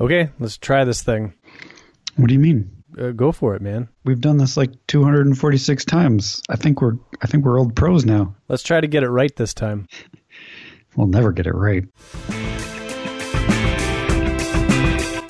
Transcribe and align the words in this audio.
Okay, 0.00 0.30
let's 0.38 0.56
try 0.56 0.84
this 0.84 1.02
thing. 1.02 1.34
What 2.14 2.28
do 2.28 2.34
you 2.34 2.38
mean? 2.38 2.70
Uh, 2.96 3.10
go 3.10 3.32
for 3.32 3.56
it, 3.56 3.62
man. 3.62 3.88
We've 4.04 4.20
done 4.20 4.36
this 4.36 4.56
like 4.56 4.70
246 4.86 5.84
times. 5.86 6.40
I 6.48 6.54
think 6.54 6.80
we're 6.80 6.94
I 7.20 7.26
think 7.26 7.44
we're 7.44 7.58
old 7.58 7.74
pros 7.74 8.04
now. 8.04 8.36
Let's 8.46 8.62
try 8.62 8.80
to 8.80 8.86
get 8.86 9.02
it 9.02 9.10
right 9.10 9.34
this 9.34 9.54
time. 9.54 9.88
We'll 10.96 11.06
never 11.06 11.30
get 11.30 11.46
it 11.46 11.52
right. 11.54 11.84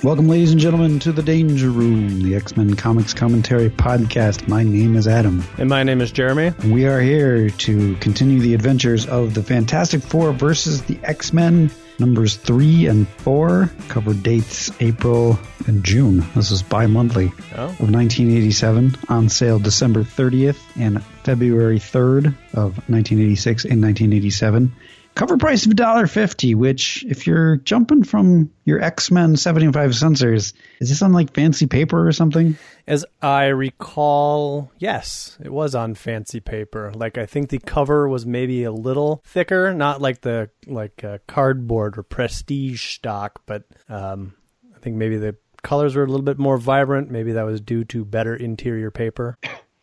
Welcome, 0.03 0.29
ladies 0.29 0.53
and 0.53 0.61
gentlemen, 0.61 0.99
to 1.01 1.13
the 1.13 1.23
Danger 1.23 1.69
Room, 1.69 2.23
the 2.23 2.37
X 2.37 2.57
Men 2.57 2.75
Comics 2.75 3.13
Commentary 3.13 3.69
Podcast. 3.69 4.49
My 4.49 4.63
name 4.63 4.97
is 4.97 5.07
Adam. 5.07 5.45
And 5.59 5.69
my 5.69 5.83
name 5.83 6.01
is 6.01 6.11
Jeremy. 6.11 6.53
We 6.73 6.87
are 6.87 7.01
here 7.01 7.51
to 7.51 7.97
continue 7.97 8.41
the 8.41 8.55
adventures 8.55 9.07
of 9.07 9.35
the 9.35 9.43
Fantastic 9.43 10.01
Four 10.01 10.33
versus 10.33 10.83
the 10.85 10.99
X 11.03 11.35
Men, 11.35 11.71
numbers 11.99 12.37
three 12.37 12.87
and 12.87 13.09
four. 13.09 13.71
Cover 13.89 14.15
dates 14.15 14.71
April 14.81 15.39
and 15.67 15.83
June. 15.85 16.25
This 16.35 16.51
is 16.51 16.63
bi 16.63 16.87
monthly 16.87 17.33
Oh. 17.57 17.65
of 17.65 17.91
1987, 17.91 18.97
on 19.09 19.29
sale 19.29 19.59
December 19.59 20.03
30th 20.05 20.59
and 20.79 21.03
February 21.25 21.79
3rd 21.79 22.35
of 22.55 22.77
1986 22.89 23.65
and 23.65 23.83
1987. 23.83 24.73
Cover 25.19 25.37
price 25.37 25.67
of 25.67 25.73
$1.50, 25.73 26.55
which, 26.55 27.05
if 27.09 27.27
you're 27.27 27.57
jumping 27.57 28.05
from 28.05 28.53
your 28.65 28.81
X 28.81 29.11
Men 29.11 29.37
75 29.37 29.97
censors, 29.97 30.53
is 30.81 30.91
this 30.91 31.03
on 31.03 31.13
like 31.13 31.35
fancy 31.35 31.67
paper 31.67 32.07
or 32.07 32.13
something? 32.13 32.57
As 32.87 33.05
I 33.21 33.47
recall, 33.47 34.71
yes, 34.79 35.37
it 35.43 35.53
was 35.53 35.75
on 35.75 35.97
fancy 35.97 36.39
paper. 36.39 36.93
Like 36.95 37.19
I 37.19 37.27
think 37.27 37.49
the 37.49 37.59
cover 37.59 38.09
was 38.09 38.27
maybe 38.27 38.63
a 38.63 38.71
little 38.71 39.21
thicker, 39.27 39.75
not 39.75 40.01
like 40.01 40.21
the 40.21 40.51
like 40.69 41.03
uh, 41.03 41.19
cardboard 41.27 41.99
or 41.99 42.05
prestige 42.05 42.95
stock, 42.95 43.43
but 43.45 43.65
um, 43.89 44.35
I 44.77 44.79
think 44.79 44.95
maybe 44.95 45.17
the 45.17 45.35
colors 45.65 45.97
were 45.97 46.05
a 46.05 46.07
little 46.07 46.23
bit 46.23 46.39
more 46.39 46.59
vibrant. 46.59 47.11
Maybe 47.11 47.33
that 47.33 47.45
was 47.45 47.61
due 47.61 47.83
to 47.87 48.05
better 48.05 48.37
interior 48.37 48.93
paper. 48.93 49.37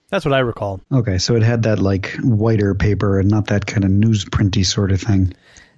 That's 0.10 0.26
what 0.26 0.34
I 0.34 0.40
recall. 0.40 0.82
Okay, 0.92 1.18
so 1.18 1.36
it 1.36 1.44
had 1.44 1.64
that 1.64 1.80
like 1.80 2.16
whiter 2.22 2.76
paper 2.76 3.20
and 3.20 3.30
not 3.30 3.48
that 3.48 3.66
kind 3.66 3.84
of 3.84 3.92
newsprinty 3.92 4.66
sort 4.66 4.92
of 4.92 5.02
thing. 5.02 5.34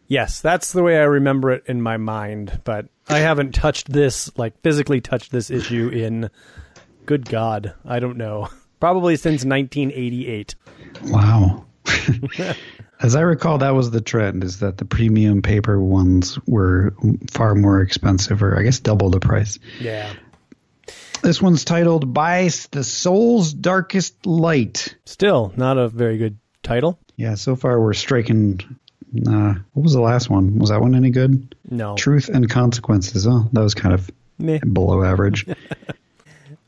Yes, 0.08 0.42
that's 0.42 0.72
the 0.72 0.84
way 0.84 0.98
I 0.98 1.04
remember 1.04 1.52
it 1.52 1.64
in 1.68 1.82
my 1.82 1.98
mind, 1.98 2.62
but 2.64 2.88
I 3.10 3.20
haven't 3.20 3.54
touched 3.54 3.92
this, 3.92 4.36
like 4.38 4.62
physically 4.62 5.02
touched 5.02 5.32
this 5.32 5.50
issue 5.50 5.90
in, 5.90 6.30
good 7.06 7.26
God, 7.28 7.74
I 7.86 8.00
don't 8.00 8.18
know. 8.18 8.50
Probably 8.80 9.16
since 9.16 9.44
1988. 9.44 10.56
Wow. 11.06 11.66
As 13.00 13.16
I 13.16 13.22
recall, 13.22 13.60
that 13.60 13.76
was 13.76 13.92
the 13.92 14.02
trend: 14.02 14.44
is 14.44 14.60
that 14.60 14.78
the 14.78 14.86
premium 14.86 15.42
paper 15.42 15.80
ones 15.80 16.40
were 16.48 16.96
far 17.30 17.54
more 17.56 17.82
expensive, 17.82 18.42
or 18.42 18.58
I 18.58 18.64
guess 18.64 18.80
double 18.80 19.10
the 19.10 19.20
price. 19.20 19.60
Yeah. 19.80 20.12
This 21.22 21.42
one's 21.42 21.66
titled 21.66 22.14
"By 22.14 22.50
the 22.72 22.84
Soul's 22.84 23.54
Darkest 23.54 24.26
Light." 24.26 24.96
Still 25.06 25.52
not 25.58 25.78
a 25.78 25.90
very 25.90 26.18
good 26.18 26.38
title. 26.64 27.00
Yeah, 27.18 27.36
so 27.36 27.56
far 27.56 27.80
we're 27.82 27.94
striking. 27.94 28.60
Uh, 29.28 29.56
what 29.74 29.84
was 29.84 29.94
the 29.94 30.02
last 30.02 30.30
one? 30.30 30.60
Was 30.60 30.70
that 30.70 30.80
one 30.82 30.96
any 30.96 31.10
good? 31.10 31.56
No. 31.70 31.96
Truth 31.96 32.30
and 32.30 32.50
Consequences. 32.50 33.26
Oh, 33.28 33.48
that 33.52 33.62
was 33.62 33.74
kind 33.74 33.94
of 33.94 34.10
Meh. 34.38 34.60
below 34.60 35.04
average. 35.04 35.46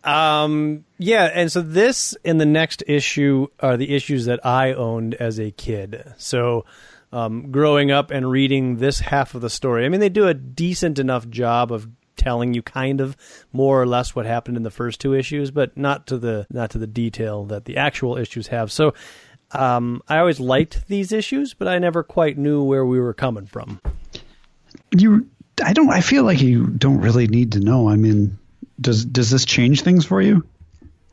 Um, 0.02 0.86
yeah, 0.98 1.26
and 1.26 1.52
so 1.52 1.62
this 1.62 2.16
and 2.24 2.40
the 2.40 2.46
next 2.46 2.84
issue 2.88 3.48
are 3.60 3.76
the 3.76 3.94
issues 3.94 4.26
that 4.26 4.44
I 4.46 4.74
owned 4.74 5.14
as 5.16 5.40
a 5.40 5.52
kid. 5.52 6.14
So, 6.18 6.66
um, 7.12 7.52
growing 7.52 7.92
up 7.92 8.10
and 8.10 8.32
reading 8.32 8.78
this 8.78 9.00
half 9.00 9.36
of 9.36 9.42
the 9.42 9.50
story, 9.50 9.86
I 9.86 9.90
mean, 9.90 10.00
they 10.00 10.10
do 10.10 10.28
a 10.28 10.34
decent 10.34 11.00
enough 11.00 11.28
job 11.28 11.72
of 11.74 11.88
telling 12.20 12.54
you 12.54 12.62
kind 12.62 13.02
of 13.02 13.18
more 13.52 13.82
or 13.82 13.88
less 13.88 14.16
what 14.16 14.26
happened 14.26 14.58
in 14.58 14.64
the 14.64 14.70
first 14.72 15.02
two 15.02 15.16
issues, 15.16 15.50
but 15.50 15.76
not 15.76 16.06
to 16.08 16.18
the 16.18 16.46
not 16.52 16.70
to 16.72 16.78
the 16.78 16.88
detail 16.88 17.46
that 17.46 17.66
the 17.66 17.78
actual 17.78 18.18
issues 18.18 18.48
have. 18.48 18.72
So, 18.72 18.94
um, 19.52 20.04
I 20.08 20.20
always 20.20 20.40
liked 20.40 20.88
these 20.88 21.12
issues, 21.12 21.54
but 21.54 21.68
I 21.68 21.80
never 21.80 22.04
quite 22.04 22.38
knew 22.38 22.64
where 22.64 22.86
we 22.86 23.00
were 23.00 23.14
coming 23.14 23.48
from. 23.48 23.80
you, 24.92 25.28
I 25.64 25.74
don't. 25.74 25.90
I 25.90 26.02
feel 26.02 26.24
like 26.24 26.42
you 26.42 26.68
don't 26.68 27.02
really 27.02 27.28
need 27.28 27.54
to 27.54 27.60
know. 27.60 27.90
I 27.90 27.96
mean, 27.96 28.38
does 28.80 29.06
does 29.06 29.30
this 29.32 29.46
change 29.46 29.82
things 29.82 30.06
for 30.06 30.22
you? 30.22 30.44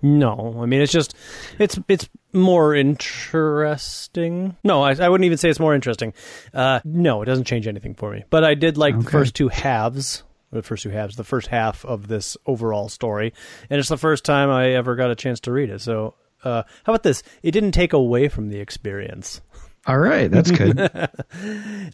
No, 0.03 0.59
I 0.61 0.67
mean 0.67 0.83
it's 0.83 0.93
just 0.93 1.17
it's 1.59 1.79
it's 1.89 2.09
more 2.33 2.75
interesting. 2.75 4.57
No, 4.63 4.83
I, 4.83 4.95
I 4.95 5.09
wouldn't 5.09 5.25
even 5.25 5.39
say 5.39 5.49
it's 5.49 5.59
more 5.59 5.75
interesting. 5.75 6.13
Uh, 6.53 6.81
no, 6.85 7.23
it 7.23 7.25
doesn't 7.25 7.45
change 7.45 7.67
anything 7.67 7.95
for 7.95 8.13
me. 8.13 8.25
But 8.31 8.45
I 8.45 8.55
did 8.55 8.77
like 8.77 8.99
the 8.99 9.11
first 9.11 9.35
two 9.35 9.49
halves. 9.49 10.23
The 10.57 10.63
first 10.63 10.83
two 10.83 10.91
halves, 10.91 11.17
the 11.17 11.25
first 11.25 11.49
half 11.49 11.85
of 11.85 12.09
this 12.09 12.37
overall 12.47 12.89
story, 12.89 13.33
and 13.71 13.79
it's 13.79 13.89
the 13.89 13.97
first 13.97 14.25
time 14.25 14.51
I 14.51 14.73
ever 14.73 14.97
got 14.97 15.11
a 15.11 15.17
chance 15.17 15.41
to 15.41 15.53
read 15.53 15.71
it. 15.71 15.81
So, 15.81 16.15
uh, 16.45 16.63
how 16.85 16.93
about 16.93 17.03
this? 17.03 17.23
It 17.43 17.53
didn't 17.53 17.73
take 17.73 17.93
away 17.93 18.29
from 18.29 18.49
the 18.49 18.59
experience. 18.59 19.41
All 19.87 19.99
right, 19.99 20.31
that's 20.31 20.51
good. 20.51 20.79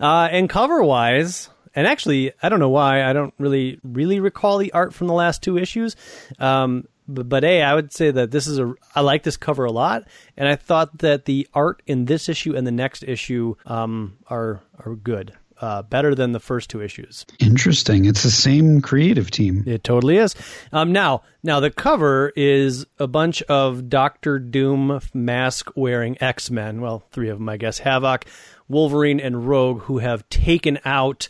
Uh, 0.00 0.28
and 0.30 0.48
cover 0.48 0.82
wise, 0.82 1.50
and 1.74 1.86
actually, 1.86 2.32
I 2.42 2.48
don't 2.48 2.58
know 2.58 2.70
why 2.70 3.04
I 3.04 3.12
don't 3.12 3.34
really 3.38 3.78
really 3.82 4.20
recall 4.20 4.58
the 4.58 4.72
art 4.72 4.94
from 4.94 5.06
the 5.06 5.12
last 5.12 5.42
two 5.42 5.58
issues. 5.58 5.96
Um, 6.38 6.86
but, 7.08 7.28
but 7.28 7.44
a, 7.44 7.62
I 7.62 7.74
would 7.74 7.92
say 7.92 8.10
that 8.10 8.30
this 8.30 8.46
is 8.46 8.58
a 8.58 8.74
I 8.94 9.00
like 9.00 9.22
this 9.22 9.36
cover 9.36 9.64
a 9.64 9.72
lot, 9.72 10.04
and 10.36 10.48
I 10.48 10.56
thought 10.56 10.98
that 10.98 11.24
the 11.24 11.48
art 11.52 11.82
in 11.86 12.04
this 12.06 12.28
issue 12.28 12.56
and 12.56 12.66
the 12.66 12.72
next 12.72 13.02
issue 13.04 13.56
um, 13.66 14.16
are 14.28 14.62
are 14.78 14.94
good, 14.94 15.34
uh, 15.62 15.82
better 15.82 16.14
than 16.14 16.32
the 16.32 16.40
first 16.40 16.68
two 16.68 16.82
issues. 16.82 17.24
Interesting. 17.38 18.04
It's 18.04 18.24
the 18.24 18.30
same 18.30 18.82
creative 18.82 19.30
team. 19.30 19.62
It 19.66 19.84
totally 19.84 20.16
is. 20.16 20.34
Um, 20.72 20.92
now, 20.92 21.22
now 21.42 21.60
the 21.60 21.70
cover 21.70 22.32
is 22.34 22.84
a 22.98 23.06
bunch 23.06 23.42
of 23.42 23.88
Doctor 23.88 24.38
Doom 24.40 25.00
mask 25.14 25.70
wearing 25.76 26.20
X 26.20 26.50
Men. 26.50 26.80
Well, 26.80 27.04
three 27.12 27.28
of 27.28 27.38
them, 27.38 27.48
I 27.48 27.56
guess. 27.56 27.78
Havoc, 27.78 28.26
Wolverine, 28.68 29.20
and 29.20 29.48
Rogue, 29.48 29.82
who 29.82 29.98
have 29.98 30.28
taken 30.28 30.80
out 30.84 31.28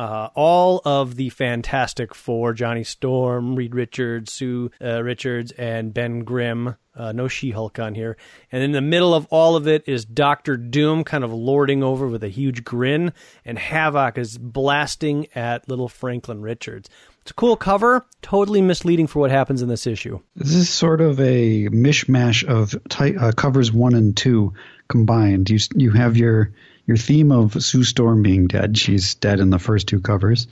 uh, 0.00 0.30
all 0.34 0.80
of 0.86 1.16
the 1.16 1.28
Fantastic 1.28 2.14
Four: 2.14 2.54
Johnny 2.54 2.84
Storm, 2.84 3.54
Reed 3.54 3.74
Richards, 3.74 4.32
Sue 4.32 4.70
uh, 4.82 5.02
Richards, 5.02 5.52
and 5.52 5.92
Ben 5.92 6.20
Grimm. 6.20 6.76
Uh, 6.96 7.12
no 7.12 7.28
She-Hulk 7.28 7.78
on 7.78 7.94
here. 7.94 8.16
And 8.50 8.62
in 8.62 8.72
the 8.72 8.80
middle 8.80 9.14
of 9.14 9.26
all 9.30 9.56
of 9.56 9.68
it 9.68 9.84
is 9.86 10.04
Doctor 10.04 10.56
Doom, 10.56 11.04
kind 11.04 11.22
of 11.22 11.32
lording 11.32 11.82
over 11.82 12.08
with 12.08 12.24
a 12.24 12.28
huge 12.28 12.64
grin, 12.64 13.12
and 13.44 13.58
Havoc 13.58 14.18
is 14.18 14.36
blasting 14.38 15.26
at 15.34 15.68
little 15.68 15.88
Franklin 15.88 16.40
Richards. 16.42 16.90
It's 17.20 17.30
a 17.30 17.34
cool 17.34 17.56
cover, 17.56 18.06
totally 18.22 18.62
misleading 18.62 19.06
for 19.06 19.20
what 19.20 19.30
happens 19.30 19.60
in 19.60 19.68
this 19.68 19.86
issue. 19.86 20.20
This 20.34 20.54
is 20.54 20.70
sort 20.70 21.00
of 21.00 21.20
a 21.20 21.68
mishmash 21.68 22.44
of 22.44 22.74
ty- 22.88 23.16
uh, 23.16 23.32
covers 23.32 23.70
one 23.70 23.94
and 23.94 24.16
two 24.16 24.54
combined. 24.88 25.50
You 25.50 25.58
you 25.76 25.90
have 25.92 26.16
your 26.16 26.52
your 26.86 26.96
theme 26.96 27.30
of 27.32 27.62
Sue 27.62 27.84
Storm 27.84 28.22
being 28.22 28.46
dead. 28.46 28.76
She's 28.76 29.14
dead 29.14 29.40
in 29.40 29.50
the 29.50 29.58
first 29.58 29.86
two 29.86 30.00
covers. 30.00 30.46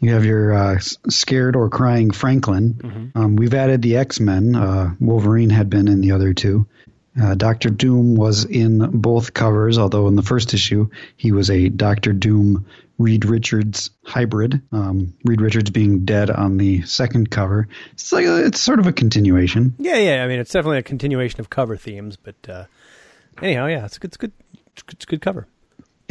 You 0.00 0.12
have 0.12 0.24
your 0.24 0.54
uh, 0.54 0.78
scared 0.78 1.56
or 1.56 1.68
crying 1.68 2.10
Franklin. 2.10 3.12
Um, 3.14 3.36
we've 3.36 3.54
added 3.54 3.82
the 3.82 3.96
X 3.96 4.20
Men. 4.20 4.54
Uh, 4.56 4.94
Wolverine 5.00 5.50
had 5.50 5.68
been 5.68 5.88
in 5.88 6.00
the 6.00 6.12
other 6.12 6.32
two. 6.34 6.66
Uh, 7.20 7.34
Doctor 7.34 7.68
Doom 7.68 8.14
was 8.14 8.46
in 8.46 8.78
both 8.78 9.34
covers, 9.34 9.76
although 9.76 10.08
in 10.08 10.16
the 10.16 10.22
first 10.22 10.54
issue 10.54 10.88
he 11.16 11.30
was 11.30 11.50
a 11.50 11.68
Doctor 11.68 12.14
Doom 12.14 12.64
Reed 12.96 13.26
Richards 13.26 13.90
hybrid. 14.04 14.62
Um, 14.72 15.12
Reed 15.24 15.42
Richards 15.42 15.70
being 15.70 16.06
dead 16.06 16.30
on 16.30 16.56
the 16.56 16.82
second 16.82 17.30
cover. 17.30 17.68
It's 17.92 18.12
like 18.12 18.24
a, 18.24 18.46
it's 18.46 18.60
sort 18.60 18.78
of 18.78 18.86
a 18.86 18.92
continuation. 18.92 19.74
Yeah, 19.78 19.96
yeah. 19.96 20.24
I 20.24 20.28
mean, 20.28 20.40
it's 20.40 20.52
definitely 20.52 20.78
a 20.78 20.82
continuation 20.82 21.40
of 21.40 21.50
cover 21.50 21.76
themes, 21.76 22.16
but 22.16 22.36
uh, 22.48 22.64
anyhow, 23.42 23.66
yeah, 23.66 23.84
it's 23.84 23.98
a 23.98 24.00
good, 24.00 24.08
it's 24.08 24.16
good, 24.16 24.32
it's 24.72 24.82
good, 24.82 24.94
it's 24.94 25.04
a 25.04 25.08
good 25.08 25.20
cover. 25.20 25.46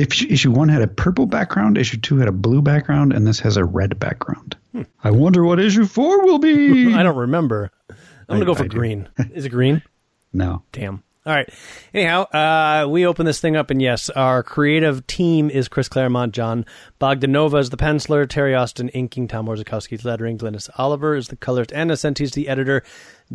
If 0.01 0.19
issue 0.23 0.49
one 0.49 0.67
had 0.67 0.81
a 0.81 0.87
purple 0.87 1.27
background, 1.27 1.77
issue 1.77 1.97
two 1.97 2.17
had 2.17 2.27
a 2.27 2.31
blue 2.31 2.63
background, 2.63 3.13
and 3.13 3.27
this 3.27 3.39
has 3.41 3.55
a 3.55 3.63
red 3.63 3.99
background. 3.99 4.57
Hmm. 4.71 4.81
I 5.03 5.11
wonder 5.11 5.43
what 5.45 5.59
issue 5.59 5.85
four 5.85 6.25
will 6.25 6.39
be. 6.39 6.91
I 6.95 7.03
don't 7.03 7.17
remember. 7.17 7.69
I'm 7.87 7.97
gonna 8.27 8.45
go 8.45 8.55
for 8.55 8.63
I 8.63 8.67
do. 8.67 8.77
green. 8.77 9.09
Is 9.31 9.45
it 9.45 9.49
green? 9.49 9.83
no. 10.33 10.63
Damn. 10.71 11.03
All 11.23 11.33
right. 11.33 11.47
Anyhow, 11.93 12.23
uh, 12.23 12.87
we 12.89 13.05
open 13.05 13.27
this 13.27 13.39
thing 13.39 13.55
up, 13.55 13.69
and 13.69 13.79
yes, 13.79 14.09
our 14.09 14.41
creative 14.41 15.05
team 15.05 15.51
is 15.51 15.67
Chris 15.67 15.87
Claremont, 15.87 16.33
Jon 16.33 16.65
Bogdanove 16.99 17.59
is 17.59 17.69
the 17.69 17.77
penciler, 17.77 18.27
Terry 18.27 18.55
Austin 18.55 18.89
inking, 18.89 19.27
Tom 19.27 19.45
Orzechowski's 19.45 20.03
lettering, 20.03 20.39
Glynis 20.39 20.67
Oliver 20.79 21.15
is 21.15 21.27
the 21.27 21.35
colorist, 21.35 21.71
and 21.73 21.91
Ann 21.91 21.95
Nocenti's 21.95 22.31
the 22.31 22.47
editor, 22.47 22.81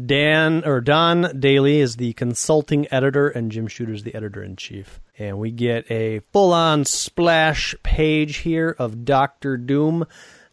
Dan 0.05 0.65
or 0.67 0.81
Don 0.81 1.39
Daley 1.39 1.79
is 1.79 1.95
the 1.95 2.13
consulting 2.15 2.89
editor, 2.93 3.29
and 3.29 3.53
Jim 3.53 3.69
Shooter's 3.69 4.03
the 4.03 4.17
editor 4.17 4.43
in 4.43 4.57
chief. 4.57 5.01
And 5.17 5.39
we 5.39 5.53
get 5.53 5.89
a 5.89 6.19
full-on 6.33 6.87
splash 6.87 7.77
page 7.85 8.39
here 8.39 8.75
of 8.81 9.05
Doctor 9.05 9.57
Doom 9.57 10.07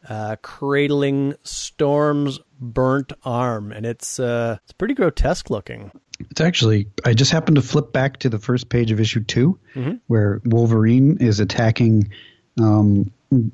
uh, 0.07 0.35
cradling 0.43 1.33
Storm's 1.43 2.39
burnt 2.59 3.11
arm, 3.23 3.71
and 3.71 3.85
it's 3.87 4.19
uh, 4.19 4.57
it's 4.63 4.73
pretty 4.73 4.93
grotesque 4.93 5.49
looking. 5.49 5.91
It's 6.31 6.41
actually, 6.41 6.87
I 7.05 7.13
just 7.13 7.31
happened 7.31 7.55
to 7.55 7.61
flip 7.61 7.91
back 7.91 8.19
to 8.19 8.29
the 8.29 8.39
first 8.39 8.69
page 8.69 8.91
of 8.91 8.99
issue 8.99 9.23
2 9.23 9.59
where 10.07 10.41
Wolverine 10.45 11.17
is 11.19 11.39
attacking 11.39 12.11
um, 12.59 13.11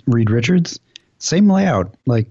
Reed 0.08 0.30
Richards. 0.30 0.80
Same 1.20 1.50
layout, 1.50 1.96
like 2.06 2.28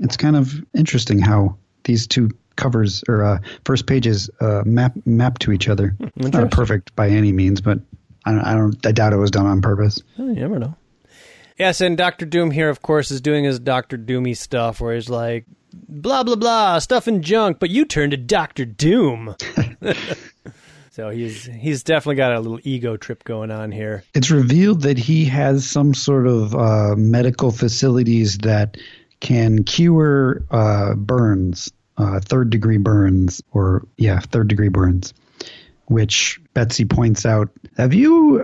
it's 0.00 0.16
kind 0.16 0.36
of 0.36 0.54
interesting 0.74 1.18
how 1.18 1.56
these 1.84 2.06
two 2.06 2.30
covers 2.56 3.02
or 3.08 3.24
uh, 3.24 3.38
first 3.64 3.86
pages 3.86 4.30
uh, 4.40 4.62
map 4.64 4.92
map 5.04 5.38
to 5.40 5.52
each 5.52 5.68
other. 5.68 5.96
It's 6.16 6.32
not 6.32 6.50
perfect 6.50 6.94
by 6.94 7.08
any 7.08 7.32
means, 7.32 7.60
but 7.60 7.80
I 8.24 8.32
don't, 8.32 8.40
I 8.40 8.54
don't. 8.54 8.86
I 8.86 8.92
doubt 8.92 9.12
it 9.12 9.16
was 9.16 9.30
done 9.30 9.46
on 9.46 9.62
purpose. 9.62 10.02
You 10.16 10.34
never 10.34 10.58
know. 10.58 10.76
Yes, 11.58 11.80
and 11.80 11.96
Doctor 11.96 12.24
Doom 12.24 12.50
here, 12.50 12.68
of 12.68 12.82
course, 12.82 13.10
is 13.10 13.20
doing 13.20 13.44
his 13.44 13.58
Doctor 13.58 13.98
Doomy 13.98 14.36
stuff, 14.36 14.80
where 14.80 14.94
he's 14.94 15.10
like, 15.10 15.44
blah 15.72 16.22
blah 16.22 16.36
blah, 16.36 16.78
stuff 16.78 17.06
and 17.06 17.22
junk, 17.22 17.58
but 17.58 17.70
you 17.70 17.84
turn 17.84 18.10
to 18.10 18.16
Doctor 18.16 18.64
Doom. 18.64 19.34
so 20.90 21.10
he's 21.10 21.44
he's 21.44 21.82
definitely 21.82 22.16
got 22.16 22.32
a 22.32 22.40
little 22.40 22.60
ego 22.64 22.96
trip 22.96 23.24
going 23.24 23.50
on 23.50 23.72
here. 23.72 24.04
It's 24.14 24.30
revealed 24.30 24.82
that 24.82 24.98
he 24.98 25.24
has 25.26 25.68
some 25.68 25.94
sort 25.94 26.26
of 26.26 26.54
uh, 26.54 26.94
medical 26.96 27.50
facilities 27.50 28.38
that 28.38 28.76
can 29.20 29.62
cure 29.64 30.42
uh, 30.50 30.94
burns, 30.94 31.70
uh, 31.96 32.20
third 32.20 32.50
degree 32.50 32.78
burns, 32.78 33.42
or 33.52 33.86
yeah, 33.96 34.20
third 34.20 34.48
degree 34.48 34.68
burns. 34.68 35.14
Which 35.86 36.40
Betsy 36.54 36.84
points 36.84 37.26
out. 37.26 37.50
Have 37.76 37.92
you? 37.92 38.40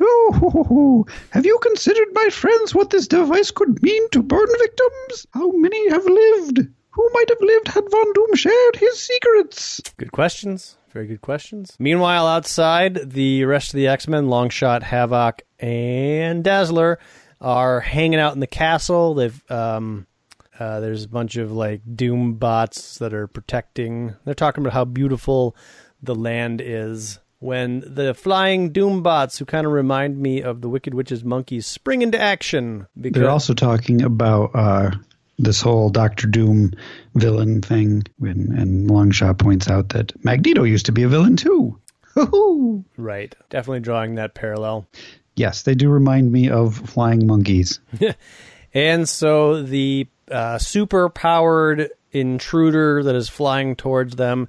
Oh, 0.00 1.06
have 1.30 1.46
you 1.46 1.58
considered, 1.62 2.08
my 2.12 2.28
friends, 2.30 2.74
what 2.74 2.90
this 2.90 3.06
device 3.06 3.50
could 3.50 3.82
mean 3.82 4.08
to 4.10 4.22
burn 4.22 4.48
victims? 4.58 5.26
How 5.32 5.50
many 5.52 5.90
have 5.90 6.04
lived? 6.04 6.58
Who 6.90 7.10
might 7.14 7.28
have 7.28 7.40
lived 7.40 7.68
had 7.68 7.90
Von 7.90 8.12
Doom 8.12 8.34
shared 8.34 8.76
his 8.76 9.00
secrets? 9.00 9.80
Good 9.96 10.12
questions. 10.12 10.76
Very 10.92 11.06
good 11.06 11.22
questions. 11.22 11.74
Meanwhile, 11.78 12.26
outside, 12.26 13.12
the 13.12 13.44
rest 13.46 13.70
of 13.70 13.76
the 13.76 13.88
X 13.88 14.06
Men, 14.06 14.26
Longshot, 14.26 14.82
Havoc, 14.82 15.40
and 15.58 16.44
Dazzler, 16.44 16.98
are 17.40 17.80
hanging 17.80 18.20
out 18.20 18.34
in 18.34 18.40
the 18.40 18.46
castle. 18.46 19.14
They've 19.14 19.50
um, 19.50 20.06
uh, 20.58 20.80
there's 20.80 21.04
a 21.04 21.08
bunch 21.08 21.36
of 21.36 21.50
like 21.50 21.80
Doom 21.94 22.34
bots 22.34 22.98
that 22.98 23.14
are 23.14 23.26
protecting. 23.26 24.14
They're 24.24 24.34
talking 24.34 24.62
about 24.62 24.74
how 24.74 24.84
beautiful 24.84 25.56
the 26.02 26.14
land 26.14 26.60
is. 26.60 27.18
When 27.42 27.82
the 27.84 28.14
flying 28.14 28.70
Doom 28.70 29.02
bots, 29.02 29.38
who 29.38 29.44
kind 29.44 29.66
of 29.66 29.72
remind 29.72 30.16
me 30.16 30.42
of 30.42 30.60
the 30.60 30.68
Wicked 30.68 30.94
Witch's 30.94 31.24
monkeys, 31.24 31.66
spring 31.66 32.02
into 32.02 32.20
action. 32.20 32.86
Because 32.98 33.20
They're 33.20 33.30
also 33.30 33.52
talking 33.52 34.02
about 34.02 34.52
uh, 34.54 34.92
this 35.38 35.60
whole 35.60 35.90
Doctor 35.90 36.28
Doom 36.28 36.72
villain 37.14 37.60
thing, 37.60 38.04
when, 38.18 38.52
and 38.56 38.88
Longshot 38.88 39.38
points 39.38 39.68
out 39.68 39.88
that 39.90 40.12
Magneto 40.24 40.62
used 40.62 40.86
to 40.86 40.92
be 40.92 41.02
a 41.02 41.08
villain 41.08 41.36
too. 41.36 41.78
Right, 42.96 43.34
definitely 43.50 43.80
drawing 43.80 44.14
that 44.16 44.34
parallel. 44.34 44.86
Yes, 45.34 45.62
they 45.62 45.74
do 45.74 45.88
remind 45.88 46.30
me 46.30 46.48
of 46.50 46.76
flying 46.76 47.26
monkeys. 47.26 47.80
And 48.74 49.08
so 49.08 49.62
the 49.62 50.08
uh, 50.30 50.58
super 50.58 51.08
powered 51.08 51.90
intruder 52.10 53.02
that 53.02 53.14
is 53.14 53.28
flying 53.28 53.76
towards 53.76 54.16
them 54.16 54.48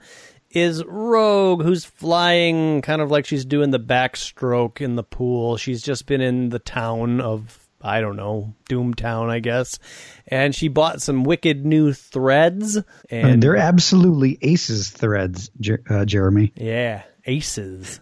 is 0.54 0.84
Rogue, 0.86 1.64
who's 1.64 1.84
flying 1.86 2.82
kind 2.82 3.02
of 3.02 3.12
like 3.12 3.26
she's 3.26 3.46
doing 3.46 3.72
the 3.72 3.80
backstroke 3.80 4.82
in 4.82 4.96
the 4.96 5.04
pool. 5.04 5.58
She's 5.58 5.82
just 5.82 6.06
been 6.06 6.22
in 6.22 6.50
the 6.50 6.60
town 6.60 7.20
of, 7.22 7.60
I 7.82 8.02
don't 8.02 8.16
know, 8.16 8.54
Doomtown, 8.70 9.30
I 9.30 9.40
guess. 9.40 9.80
And 10.28 10.54
she 10.54 10.68
bought 10.68 11.02
some 11.02 11.24
wicked 11.24 11.66
new 11.66 11.92
threads. 11.94 12.78
And 13.10 13.30
And 13.30 13.44
they're 13.44 13.58
absolutely 13.58 14.38
aces 14.42 14.90
threads, 14.90 15.50
Jer- 15.60 15.84
uh, 15.90 16.06
Jeremy. 16.06 16.54
Yeah, 16.56 17.04
aces. 17.26 18.00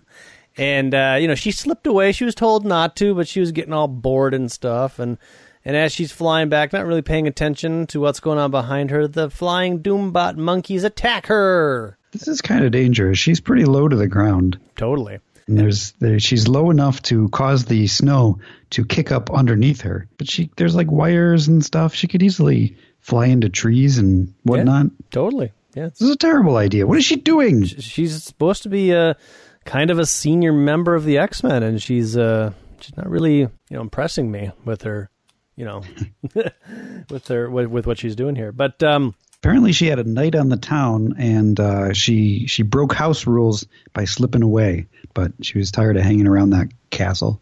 And 0.57 0.93
uh, 0.93 1.17
you 1.19 1.27
know, 1.27 1.35
she 1.35 1.51
slipped 1.51 1.87
away. 1.87 2.11
She 2.11 2.25
was 2.25 2.35
told 2.35 2.65
not 2.65 2.95
to, 2.97 3.15
but 3.15 3.27
she 3.27 3.39
was 3.39 3.51
getting 3.53 3.73
all 3.73 3.87
bored 3.87 4.33
and 4.33 4.51
stuff. 4.51 4.99
And 4.99 5.17
and 5.63 5.77
as 5.77 5.93
she's 5.93 6.11
flying 6.11 6.49
back, 6.49 6.73
not 6.73 6.85
really 6.85 7.01
paying 7.01 7.27
attention 7.27 7.87
to 7.87 8.01
what's 8.01 8.19
going 8.19 8.37
on 8.39 8.51
behind 8.51 8.91
her, 8.91 9.07
the 9.07 9.29
flying 9.29 9.81
Doombot 9.81 10.35
monkeys 10.35 10.83
attack 10.83 11.27
her. 11.27 11.97
This 12.11 12.27
is 12.27 12.41
kind 12.41 12.65
of 12.65 12.71
dangerous. 12.71 13.17
She's 13.17 13.39
pretty 13.39 13.65
low 13.65 13.87
to 13.87 13.95
the 13.95 14.07
ground. 14.07 14.59
Totally. 14.75 15.19
And 15.47 15.57
there's 15.57 15.91
there, 15.93 16.19
she's 16.19 16.47
low 16.47 16.69
enough 16.69 17.01
to 17.03 17.27
cause 17.29 17.65
the 17.65 17.87
snow 17.87 18.39
to 18.71 18.85
kick 18.85 19.11
up 19.11 19.29
underneath 19.31 19.81
her. 19.81 20.07
But 20.17 20.29
she 20.29 20.49
there's 20.55 20.75
like 20.75 20.91
wires 20.91 21.47
and 21.47 21.63
stuff. 21.63 21.93
She 21.93 22.07
could 22.07 22.23
easily 22.23 22.77
fly 22.99 23.25
into 23.27 23.49
trees 23.49 23.97
and 23.97 24.33
whatnot. 24.43 24.87
Totally. 25.09 25.51
Yeah. 25.73 25.89
This 25.89 26.01
is 26.01 26.09
a 26.11 26.17
terrible 26.17 26.57
idea. 26.57 26.85
What 26.85 26.97
is 26.97 27.05
she 27.05 27.15
doing? 27.15 27.63
she's 27.65 28.23
supposed 28.23 28.63
to 28.63 28.69
be 28.69 28.91
a 28.91 29.15
kind 29.65 29.89
of 29.89 29.99
a 29.99 30.05
senior 30.05 30.53
member 30.53 30.95
of 30.95 31.05
the 31.05 31.17
X 31.17 31.43
Men, 31.43 31.63
and 31.63 31.81
she's 31.81 32.17
uh 32.17 32.51
she's 32.79 32.95
not 32.97 33.09
really 33.09 33.39
you 33.39 33.49
know 33.69 33.81
impressing 33.81 34.29
me 34.31 34.51
with 34.65 34.83
her, 34.83 35.09
you 35.55 35.65
know, 35.65 35.81
with 37.09 37.27
her 37.29 37.49
with, 37.49 37.67
with 37.67 37.87
what 37.87 37.97
she's 37.97 38.15
doing 38.15 38.35
here. 38.35 38.51
But 38.51 38.81
um. 38.83 39.15
Apparently, 39.41 39.71
she 39.71 39.87
had 39.87 39.97
a 39.97 40.03
night 40.03 40.35
on 40.35 40.49
the 40.49 40.57
town, 40.57 41.15
and 41.17 41.59
uh, 41.59 41.93
she 41.93 42.45
she 42.45 42.61
broke 42.61 42.93
house 42.93 43.25
rules 43.25 43.65
by 43.91 44.05
slipping 44.05 44.43
away. 44.43 44.85
But 45.15 45.31
she 45.41 45.57
was 45.57 45.71
tired 45.71 45.97
of 45.97 46.03
hanging 46.03 46.27
around 46.27 46.51
that 46.51 46.67
castle. 46.91 47.41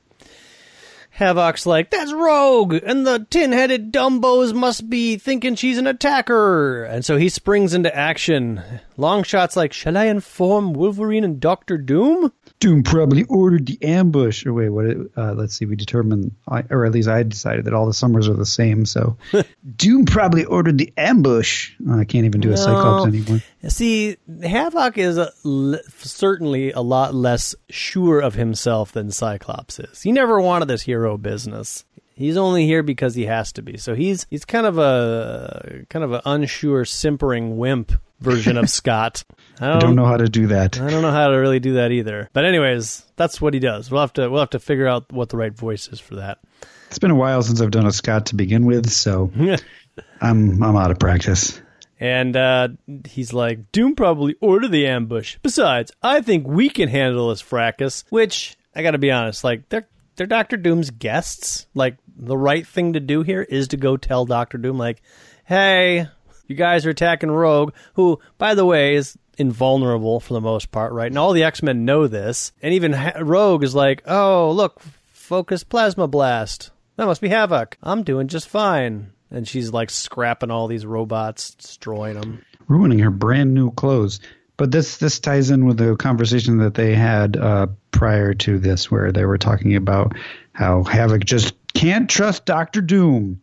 Havoc's 1.11 1.65
like, 1.65 1.89
that's 1.89 2.13
Rogue, 2.13 2.75
and 2.75 3.05
the 3.05 3.27
tin 3.29 3.51
headed 3.51 3.91
Dumbos 3.91 4.53
must 4.53 4.89
be 4.89 5.17
thinking 5.17 5.55
she's 5.55 5.77
an 5.77 5.87
attacker. 5.87 6.85
And 6.85 7.03
so 7.03 7.17
he 7.17 7.27
springs 7.27 7.73
into 7.73 7.93
action. 7.93 8.63
Longshot's 8.95 9.57
like, 9.57 9.73
shall 9.73 9.97
I 9.97 10.05
inform 10.05 10.71
Wolverine 10.71 11.25
and 11.25 11.41
Doctor 11.41 11.77
Doom? 11.77 12.31
Doom 12.59 12.83
probably 12.83 13.23
ordered 13.23 13.65
the 13.65 13.77
ambush. 13.81 14.45
Or 14.45 14.53
wait, 14.53 14.69
what? 14.69 14.85
It, 14.85 14.97
uh, 15.15 15.33
let's 15.33 15.55
see. 15.55 15.65
We 15.65 15.75
determined, 15.75 16.35
or 16.69 16.85
at 16.85 16.91
least 16.91 17.07
I 17.07 17.23
decided 17.23 17.65
that 17.65 17.73
all 17.73 17.85
the 17.85 17.93
summers 17.93 18.27
are 18.27 18.33
the 18.33 18.45
same. 18.45 18.85
So, 18.85 19.17
Doom 19.75 20.05
probably 20.05 20.43
ordered 20.43 20.77
the 20.77 20.91
ambush. 20.97 21.71
Oh, 21.87 21.97
I 21.99 22.03
can't 22.03 22.25
even 22.25 22.41
do 22.41 22.51
a 22.51 22.57
Cyclops 22.57 23.07
anymore. 23.07 23.41
See, 23.69 24.17
Havoc 24.43 24.97
is 24.97 25.17
a, 25.17 25.31
l- 25.45 25.79
certainly 25.97 26.71
a 26.71 26.81
lot 26.81 27.13
less 27.15 27.55
sure 27.69 28.19
of 28.19 28.35
himself 28.35 28.91
than 28.91 29.11
Cyclops 29.11 29.79
is. 29.79 30.01
He 30.01 30.11
never 30.11 30.41
wanted 30.41 30.67
this 30.67 30.81
hero 30.81 31.17
business. 31.17 31.85
He's 32.13 32.35
only 32.35 32.65
here 32.65 32.83
because 32.83 33.15
he 33.15 33.27
has 33.27 33.53
to 33.53 33.61
be. 33.61 33.77
So 33.77 33.95
he's 33.95 34.27
he's 34.29 34.43
kind 34.43 34.65
of 34.65 34.77
a 34.77 35.85
kind 35.87 36.03
of 36.03 36.11
an 36.11 36.21
unsure, 36.25 36.83
simpering 36.83 37.57
wimp 37.57 37.93
version 38.19 38.57
of 38.57 38.69
Scott. 38.69 39.23
I 39.59 39.77
I 39.77 39.79
don't 39.79 39.95
know 39.95 40.05
how 40.05 40.17
to 40.17 40.27
do 40.29 40.47
that. 40.47 40.79
I 40.79 40.89
don't 40.89 41.01
know 41.01 41.11
how 41.11 41.27
to 41.27 41.35
really 41.35 41.59
do 41.59 41.73
that 41.73 41.91
either. 41.91 42.29
But 42.33 42.45
anyways, 42.45 43.03
that's 43.15 43.41
what 43.41 43.53
he 43.53 43.59
does. 43.59 43.91
We'll 43.91 44.01
have 44.01 44.13
to 44.13 44.29
we'll 44.29 44.39
have 44.41 44.51
to 44.51 44.59
figure 44.59 44.87
out 44.87 45.11
what 45.11 45.29
the 45.29 45.37
right 45.37 45.53
voice 45.53 45.87
is 45.87 45.99
for 45.99 46.15
that. 46.15 46.39
It's 46.87 46.99
been 46.99 47.11
a 47.11 47.15
while 47.15 47.41
since 47.43 47.61
I've 47.61 47.71
done 47.71 47.85
a 47.85 47.91
Scott 47.91 48.27
to 48.27 48.35
begin 48.35 48.65
with, 48.65 48.89
so 48.89 49.31
I'm 50.21 50.63
I'm 50.63 50.75
out 50.75 50.91
of 50.91 50.99
practice. 50.99 51.61
and 51.99 52.35
uh, 52.35 52.69
he's 53.05 53.33
like, 53.33 53.71
Doom 53.71 53.95
probably 53.95 54.35
ordered 54.41 54.71
the 54.71 54.87
ambush. 54.87 55.37
Besides, 55.43 55.91
I 56.01 56.21
think 56.21 56.47
we 56.47 56.69
can 56.69 56.87
handle 56.89 57.29
this 57.29 57.41
fracas. 57.41 58.05
Which 58.09 58.57
I 58.73 58.81
got 58.81 58.91
to 58.91 58.97
be 58.97 59.11
honest, 59.11 59.43
like 59.43 59.67
they're 59.69 59.87
they're 60.15 60.25
Doctor 60.27 60.57
Doom's 60.57 60.89
guests. 60.89 61.67
Like 61.73 61.97
the 62.17 62.37
right 62.37 62.65
thing 62.65 62.93
to 62.93 62.99
do 62.99 63.21
here 63.23 63.41
is 63.41 63.67
to 63.69 63.77
go 63.77 63.97
tell 63.97 64.25
Doctor 64.25 64.57
Doom, 64.57 64.77
like, 64.77 65.01
hey, 65.45 66.07
you 66.49 66.55
guys 66.55 66.85
are 66.85 66.89
attacking 66.89 67.31
Rogue, 67.31 67.73
who, 67.93 68.19
by 68.37 68.55
the 68.55 68.65
way, 68.65 68.95
is 68.95 69.17
invulnerable 69.37 70.19
for 70.19 70.33
the 70.33 70.41
most 70.41 70.71
part, 70.71 70.91
right? 70.91 71.09
And 71.11 71.17
all 71.17 71.33
the 71.33 71.43
X 71.43 71.63
Men 71.63 71.85
know 71.85 72.07
this. 72.07 72.51
And 72.61 72.73
even 72.73 72.93
ha- 72.93 73.19
Rogue 73.21 73.63
is 73.63 73.73
like, 73.73 74.03
oh, 74.05 74.51
look, 74.51 74.81
focus 75.11 75.63
plasma 75.63 76.07
blast. 76.07 76.71
That 76.97 77.05
must 77.05 77.21
be 77.21 77.29
Havoc. 77.29 77.77
I'm 77.81 78.03
doing 78.03 78.27
just 78.27 78.49
fine. 78.49 79.11
And 79.31 79.47
she's 79.47 79.71
like 79.71 79.89
scrapping 79.89 80.51
all 80.51 80.67
these 80.67 80.85
robots, 80.85 81.51
destroying 81.53 82.19
them. 82.19 82.43
ruining 82.67 82.99
her 82.99 83.11
brand 83.11 83.53
new 83.53 83.71
clothes. 83.71 84.19
But 84.57 84.71
this 84.71 84.97
this 84.97 85.19
ties 85.19 85.51
in 85.51 85.65
with 85.65 85.77
the 85.77 85.95
conversation 85.95 86.57
that 86.57 86.73
they 86.73 86.93
had 86.93 87.37
uh, 87.37 87.67
prior 87.91 88.33
to 88.33 88.59
this, 88.59 88.91
where 88.91 89.11
they 89.11 89.23
were 89.23 89.37
talking 89.37 89.75
about 89.75 90.13
how 90.51 90.83
Havoc 90.83 91.23
just 91.23 91.53
can't 91.73 92.09
trust 92.09 92.45
Doctor 92.45 92.81
Doom 92.81 93.39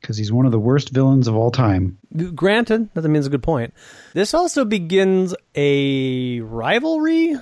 because 0.00 0.16
he's 0.16 0.32
one 0.32 0.46
of 0.46 0.52
the 0.52 0.58
worst 0.58 0.90
villains 0.90 1.28
of 1.28 1.36
all 1.36 1.50
time. 1.50 1.98
Granted, 2.34 2.88
that 2.94 3.08
means 3.08 3.26
a 3.26 3.30
good 3.30 3.42
point. 3.42 3.74
This 4.14 4.34
also 4.34 4.64
begins 4.64 5.34
a 5.54 6.40
rivalry 6.40 7.36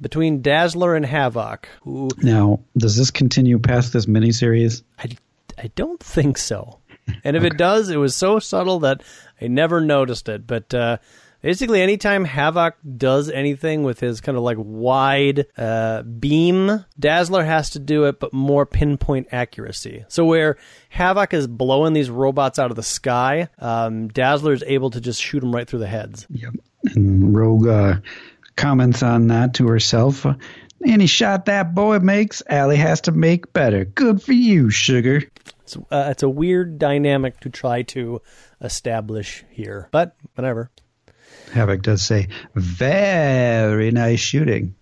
between 0.00 0.42
Dazzler 0.42 0.94
and 0.94 1.06
Havoc, 1.06 1.68
who 1.82 2.08
Now, 2.22 2.60
does 2.76 2.96
this 2.96 3.10
continue 3.10 3.58
past 3.58 3.92
this 3.92 4.06
miniseries? 4.06 4.82
I, 4.98 5.16
I 5.58 5.70
don't 5.74 6.02
think 6.02 6.38
so. 6.38 6.78
And 7.22 7.36
if 7.36 7.44
it 7.44 7.56
does, 7.56 7.90
it 7.90 7.96
was 7.96 8.16
so 8.16 8.38
subtle 8.38 8.80
that 8.80 9.02
I 9.40 9.46
never 9.48 9.80
noticed 9.80 10.28
it. 10.28 10.46
But 10.46 10.72
uh, 10.72 10.98
basically, 11.44 11.82
anytime 11.82 12.24
Havoc 12.24 12.74
does 12.96 13.28
anything 13.28 13.82
with 13.82 14.00
his 14.00 14.22
kind 14.22 14.38
of 14.38 14.42
like 14.42 14.56
wide 14.58 15.44
uh, 15.58 16.02
beam, 16.02 16.84
Dazzler 16.98 17.44
has 17.44 17.70
to 17.70 17.78
do 17.78 18.04
it, 18.04 18.18
but 18.18 18.32
more 18.32 18.64
pinpoint 18.64 19.28
accuracy. 19.30 20.06
So 20.08 20.24
where 20.24 20.56
Havoc 20.88 21.34
is 21.34 21.46
blowing 21.46 21.92
these 21.92 22.08
robots 22.08 22.58
out 22.58 22.70
of 22.70 22.76
the 22.76 22.82
sky, 22.82 23.50
um, 23.58 24.08
Dazzler 24.08 24.54
is 24.54 24.64
able 24.66 24.90
to 24.90 25.02
just 25.02 25.20
shoot 25.22 25.40
them 25.40 25.54
right 25.54 25.68
through 25.68 25.80
the 25.80 25.86
heads. 25.86 26.26
Yep. 26.30 26.54
And 26.94 27.36
Rogue 27.36 27.68
uh, 27.68 27.96
comments 28.56 29.02
on 29.02 29.26
that 29.26 29.52
to 29.54 29.68
herself. 29.68 30.26
Any 30.86 31.06
shot 31.06 31.44
that 31.44 31.74
boy 31.74 31.98
makes, 31.98 32.42
Allie 32.48 32.76
has 32.76 33.02
to 33.02 33.12
make 33.12 33.52
better. 33.52 33.84
Good 33.84 34.22
for 34.22 34.32
you, 34.32 34.70
sugar. 34.70 35.22
It's 35.62 35.76
uh, 35.76 36.08
it's 36.10 36.22
a 36.22 36.28
weird 36.28 36.78
dynamic 36.78 37.40
to 37.40 37.50
try 37.50 37.82
to 37.82 38.20
establish 38.60 39.44
here, 39.50 39.88
but 39.92 40.16
whatever. 40.34 40.70
Havoc 41.52 41.82
does 41.82 42.02
say, 42.02 42.28
"Very 42.54 43.90
nice 43.90 44.20
shooting." 44.20 44.74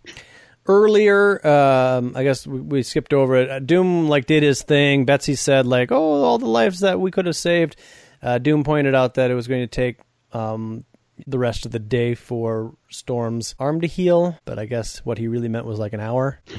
earlier 0.67 1.45
um, 1.47 2.13
i 2.17 2.23
guess 2.23 2.47
we, 2.47 2.61
we, 2.61 2.83
skipped 2.83 3.13
over 3.13 3.37
it. 3.37 3.51
Uh, 3.51 3.59
doom 3.59 4.09
like 4.09 4.27
did 4.27 4.43
his 4.43 4.63
thing. 4.63 5.05
Betsy 5.05 5.35
said 5.35 5.67
like 5.67 5.91
oh 5.91 6.23
all 6.23 6.39
the 6.39 6.47
lives 6.47 6.81
that 6.81 7.01
we 7.01 7.11
could 7.11 7.27
have 7.27 7.37
saved. 7.37 7.77
Uh, 8.23 8.39
doom 8.39 8.63
pointed 8.63 8.95
out 8.95 9.15
that 9.15 9.31
it 9.31 9.35
was 9.35 9.49
going 9.49 9.63
to 9.63 9.67
take 9.67 9.99
um, 10.33 10.85
the 11.27 11.39
rest 11.39 11.67
of 11.67 11.73
the 11.73 11.79
day 11.79 12.15
for 12.15 12.75
storm's 12.89 13.55
arm 13.59 13.81
to 13.81 13.87
heal 13.87 14.39
but 14.45 14.59
i 14.59 14.65
guess 14.65 14.99
what 15.05 15.19
he 15.19 15.29
really 15.29 15.49
meant 15.49 15.67
was 15.67 15.79
like 15.79 15.93
an 15.93 16.01
hour. 16.01 16.41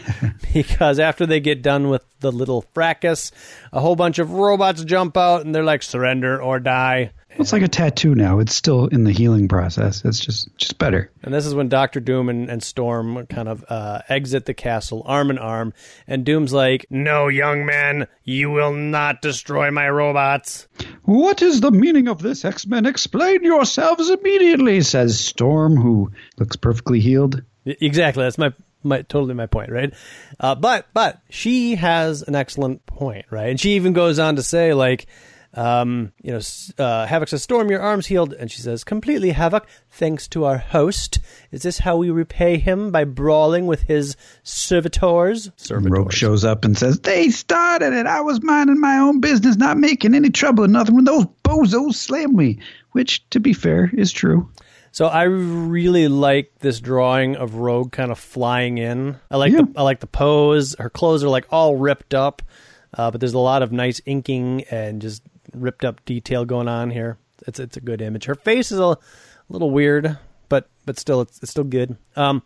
Because 0.54 1.00
after 1.00 1.26
they 1.26 1.40
get 1.40 1.64
done 1.64 1.90
with 1.90 2.06
the 2.20 2.32
little 2.32 2.62
fracas 2.74 3.32
a 3.72 3.80
whole 3.80 3.96
bunch 3.96 4.20
of 4.20 4.32
robots 4.32 4.84
jump 4.84 5.18
out 5.18 5.44
and 5.44 5.56
they're 5.56 5.64
like 5.64 5.82
surrender 5.82 6.42
or 6.42 6.60
die 6.60 7.12
it's 7.38 7.54
like 7.54 7.62
a 7.62 7.68
tattoo 7.68 8.16
now. 8.16 8.40
It's 8.40 8.56
still 8.56 8.88
in 8.88 9.04
the 9.04 9.12
healing 9.12 9.48
process. 9.48 10.04
It's 10.06 10.20
just 10.20 10.56
just 10.58 10.78
better. 10.78 11.12
And 11.22 11.34
this 11.34 11.46
is 11.46 11.56
when 11.56 11.70
Doctor 11.70 12.00
Doom 12.00 12.30
and, 12.30 12.50
and 12.50 12.62
Storm 12.64 13.26
kind 13.28 13.48
of 13.48 13.64
uh, 13.70 14.02
exit 14.10 14.46
the 14.46 14.54
castle 14.54 15.04
arm 15.06 15.30
in 15.30 15.38
arm, 15.38 15.74
and 16.08 16.26
Doom's 16.26 16.54
like, 16.54 16.86
"No, 16.90 17.28
young 17.28 17.66
man, 17.66 18.08
you 18.24 18.50
will 18.50 18.74
not 18.74 19.22
destroy 19.22 19.72
my 19.72 19.90
robots." 19.90 20.68
What 21.04 21.42
is 21.42 21.62
the 21.62 21.72
meaning 21.72 22.08
of 22.08 22.22
this, 22.22 22.46
X 22.46 22.66
Men? 22.66 22.86
Explain 22.86 23.44
yourselves 23.44 24.10
immediately," 24.10 24.82
says 24.82 25.20
Storm, 25.20 25.76
who 25.76 26.12
looks 26.38 26.56
perfectly 26.56 27.00
healed. 27.00 27.42
Exactly. 27.66 28.24
That's 28.24 28.38
my 28.38 28.54
my 28.84 29.02
totally 29.02 29.34
my 29.34 29.46
point, 29.48 29.72
right? 29.72 29.94
Uh, 30.40 30.56
but 30.56 30.88
but 30.94 31.22
she 31.30 31.76
has 31.76 32.22
an 32.22 32.36
excellent 32.36 32.86
point, 32.86 33.26
right? 33.30 33.50
And 33.50 33.60
she 33.60 33.74
even 33.74 33.94
goes 33.94 34.20
on 34.20 34.36
to 34.36 34.44
say 34.44 34.74
like 34.74 35.08
um, 35.56 36.12
you 36.22 36.32
know, 36.32 36.40
uh, 36.84 37.06
Havoc 37.06 37.30
says, 37.30 37.44
Storm, 37.44 37.70
your 37.70 37.82
arm's 37.82 38.08
healed. 38.08 38.34
And 38.34 38.52
she 38.52 38.62
says, 38.62 38.84
Completely, 38.84 39.32
Havoc, 39.32 39.68
thanks 39.92 40.28
to 40.30 40.46
our 40.46 40.58
host. 40.58 41.20
Is 41.52 41.62
this 41.62 41.80
how 41.80 41.98
we 41.98 42.10
repay 42.10 42.58
him? 42.58 42.92
By 42.92 43.04
brawling 43.04 43.68
with 43.68 43.84
his 43.84 44.16
servitors? 44.44 45.52
servitors. 45.58 45.92
Rogue 45.92 46.12
shows 46.12 46.44
up 46.44 46.66
and 46.66 46.78
says, 46.78 47.00
They 47.00 47.30
started 47.30 47.94
it. 47.94 48.08
I 48.08 48.22
was 48.22 48.42
minding 48.42 48.80
my 48.80 48.98
own 48.98 49.20
business, 49.20 49.56
not 49.56 49.78
making 49.78 50.16
any 50.16 50.32
trouble 50.32 50.66
or 50.66 50.68
nothing 50.68 50.96
when 50.96 51.06
those 51.06 51.26
bozos 51.44 51.96
slammed 51.96 52.36
me. 52.36 52.60
Which, 52.92 53.28
to 53.32 53.40
be 53.40 53.54
fair, 53.54 53.92
is 53.94 54.12
true. 54.12 54.50
So 54.92 55.08
I 55.08 55.24
really 55.24 56.08
like 56.08 56.52
this 56.60 56.80
drawing 56.80 57.36
of 57.36 57.56
Rogue 57.56 57.92
kind 57.92 58.12
of 58.12 58.20
flying 58.20 58.78
in. 58.78 59.20
I 59.32 59.38
like 59.38 59.52
yeah. 59.52 59.62
the 59.62 59.74
I 59.76 59.82
like 59.82 60.00
the 60.00 60.08
pose. 60.08 60.76
Her 60.78 60.92
clothes 60.92 61.24
are 61.24 61.30
like 61.30 61.48
all 61.50 61.76
ripped 61.76 62.14
up, 62.14 62.44
uh, 62.96 63.10
but 63.10 63.20
there's 63.20 63.34
a 63.34 63.40
lot 63.40 63.64
of 63.64 63.72
nice 63.72 64.02
inking 64.06 64.66
and 64.70 65.02
just 65.02 65.24
ripped 65.54 65.86
up 65.86 66.04
detail 66.06 66.46
going 66.46 66.68
on 66.68 66.92
here. 66.92 67.18
It's 67.48 67.60
it's 67.60 67.78
a 67.78 67.82
good 67.82 68.02
image. 68.02 68.26
Her 68.26 68.36
face 68.36 68.72
is 68.72 68.80
a, 68.80 68.98
little 69.50 69.72
weird, 69.72 70.18
but 70.50 70.70
but 70.86 70.98
still 70.98 71.22
it's, 71.22 71.42
it's 71.44 71.52
still 71.52 71.64
good. 71.64 71.98
Um, 72.16 72.44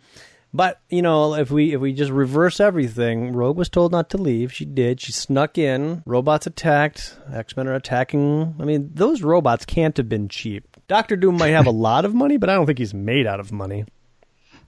but 0.54 0.80
you 0.90 1.02
know, 1.02 1.36
if 1.36 1.52
we 1.52 1.74
if 1.74 1.82
we 1.82 1.94
just 1.94 2.12
reverse 2.12 2.60
everything, 2.60 3.34
Rogue 3.34 3.58
was 3.58 3.70
told 3.70 3.92
not 3.92 4.10
to 4.12 4.18
leave. 4.18 4.52
She 4.52 4.66
did. 4.66 5.00
She 5.00 5.12
snuck 5.12 5.58
in. 5.58 6.04
Robots 6.06 6.48
attacked. 6.48 7.18
X 7.32 7.56
Men 7.56 7.68
are 7.68 7.76
attacking. 7.76 8.56
I 8.60 8.66
mean, 8.66 8.92
those 8.94 9.22
robots 9.22 9.66
can't 9.66 9.96
have 9.98 10.10
been 10.10 10.30
cheap. 10.30 10.78
Doctor 10.88 11.16
Doom 11.16 11.38
might 11.38 11.50
have 11.50 11.68
a 11.68 11.72
lot 11.88 12.06
of 12.06 12.14
money, 12.14 12.38
but 12.38 12.50
I 12.50 12.56
don't 12.56 12.66
think 12.66 12.80
he's 12.80 12.94
made 12.94 13.28
out 13.28 13.40
of 13.40 13.52
money. 13.52 13.86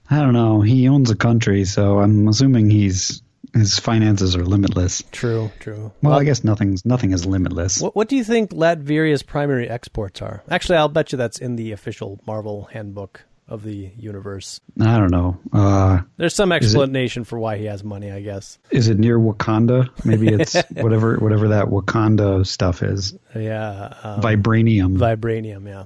I 0.10 0.20
don't 0.22 0.34
know. 0.34 0.62
He 0.62 0.88
owns 0.90 1.12
a 1.12 1.16
country, 1.16 1.66
so 1.66 2.00
I'm 2.00 2.28
assuming 2.28 2.70
he's 2.70 3.22
his 3.54 3.80
finances 3.80 4.36
are 4.36 4.46
limitless. 4.46 5.04
True, 5.12 5.52
true. 5.60 5.92
Well, 6.02 6.12
well 6.12 6.20
I 6.20 6.24
guess 6.24 6.44
nothing's 6.44 6.86
nothing 6.86 7.12
is 7.12 7.26
limitless. 7.26 7.82
What, 7.82 7.96
what, 7.96 8.10
do 8.10 8.16
you 8.16 8.24
think 8.24 8.52
Latveria's 8.52 9.24
primary 9.24 9.70
exports 9.70 10.22
are? 10.22 10.44
Actually, 10.50 10.78
I'll 10.78 10.90
bet 10.90 11.12
you 11.12 11.18
that's 11.18 11.40
in 11.40 11.56
the 11.56 11.72
official 11.72 12.20
Marvel 12.26 12.66
handbook 12.72 13.24
of 13.50 13.64
the 13.64 13.92
universe. 13.98 14.62
I 14.80 14.98
don't 14.98 15.12
know. 15.12 15.38
Uh, 15.52 16.02
There's 16.18 16.36
some 16.36 16.52
explanation 16.52 17.24
it, 17.24 17.28
for 17.28 17.40
why 17.40 17.58
he 17.58 17.66
has 17.66 17.84
money, 17.84 18.12
I 18.12 18.22
guess. 18.22 18.60
Is 18.70 18.88
it 18.88 19.00
near 19.00 19.18
Wakanda? 19.18 19.90
Maybe 20.06 20.28
it's 20.34 20.56
whatever 20.72 21.18
whatever 21.18 21.50
that 21.50 21.66
Wakanda 21.66 22.46
stuff 22.46 22.84
is. 22.84 23.18
Yeah, 23.36 23.94
um, 24.04 24.22
vibranium. 24.22 24.98
Vibranium, 24.98 25.68
yeah. 25.68 25.86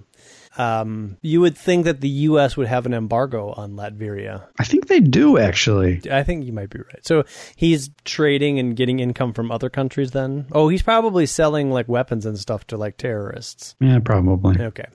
Um, 0.57 1.17
you 1.22 1.41
would 1.41 1.57
think 1.57 1.86
that 1.86 2.01
the 2.01 2.10
U.S. 2.10 2.55
would 2.55 2.67
have 2.67 2.86
an 2.86 2.93
embargo 2.93 3.51
on 3.51 3.74
Latveria. 3.74 4.48
I 4.60 4.65
think 4.65 4.88
they 4.88 5.00
do, 5.00 5.38
actually. 5.38 6.01
I 6.12 6.24
think 6.24 6.45
you 6.45 6.53
might 6.53 6.69
be 6.69 6.79
right. 6.79 7.05
So 7.05 7.24
he's 7.55 7.89
trading 8.05 8.60
and 8.60 8.75
getting 8.75 9.00
income 9.00 9.33
from 9.33 9.51
other 9.51 9.69
countries 9.69 10.12
then? 10.12 10.45
Oh, 10.51 10.67
he's 10.69 10.83
probably 10.83 11.25
selling 11.25 11.72
like 11.72 11.88
weapons 11.88 12.25
and 12.25 12.38
stuff 12.38 12.67
to 12.67 12.77
like 12.77 12.98
terrorists. 12.98 13.75
Yeah, 13.79 14.00
probably. 14.00 14.62
Okay. 14.62 14.86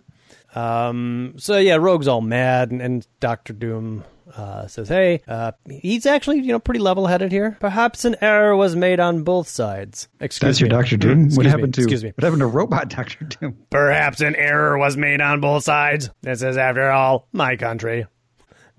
Um, 0.54 1.34
so 1.36 1.58
yeah, 1.58 1.76
Rogue's 1.76 2.08
all 2.08 2.20
mad, 2.20 2.70
and, 2.70 2.80
and 2.80 3.06
Doctor 3.20 3.52
Doom 3.52 4.04
uh, 4.37 4.66
says, 4.66 4.88
"Hey, 4.88 5.20
uh, 5.28 5.52
he's 5.68 6.06
actually 6.06 6.38
you 6.38 6.52
know 6.52 6.58
pretty 6.58 6.80
level-headed 6.80 7.32
here. 7.32 7.56
Perhaps 7.61 8.04
an 8.04 8.16
error 8.20 8.56
was 8.56 8.76
made 8.76 9.00
on 9.00 9.23
both 9.23 9.49
sides." 9.49 10.08
Excuse 10.20 10.58
That's 10.58 10.62
me. 10.62 10.68
your 10.68 10.78
Doctor 10.80 10.97
Doom. 10.97 11.30
what 11.30 11.47
happened 11.47 11.68
me. 11.68 11.73
to? 11.73 11.80
Excuse 11.82 12.04
me. 12.04 12.12
What 12.14 12.25
happened 12.25 12.40
to 12.40 12.47
Robot 12.47 12.88
Doctor 12.97 13.25
Doom? 13.25 13.56
Perhaps 13.70 14.20
an 14.20 14.37
error 14.37 14.78
was 14.78 14.97
made 14.97 15.20
on 15.20 15.40
both 15.40 15.64
sides. 15.64 16.11
This 16.23 16.42
is, 16.42 16.56
after 16.56 16.90
all, 16.90 17.28
my 17.32 17.56
country. 17.56 18.06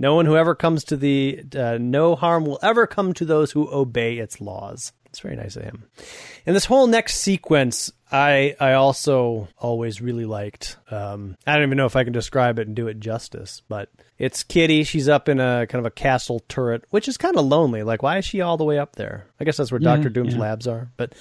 No 0.01 0.15
one 0.15 0.25
who 0.25 0.37
ever 0.37 0.55
comes 0.55 0.85
to 0.85 0.97
the 0.97 1.43
uh, 1.55 1.77
no 1.79 2.15
harm 2.15 2.45
will 2.45 2.59
ever 2.63 2.87
come 2.87 3.13
to 3.15 3.25
those 3.25 3.51
who 3.51 3.69
obey 3.69 4.17
its 4.17 4.39
laws. 4.39 4.93
It's 5.07 5.19
very 5.19 5.35
nice 5.35 5.55
of 5.55 5.63
him. 5.63 5.85
And 6.45 6.55
this 6.55 6.65
whole 6.65 6.87
next 6.87 7.15
sequence, 7.15 7.91
I 8.11 8.55
I 8.59 8.73
also 8.73 9.47
always 9.57 10.01
really 10.01 10.25
liked. 10.25 10.77
Um, 10.89 11.37
I 11.45 11.53
don't 11.53 11.63
even 11.63 11.77
know 11.77 11.85
if 11.85 11.95
I 11.95 12.03
can 12.03 12.13
describe 12.13 12.57
it 12.59 12.67
and 12.67 12.75
do 12.75 12.87
it 12.87 12.99
justice, 12.99 13.61
but 13.67 13.89
it's 14.17 14.43
Kitty. 14.43 14.83
She's 14.83 15.07
up 15.07 15.29
in 15.29 15.39
a 15.39 15.67
kind 15.67 15.79
of 15.79 15.85
a 15.85 15.91
castle 15.91 16.41
turret, 16.49 16.85
which 16.89 17.07
is 17.07 17.17
kind 17.17 17.37
of 17.37 17.45
lonely. 17.45 17.83
Like, 17.83 18.01
why 18.01 18.17
is 18.17 18.25
she 18.25 18.41
all 18.41 18.57
the 18.57 18.65
way 18.65 18.79
up 18.79 18.95
there? 18.95 19.27
I 19.39 19.43
guess 19.43 19.57
that's 19.57 19.71
where 19.71 19.81
yeah, 19.81 19.95
Doctor 19.95 20.09
Doom's 20.09 20.33
yeah. 20.33 20.41
labs 20.41 20.67
are. 20.67 20.91
But, 20.97 21.13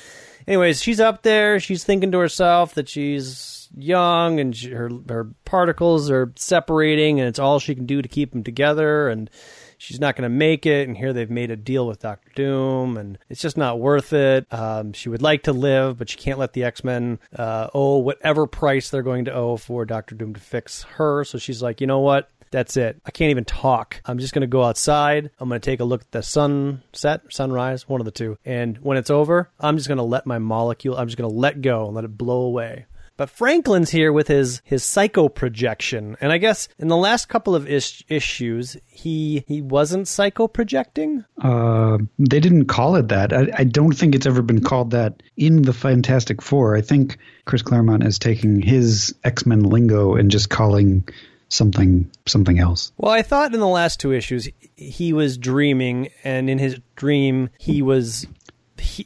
anyways, 0.46 0.82
she's 0.82 0.98
up 0.98 1.22
there. 1.22 1.60
She's 1.60 1.84
thinking 1.84 2.10
to 2.12 2.18
herself 2.18 2.74
that 2.74 2.88
she's 2.88 3.68
young 3.76 4.40
and 4.40 4.56
she, 4.56 4.70
her 4.70 4.90
her 5.08 5.28
particles 5.44 6.10
are 6.10 6.32
separating, 6.36 7.20
and 7.20 7.28
it's 7.28 7.38
all 7.38 7.58
she 7.58 7.74
can 7.74 7.86
do 7.86 8.00
to 8.00 8.08
keep 8.08 8.32
them 8.32 8.42
together. 8.42 9.08
And 9.08 9.30
she's 9.78 10.00
not 10.00 10.16
going 10.16 10.30
to 10.30 10.36
make 10.36 10.66
it. 10.66 10.86
And 10.86 10.96
here 10.96 11.12
they've 11.12 11.30
made 11.30 11.50
a 11.50 11.56
deal 11.56 11.86
with 11.86 12.00
Doctor 12.00 12.30
Doom, 12.34 12.96
and 12.96 13.18
it's 13.30 13.40
just 13.40 13.56
not 13.56 13.80
worth 13.80 14.12
it. 14.12 14.46
Um, 14.52 14.92
she 14.92 15.08
would 15.08 15.22
like 15.22 15.44
to 15.44 15.52
live, 15.52 15.98
but 15.98 16.10
she 16.10 16.18
can't 16.18 16.38
let 16.38 16.52
the 16.52 16.64
X 16.64 16.84
Men 16.84 17.18
uh, 17.34 17.68
owe 17.72 17.98
whatever 17.98 18.46
price 18.46 18.90
they're 18.90 19.02
going 19.02 19.24
to 19.24 19.32
owe 19.32 19.56
for 19.56 19.86
Doctor 19.86 20.14
Doom 20.14 20.34
to 20.34 20.40
fix 20.40 20.82
her. 20.82 21.24
So 21.24 21.38
she's 21.38 21.62
like, 21.62 21.80
you 21.80 21.86
know 21.86 22.00
what? 22.00 22.28
That's 22.50 22.76
it. 22.78 23.00
I 23.04 23.10
can't 23.10 23.30
even 23.30 23.44
talk. 23.44 24.00
I'm 24.06 24.18
just 24.18 24.32
going 24.32 24.40
to 24.40 24.46
go 24.46 24.64
outside. 24.64 25.30
I'm 25.38 25.48
going 25.50 25.60
to 25.60 25.70
take 25.70 25.80
a 25.80 25.84
look 25.84 26.00
at 26.00 26.12
the 26.12 26.22
sunset, 26.22 27.22
sunrise, 27.28 27.86
one 27.88 28.00
of 28.00 28.06
the 28.06 28.10
two. 28.10 28.38
And 28.44 28.78
when 28.78 28.96
it's 28.96 29.10
over, 29.10 29.50
I'm 29.60 29.76
just 29.76 29.88
going 29.88 29.98
to 29.98 30.04
let 30.04 30.24
my 30.24 30.38
molecule, 30.38 30.96
I'm 30.96 31.08
just 31.08 31.18
going 31.18 31.30
to 31.30 31.36
let 31.36 31.60
go 31.60 31.86
and 31.86 31.94
let 31.94 32.04
it 32.04 32.16
blow 32.16 32.40
away. 32.40 32.86
But 33.18 33.30
Franklin's 33.30 33.90
here 33.90 34.12
with 34.12 34.28
his 34.28 34.62
his 34.64 34.84
psycho 34.84 35.28
projection, 35.28 36.16
and 36.20 36.30
I 36.30 36.38
guess 36.38 36.68
in 36.78 36.86
the 36.86 36.96
last 36.96 37.28
couple 37.28 37.56
of 37.56 37.68
is- 37.68 38.04
issues, 38.08 38.76
he 38.86 39.44
he 39.48 39.60
wasn't 39.60 40.06
psycho 40.06 40.46
projecting. 40.46 41.24
Uh, 41.42 41.98
they 42.20 42.38
didn't 42.38 42.66
call 42.66 42.94
it 42.94 43.08
that. 43.08 43.32
I, 43.32 43.48
I 43.58 43.64
don't 43.64 43.92
think 43.92 44.14
it's 44.14 44.24
ever 44.26 44.40
been 44.40 44.62
called 44.62 44.92
that 44.92 45.20
in 45.36 45.62
the 45.62 45.72
Fantastic 45.72 46.40
Four. 46.40 46.76
I 46.76 46.80
think 46.80 47.18
Chris 47.44 47.60
Claremont 47.60 48.04
is 48.04 48.20
taking 48.20 48.62
his 48.62 49.12
X 49.24 49.44
Men 49.44 49.64
lingo 49.64 50.14
and 50.14 50.30
just 50.30 50.48
calling 50.48 51.06
something 51.48 52.08
something 52.26 52.60
else. 52.60 52.92
Well, 52.98 53.10
I 53.10 53.22
thought 53.22 53.52
in 53.52 53.58
the 53.58 53.66
last 53.66 53.98
two 53.98 54.12
issues 54.12 54.48
he 54.76 55.12
was 55.12 55.38
dreaming, 55.38 56.10
and 56.22 56.48
in 56.48 56.58
his 56.58 56.78
dream 56.94 57.50
he 57.58 57.82
was 57.82 58.28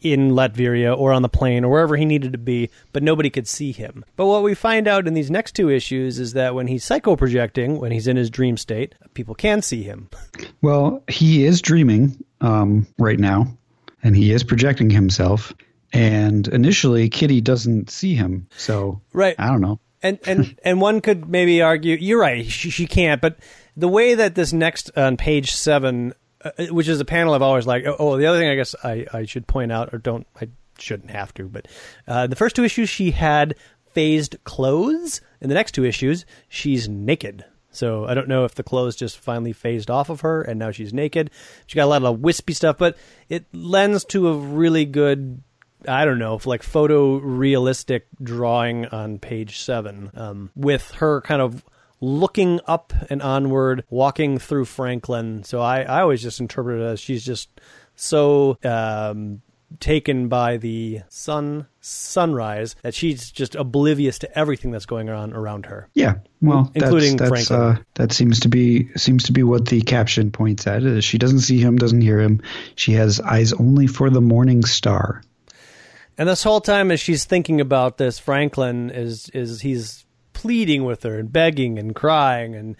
in 0.02 0.30
Latveria 0.30 0.96
or 0.96 1.12
on 1.12 1.22
the 1.22 1.28
plane 1.28 1.64
or 1.64 1.70
wherever 1.70 1.96
he 1.96 2.04
needed 2.04 2.32
to 2.32 2.38
be, 2.38 2.70
but 2.92 3.02
nobody 3.02 3.30
could 3.30 3.48
see 3.48 3.72
him. 3.72 4.04
But 4.16 4.26
what 4.26 4.42
we 4.42 4.54
find 4.54 4.86
out 4.88 5.06
in 5.06 5.14
these 5.14 5.30
next 5.30 5.52
two 5.52 5.70
issues 5.70 6.18
is 6.18 6.32
that 6.34 6.54
when 6.54 6.66
he's 6.66 6.84
psycho 6.84 7.16
projecting, 7.16 7.78
when 7.78 7.92
he's 7.92 8.06
in 8.06 8.16
his 8.16 8.30
dream 8.30 8.56
state, 8.56 8.94
people 9.14 9.34
can 9.34 9.62
see 9.62 9.82
him. 9.82 10.08
Well, 10.60 11.02
he 11.08 11.44
is 11.44 11.60
dreaming 11.60 12.24
um, 12.40 12.86
right 12.98 13.18
now, 13.18 13.46
and 14.02 14.16
he 14.16 14.32
is 14.32 14.44
projecting 14.44 14.90
himself. 14.90 15.52
And 15.92 16.48
initially, 16.48 17.08
Kitty 17.08 17.40
doesn't 17.40 17.90
see 17.90 18.14
him, 18.14 18.46
so 18.56 19.02
right. 19.12 19.34
I 19.38 19.48
don't 19.48 19.60
know. 19.60 19.78
And 20.02 20.18
and 20.24 20.58
and 20.64 20.80
one 20.80 21.00
could 21.00 21.28
maybe 21.28 21.60
argue 21.60 21.96
you're 22.00 22.20
right. 22.20 22.46
She, 22.46 22.70
she 22.70 22.86
can't, 22.86 23.20
but 23.20 23.36
the 23.76 23.88
way 23.88 24.14
that 24.14 24.34
this 24.34 24.52
next 24.52 24.90
on 24.96 25.16
page 25.16 25.52
seven 25.52 26.14
uh, 26.44 26.66
which 26.66 26.88
is 26.88 27.00
a 27.00 27.04
panel 27.04 27.34
I've 27.34 27.42
always 27.42 27.66
liked. 27.66 27.86
Oh, 27.86 28.16
the 28.16 28.26
other 28.26 28.38
thing 28.38 28.48
I 28.48 28.54
guess 28.54 28.74
I, 28.82 29.06
I 29.12 29.24
should 29.24 29.46
point 29.46 29.72
out, 29.72 29.92
or 29.92 29.98
don't, 29.98 30.26
I 30.40 30.48
shouldn't 30.78 31.10
have 31.10 31.32
to, 31.34 31.44
but 31.44 31.68
uh, 32.08 32.26
the 32.26 32.36
first 32.36 32.56
two 32.56 32.64
issues 32.64 32.88
she 32.88 33.10
had 33.10 33.54
phased 33.92 34.36
clothes. 34.44 35.20
In 35.40 35.48
the 35.48 35.54
next 35.54 35.72
two 35.72 35.84
issues, 35.84 36.24
she's 36.48 36.88
naked. 36.88 37.44
So 37.70 38.04
I 38.06 38.14
don't 38.14 38.28
know 38.28 38.44
if 38.44 38.54
the 38.54 38.62
clothes 38.62 38.96
just 38.96 39.18
finally 39.18 39.52
phased 39.52 39.90
off 39.90 40.10
of 40.10 40.20
her 40.20 40.42
and 40.42 40.58
now 40.58 40.70
she's 40.70 40.92
naked. 40.92 41.30
She 41.66 41.76
got 41.76 41.84
a 41.84 41.86
lot 41.86 42.04
of 42.04 42.20
wispy 42.20 42.52
stuff, 42.52 42.76
but 42.78 42.96
it 43.28 43.46
lends 43.52 44.04
to 44.06 44.28
a 44.28 44.36
really 44.36 44.84
good 44.84 45.42
I 45.88 46.04
don't 46.04 46.20
know, 46.20 46.38
like 46.44 46.62
photorealistic 46.62 48.02
drawing 48.22 48.86
on 48.86 49.18
page 49.18 49.58
seven, 49.58 50.12
um, 50.14 50.50
with 50.54 50.92
her 50.92 51.20
kind 51.22 51.42
of 51.42 51.64
looking 52.02 52.60
up 52.66 52.92
and 53.08 53.22
onward, 53.22 53.84
walking 53.88 54.38
through 54.38 54.66
Franklin. 54.66 55.44
So 55.44 55.60
I, 55.60 55.82
I 55.82 56.00
always 56.02 56.20
just 56.20 56.40
interpret 56.40 56.80
it 56.80 56.84
as 56.84 57.00
she's 57.00 57.24
just 57.24 57.48
so 57.94 58.58
um, 58.64 59.40
taken 59.78 60.28
by 60.28 60.56
the 60.56 61.00
sun 61.08 61.66
sunrise 61.80 62.74
that 62.82 62.94
she's 62.94 63.30
just 63.30 63.54
oblivious 63.54 64.18
to 64.18 64.38
everything 64.38 64.72
that's 64.72 64.84
going 64.84 65.08
on 65.08 65.32
around 65.32 65.66
her. 65.66 65.88
Yeah, 65.94 66.16
well, 66.40 66.70
including 66.74 67.16
that's, 67.16 67.30
that's, 67.30 67.46
Franklin. 67.46 67.76
Uh, 67.76 67.82
that 67.94 68.12
seems 68.12 68.40
to 68.40 68.48
be 68.48 68.88
seems 68.96 69.22
to 69.24 69.32
be 69.32 69.44
what 69.44 69.68
the 69.68 69.80
caption 69.82 70.32
points 70.32 70.66
at. 70.66 70.82
Is 70.82 71.04
she 71.04 71.18
doesn't 71.18 71.40
see 71.40 71.60
him, 71.60 71.76
doesn't 71.76 72.00
hear 72.00 72.20
him. 72.20 72.42
She 72.74 72.92
has 72.94 73.20
eyes 73.20 73.52
only 73.52 73.86
for 73.86 74.10
the 74.10 74.20
morning 74.20 74.64
star. 74.64 75.22
And 76.18 76.28
this 76.28 76.42
whole 76.42 76.60
time, 76.60 76.90
as 76.90 77.00
she's 77.00 77.24
thinking 77.24 77.60
about 77.60 77.98
this, 77.98 78.18
Franklin 78.18 78.90
is 78.90 79.28
is 79.30 79.60
he's 79.60 80.04
pleading 80.32 80.84
with 80.84 81.02
her 81.02 81.18
and 81.18 81.32
begging 81.32 81.78
and 81.78 81.94
crying 81.94 82.54
and 82.54 82.76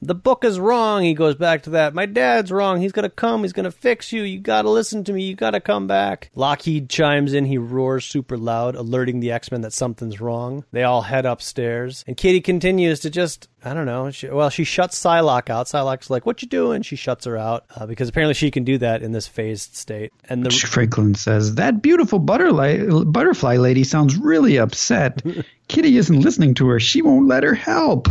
the 0.00 0.14
book 0.14 0.44
is 0.44 0.58
wrong. 0.58 1.02
He 1.02 1.14
goes 1.14 1.34
back 1.34 1.62
to 1.64 1.70
that. 1.70 1.94
My 1.94 2.06
dad's 2.06 2.50
wrong. 2.50 2.80
He's 2.80 2.92
going 2.92 3.04
to 3.04 3.14
come. 3.14 3.42
He's 3.42 3.52
going 3.52 3.64
to 3.64 3.70
fix 3.70 4.12
you. 4.12 4.22
You 4.22 4.40
got 4.40 4.62
to 4.62 4.70
listen 4.70 5.04
to 5.04 5.12
me. 5.12 5.22
You 5.22 5.34
got 5.34 5.52
to 5.52 5.60
come 5.60 5.86
back. 5.86 6.30
Lockheed 6.34 6.90
chimes 6.90 7.32
in. 7.32 7.44
He 7.44 7.58
roars 7.58 8.04
super 8.04 8.36
loud, 8.36 8.74
alerting 8.74 9.20
the 9.20 9.32
X 9.32 9.50
Men 9.50 9.60
that 9.62 9.72
something's 9.72 10.20
wrong. 10.20 10.64
They 10.72 10.82
all 10.82 11.02
head 11.02 11.26
upstairs. 11.26 12.04
And 12.06 12.16
Kitty 12.16 12.40
continues 12.40 13.00
to 13.00 13.10
just, 13.10 13.48
I 13.64 13.74
don't 13.74 13.86
know. 13.86 14.10
She, 14.10 14.28
well, 14.28 14.50
she 14.50 14.64
shuts 14.64 15.00
Psylocke 15.00 15.50
out. 15.50 15.66
Psylocke's 15.66 16.10
like, 16.10 16.26
What 16.26 16.42
you 16.42 16.48
doing? 16.48 16.82
She 16.82 16.96
shuts 16.96 17.24
her 17.24 17.36
out 17.36 17.64
uh, 17.74 17.86
because 17.86 18.08
apparently 18.08 18.34
she 18.34 18.50
can 18.50 18.64
do 18.64 18.78
that 18.78 19.02
in 19.02 19.12
this 19.12 19.26
phased 19.26 19.76
state. 19.76 20.12
And 20.28 20.44
the. 20.44 20.50
Franklin 20.50 21.14
says, 21.14 21.54
That 21.54 21.82
beautiful 21.82 22.18
butterfly, 22.18 22.84
butterfly 23.04 23.56
lady 23.56 23.84
sounds 23.84 24.16
really 24.16 24.58
upset. 24.58 25.22
Kitty 25.68 25.96
isn't 25.96 26.20
listening 26.20 26.54
to 26.54 26.68
her. 26.68 26.80
She 26.80 27.00
won't 27.00 27.26
let 27.26 27.42
her 27.42 27.54
help. 27.54 28.08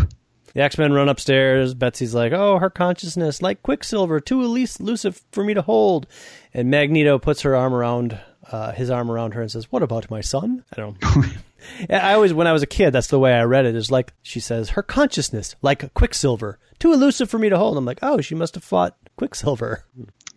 The 0.53 0.61
X 0.61 0.77
Men 0.77 0.93
run 0.93 1.09
upstairs. 1.09 1.73
Betsy's 1.73 2.13
like, 2.13 2.31
"Oh, 2.31 2.59
her 2.59 2.69
consciousness, 2.69 3.41
like 3.41 3.63
Quicksilver, 3.63 4.19
too 4.19 4.41
elusive 4.41 5.21
for 5.31 5.43
me 5.43 5.53
to 5.53 5.61
hold." 5.61 6.07
And 6.53 6.69
Magneto 6.69 7.17
puts 7.17 7.41
her 7.41 7.55
arm 7.55 7.73
around 7.73 8.19
uh, 8.51 8.71
his 8.71 8.89
arm 8.89 9.09
around 9.09 9.33
her 9.33 9.41
and 9.41 9.51
says, 9.51 9.71
"What 9.71 9.83
about 9.83 10.11
my 10.11 10.21
son?" 10.21 10.63
I 10.71 10.75
don't. 10.75 10.97
I 11.89 12.13
always, 12.13 12.33
when 12.33 12.45
I 12.45 12.51
was 12.51 12.61
a 12.61 12.67
kid, 12.67 12.91
that's 12.91 13.07
the 13.07 13.19
way 13.19 13.33
I 13.33 13.43
read 13.43 13.65
it. 13.65 13.75
Is 13.75 13.89
like 13.89 14.13
she 14.21 14.39
says, 14.39 14.71
"Her 14.71 14.83
consciousness, 14.83 15.55
like 15.61 15.93
Quicksilver, 15.93 16.59
too 16.77 16.93
elusive 16.93 17.29
for 17.29 17.39
me 17.39 17.49
to 17.49 17.57
hold." 17.57 17.77
I'm 17.77 17.85
like, 17.85 17.99
"Oh, 18.01 18.21
she 18.21 18.35
must 18.35 18.55
have 18.55 18.63
fought 18.63 18.95
Quicksilver." 19.17 19.85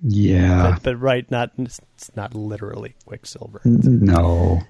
Yeah, 0.03 0.73
but, 0.73 0.83
but 0.83 0.97
right, 1.01 1.31
not 1.31 1.53
it's 1.59 1.81
not 2.17 2.35
literally 2.35 2.95
Quicksilver. 3.07 3.61
No. 3.65 4.61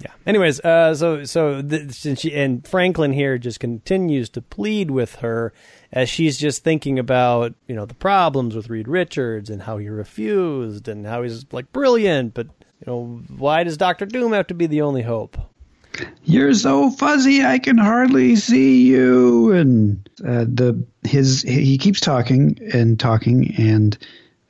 Yeah. 0.00 0.12
Anyways, 0.26 0.60
uh, 0.60 0.94
so 0.94 1.24
so 1.24 1.62
since 1.90 2.20
she 2.20 2.34
and 2.34 2.66
Franklin 2.66 3.12
here 3.12 3.36
just 3.38 3.58
continues 3.58 4.28
to 4.30 4.42
plead 4.42 4.90
with 4.90 5.16
her 5.16 5.52
as 5.92 6.08
she's 6.08 6.38
just 6.38 6.62
thinking 6.62 6.98
about 6.98 7.54
you 7.66 7.74
know 7.74 7.84
the 7.84 7.94
problems 7.94 8.54
with 8.54 8.70
Reed 8.70 8.86
Richards 8.86 9.50
and 9.50 9.62
how 9.62 9.78
he 9.78 9.88
refused 9.88 10.86
and 10.86 11.06
how 11.06 11.22
he's 11.22 11.46
like 11.52 11.72
brilliant, 11.72 12.34
but 12.34 12.46
you 12.46 12.86
know 12.86 13.22
why 13.36 13.64
does 13.64 13.76
Doctor 13.76 14.06
Doom 14.06 14.32
have 14.32 14.46
to 14.48 14.54
be 14.54 14.66
the 14.66 14.82
only 14.82 15.02
hope? 15.02 15.36
You're 16.22 16.54
so 16.54 16.90
fuzzy, 16.90 17.44
I 17.44 17.58
can 17.58 17.78
hardly 17.78 18.36
see 18.36 18.82
you. 18.82 19.50
And 19.52 20.08
uh, 20.20 20.44
the 20.44 20.80
his 21.02 21.42
he 21.42 21.76
keeps 21.76 22.00
talking 22.00 22.58
and 22.72 23.00
talking 23.00 23.52
and 23.56 23.98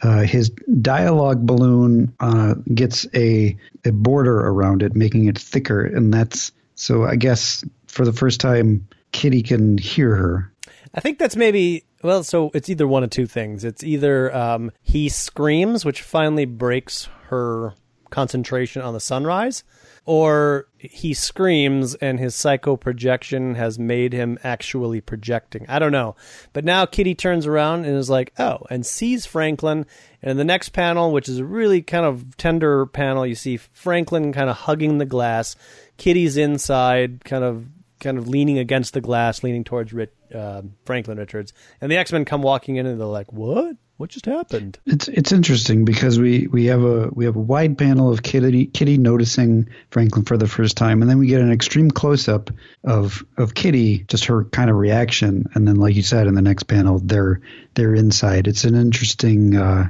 uh, 0.03 0.23
his 0.23 0.51
dialogue 0.81 1.47
balloon 1.47 2.15
uh, 2.21 2.55
gets 2.75 3.07
a, 3.15 3.57
a 3.85 3.93
border 3.93 4.39
around 4.39 4.83
it, 4.83 4.95
making 4.95 5.27
it 5.27 5.39
thicker, 5.39 5.85
and 5.85 6.15
that's 6.15 6.53
so. 6.77 7.05
I 7.05 7.17
guess 7.17 7.65
for 7.87 8.05
the 8.05 8.13
first 8.13 8.41
time, 8.41 8.87
Kitty 9.13 9.43
can 9.43 9.79
hear 9.79 10.15
her. 10.15 10.53
I 10.95 11.01
think 11.01 11.19
that's 11.19 11.37
maybe 11.37 11.85
well. 12.03 12.23
So 12.23 12.51
it's 12.55 12.69
either 12.69 12.87
one 12.87 13.03
of 13.03 13.11
two 13.11 13.27
things. 13.27 13.65
It's 13.65 13.83
either 13.83 14.35
um, 14.35 14.71
he 14.83 15.09
screams, 15.09 15.85
which 15.85 16.03
finally 16.03 16.45
breaks 16.45 17.09
her 17.27 17.75
concentration 18.11 18.83
on 18.83 18.95
the 18.95 19.01
sunrise, 19.01 19.65
or 20.09 20.67
he 20.79 21.13
screams 21.13 21.95
and 21.97 22.19
his 22.19 22.35
psycho 22.35 22.79
projection 22.79 23.57
has 23.57 23.79
made 23.79 24.15
him 24.15 24.39
actually 24.43 25.03
projecting. 25.03 25.67
I 25.69 25.79
don't 25.79 25.93
know. 25.93 26.17
But 26.55 26.65
now 26.65 26.87
Kitty 26.87 27.15
turns 27.15 27.45
around 27.45 27.85
and 27.85 27.95
is 27.95 28.09
like, 28.09 28.33
oh, 28.39 28.61
and 28.71 28.87
sees 28.87 29.27
Franklin. 29.27 29.85
And 30.23 30.31
in 30.31 30.37
the 30.39 30.47
next 30.47 30.71
panel, 30.71 31.13
which 31.13 31.29
is 31.29 31.41
a 31.41 31.45
really 31.45 31.83
kind 31.83 32.07
of 32.07 32.39
tender 32.39 32.87
panel, 32.87 33.27
you 33.27 33.35
see 33.35 33.59
Franklin 33.59 34.33
kind 34.33 34.49
of 34.49 34.57
hugging 34.57 34.97
the 34.97 35.05
glass. 35.05 35.57
Kitty's 35.99 36.39
inside, 36.39 37.23
kind 37.27 37.45
of 37.45 37.67
kind 38.01 38.17
of 38.17 38.29
leaning 38.29 38.59
against 38.59 38.95
the 38.95 39.03
glass, 39.03 39.43
leaning 39.43 39.63
towards 39.63 39.93
Rich, 39.93 40.13
uh, 40.35 40.63
Franklin 40.87 41.19
Richards. 41.19 41.53
And 41.83 41.93
the 41.93 41.99
X 41.99 42.13
Men 42.13 42.25
come 42.25 42.41
walking 42.41 42.77
in 42.77 42.87
and 42.87 42.99
they're 42.99 43.07
like, 43.07 43.31
what? 43.31 43.77
What 43.99 44.11
just 44.11 44.27
happened? 44.27 44.79
It's 44.87 45.09
it's 45.09 45.33
interesting 45.33 45.85
because 45.85 46.21
we, 46.21 46.47
we 46.47 46.67
have 46.67 46.85
a 46.85 47.09
we 47.09 47.25
have 47.25 47.35
a 47.35 47.41
wide 47.41 47.77
panel 47.77 48.13
of 48.13 48.23
Kitty 48.23 48.67
Kitty 48.67 48.97
noticing 48.97 49.69
Franklin 49.91 50.25
for 50.25 50.37
the 50.37 50.47
first 50.47 50.77
time, 50.77 51.03
and 51.03 51.11
then 51.11 51.19
we 51.19 51.27
get 51.27 51.41
an 51.41 51.51
extreme 51.51 51.91
close 51.91 52.29
up 52.29 52.49
of 52.85 53.25
of 53.37 53.55
Kitty, 53.55 54.05
just 54.05 54.27
her 54.27 54.45
kind 54.45 54.71
of 54.71 54.77
reaction, 54.77 55.47
and 55.55 55.67
then 55.67 55.75
like 55.77 55.97
you 55.97 56.03
said 56.03 56.29
in 56.29 56.37
the 56.37 56.43
next 56.43 56.69
panel, 56.69 57.01
they're 57.03 57.41
they're 57.75 57.93
inside. 57.93 58.47
It's 58.47 58.63
an 58.63 58.77
interesting 58.77 59.57
uh, 59.57 59.89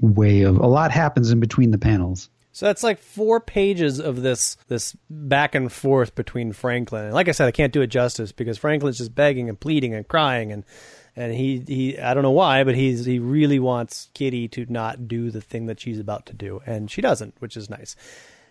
way 0.00 0.42
of 0.42 0.56
a 0.56 0.68
lot 0.68 0.92
happens 0.92 1.32
in 1.32 1.40
between 1.40 1.72
the 1.72 1.78
panels. 1.78 2.30
So 2.52 2.66
that's 2.66 2.84
like 2.84 3.00
four 3.00 3.40
pages 3.40 3.98
of 3.98 4.22
this 4.22 4.58
this 4.68 4.96
back 5.08 5.56
and 5.56 5.72
forth 5.72 6.14
between 6.14 6.52
Franklin. 6.52 7.06
And 7.06 7.14
like 7.14 7.28
I 7.28 7.32
said, 7.32 7.48
I 7.48 7.52
can't 7.52 7.72
do 7.72 7.82
it 7.82 7.88
justice 7.88 8.30
because 8.30 8.58
Franklin's 8.58 8.98
just 8.98 9.12
begging 9.12 9.48
and 9.48 9.58
pleading 9.58 9.92
and 9.92 10.06
crying 10.06 10.52
and 10.52 10.64
and 11.20 11.34
he 11.34 11.62
he 11.66 11.98
I 11.98 12.14
don't 12.14 12.22
know 12.22 12.30
why, 12.30 12.64
but 12.64 12.74
he's 12.74 13.04
he 13.04 13.18
really 13.18 13.58
wants 13.58 14.08
Kitty 14.14 14.48
to 14.48 14.66
not 14.68 15.06
do 15.06 15.30
the 15.30 15.42
thing 15.42 15.66
that 15.66 15.78
she's 15.78 15.98
about 15.98 16.26
to 16.26 16.32
do, 16.32 16.62
and 16.64 16.90
she 16.90 17.02
doesn't, 17.02 17.34
which 17.40 17.56
is 17.56 17.68
nice. 17.68 17.94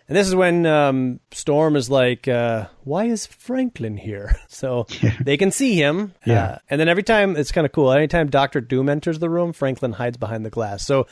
And 0.06 0.16
this 0.16 0.26
is 0.26 0.34
when 0.34 0.66
um, 0.66 1.20
Storm 1.32 1.76
is 1.76 1.90
like, 1.90 2.28
uh, 2.28 2.66
"Why 2.84 3.06
is 3.06 3.26
Franklin 3.26 3.96
here?" 3.96 4.36
So 4.48 4.86
yeah. 5.00 5.16
they 5.20 5.36
can 5.36 5.50
see 5.50 5.74
him. 5.76 6.14
Yeah. 6.24 6.44
Uh, 6.44 6.58
and 6.68 6.80
then 6.80 6.88
every 6.88 7.02
time 7.02 7.36
it's 7.36 7.52
kind 7.52 7.64
of 7.64 7.72
cool. 7.72 7.92
Anytime 7.92 8.28
Doctor 8.28 8.60
Doom 8.60 8.88
enters 8.88 9.18
the 9.18 9.30
room, 9.30 9.52
Franklin 9.52 9.92
hides 9.92 10.16
behind 10.16 10.44
the 10.44 10.50
glass. 10.50 10.84
So, 10.84 11.06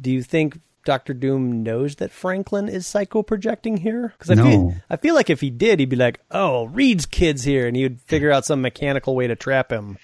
do 0.00 0.10
you 0.10 0.22
think 0.22 0.60
Doctor 0.84 1.14
Doom 1.14 1.62
knows 1.62 1.96
that 1.96 2.10
Franklin 2.10 2.68
is 2.68 2.86
psycho 2.86 3.22
projecting 3.22 3.78
here? 3.78 4.14
Because 4.16 4.30
I 4.30 4.34
no. 4.34 4.44
feel 4.44 4.74
I 4.88 4.96
feel 4.96 5.14
like 5.14 5.30
if 5.30 5.40
he 5.40 5.50
did, 5.50 5.78
he'd 5.78 5.88
be 5.88 5.96
like, 5.96 6.20
"Oh, 6.30 6.64
Reed's 6.66 7.06
kid's 7.06 7.44
here," 7.44 7.66
and 7.66 7.76
he 7.76 7.82
would 7.82 8.00
figure 8.02 8.30
out 8.30 8.44
some 8.44 8.62
mechanical 8.62 9.14
way 9.14 9.26
to 9.26 9.36
trap 9.36 9.70
him. 9.70 9.98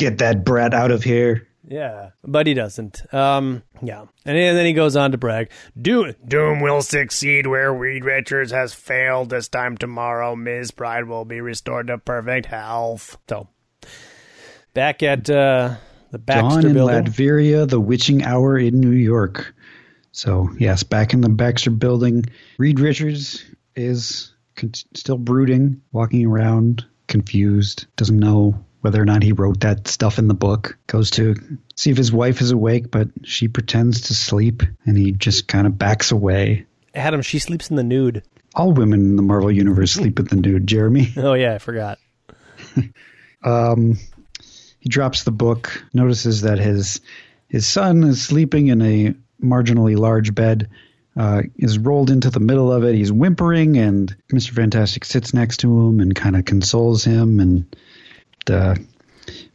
Get 0.00 0.16
that 0.18 0.46
brat 0.46 0.72
out 0.72 0.90
of 0.90 1.04
here. 1.04 1.46
Yeah, 1.68 2.10
but 2.24 2.46
he 2.46 2.54
doesn't. 2.54 3.02
Um, 3.12 3.62
yeah, 3.82 4.06
and 4.24 4.36
then 4.36 4.64
he 4.64 4.72
goes 4.72 4.96
on 4.96 5.12
to 5.12 5.18
brag, 5.18 5.50
"Doom, 5.80 6.14
Doom 6.26 6.60
will 6.60 6.80
succeed 6.80 7.46
where 7.46 7.70
Reed 7.70 8.04
Richards 8.04 8.50
has 8.50 8.72
failed. 8.72 9.28
This 9.28 9.48
time 9.48 9.76
tomorrow, 9.76 10.34
Ms. 10.34 10.70
Pride 10.70 11.04
will 11.04 11.26
be 11.26 11.42
restored 11.42 11.88
to 11.88 11.98
perfect 11.98 12.46
health." 12.46 13.18
So, 13.28 13.48
back 14.72 15.02
at 15.02 15.28
uh, 15.28 15.74
the 16.10 16.18
Baxter 16.18 16.62
Dawn 16.62 16.66
in 16.66 16.72
building, 16.72 17.04
Latveria, 17.04 17.68
the 17.68 17.78
witching 17.78 18.24
hour 18.24 18.58
in 18.58 18.80
New 18.80 18.90
York. 18.90 19.54
So 20.12 20.48
yes, 20.58 20.82
back 20.82 21.12
in 21.12 21.20
the 21.20 21.28
Baxter 21.28 21.70
building, 21.70 22.24
Reed 22.56 22.80
Richards 22.80 23.44
is 23.76 24.32
con- 24.56 24.72
still 24.94 25.18
brooding, 25.18 25.82
walking 25.92 26.26
around, 26.26 26.86
confused, 27.06 27.84
doesn't 27.96 28.18
know 28.18 28.64
whether 28.80 29.00
or 29.00 29.04
not 29.04 29.22
he 29.22 29.32
wrote 29.32 29.60
that 29.60 29.88
stuff 29.88 30.18
in 30.18 30.28
the 30.28 30.34
book. 30.34 30.78
Goes 30.86 31.10
to 31.12 31.36
see 31.76 31.90
if 31.90 31.96
his 31.96 32.12
wife 32.12 32.40
is 32.40 32.50
awake, 32.50 32.90
but 32.90 33.08
she 33.24 33.48
pretends 33.48 34.02
to 34.02 34.14
sleep, 34.14 34.62
and 34.86 34.96
he 34.96 35.12
just 35.12 35.48
kind 35.48 35.66
of 35.66 35.78
backs 35.78 36.12
away. 36.12 36.66
Adam, 36.94 37.22
she 37.22 37.38
sleeps 37.38 37.70
in 37.70 37.76
the 37.76 37.82
nude. 37.82 38.22
All 38.54 38.72
women 38.72 39.00
in 39.00 39.16
the 39.16 39.22
Marvel 39.22 39.52
universe 39.52 39.92
sleep 39.92 40.18
in 40.18 40.26
the 40.26 40.36
nude. 40.36 40.66
Jeremy. 40.66 41.12
Oh 41.16 41.34
yeah, 41.34 41.54
I 41.54 41.58
forgot. 41.58 41.98
um, 43.44 43.98
he 44.80 44.88
drops 44.88 45.24
the 45.24 45.30
book, 45.30 45.84
notices 45.92 46.42
that 46.42 46.58
his 46.58 47.00
his 47.48 47.66
son 47.66 48.04
is 48.04 48.22
sleeping 48.22 48.68
in 48.68 48.82
a 48.82 49.14
marginally 49.42 49.96
large 49.96 50.34
bed. 50.34 50.68
Uh, 51.16 51.42
is 51.56 51.76
rolled 51.76 52.08
into 52.08 52.30
the 52.30 52.40
middle 52.40 52.72
of 52.72 52.84
it. 52.84 52.94
He's 52.94 53.10
whimpering, 53.10 53.76
and 53.76 54.14
Mr. 54.32 54.50
Fantastic 54.50 55.04
sits 55.04 55.34
next 55.34 55.58
to 55.58 55.88
him 55.88 55.98
and 55.98 56.14
kind 56.14 56.36
of 56.36 56.44
consoles 56.44 57.02
him. 57.04 57.40
And 57.40 57.76
uh, 58.50 58.74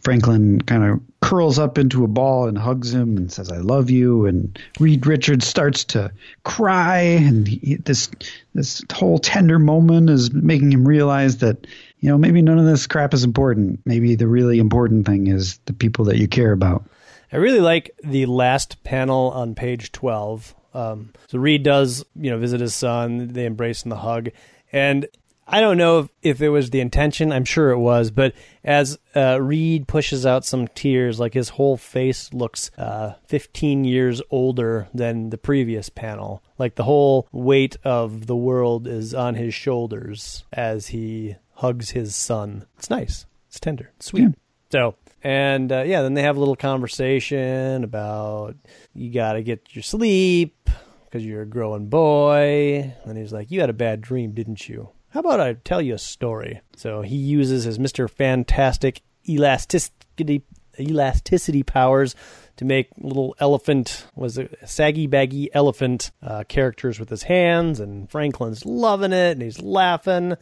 Franklin 0.01 0.61
kind 0.61 0.83
of 0.83 1.01
curls 1.21 1.57
up 1.57 1.77
into 1.77 2.03
a 2.03 2.07
ball 2.07 2.47
and 2.47 2.57
hugs 2.57 2.93
him 2.93 3.17
and 3.17 3.31
says, 3.31 3.51
"I 3.51 3.57
love 3.57 3.89
you." 3.89 4.25
And 4.25 4.57
Reed 4.79 5.05
Richards 5.07 5.47
starts 5.47 5.83
to 5.85 6.11
cry, 6.43 6.99
and 6.99 7.47
he, 7.47 7.75
this 7.75 8.09
this 8.53 8.83
whole 8.93 9.17
tender 9.17 9.59
moment 9.59 10.09
is 10.09 10.31
making 10.31 10.71
him 10.71 10.87
realize 10.87 11.37
that 11.37 11.65
you 11.99 12.09
know 12.09 12.17
maybe 12.17 12.41
none 12.41 12.59
of 12.59 12.65
this 12.65 12.87
crap 12.87 13.13
is 13.13 13.23
important. 13.23 13.79
Maybe 13.85 14.15
the 14.15 14.27
really 14.27 14.59
important 14.59 15.05
thing 15.05 15.27
is 15.27 15.59
the 15.65 15.73
people 15.73 16.05
that 16.05 16.17
you 16.17 16.27
care 16.27 16.51
about. 16.51 16.85
I 17.31 17.37
really 17.37 17.61
like 17.61 17.91
the 18.03 18.27
last 18.27 18.83
panel 18.83 19.31
on 19.31 19.55
page 19.55 19.91
twelve 19.91 20.53
Um, 20.73 21.13
so 21.27 21.39
Reed 21.39 21.63
does, 21.63 22.05
you 22.15 22.29
know, 22.29 22.37
visit 22.37 22.61
his 22.61 22.75
son. 22.75 23.33
They 23.33 23.45
embrace 23.45 23.83
in 23.83 23.89
the 23.89 23.97
hug, 23.97 24.29
and 24.71 25.07
I 25.47 25.61
don't 25.61 25.77
know 25.77 25.99
if, 25.99 26.09
if 26.23 26.41
it 26.41 26.49
was 26.49 26.71
the 26.71 26.79
intention. 26.79 27.31
I'm 27.31 27.45
sure 27.45 27.69
it 27.69 27.77
was, 27.77 28.09
but 28.09 28.33
as 28.63 28.97
uh, 29.15 29.39
Reed 29.39 29.87
pushes 29.87 30.25
out 30.25 30.43
some 30.43 30.67
tears, 30.69 31.19
like 31.19 31.35
his 31.35 31.49
whole 31.49 31.77
face 31.77 32.33
looks 32.33 32.71
uh, 32.77 33.13
15 33.27 33.85
years 33.85 34.21
older 34.31 34.87
than 34.93 35.29
the 35.29 35.37
previous 35.37 35.89
panel. 35.89 36.41
Like 36.57 36.75
the 36.75 36.83
whole 36.83 37.27
weight 37.31 37.77
of 37.83 38.25
the 38.25 38.35
world 38.35 38.87
is 38.87 39.13
on 39.13 39.35
his 39.35 39.53
shoulders 39.53 40.45
as 40.51 40.87
he 40.87 41.35
hugs 41.53 41.91
his 41.91 42.15
son. 42.15 42.65
It's 42.77 42.89
nice. 42.89 43.25
It's 43.47 43.59
tender. 43.59 43.91
It's 43.97 44.07
sweet. 44.07 44.21
Yeah. 44.21 44.29
So, 44.71 44.95
and 45.23 45.71
uh, 45.71 45.83
yeah, 45.85 46.01
then 46.01 46.15
they 46.15 46.23
have 46.23 46.37
a 46.37 46.39
little 46.39 46.55
conversation 46.55 47.83
about 47.83 48.55
you 48.95 49.11
got 49.11 49.33
to 49.33 49.43
get 49.43 49.75
your 49.75 49.83
sleep 49.83 50.69
because 51.05 51.23
you're 51.23 51.43
a 51.43 51.47
growing 51.47 51.87
boy. 51.87 52.93
And 53.05 53.17
he's 53.17 53.31
like, 53.31 53.51
You 53.51 53.61
had 53.61 53.69
a 53.69 53.73
bad 53.73 54.01
dream, 54.01 54.31
didn't 54.31 54.67
you? 54.67 54.89
How 55.15 55.21
about 55.21 55.39
I 55.39 55.53
tell 55.53 55.81
you 55.81 55.93
a 55.93 55.97
story? 55.97 56.59
So 56.75 57.01
he 57.01 57.15
uses 57.15 57.63
his 57.63 57.79
Mr. 57.79 58.09
Fantastic 58.09 59.01
elasticity 59.29 60.43
elasticity 60.77 61.63
powers 61.63 62.17
to 62.57 62.65
make 62.65 62.89
little 62.97 63.33
elephant 63.39 64.07
was 64.13 64.37
it 64.37 64.53
saggy 64.65 65.07
baggy 65.07 65.49
elephant 65.53 66.11
uh, 66.21 66.43
characters 66.49 66.99
with 66.99 67.07
his 67.07 67.23
hands 67.23 67.79
and 67.79 68.11
Franklin's 68.11 68.65
loving 68.65 69.13
it 69.13 69.31
and 69.31 69.41
he's 69.41 69.61
laughing. 69.61 70.35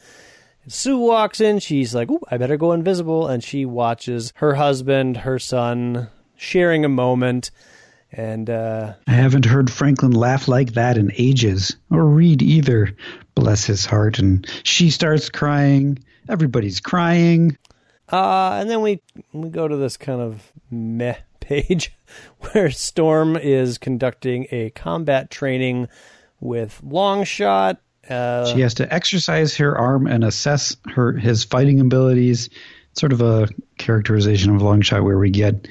Sue 0.68 0.98
walks 0.98 1.40
in. 1.40 1.60
She's 1.60 1.94
like, 1.94 2.10
I 2.32 2.38
better 2.38 2.58
go 2.58 2.72
invisible. 2.72 3.28
And 3.28 3.44
she 3.44 3.66
watches 3.66 4.34
her 4.38 4.56
husband, 4.56 5.18
her 5.18 5.38
son, 5.38 6.10
sharing 6.36 6.84
a 6.84 6.90
moment. 6.90 7.52
And 8.12 8.50
uh, 8.50 8.94
I 9.08 9.12
haven't 9.12 9.46
heard 9.46 9.72
Franklin 9.72 10.12
laugh 10.12 10.48
like 10.48 10.74
that 10.74 10.98
in 10.98 11.12
ages, 11.16 11.76
or 11.90 12.06
Reed 12.06 12.44
either. 12.44 12.96
Bless 13.36 13.66
his 13.66 13.86
heart. 13.86 14.20
And 14.20 14.48
she 14.64 14.90
starts 14.90 15.30
crying. 15.30 16.00
Everybody's 16.30 16.80
crying. 16.80 17.58
uh, 18.12 18.58
and 18.60 18.70
then 18.70 18.82
we 18.82 19.02
we 19.34 19.50
go 19.50 19.68
to 19.68 19.76
this 19.76 19.98
kind 19.98 20.22
of 20.22 20.52
meh 20.72 21.16
page 21.40 21.92
where 22.52 22.70
Storm 22.72 23.36
is 23.36 23.78
conducting 23.78 24.48
a 24.52 24.70
combat 24.72 25.30
training 25.32 25.88
with 26.40 26.80
Longshot. 26.86 27.78
Uh, 28.10 28.46
She 28.54 28.62
has 28.62 28.74
to 28.76 28.94
exercise 28.94 29.56
her 29.58 29.78
arm 29.78 30.08
and 30.08 30.24
assess 30.24 30.76
her 30.94 31.14
his 31.14 31.44
fighting 31.44 31.80
abilities. 31.80 32.50
Sort 32.96 33.12
of 33.12 33.22
a 33.22 33.48
characterization 33.78 34.56
of 34.56 34.62
Longshot 34.62 35.04
where 35.04 35.18
we 35.18 35.30
get 35.32 35.68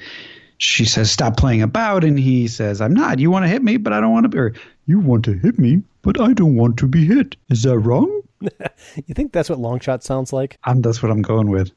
she 0.57 0.85
says 0.85 1.09
stop 1.11 1.35
playing 1.37 1.61
about 1.61 2.03
and 2.03 2.17
he 2.19 2.47
says 2.47 2.81
I'm 2.81 2.93
not. 2.93 3.19
You 3.19 3.31
want 3.31 3.45
to 3.45 3.49
hit 3.49 3.63
me, 3.63 3.77
but 3.77 3.93
I 3.93 3.99
don't 4.01 4.11
want 4.11 4.31
to 4.31 4.37
or 4.37 4.53
you 4.85 4.99
want 4.99 5.25
to 5.25 5.33
hit 5.33 5.57
me, 5.57 5.83
but 6.03 6.21
I 6.21 6.33
don't 6.33 6.55
want 6.55 6.77
to 6.77 6.87
be 6.87 7.05
hit. 7.05 7.35
Is 7.49 7.63
that 7.63 7.79
wrong? 7.79 8.21
you 8.41 9.13
think 9.15 9.31
that's 9.33 9.49
what 9.49 9.57
Longshot 9.59 10.03
sounds 10.03 10.31
like? 10.31 10.59
Um, 10.65 10.81
that's 10.81 11.01
what 11.01 11.11
I'm 11.11 11.21
going 11.23 11.49
with. 11.49 11.71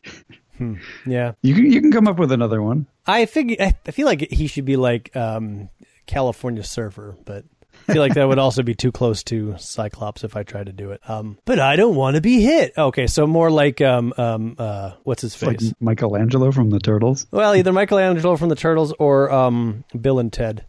Yeah. 1.06 1.32
You 1.42 1.54
can 1.54 1.70
you 1.70 1.80
can 1.80 1.92
come 1.92 2.08
up 2.08 2.18
with 2.18 2.32
another 2.32 2.62
one. 2.62 2.86
I 3.06 3.24
think 3.26 3.56
I 3.60 3.72
feel 3.90 4.06
like 4.06 4.20
he 4.30 4.46
should 4.46 4.64
be 4.64 4.76
like 4.76 5.14
um, 5.14 5.68
California 6.06 6.64
Surfer, 6.64 7.14
but 7.26 7.44
I 7.88 7.92
feel 7.92 8.00
like 8.02 8.14
that 8.14 8.26
would 8.26 8.38
also 8.38 8.62
be 8.62 8.74
too 8.74 8.90
close 8.90 9.22
to 9.24 9.54
Cyclops 9.58 10.24
if 10.24 10.34
I 10.34 10.42
tried 10.44 10.66
to 10.66 10.72
do 10.72 10.92
it. 10.92 11.00
Um, 11.08 11.38
but 11.44 11.60
I 11.60 11.76
don't 11.76 11.94
want 11.94 12.16
to 12.16 12.22
be 12.22 12.40
hit. 12.40 12.72
Okay, 12.76 13.06
so 13.06 13.26
more 13.26 13.50
like 13.50 13.82
um, 13.82 14.14
um, 14.16 14.56
uh, 14.58 14.92
what's 15.04 15.20
his 15.22 15.40
Like 15.42 15.60
face? 15.60 15.74
Michelangelo 15.78 16.50
from 16.52 16.70
the 16.70 16.80
Turtles. 16.80 17.26
well, 17.30 17.54
either 17.54 17.72
Michelangelo 17.72 18.36
from 18.36 18.48
the 18.48 18.56
Turtles 18.56 18.94
or 18.98 19.30
um, 19.30 19.84
Bill 20.00 20.18
and 20.18 20.32
Ted. 20.32 20.64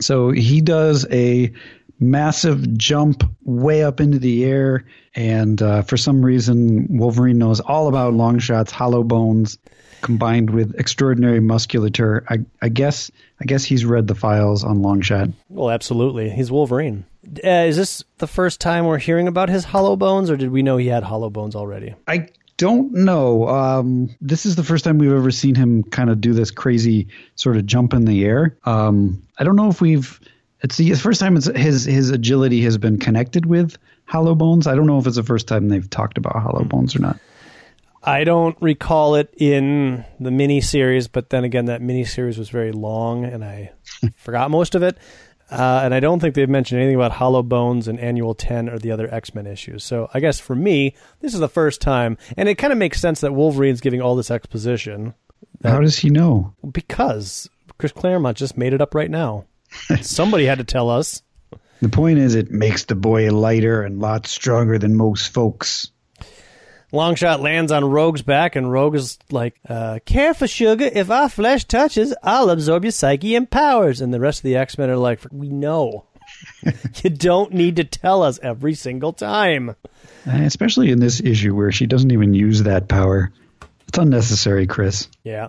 So 0.00 0.30
he 0.30 0.60
does 0.60 1.06
a 1.10 1.52
massive 2.00 2.76
jump 2.76 3.24
way 3.44 3.82
up 3.82 4.00
into 4.00 4.18
the 4.18 4.44
air, 4.44 4.84
and 5.14 5.60
uh, 5.60 5.82
for 5.82 5.96
some 5.96 6.24
reason, 6.24 6.98
Wolverine 6.98 7.38
knows 7.38 7.60
all 7.60 7.88
about 7.88 8.14
Longshot's, 8.14 8.70
hollow 8.70 9.02
bones, 9.02 9.58
combined 10.00 10.50
with 10.50 10.78
extraordinary 10.78 11.40
musculature. 11.40 12.24
I, 12.28 12.38
I 12.62 12.68
guess 12.68 13.10
I 13.40 13.44
guess 13.44 13.64
he's 13.64 13.84
read 13.84 14.06
the 14.06 14.14
files 14.14 14.64
on 14.64 14.78
Longshot. 14.78 15.32
Well, 15.48 15.70
absolutely, 15.70 16.30
he's 16.30 16.50
Wolverine. 16.50 17.04
Uh, 17.44 17.66
is 17.66 17.76
this 17.76 18.04
the 18.18 18.26
first 18.26 18.60
time 18.60 18.86
we're 18.86 18.98
hearing 18.98 19.28
about 19.28 19.48
his 19.48 19.64
hollow 19.64 19.96
bones, 19.96 20.30
or 20.30 20.36
did 20.36 20.50
we 20.50 20.62
know 20.62 20.76
he 20.76 20.86
had 20.86 21.02
hollow 21.02 21.30
bones 21.30 21.54
already? 21.54 21.94
I 22.06 22.28
don't 22.56 22.92
know. 22.92 23.48
Um, 23.48 24.14
this 24.20 24.46
is 24.46 24.56
the 24.56 24.64
first 24.64 24.84
time 24.84 24.98
we've 24.98 25.12
ever 25.12 25.30
seen 25.30 25.54
him 25.54 25.84
kind 25.84 26.10
of 26.10 26.20
do 26.20 26.32
this 26.32 26.50
crazy 26.50 27.08
sort 27.36 27.56
of 27.56 27.66
jump 27.66 27.92
in 27.94 28.04
the 28.04 28.24
air. 28.24 28.56
Um, 28.64 29.22
I 29.38 29.44
don't 29.44 29.56
know 29.56 29.68
if 29.68 29.80
we've. 29.80 30.20
It's 30.60 30.76
the 30.76 30.92
first 30.94 31.20
time 31.20 31.36
it's, 31.36 31.46
his 31.46 31.84
his 31.84 32.10
agility 32.10 32.62
has 32.62 32.78
been 32.78 32.98
connected 32.98 33.46
with 33.46 33.76
hollow 34.06 34.34
bones. 34.34 34.66
I 34.66 34.74
don't 34.74 34.86
know 34.86 34.98
if 34.98 35.06
it's 35.06 35.16
the 35.16 35.22
first 35.22 35.46
time 35.46 35.68
they've 35.68 35.88
talked 35.88 36.18
about 36.18 36.34
hollow 36.42 36.64
bones 36.64 36.96
or 36.96 37.00
not. 37.00 37.18
I 38.02 38.24
don't 38.24 38.56
recall 38.60 39.16
it 39.16 39.32
in 39.36 40.04
the 40.18 40.30
mini 40.30 40.60
series, 40.60 41.08
but 41.08 41.30
then 41.30 41.44
again, 41.44 41.66
that 41.66 41.82
mini 41.82 42.04
series 42.04 42.38
was 42.38 42.48
very 42.48 42.72
long, 42.72 43.24
and 43.24 43.44
I 43.44 43.72
forgot 44.16 44.50
most 44.50 44.74
of 44.74 44.82
it. 44.82 44.96
Uh, 45.50 45.80
and 45.82 45.94
I 45.94 46.00
don't 46.00 46.20
think 46.20 46.34
they've 46.34 46.48
mentioned 46.48 46.78
anything 46.80 46.96
about 46.96 47.12
Hollow 47.12 47.42
Bones 47.42 47.88
in 47.88 47.98
Annual 47.98 48.34
10 48.34 48.68
or 48.68 48.78
the 48.78 48.90
other 48.90 49.12
X 49.12 49.34
Men 49.34 49.46
issues. 49.46 49.82
So 49.82 50.10
I 50.12 50.20
guess 50.20 50.38
for 50.38 50.54
me, 50.54 50.94
this 51.20 51.32
is 51.32 51.40
the 51.40 51.48
first 51.48 51.80
time. 51.80 52.18
And 52.36 52.50
it 52.50 52.56
kind 52.56 52.70
of 52.72 52.78
makes 52.78 53.00
sense 53.00 53.22
that 53.22 53.34
Wolverine's 53.34 53.80
giving 53.80 54.02
all 54.02 54.14
this 54.14 54.30
exposition 54.30 55.14
How 55.64 55.80
does 55.80 55.98
he 55.98 56.10
know? 56.10 56.52
because 56.70 57.48
Chris 57.78 57.92
Claremont 57.92 58.36
just 58.36 58.58
made 58.58 58.74
it 58.74 58.82
up 58.82 58.94
right 58.94 59.10
now. 59.10 59.46
Somebody 60.02 60.44
had 60.44 60.58
to 60.58 60.64
tell 60.64 60.90
us. 60.90 61.22
The 61.80 61.88
point 61.88 62.18
is, 62.18 62.34
it 62.34 62.50
makes 62.50 62.84
the 62.84 62.96
boy 62.96 63.30
lighter 63.30 63.82
and 63.82 64.00
lots 64.00 64.30
stronger 64.30 64.78
than 64.78 64.96
most 64.96 65.32
folks. 65.32 65.90
Longshot 66.92 67.40
lands 67.40 67.70
on 67.70 67.84
Rogue's 67.84 68.22
back, 68.22 68.56
and 68.56 68.72
Rogue 68.72 68.94
is 68.94 69.18
like, 69.30 69.60
uh, 69.68 69.98
Careful, 70.06 70.46
sugar. 70.46 70.88
If 70.92 71.10
our 71.10 71.28
flesh 71.28 71.64
touches, 71.64 72.14
I'll 72.22 72.48
absorb 72.48 72.84
your 72.84 72.92
psyche 72.92 73.34
and 73.34 73.48
powers. 73.48 74.00
And 74.00 74.12
the 74.12 74.20
rest 74.20 74.40
of 74.40 74.44
the 74.44 74.56
X 74.56 74.78
Men 74.78 74.88
are 74.90 74.96
like, 74.96 75.20
We 75.30 75.50
know. 75.50 76.06
you 77.02 77.10
don't 77.10 77.52
need 77.52 77.76
to 77.76 77.84
tell 77.84 78.22
us 78.22 78.38
every 78.42 78.74
single 78.74 79.12
time. 79.12 79.76
Especially 80.26 80.90
in 80.90 80.98
this 80.98 81.20
issue 81.20 81.54
where 81.54 81.72
she 81.72 81.86
doesn't 81.86 82.10
even 82.10 82.34
use 82.34 82.62
that 82.62 82.88
power. 82.88 83.32
It's 83.86 83.98
unnecessary, 83.98 84.66
Chris. 84.66 85.08
Yeah. 85.24 85.48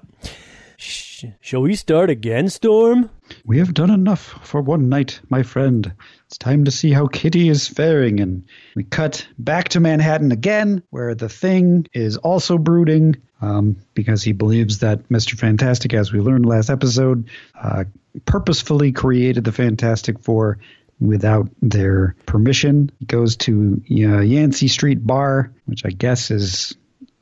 Sh- 0.80 1.26
shall 1.42 1.62
we 1.62 1.76
start 1.76 2.10
again, 2.10 2.48
Storm? 2.48 3.10
We 3.44 3.58
have 3.58 3.74
done 3.74 3.90
enough 3.90 4.40
for 4.48 4.62
one 4.62 4.88
night, 4.88 5.20
my 5.30 5.44
friend. 5.44 5.92
It's 6.28 6.38
time 6.38 6.64
to 6.64 6.72
see 6.72 6.92
how 6.92 7.08
Kitty 7.08 7.50
is 7.50 7.68
faring. 7.68 8.22
And 8.22 8.46
we 8.76 8.86
cut 8.86 9.28
back 9.38 9.68
to 9.70 9.82
Manhattan 9.82 10.32
again, 10.32 10.82
where 10.90 11.16
the 11.16 11.28
thing 11.28 11.88
is 11.94 12.16
also 12.16 12.58
brooding 12.58 13.18
um, 13.42 13.76
because 13.94 14.24
he 14.24 14.32
believes 14.32 14.80
that 14.80 15.10
Mr. 15.10 15.38
Fantastic, 15.38 15.94
as 15.94 16.14
we 16.14 16.22
learned 16.22 16.46
last 16.46 16.70
episode, 16.70 17.28
uh, 17.62 17.84
purposefully 18.26 18.94
created 18.94 19.44
the 19.44 19.52
Fantastic 19.52 20.20
Four 20.20 20.60
without 21.02 21.50
their 21.62 22.16
permission. 22.26 22.90
He 23.00 23.06
goes 23.06 23.36
to 23.38 23.82
uh, 23.92 24.20
Yancey 24.22 24.70
Street 24.70 25.06
Bar, 25.06 25.52
which 25.66 25.86
I 25.86 25.90
guess 25.90 26.32
is 26.32 26.74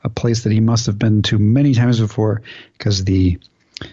a 0.03 0.09
place 0.09 0.43
that 0.43 0.51
he 0.51 0.59
must 0.59 0.85
have 0.85 0.99
been 0.99 1.21
to 1.23 1.37
many 1.37 1.73
times 1.73 1.99
before 1.99 2.41
because 2.77 3.03
the 3.03 3.39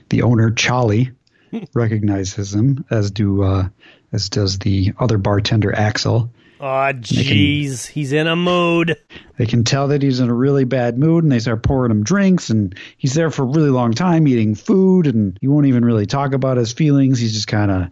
the 0.09 0.23
owner 0.23 0.51
Charlie 0.51 1.13
recognizes 1.75 2.55
him 2.55 2.85
as 2.91 3.11
do 3.11 3.43
uh, 3.43 3.69
as 4.13 4.29
does 4.29 4.59
the 4.59 4.93
other 4.99 5.19
bartender 5.19 5.75
Axel. 5.75 6.31
Aw, 6.61 6.93
jeez. 6.93 7.87
He's 7.87 8.13
in 8.13 8.27
a 8.27 8.37
mood. 8.37 8.97
They 9.37 9.45
can 9.45 9.65
tell 9.65 9.89
that 9.89 10.03
he's 10.03 10.21
in 10.21 10.31
a 10.31 10.35
really 10.35 10.65
bad 10.65 10.97
mood 10.97 11.25
and 11.25 11.33
they 11.33 11.41
start 11.41 11.63
pouring 11.63 11.91
him 11.91 12.05
drinks 12.05 12.49
and 12.49 12.75
he's 12.97 13.13
there 13.13 13.31
for 13.31 13.43
a 13.43 13.47
really 13.47 13.71
long 13.71 13.93
time 13.93 14.27
eating 14.29 14.55
food 14.55 15.07
and 15.07 15.37
he 15.41 15.49
won't 15.49 15.67
even 15.67 15.85
really 15.85 16.07
talk 16.07 16.33
about 16.33 16.57
his 16.57 16.73
feelings. 16.73 17.19
He's 17.19 17.35
just 17.35 17.49
kind 17.49 17.71
of 17.71 17.91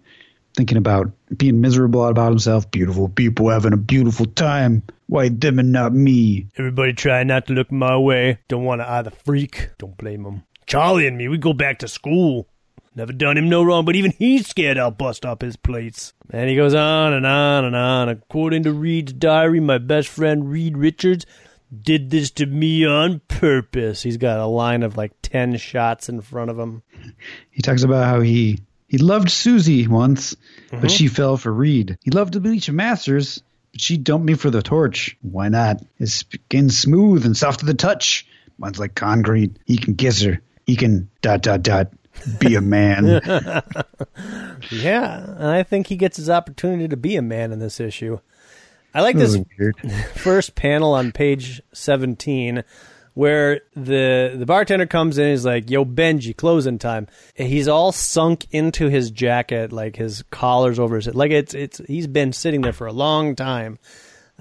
thinking 0.54 0.78
about 0.78 1.10
being 1.36 1.60
miserable 1.60 2.06
about 2.06 2.30
himself. 2.30 2.70
Beautiful 2.70 3.08
people 3.08 3.48
having 3.48 3.72
a 3.72 3.76
beautiful 3.76 4.26
time. 4.26 4.82
Why 5.06 5.28
them 5.28 5.58
and 5.58 5.72
not 5.72 5.92
me? 5.92 6.48
Everybody 6.56 6.92
try 6.92 7.22
not 7.24 7.46
to 7.46 7.52
look 7.52 7.70
my 7.70 7.96
way. 7.96 8.38
Don't 8.48 8.64
want 8.64 8.80
to 8.80 8.90
either 8.90 9.10
freak. 9.10 9.70
Don't 9.78 9.96
blame 9.96 10.24
him. 10.24 10.42
Charlie 10.66 11.06
and 11.06 11.18
me, 11.18 11.28
we 11.28 11.38
go 11.38 11.52
back 11.52 11.78
to 11.80 11.88
school. 11.88 12.48
Never 12.94 13.12
done 13.12 13.38
him 13.38 13.48
no 13.48 13.62
wrong, 13.62 13.86
but 13.86 13.96
even 13.96 14.10
he's 14.12 14.48
scared 14.48 14.76
I'll 14.76 14.90
bust 14.90 15.24
up 15.24 15.40
his 15.40 15.56
plates. 15.56 16.12
And 16.30 16.48
he 16.50 16.56
goes 16.56 16.74
on 16.74 17.14
and 17.14 17.26
on 17.26 17.64
and 17.64 17.74
on. 17.74 18.10
According 18.10 18.64
to 18.64 18.72
Reed's 18.72 19.14
diary, 19.14 19.60
my 19.60 19.78
best 19.78 20.08
friend 20.08 20.50
Reed 20.50 20.76
Richards 20.76 21.24
did 21.82 22.10
this 22.10 22.30
to 22.32 22.44
me 22.44 22.84
on 22.84 23.20
purpose. 23.28 24.02
He's 24.02 24.18
got 24.18 24.38
a 24.38 24.46
line 24.46 24.82
of 24.82 24.98
like 24.98 25.12
10 25.22 25.56
shots 25.56 26.10
in 26.10 26.20
front 26.20 26.50
of 26.50 26.58
him. 26.58 26.82
He 27.50 27.62
talks 27.62 27.82
about 27.82 28.04
how 28.04 28.20
he 28.20 28.58
he 28.92 28.98
loved 28.98 29.30
Susie 29.30 29.88
once, 29.88 30.36
but 30.70 30.76
mm-hmm. 30.76 30.86
she 30.88 31.08
fell 31.08 31.38
for 31.38 31.50
Reed. 31.50 31.96
He 32.04 32.10
loved 32.10 32.36
of 32.36 32.68
Masters, 32.74 33.42
but 33.72 33.80
she 33.80 33.96
dumped 33.96 34.26
me 34.26 34.34
for 34.34 34.50
the 34.50 34.60
torch. 34.60 35.16
Why 35.22 35.48
not? 35.48 35.82
His 35.96 36.12
skin's 36.12 36.78
smooth 36.78 37.24
and 37.24 37.34
soft 37.34 37.60
to 37.60 37.66
the 37.66 37.72
touch. 37.72 38.26
Mine's 38.58 38.78
like 38.78 38.94
concrete. 38.94 39.56
He 39.64 39.78
can 39.78 39.96
kiss 39.96 40.20
her. 40.20 40.42
He 40.66 40.76
can 40.76 41.08
dot 41.22 41.40
dot 41.40 41.62
dot. 41.62 41.88
Be 42.38 42.54
a 42.54 42.60
man. 42.60 43.22
Yeah, 44.70 45.24
and 45.24 45.48
I 45.48 45.64
think 45.64 45.88
he 45.88 45.96
gets 45.96 46.16
his 46.16 46.30
opportunity 46.30 46.86
to 46.86 46.96
be 46.96 47.16
a 47.16 47.22
man 47.22 47.50
in 47.50 47.58
this 47.58 47.80
issue. 47.80 48.20
I 48.94 49.00
like 49.00 49.16
this 49.16 49.36
first 50.14 50.54
panel 50.54 50.94
on 50.94 51.10
page 51.10 51.60
17 51.72 52.62
where 53.14 53.60
the 53.74 54.34
the 54.36 54.46
bartender 54.46 54.86
comes 54.86 55.18
in 55.18 55.30
he's 55.30 55.44
like 55.44 55.68
yo 55.70 55.84
benji 55.84 56.36
closing 56.36 56.78
time 56.78 57.06
he's 57.34 57.68
all 57.68 57.92
sunk 57.92 58.46
into 58.50 58.88
his 58.88 59.10
jacket 59.10 59.72
like 59.72 59.96
his 59.96 60.22
collar's 60.30 60.78
over 60.78 60.96
his 60.96 61.06
head 61.06 61.14
like 61.14 61.30
it's 61.30 61.54
it's 61.54 61.80
he's 61.86 62.06
been 62.06 62.32
sitting 62.32 62.62
there 62.62 62.72
for 62.72 62.86
a 62.86 62.92
long 62.92 63.34
time 63.36 63.78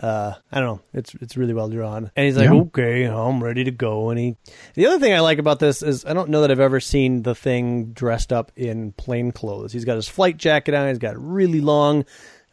uh, 0.02 0.34
I 0.52 0.60
don't 0.60 0.68
know. 0.68 0.82
It's 0.94 1.14
it's 1.16 1.38
really 1.38 1.54
well 1.54 1.70
drawn, 1.70 2.10
and 2.16 2.26
he's 2.26 2.36
like, 2.36 2.50
Yeah. 2.50 2.62
"Okay, 2.62 3.04
I'm 3.06 3.44
ready 3.44 3.66
to 3.66 3.72
go." 3.72 4.10
And 4.10 4.18
he, 4.18 4.36
the 4.74 4.88
other 4.88 4.98
thing 5.00 5.14
I 5.14 5.20
like 5.20 5.38
about 5.38 5.60
this 5.60 5.84
is 5.84 6.06
I 6.06 6.14
don't 6.14 6.30
know 6.30 6.42
that 6.42 6.50
I've 6.50 6.62
ever 6.62 6.80
seen 6.80 7.22
the 7.22 7.36
thing 7.36 7.92
dressed 7.92 8.34
up 8.34 8.52
in 8.56 8.94
plain 8.94 9.32
clothes. 9.32 9.74
He's 9.74 9.86
got 9.86 9.98
his 9.98 10.08
flight 10.08 10.38
jacket 10.38 10.74
on. 10.74 10.88
He's 10.88 10.98
got 10.98 11.20
really 11.20 11.62
long 11.62 12.06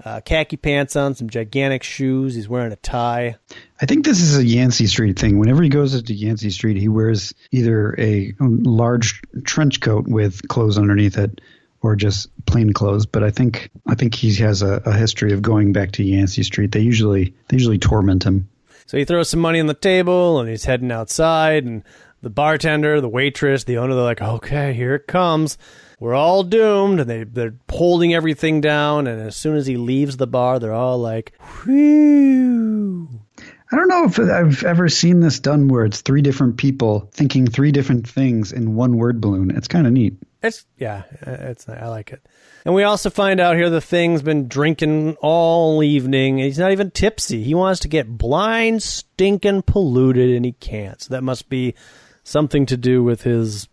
uh, 0.04 0.20
khaki 0.20 0.56
pants 0.56 0.96
on, 0.96 1.14
some 1.14 1.28
gigantic 1.28 1.82
shoes. 1.82 2.34
He's 2.34 2.48
wearing 2.48 2.72
a 2.72 2.76
tie. 2.76 3.36
I 3.80 3.86
think 3.86 4.04
this 4.04 4.20
is 4.20 4.36
a 4.36 4.44
Yancey 4.44 4.86
Street 4.86 5.18
thing. 5.18 5.38
Whenever 5.38 5.62
he 5.62 5.68
goes 5.68 5.94
into 5.94 6.14
Yancey 6.14 6.50
Street, 6.50 6.76
he 6.76 6.88
wears 6.88 7.34
either 7.50 7.94
a 7.98 8.32
large 8.40 9.20
trench 9.44 9.80
coat 9.80 10.06
with 10.06 10.46
clothes 10.48 10.78
underneath 10.78 11.18
it, 11.18 11.40
or 11.82 11.96
just 11.96 12.28
plain 12.46 12.72
clothes. 12.72 13.06
But 13.06 13.24
I 13.24 13.30
think 13.30 13.70
I 13.86 13.94
think 13.94 14.14
he 14.14 14.34
has 14.36 14.62
a, 14.62 14.82
a 14.84 14.92
history 14.92 15.32
of 15.32 15.42
going 15.42 15.72
back 15.72 15.92
to 15.92 16.04
Yancey 16.04 16.42
Street. 16.42 16.72
They 16.72 16.80
usually 16.80 17.34
they 17.48 17.56
usually 17.56 17.78
torment 17.78 18.24
him. 18.24 18.48
So 18.86 18.96
he 18.96 19.04
throws 19.04 19.28
some 19.28 19.40
money 19.40 19.60
on 19.60 19.66
the 19.66 19.74
table 19.74 20.40
and 20.40 20.48
he's 20.48 20.64
heading 20.64 20.90
outside. 20.90 21.64
And 21.64 21.84
the 22.22 22.30
bartender, 22.30 23.00
the 23.00 23.08
waitress, 23.08 23.64
the 23.64 23.78
owner, 23.78 23.94
they're 23.94 24.02
like, 24.02 24.22
okay, 24.22 24.72
here 24.72 24.94
it 24.94 25.06
comes. 25.06 25.58
We're 26.00 26.14
all 26.14 26.42
doomed. 26.42 27.00
And 27.00 27.10
they, 27.10 27.24
they're 27.24 27.54
holding 27.70 28.14
everything 28.14 28.60
down. 28.60 29.06
And 29.06 29.20
as 29.20 29.36
soon 29.36 29.56
as 29.56 29.66
he 29.66 29.76
leaves 29.76 30.16
the 30.16 30.26
bar, 30.26 30.58
they're 30.58 30.72
all 30.72 30.98
like, 30.98 31.32
whew. 31.64 33.08
I 33.70 33.76
don't 33.76 33.88
know 33.88 34.04
if 34.04 34.18
I've 34.18 34.64
ever 34.64 34.88
seen 34.88 35.20
this 35.20 35.40
done 35.40 35.68
where 35.68 35.84
it's 35.84 36.00
three 36.00 36.22
different 36.22 36.56
people 36.56 37.10
thinking 37.12 37.46
three 37.46 37.70
different 37.70 38.08
things 38.08 38.50
in 38.50 38.74
one 38.74 38.96
word 38.96 39.20
balloon. 39.20 39.54
It's 39.54 39.68
kind 39.68 39.86
of 39.86 39.92
neat. 39.92 40.14
It's, 40.42 40.64
yeah, 40.78 41.02
uh, 41.26 41.32
it's, 41.32 41.68
I 41.68 41.88
like 41.88 42.12
it. 42.12 42.24
And 42.64 42.74
we 42.74 42.84
also 42.84 43.10
find 43.10 43.40
out 43.40 43.56
here 43.56 43.68
the 43.68 43.80
thing's 43.80 44.22
been 44.22 44.48
drinking 44.48 45.16
all 45.20 45.82
evening. 45.82 46.38
He's 46.38 46.58
not 46.58 46.72
even 46.72 46.90
tipsy. 46.90 47.42
He 47.42 47.54
wants 47.54 47.80
to 47.80 47.88
get 47.88 48.08
blind, 48.08 48.82
stinking 48.82 49.62
polluted, 49.62 50.30
and 50.34 50.44
he 50.44 50.52
can't. 50.52 51.00
So 51.02 51.12
that 51.12 51.22
must 51.22 51.48
be 51.48 51.74
something 52.24 52.66
to 52.66 52.76
do 52.76 53.02
with 53.02 53.22
his 53.22 53.68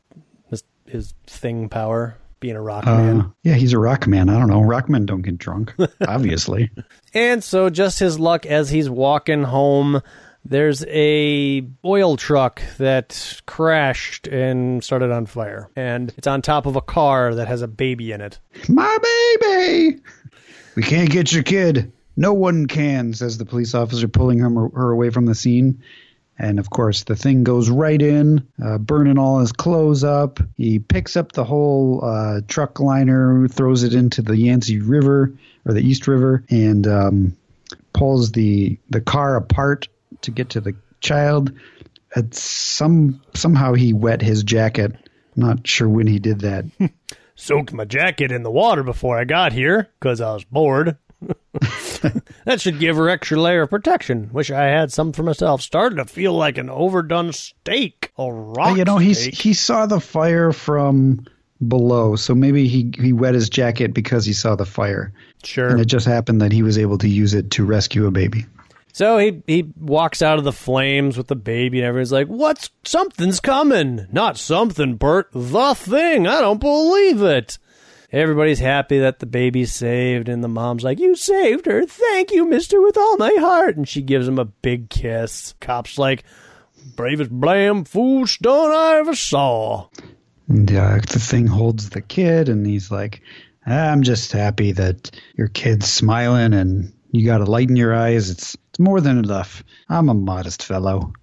his, 0.88 1.14
thing 1.28 1.70
power, 1.70 2.18
being 2.40 2.56
a 2.56 2.62
rock 2.62 2.86
man. 2.86 3.22
Uh, 3.22 3.30
yeah, 3.44 3.56
he's 3.56 3.74
a 3.74 3.80
rock 3.80 4.08
man. 4.08 4.30
I 4.30 4.38
don't 4.38 4.50
know. 4.50 4.62
Rock 4.62 4.90
men 4.90 5.06
don't 5.06 5.22
get 5.22 5.38
drunk, 5.38 5.74
obviously. 6.08 6.72
And 7.14 7.44
so, 7.44 7.70
just 7.70 8.00
his 8.00 8.20
luck 8.20 8.46
as 8.46 8.70
he's 8.70 8.90
walking 8.90 9.44
home, 9.44 10.02
there's 10.44 10.86
a 10.86 11.68
oil 11.84 12.18
truck 12.18 12.62
that 12.78 13.42
crashed 13.48 14.28
and 14.28 14.84
started 14.84 15.12
on 15.12 15.26
fire, 15.26 15.70
and 15.76 16.14
it's 16.18 16.28
on 16.28 16.42
top 16.42 16.66
of 16.66 16.76
a 16.76 16.82
car 16.82 17.36
that 17.36 17.48
has 17.48 17.62
a 17.62 17.68
baby 17.68 18.12
in 18.12 18.22
it. 18.22 18.40
My 18.70 18.98
baby! 19.42 20.02
We 20.76 20.84
can't 20.84 21.10
get 21.10 21.32
your 21.32 21.44
kid. 21.44 21.92
No 22.18 22.34
one 22.34 22.68
can, 22.68 23.14
says 23.14 23.38
the 23.38 23.46
police 23.46 23.74
officer, 23.74 24.08
pulling 24.08 24.40
him 24.40 24.56
her 24.56 24.92
away 24.92 25.10
from 25.10 25.26
the 25.26 25.36
scene. 25.36 25.82
And 26.38 26.60
of 26.60 26.70
course, 26.70 27.04
the 27.04 27.16
thing 27.16 27.44
goes 27.44 27.70
right 27.70 28.02
in, 28.02 28.48
uh, 28.64 28.78
burning 28.78 29.18
all 29.18 29.40
his 29.40 29.54
clothes 29.54 30.04
up. 30.04 30.40
He 30.58 30.80
picks 30.80 31.16
up 31.16 31.32
the 31.32 31.46
whole 31.46 32.04
uh, 32.04 32.42
truck 32.48 32.80
liner, 32.80 33.48
throws 33.48 33.84
it 33.84 33.94
into 33.94 34.22
the 34.22 34.36
Yangtze 34.36 34.80
River 34.80 35.34
or 35.66 35.74
the 35.74 35.82
East 35.82 36.08
River, 36.08 36.44
and 36.50 36.86
um, 36.88 37.38
pulls 37.94 38.32
the 38.34 38.78
the 38.90 39.02
car 39.02 39.38
apart 39.38 39.88
to 40.22 40.32
get 40.32 40.50
to 40.52 40.62
the 40.62 40.76
child. 41.00 41.54
At 42.16 42.34
some 42.34 43.22
somehow 43.34 43.74
he 43.74 43.94
wet 43.94 44.22
his 44.22 44.44
jacket. 44.44 44.94
Not 45.36 45.68
sure 45.68 45.90
when 45.90 46.08
he 46.08 46.20
did 46.20 46.42
that. 46.42 46.66
Soaked 47.36 47.74
my 47.74 47.84
jacket 47.84 48.32
in 48.32 48.44
the 48.44 48.52
water 48.52 48.84
before 48.84 49.18
I 49.18 49.26
got 49.26 49.52
here 49.52 49.90
because 50.00 50.22
I 50.22 50.34
was 50.34 50.46
bored. 50.46 50.98
That 52.46 52.62
should 52.62 52.80
give 52.80 52.96
her 52.96 53.10
extra 53.10 53.40
layer 53.40 53.64
of 53.64 53.70
protection. 53.70 54.30
Wish 54.32 54.50
I 54.52 54.66
had 54.66 54.92
some 54.92 55.12
for 55.12 55.24
myself. 55.24 55.62
Started 55.62 55.98
to 55.98 56.06
feel 56.06 56.34
like 56.34 56.58
an 56.58 56.70
overdone 56.70 57.34
steak, 57.34 58.12
a 58.18 58.32
rock 58.32 58.78
you 58.78 58.86
know, 58.86 58.98
he 58.98 59.14
he 59.14 59.54
saw 59.54 59.86
the 59.86 60.00
fire 60.00 60.52
from 60.52 61.26
below, 61.68 62.16
so 62.16 62.34
maybe 62.36 62.68
he 62.68 62.92
he 63.00 63.14
wet 63.14 63.34
his 63.34 63.50
jacket 63.50 63.94
because 63.94 64.26
he 64.26 64.34
saw 64.34 64.56
the 64.56 64.66
fire, 64.66 65.14
sure. 65.44 65.70
and 65.70 65.82
it 65.82 65.86
just 65.86 66.06
happened 66.06 66.42
that 66.42 66.52
he 66.52 66.64
was 66.64 66.78
able 66.78 66.98
to 67.00 67.10
use 67.10 67.34
it 67.34 67.52
to 67.52 67.66
rescue 67.66 68.06
a 68.08 68.12
baby. 68.12 68.46
So 68.94 69.18
he 69.18 69.42
he 69.46 69.74
walks 69.78 70.22
out 70.22 70.38
of 70.38 70.46
the 70.46 70.54
flames 70.54 71.18
with 71.18 71.28
the 71.28 71.36
baby, 71.36 71.80
and 71.80 71.88
everyone's 71.88 72.12
like, 72.12 72.28
"What's 72.28 72.70
something's 72.86 73.40
coming? 73.40 74.08
Not 74.12 74.38
something, 74.38 74.96
Bert. 74.96 75.30
The 75.34 75.74
thing. 75.76 76.28
I 76.28 76.40
don't 76.42 76.62
believe 76.62 77.22
it." 77.22 77.58
Everybody's 78.12 78.60
happy 78.60 79.00
that 79.00 79.20
the 79.20 79.26
baby's 79.26 79.74
saved, 79.74 80.30
and 80.30 80.44
the 80.44 80.48
mom's 80.48 80.84
like, 80.84 81.00
"You 81.00 81.16
saved 81.16 81.66
her. 81.66 81.86
Thank 81.86 82.32
you, 82.32 82.48
Mister, 82.48 82.82
with 82.82 82.98
all 82.98 83.18
my 83.18 83.36
heart." 83.40 83.76
And 83.78 83.88
she 83.88 84.02
gives 84.02 84.28
him 84.28 84.40
a 84.40 84.46
big 84.46 84.90
kiss. 84.90 85.54
Cop's 85.60 85.98
like, 85.98 86.24
"Bravest 86.96 87.32
blam 87.32 87.84
fool 87.84 88.28
stone 88.28 88.72
I 88.72 88.98
ever 89.00 89.16
saw." 89.16 89.88
And 90.48 90.72
uh, 90.72 91.00
the 91.12 91.20
thing 91.20 91.48
holds 91.48 91.90
the 91.90 92.02
kid, 92.02 92.50
and 92.50 92.66
he's 92.66 92.92
like, 92.92 93.22
"I'm 93.66 94.04
just 94.04 94.32
happy 94.32 94.72
that 94.74 95.12
your 95.36 95.48
kid's 95.48 95.92
smiling, 95.92 96.54
and 96.54 96.94
you 97.12 97.26
got 97.26 97.42
a 97.42 97.46
light 97.46 97.70
in 97.70 97.76
your 97.76 97.96
eyes. 97.96 98.30
It's 98.30 98.56
it's 98.70 98.80
more 98.80 99.02
than 99.02 99.18
enough. 99.18 99.64
I'm 99.90 100.10
a 100.10 100.14
modest 100.14 100.64
fellow." 100.64 101.14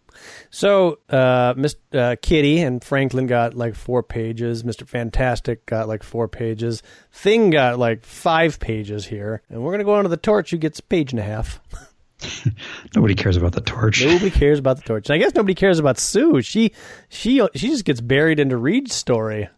So, 0.55 0.99
uh, 1.09 1.55
Miss 1.57 1.77
uh, 1.95 2.17
Kitty 2.21 2.61
and 2.61 2.85
Franklin 2.85 3.27
got 3.27 3.55
like 3.55 3.75
four 3.75 4.03
pages. 4.03 4.65
Mister 4.65 4.85
Fantastic 4.85 5.65
got 5.65 5.89
like 5.89 6.03
four 6.03 6.29
pages. 6.29 6.83
Thing 7.11 7.49
got 7.49 7.79
like 7.79 8.05
five 8.05 8.61
pages 8.61 9.07
here, 9.07 9.41
and 9.49 9.63
we're 9.63 9.73
gonna 9.73 9.85
go 9.85 9.95
on 9.95 10.05
to 10.05 10.11
the 10.11 10.19
Torch, 10.19 10.51
who 10.51 10.59
gets 10.59 10.79
a 10.79 10.83
page 10.83 11.13
and 11.13 11.21
a 11.21 11.25
half. 11.25 11.59
Nobody 12.95 13.15
cares 13.15 13.39
about 13.39 13.53
the 13.53 13.63
torch. 13.63 14.05
Nobody 14.05 14.31
cares 14.31 14.59
about 14.59 14.77
the 14.77 14.83
Torch. 14.83 15.09
And 15.09 15.15
I 15.15 15.19
guess 15.19 15.35
nobody 15.35 15.55
cares 15.55 15.79
about 15.79 15.99
Sue. 15.99 16.43
She 16.43 16.73
she 17.09 17.45
she 17.55 17.69
just 17.69 17.87
gets 17.87 18.03
buried 18.03 18.39
into 18.39 18.59
Reed's 18.59 18.95
story. 18.95 19.49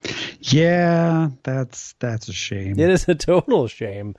Yeah, 0.40 1.30
that's 1.42 1.94
that's 1.98 2.28
a 2.28 2.32
shame. 2.32 2.78
It 2.78 2.88
is 2.88 3.08
a 3.08 3.16
total 3.16 3.66
shame. 3.66 4.14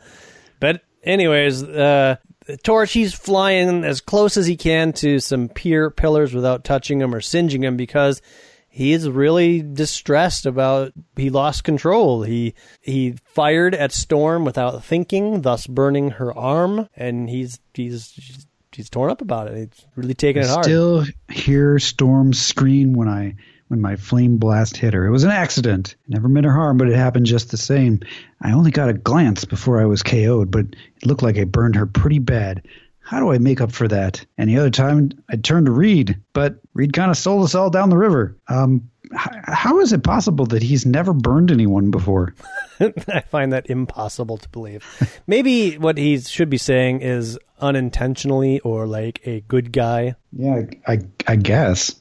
But 0.60 0.82
anyways, 1.04 1.64
uh, 1.64 2.18
Torch 2.64 2.94
he's 2.94 3.14
flying 3.14 3.84
as 3.84 4.02
close 4.02 4.38
as 4.38 4.46
he 4.46 4.56
can 4.56 4.94
to 4.94 5.20
some 5.20 5.50
pier 5.50 5.90
pillars 5.90 6.34
without 6.34 6.64
touching 6.64 7.00
them 7.00 7.14
or 7.14 7.22
singeing 7.22 7.62
them 7.62 7.78
because 7.78 8.22
he 8.70 8.92
is 8.92 9.10
really 9.10 9.62
distressed 9.62 10.46
about 10.46 10.92
he 11.16 11.30
lost 11.30 11.64
control. 11.64 12.24
He 12.24 12.54
he 12.82 13.16
fired 13.24 13.74
at 13.74 13.92
Storm 13.92 14.44
without 14.44 14.84
thinking, 14.84 15.42
thus 15.42 15.66
burning 15.66 16.12
her 16.12 16.38
arm, 16.38 16.90
and 16.96 17.30
he's 17.30 17.60
he's 17.74 18.46
he's 18.74 18.90
torn 18.90 19.10
up 19.10 19.22
about 19.22 19.48
it. 19.48 19.58
He's 19.74 19.86
really 19.96 20.14
taking 20.14 20.44
it 20.44 20.50
I 20.50 20.54
hard. 20.54 20.66
still 20.66 21.06
hear 21.32 21.80
Storm 21.80 22.34
scream 22.34 22.94
when 22.94 23.08
I 23.08 23.36
when 23.68 23.82
my 23.82 23.96
flame 23.96 24.38
blast 24.38 24.78
hit 24.78 24.94
her. 24.94 25.06
It 25.06 25.12
was 25.12 25.24
an 25.24 25.32
accident. 25.32 25.96
It 26.08 26.14
never 26.14 26.28
meant 26.28 26.46
her 26.46 26.54
harm, 26.54 26.78
but 26.78 26.90
it 26.90 26.96
happened 26.96 27.26
just 27.26 27.52
the 27.52 27.58
same. 27.58 28.00
I 28.42 28.52
only 28.52 28.72
got 28.72 28.90
a 28.90 28.94
glance 28.94 29.46
before 29.46 29.82
I 29.82 29.86
was 29.86 30.04
KO'd, 30.04 30.52
but 30.52 30.66
it 30.66 31.06
looked 31.06 31.24
like 31.24 31.38
I 31.38 31.46
burned 31.46 31.76
her 31.76 31.86
pretty 31.86 32.20
bad. 32.20 32.66
How 33.00 33.20
do 33.20 33.32
I 33.32 33.38
make 33.38 33.62
up 33.62 33.72
for 33.72 33.88
that? 33.88 34.26
Any 34.38 34.58
other 34.58 34.72
time, 34.72 35.12
I'd 35.30 35.44
turn 35.44 35.66
to 35.66 35.72
Reed, 35.72 36.20
but 36.34 36.56
Reed 36.74 36.94
kind 36.94 37.12
of 37.12 37.18
sold 37.18 37.44
us 37.44 37.54
all 37.54 37.70
down 37.70 37.90
the 37.90 37.98
river. 37.98 38.36
Um, 38.48 38.90
h- 39.14 39.42
how 39.44 39.80
is 39.80 39.94
it 39.94 40.04
possible 40.04 40.48
that 40.48 40.64
he's 40.64 40.88
never 40.88 41.14
burned 41.14 41.52
anyone 41.52 41.92
before? 41.92 42.34
I 42.80 43.22
find 43.30 43.54
that 43.54 43.70
impossible 43.70 44.38
to 44.38 44.50
believe. 44.50 44.84
Maybe 45.28 45.78
what 45.78 46.00
he 46.00 46.20
should 46.20 46.50
be 46.50 46.58
saying 46.58 47.02
is 47.02 47.38
unintentionally 47.62 48.60
or 48.62 48.88
like 48.88 49.22
a 49.26 49.42
good 49.42 49.72
guy. 49.72 50.16
Yeah, 50.32 50.64
I, 50.88 51.00
I 51.28 51.36
guess. 51.36 51.96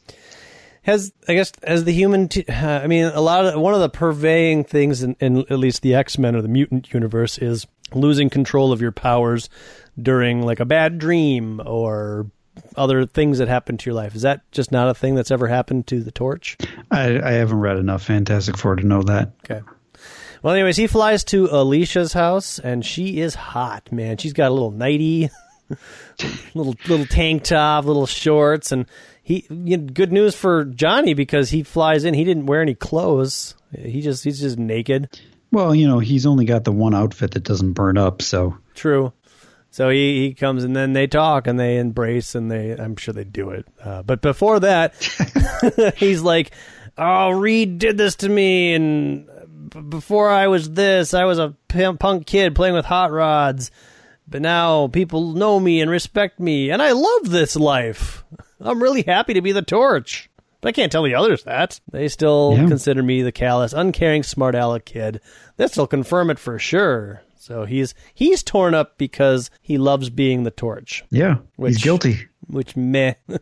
Has 0.84 1.12
I 1.28 1.34
guess 1.34 1.52
as 1.62 1.84
the 1.84 1.92
human, 1.92 2.28
t- 2.28 2.44
uh, 2.48 2.80
I 2.80 2.86
mean, 2.86 3.06
a 3.06 3.20
lot 3.20 3.44
of 3.46 3.60
one 3.60 3.74
of 3.74 3.80
the 3.80 3.88
purveying 3.88 4.64
things 4.64 5.02
in, 5.02 5.16
in 5.20 5.38
at 5.38 5.58
least 5.58 5.82
the 5.82 5.94
X 5.94 6.18
Men 6.18 6.36
or 6.36 6.42
the 6.42 6.48
mutant 6.48 6.92
universe 6.92 7.38
is 7.38 7.66
losing 7.92 8.30
control 8.30 8.72
of 8.72 8.80
your 8.80 8.92
powers 8.92 9.48
during 10.00 10.42
like 10.42 10.60
a 10.60 10.64
bad 10.64 10.98
dream 10.98 11.60
or 11.64 12.26
other 12.76 13.06
things 13.06 13.38
that 13.38 13.48
happen 13.48 13.76
to 13.78 13.90
your 13.90 13.94
life. 13.94 14.14
Is 14.14 14.22
that 14.22 14.40
just 14.52 14.72
not 14.72 14.88
a 14.88 14.94
thing 14.94 15.14
that's 15.14 15.30
ever 15.30 15.48
happened 15.48 15.86
to 15.88 16.02
the 16.02 16.12
Torch? 16.12 16.56
I, 16.90 17.18
I 17.18 17.32
haven't 17.32 17.60
read 17.60 17.78
enough 17.78 18.02
Fantastic 18.04 18.56
Four 18.56 18.76
to 18.76 18.86
know 18.86 19.02
that. 19.02 19.32
Okay. 19.44 19.62
Well, 20.42 20.54
anyways, 20.54 20.76
he 20.76 20.86
flies 20.86 21.24
to 21.24 21.48
Alicia's 21.50 22.12
house, 22.12 22.58
and 22.58 22.84
she 22.84 23.18
is 23.20 23.34
hot, 23.34 23.90
man. 23.90 24.18
She's 24.18 24.34
got 24.34 24.50
a 24.50 24.54
little 24.54 24.70
nighty, 24.70 25.30
little 26.54 26.74
little 26.86 27.06
tank 27.06 27.44
top, 27.44 27.84
little 27.84 28.06
shorts, 28.06 28.72
and 28.72 28.86
he 29.22 29.46
you 29.48 29.76
know, 29.76 29.86
good 29.92 30.12
news 30.12 30.34
for 30.34 30.64
Johnny 30.64 31.14
because 31.14 31.50
he 31.50 31.62
flies 31.62 32.04
in. 32.04 32.14
He 32.14 32.24
didn't 32.24 32.46
wear 32.46 32.60
any 32.62 32.74
clothes. 32.74 33.54
He 33.76 34.00
just 34.00 34.24
he's 34.24 34.40
just 34.40 34.58
naked. 34.58 35.08
Well, 35.50 35.74
you 35.74 35.86
know, 35.86 36.00
he's 36.00 36.26
only 36.26 36.46
got 36.46 36.64
the 36.64 36.72
one 36.72 36.94
outfit 36.94 37.32
that 37.32 37.44
doesn't 37.44 37.72
burn 37.72 37.96
up, 37.96 38.22
so 38.22 38.56
True. 38.74 39.12
So 39.70 39.88
he, 39.88 40.28
he 40.28 40.34
comes 40.34 40.62
and 40.62 40.76
then 40.76 40.92
they 40.92 41.08
talk 41.08 41.48
and 41.48 41.58
they 41.58 41.78
embrace 41.78 42.36
and 42.36 42.48
they 42.50 42.72
I'm 42.72 42.96
sure 42.96 43.12
they 43.12 43.24
do 43.24 43.50
it. 43.50 43.66
Uh, 43.82 44.02
but 44.02 44.20
before 44.20 44.60
that, 44.60 44.94
he's 45.96 46.22
like, 46.22 46.52
"Oh, 46.96 47.30
Reed 47.30 47.78
did 47.78 47.98
this 47.98 48.16
to 48.16 48.28
me, 48.28 48.74
and 48.74 49.28
before 49.88 50.30
I 50.30 50.46
was 50.46 50.70
this, 50.70 51.14
I 51.14 51.24
was 51.24 51.38
a 51.38 51.56
punk 51.68 52.26
kid 52.26 52.54
playing 52.54 52.74
with 52.74 52.84
hot 52.84 53.10
rods, 53.10 53.70
but 54.28 54.42
now 54.42 54.88
people 54.88 55.32
know 55.32 55.58
me 55.60 55.80
and 55.80 55.90
respect 55.90 56.38
me, 56.40 56.70
and 56.70 56.80
I 56.82 56.92
love 56.92 57.30
this 57.30 57.56
life. 57.56 58.24
I'm 58.60 58.82
really 58.82 59.02
happy 59.02 59.34
to 59.34 59.42
be 59.42 59.52
the 59.52 59.62
torch." 59.62 60.28
But 60.60 60.68
I 60.70 60.72
can't 60.72 60.90
tell 60.90 61.02
the 61.02 61.14
others 61.14 61.42
that. 61.44 61.78
They 61.92 62.08
still 62.08 62.54
Yeah. 62.56 62.66
consider 62.68 63.02
me 63.02 63.20
the 63.22 63.32
callous, 63.32 63.72
uncaring, 63.74 64.22
smart 64.22 64.54
aleck 64.54 64.86
kid. 64.86 65.20
This'll 65.58 65.86
confirm 65.86 66.30
it 66.30 66.38
for 66.38 66.58
sure. 66.58 67.22
So 67.36 67.66
he's 67.66 67.94
he's 68.14 68.42
torn 68.42 68.74
up 68.74 68.96
because 68.96 69.50
he 69.60 69.76
loves 69.76 70.08
being 70.08 70.44
the 70.44 70.50
torch. 70.50 71.04
yeah, 71.10 71.36
Which- 71.56 71.74
he's 71.74 71.82
guilty. 71.84 72.20
Which 72.46 72.76
meh. 72.76 73.14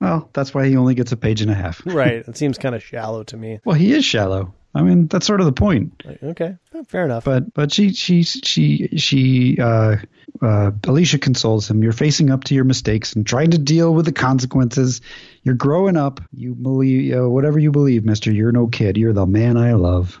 Well, 0.00 0.30
that's 0.32 0.54
why 0.54 0.68
he 0.68 0.76
only 0.76 0.94
gets 0.94 1.10
a 1.10 1.16
page 1.16 1.40
and 1.42 1.50
a 1.50 1.54
half. 1.54 1.82
right. 1.84 2.22
It 2.28 2.36
seems 2.36 2.56
kind 2.56 2.74
of 2.76 2.82
shallow 2.84 3.24
to 3.24 3.36
me. 3.36 3.58
Well, 3.64 3.74
he 3.74 3.92
is 3.92 4.04
shallow. 4.04 4.54
I 4.74 4.82
mean, 4.82 5.06
that's 5.08 5.26
sort 5.26 5.40
of 5.40 5.46
the 5.46 5.52
point. 5.52 6.02
Okay, 6.22 6.56
well, 6.72 6.84
fair 6.84 7.04
enough. 7.04 7.24
But 7.24 7.52
but 7.54 7.72
she 7.72 7.92
she 7.92 8.22
she 8.22 8.88
she 8.96 9.58
uh, 9.60 9.96
uh, 10.42 10.70
Alicia 10.86 11.18
consoles 11.18 11.68
him. 11.70 11.82
You're 11.82 11.92
facing 11.92 12.30
up 12.30 12.44
to 12.44 12.54
your 12.54 12.64
mistakes 12.64 13.14
and 13.14 13.26
trying 13.26 13.50
to 13.52 13.58
deal 13.58 13.94
with 13.94 14.04
the 14.04 14.12
consequences. 14.12 15.00
You're 15.42 15.54
growing 15.54 15.96
up. 15.96 16.20
You 16.32 16.54
believe 16.54 17.16
uh, 17.16 17.28
whatever 17.28 17.58
you 17.58 17.70
believe, 17.72 18.04
Mister. 18.04 18.30
You're 18.30 18.52
no 18.52 18.66
kid. 18.66 18.96
You're 18.96 19.14
the 19.14 19.26
man 19.26 19.56
I 19.56 19.72
love. 19.72 20.20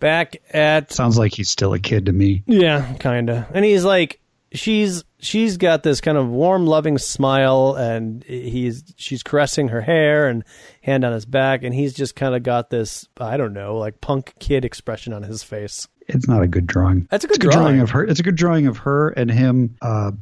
Back 0.00 0.36
at 0.52 0.92
Sounds 0.92 1.18
like 1.18 1.34
he's 1.34 1.50
still 1.50 1.72
a 1.74 1.80
kid 1.80 2.06
to 2.06 2.12
me. 2.12 2.44
yeah, 2.46 2.94
kind 3.00 3.28
of. 3.30 3.46
And 3.52 3.64
he's 3.64 3.84
like, 3.84 4.20
she's 4.52 5.04
she's 5.20 5.56
got 5.56 5.82
this 5.82 6.00
kind 6.00 6.16
of 6.18 6.28
warm, 6.28 6.66
loving 6.66 6.98
smile, 6.98 7.74
and 7.76 8.22
he's 8.24 8.84
she's 8.96 9.22
caressing 9.22 9.68
her 9.68 9.80
hair 9.80 10.28
and 10.28 10.44
hand 10.82 11.04
on 11.04 11.12
his 11.12 11.24
back, 11.26 11.62
and 11.62 11.74
he's 11.74 11.94
just 11.94 12.14
kind 12.16 12.34
of 12.34 12.42
got 12.42 12.70
this 12.70 13.08
I 13.18 13.36
don't 13.36 13.52
know, 13.52 13.76
like 13.76 14.00
punk 14.00 14.34
kid 14.38 14.64
expression 14.64 15.12
on 15.12 15.22
his 15.22 15.42
face. 15.42 15.88
It's 16.06 16.26
not 16.26 16.42
a 16.42 16.46
good 16.48 16.66
drawing. 16.66 17.06
That's 17.10 17.24
a 17.24 17.28
good 17.28 17.44
It's 17.44 17.54
drawing. 17.54 17.80
of 17.80 17.90
her. 17.90 18.02
It's 18.04 18.20
a 18.20 18.22
good 18.22 18.36
drawing 18.36 18.66
of 18.66 18.78
her 18.78 19.10
and 19.10 19.30
him, 19.30 19.76
uh, 19.82 20.12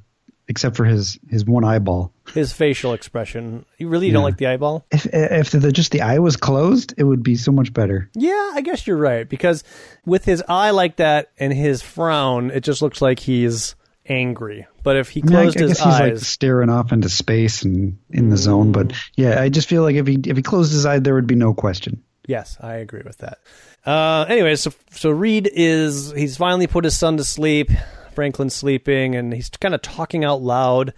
except 0.49 0.75
for 0.77 0.85
his 0.85 1.17
his 1.31 1.45
one 1.45 1.62
eyeball. 1.62 2.12
His 2.35 2.53
facial 2.53 2.93
expression. 2.93 3.65
You 3.79 3.87
really 3.89 4.11
don't 4.11 4.25
like 4.25 4.37
the 4.37 4.49
eyeball? 4.49 4.85
If 4.91 5.07
if 5.12 5.51
the, 5.53 5.71
just 5.71 5.93
the 5.93 6.01
eye 6.03 6.19
was 6.19 6.37
closed, 6.37 6.93
it 6.99 7.05
would 7.05 7.23
be 7.23 7.37
so 7.37 7.53
much 7.53 7.73
better. 7.73 8.11
Yeah, 8.15 8.51
I 8.55 8.62
guess 8.62 8.85
you're 8.89 8.97
right 8.97 9.29
because 9.29 9.62
with 10.05 10.25
his 10.25 10.43
eye 10.49 10.71
like 10.71 10.97
that 10.97 11.31
and 11.39 11.53
his 11.53 11.83
frown, 11.83 12.51
it 12.51 12.65
just 12.65 12.83
looks 12.83 13.01
like 13.01 13.21
he's 13.21 13.76
angry. 14.09 14.66
But 14.83 14.97
if 14.97 15.11
he 15.11 15.23
I 15.23 15.27
mean, 15.27 15.35
I, 15.35 15.38
I 15.38 15.42
closed 15.42 15.59
guess 15.59 15.69
his 15.69 15.79
he's 15.79 15.87
like 15.87 16.12
eyes, 16.12 16.27
staring 16.27 16.71
off 16.71 16.92
into 16.92 17.09
space 17.09 17.62
and 17.62 17.99
in 18.11 18.31
the 18.31 18.37
zone. 18.37 18.73
But 18.73 18.92
yeah, 19.14 19.40
I 19.40 19.49
just 19.49 19.69
feel 19.69 19.83
like 19.83 19.97
if 19.97 20.07
he 20.07 20.21
if 20.25 20.37
he 20.37 20.42
closed 20.42 20.73
his 20.73 20.87
eye, 20.87 20.99
there 20.99 21.14
would 21.14 21.27
be 21.27 21.35
no 21.35 21.55
question. 21.55 22.03
yes, 22.27 22.57
I 22.61 22.75
agree 22.77 23.03
with 23.05 23.19
that. 23.19 23.38
Uh, 23.85 24.27
anyway, 24.29 24.57
so 24.57 24.73
so 24.90 25.11
Reed 25.11 25.49
is 25.53 26.12
he's 26.12 26.37
finally 26.37 26.66
put 26.66 26.85
his 26.85 26.99
son 26.99 27.16
to 27.19 27.25
sleep. 27.25 27.71
Franklin's 28.14 28.55
sleeping, 28.55 29.14
and 29.14 29.33
he's 29.33 29.51
kind 29.51 29.75
of 29.75 29.83
talking 29.83 30.25
out 30.25 30.40
loud, 30.40 30.95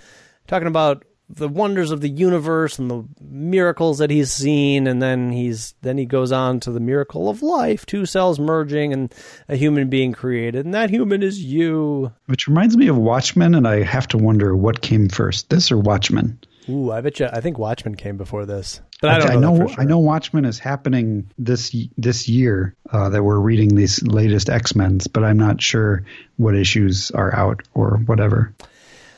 talking 0.47 0.68
about 0.68 1.05
the 1.31 1.49
wonders 1.49 1.91
of 1.91 2.01
the 2.01 2.09
universe 2.09 2.79
and 2.79 2.91
the 2.91 3.05
miracles 3.21 3.99
that 3.99 4.11
he's 4.11 4.33
seen 4.33 4.87
and 4.87 5.03
then 5.03 5.31
he's 5.31 5.75
then 5.83 5.99
he 5.99 6.07
goes 6.07 6.33
on 6.33 6.59
to 6.61 6.71
the 6.71 6.81
miracle 6.81 7.29
of 7.29 7.43
life 7.43 7.85
two 7.85 8.07
cells 8.07 8.41
merging 8.41 8.93
and 8.93 9.14
a 9.49 9.57
human 9.57 9.91
being 9.91 10.12
created 10.12 10.64
and 10.64 10.73
that 10.73 10.88
human 10.91 11.23
is 11.23 11.43
you 11.45 12.11
Which 12.27 12.49
reminds 12.49 12.77
me 12.77 12.88
of 12.88 12.97
Watchmen, 12.97 13.55
and 13.55 13.67
I 13.69 13.83
have 13.83 14.09
to 14.09 14.19
wonder 14.19 14.57
what 14.57 14.81
came 14.81 15.09
first, 15.09 15.51
this 15.51 15.71
or 15.71 15.79
Watchmen. 15.79 16.38
Ooh, 16.69 16.91
I 16.93 17.01
bet 17.01 17.19
you. 17.19 17.27
I 17.33 17.41
think 17.41 17.59
Watchmen 17.59 17.95
came 17.95 18.19
before 18.19 18.45
this, 18.45 18.81
but 19.01 19.11
I 19.11 19.19
don't 19.19 19.31
I 19.31 19.35
know. 19.35 19.41
know. 19.41 19.59
that 19.59 19.69
for 19.69 19.75
sure. 19.75 19.83
I 19.83 19.87
know 19.87 19.99
Watchmen 20.01 20.45
is 20.45 20.59
happening 20.59 21.31
this 21.38 21.75
this 21.97 22.29
year 22.29 22.75
uh, 22.91 23.09
that 23.09 23.23
we're 23.23 23.38
reading 23.38 23.75
these 23.75 24.03
latest 24.03 24.51
X 24.51 24.75
Men's, 24.75 25.07
but 25.07 25.25
I'm 25.25 25.38
not 25.38 25.62
sure 25.62 26.05
what 26.37 26.55
issues 26.55 27.11
are 27.12 27.35
out 27.35 27.62
or 27.75 27.99
whatever. 28.05 28.53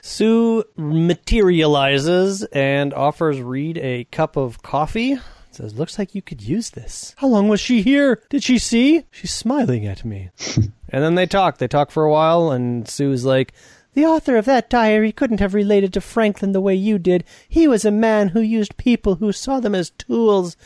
Sue 0.03 0.65
materializes 0.77 2.45
and 2.53 2.95
offers 2.95 3.41
Reed 3.41 3.79
a 3.79 4.05
cup 4.05 4.37
of 4.37 4.63
coffee. 4.63 5.19
Says, 5.51 5.75
"Looks 5.75 5.99
like 5.99 6.15
you 6.15 6.23
could 6.23 6.43
use 6.43 6.71
this." 6.71 7.15
How 7.19 7.27
long 7.27 7.49
was 7.49 7.61
she 7.61 7.83
here? 7.83 8.23
Did 8.31 8.45
she 8.45 8.59
see? 8.59 9.05
She's 9.11 9.33
smiling 9.33 9.87
at 9.87 10.05
me. 10.05 10.31
and 10.89 11.03
then 11.03 11.17
they 11.17 11.27
talk. 11.27 11.59
They 11.59 11.69
talk 11.69 11.91
for 11.91 12.05
a 12.05 12.11
while, 12.11 12.51
and 12.51 12.89
Sue's 12.89 13.25
like. 13.25 13.53
The 13.93 14.07
author 14.07 14.37
of 14.37 14.45
that 14.45 14.71
diary 14.71 15.11
couldn't 15.11 15.41
have 15.41 15.53
related 15.53 15.93
to 15.95 16.01
Franklin 16.01 16.53
the 16.53 16.61
way 16.61 16.77
you 16.77 16.97
did. 16.97 17.25
He 17.49 17.67
was 17.67 17.85
a 17.85 17.91
man 17.91 18.29
who 18.29 18.41
used 18.41 18.77
people 18.77 19.17
who 19.17 19.33
saw 19.33 19.59
them 19.59 19.75
as 19.75 19.91
tools. 19.91 20.57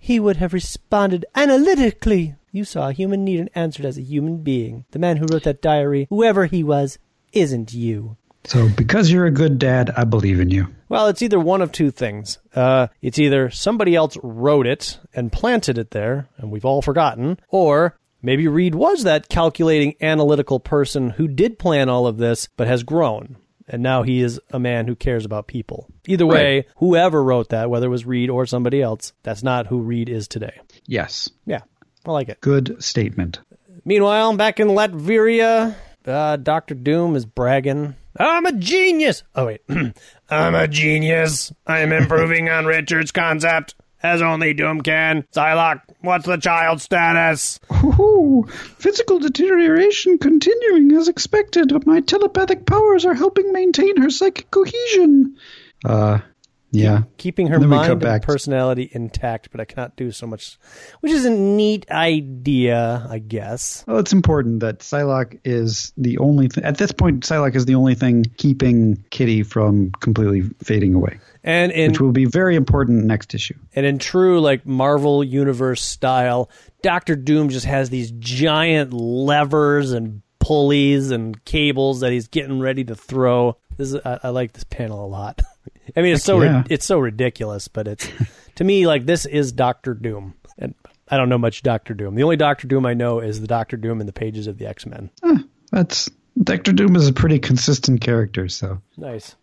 He 0.00 0.18
would 0.18 0.38
have 0.38 0.52
responded 0.52 1.24
analytically. 1.36 2.34
You 2.50 2.64
saw 2.64 2.88
a 2.88 2.92
human 2.92 3.24
need 3.24 3.38
and 3.38 3.50
answered 3.54 3.86
as 3.86 3.96
a 3.96 4.02
human 4.02 4.38
being. 4.38 4.84
The 4.90 4.98
man 4.98 5.18
who 5.18 5.26
wrote 5.30 5.44
that 5.44 5.62
diary, 5.62 6.08
whoever 6.10 6.46
he 6.46 6.64
was, 6.64 6.98
isn't 7.32 7.72
you. 7.72 8.16
So 8.44 8.68
because 8.68 9.10
you're 9.10 9.26
a 9.26 9.30
good 9.30 9.58
dad, 9.58 9.90
I 9.96 10.04
believe 10.04 10.40
in 10.40 10.50
you. 10.50 10.68
Well, 10.88 11.06
it's 11.08 11.22
either 11.22 11.38
one 11.40 11.62
of 11.62 11.72
two 11.72 11.90
things. 11.90 12.38
Uh, 12.54 12.88
it's 13.00 13.18
either 13.18 13.50
somebody 13.50 13.94
else 13.94 14.16
wrote 14.22 14.66
it 14.66 14.98
and 15.14 15.30
planted 15.32 15.78
it 15.78 15.90
there, 15.92 16.28
and 16.38 16.50
we've 16.50 16.64
all 16.64 16.82
forgotten, 16.82 17.38
or 17.48 17.96
maybe 18.20 18.48
Reed 18.48 18.74
was 18.74 19.04
that 19.04 19.28
calculating, 19.28 19.94
analytical 20.00 20.60
person 20.60 21.10
who 21.10 21.28
did 21.28 21.58
plan 21.58 21.88
all 21.88 22.06
of 22.06 22.18
this, 22.18 22.48
but 22.56 22.66
has 22.66 22.82
grown. 22.82 23.36
And 23.68 23.80
now 23.82 24.02
he 24.02 24.20
is 24.20 24.40
a 24.50 24.58
man 24.58 24.86
who 24.88 24.96
cares 24.96 25.24
about 25.24 25.46
people. 25.46 25.88
Either 26.06 26.26
way, 26.26 26.56
Right. 26.56 26.64
whoever 26.78 27.22
wrote 27.22 27.50
that, 27.50 27.70
whether 27.70 27.86
it 27.86 27.90
was 27.90 28.04
Reed 28.04 28.28
or 28.28 28.44
somebody 28.44 28.82
else, 28.82 29.12
that's 29.22 29.44
not 29.44 29.68
who 29.68 29.80
Reed 29.80 30.08
is 30.08 30.26
today. 30.26 30.58
Yes. 30.84 31.30
Yeah, 31.46 31.60
I 32.04 32.10
like 32.10 32.28
it. 32.28 32.40
Good 32.40 32.82
statement. 32.82 33.38
Meanwhile, 33.84 34.36
back 34.36 34.58
in 34.60 34.68
Latveria, 34.68 35.74
uh, 36.06 36.36
Doctor 36.36 36.74
Doom 36.74 37.14
is 37.16 37.24
bragging. 37.24 37.94
I'm 38.18 38.46
a 38.46 38.52
genius. 38.52 39.22
Oh 39.34 39.46
wait, 39.46 39.62
I'm 40.30 40.54
a 40.54 40.68
genius. 40.68 41.52
I'm 41.66 41.92
improving 41.92 42.48
on 42.48 42.66
Richard's 42.66 43.12
concept 43.12 43.74
as 44.02 44.20
only 44.20 44.54
Doom 44.54 44.80
can. 44.80 45.24
Psylocke, 45.34 45.82
what's 46.00 46.26
the 46.26 46.36
child 46.36 46.80
status? 46.80 47.60
Ooh, 47.84 48.44
physical 48.78 49.18
deterioration 49.18 50.18
continuing 50.18 50.92
as 50.92 51.08
expected, 51.08 51.68
but 51.68 51.86
my 51.86 52.00
telepathic 52.00 52.66
powers 52.66 53.04
are 53.04 53.14
helping 53.14 53.52
maintain 53.52 53.96
her 54.02 54.10
psychic 54.10 54.50
cohesion. 54.50 55.36
Uh, 55.84 56.18
yeah. 56.72 57.02
Keeping 57.18 57.48
her 57.48 57.60
mind 57.60 58.02
and 58.02 58.22
personality 58.22 58.88
intact, 58.92 59.50
but 59.52 59.60
I 59.60 59.66
cannot 59.66 59.94
do 59.94 60.10
so 60.10 60.26
much, 60.26 60.58
which 61.00 61.12
is 61.12 61.26
a 61.26 61.30
neat 61.30 61.88
idea, 61.90 63.06
I 63.08 63.18
guess. 63.18 63.84
Well, 63.86 63.98
it's 63.98 64.12
important 64.12 64.60
that 64.60 64.78
Psylocke 64.78 65.38
is 65.44 65.92
the 65.98 66.16
only 66.18 66.48
thing. 66.48 66.64
At 66.64 66.78
this 66.78 66.90
point, 66.90 67.24
Psylocke 67.24 67.54
is 67.56 67.66
the 67.66 67.74
only 67.74 67.94
thing 67.94 68.24
keeping 68.38 69.04
Kitty 69.10 69.42
from 69.42 69.92
completely 70.00 70.42
fading 70.62 70.94
away, 70.94 71.20
And 71.44 71.72
in 71.72 71.90
which 71.90 72.00
will 72.00 72.12
be 72.12 72.24
very 72.24 72.56
important 72.56 73.04
next 73.04 73.34
issue. 73.34 73.58
And 73.74 73.84
in 73.84 73.98
true 73.98 74.40
like 74.40 74.64
Marvel 74.64 75.22
universe 75.22 75.82
style, 75.82 76.50
Doctor 76.82 77.16
Doom 77.16 77.50
just 77.50 77.66
has 77.66 77.90
these 77.90 78.10
giant 78.12 78.94
levers 78.94 79.92
and 79.92 80.22
pulleys 80.38 81.10
and 81.10 81.44
cables 81.44 82.00
that 82.00 82.12
he's 82.12 82.28
getting 82.28 82.60
ready 82.60 82.82
to 82.84 82.94
throw. 82.94 83.58
This 83.76 83.92
is, 83.92 84.00
I, 84.04 84.20
I 84.24 84.28
like 84.30 84.54
this 84.54 84.64
panel 84.64 85.04
a 85.04 85.06
lot. 85.06 85.42
I 85.96 86.02
mean, 86.02 86.14
it's 86.14 86.24
so 86.24 86.42
yeah. 86.42 86.64
it's 86.70 86.86
so 86.86 86.98
ridiculous, 86.98 87.68
but 87.68 87.88
it's 87.88 88.08
to 88.56 88.64
me 88.64 88.86
like 88.86 89.06
this 89.06 89.26
is 89.26 89.52
Doctor 89.52 89.94
Doom, 89.94 90.34
and 90.58 90.74
I 91.08 91.16
don't 91.16 91.28
know 91.28 91.38
much 91.38 91.62
Doctor 91.62 91.94
Doom. 91.94 92.14
The 92.14 92.22
only 92.22 92.36
Doctor 92.36 92.66
Doom 92.66 92.86
I 92.86 92.94
know 92.94 93.20
is 93.20 93.40
the 93.40 93.46
Doctor 93.46 93.76
Doom 93.76 94.00
in 94.00 94.06
the 94.06 94.12
pages 94.12 94.46
of 94.46 94.58
the 94.58 94.66
X 94.66 94.86
Men. 94.86 95.10
That's 95.70 96.10
Doctor 96.42 96.72
Doom 96.72 96.96
is 96.96 97.08
a 97.08 97.12
pretty 97.12 97.38
consistent 97.38 98.00
character. 98.00 98.48
So, 98.48 98.80
Nice. 98.96 99.36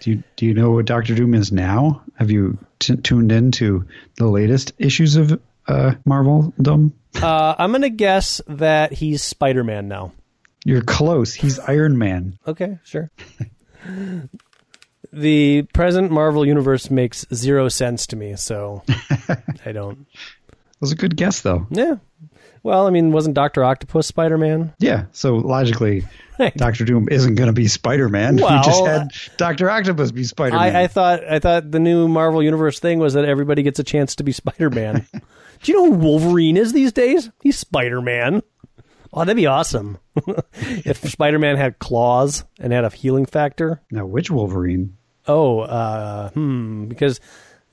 do 0.00 0.10
you 0.10 0.22
do 0.36 0.46
you 0.46 0.54
know 0.54 0.72
what 0.72 0.86
Doctor 0.86 1.14
Doom 1.14 1.34
is 1.34 1.52
now? 1.52 2.02
Have 2.14 2.30
you 2.30 2.58
t- 2.78 2.96
tuned 2.96 3.32
into 3.32 3.86
the 4.16 4.26
latest 4.26 4.72
issues 4.78 5.16
of 5.16 5.40
uh, 5.68 5.94
Marvel? 6.04 6.52
Doom? 6.60 6.94
Uh, 7.20 7.54
I'm 7.58 7.72
gonna 7.72 7.90
guess 7.90 8.40
that 8.48 8.92
he's 8.92 9.22
Spider 9.22 9.64
Man 9.64 9.88
now. 9.88 10.12
You're 10.64 10.82
close. 10.82 11.32
He's 11.32 11.58
Iron 11.60 11.96
Man. 11.96 12.38
Okay, 12.46 12.78
sure. 12.82 13.10
the 15.12 15.62
present 15.74 16.10
Marvel 16.10 16.46
universe 16.46 16.90
makes 16.90 17.26
zero 17.32 17.68
sense 17.68 18.06
to 18.08 18.16
me, 18.16 18.36
so 18.36 18.82
I 19.64 19.72
don't. 19.72 20.06
It 20.48 20.80
was 20.80 20.92
a 20.92 20.96
good 20.96 21.16
guess, 21.16 21.40
though. 21.40 21.66
Yeah. 21.70 21.96
Well, 22.62 22.86
I 22.86 22.90
mean, 22.90 23.12
wasn't 23.12 23.36
Doctor 23.36 23.62
Octopus 23.62 24.08
Spider 24.08 24.36
Man? 24.36 24.74
Yeah, 24.80 25.04
so 25.12 25.36
logically, 25.36 26.04
Doctor 26.56 26.84
Doom 26.84 27.08
isn't 27.08 27.36
going 27.36 27.46
to 27.46 27.52
be 27.52 27.68
Spider 27.68 28.08
Man. 28.08 28.36
Well, 28.42 28.58
we 28.58 28.64
just 28.64 28.84
had 28.84 29.36
Doctor 29.36 29.70
Octopus 29.70 30.10
be 30.10 30.24
Spider 30.24 30.56
Man. 30.56 30.74
I, 30.76 30.82
I 30.82 30.86
thought 30.88 31.22
I 31.24 31.38
thought 31.38 31.70
the 31.70 31.78
new 31.78 32.08
Marvel 32.08 32.42
Universe 32.42 32.80
thing 32.80 32.98
was 32.98 33.14
that 33.14 33.24
everybody 33.24 33.62
gets 33.62 33.78
a 33.78 33.84
chance 33.84 34.16
to 34.16 34.24
be 34.24 34.32
Spider 34.32 34.68
Man. 34.70 35.06
Do 35.62 35.72
you 35.72 35.78
know 35.78 35.92
who 35.92 35.98
Wolverine 35.98 36.56
is 36.56 36.72
these 36.72 36.92
days? 36.92 37.30
He's 37.40 37.56
Spider 37.56 38.02
Man. 38.02 38.42
Oh, 39.12 39.20
that'd 39.20 39.36
be 39.36 39.46
awesome. 39.46 39.98
if 40.54 40.98
Spider 41.08 41.38
Man 41.38 41.56
had 41.56 41.78
claws 41.78 42.44
and 42.58 42.72
had 42.72 42.84
a 42.84 42.90
healing 42.90 43.26
factor. 43.26 43.80
now, 43.90 44.06
which 44.06 44.30
Wolverine? 44.30 44.96
Oh, 45.28 45.60
uh, 45.60 46.30
hmm. 46.30 46.86
Because 46.86 47.20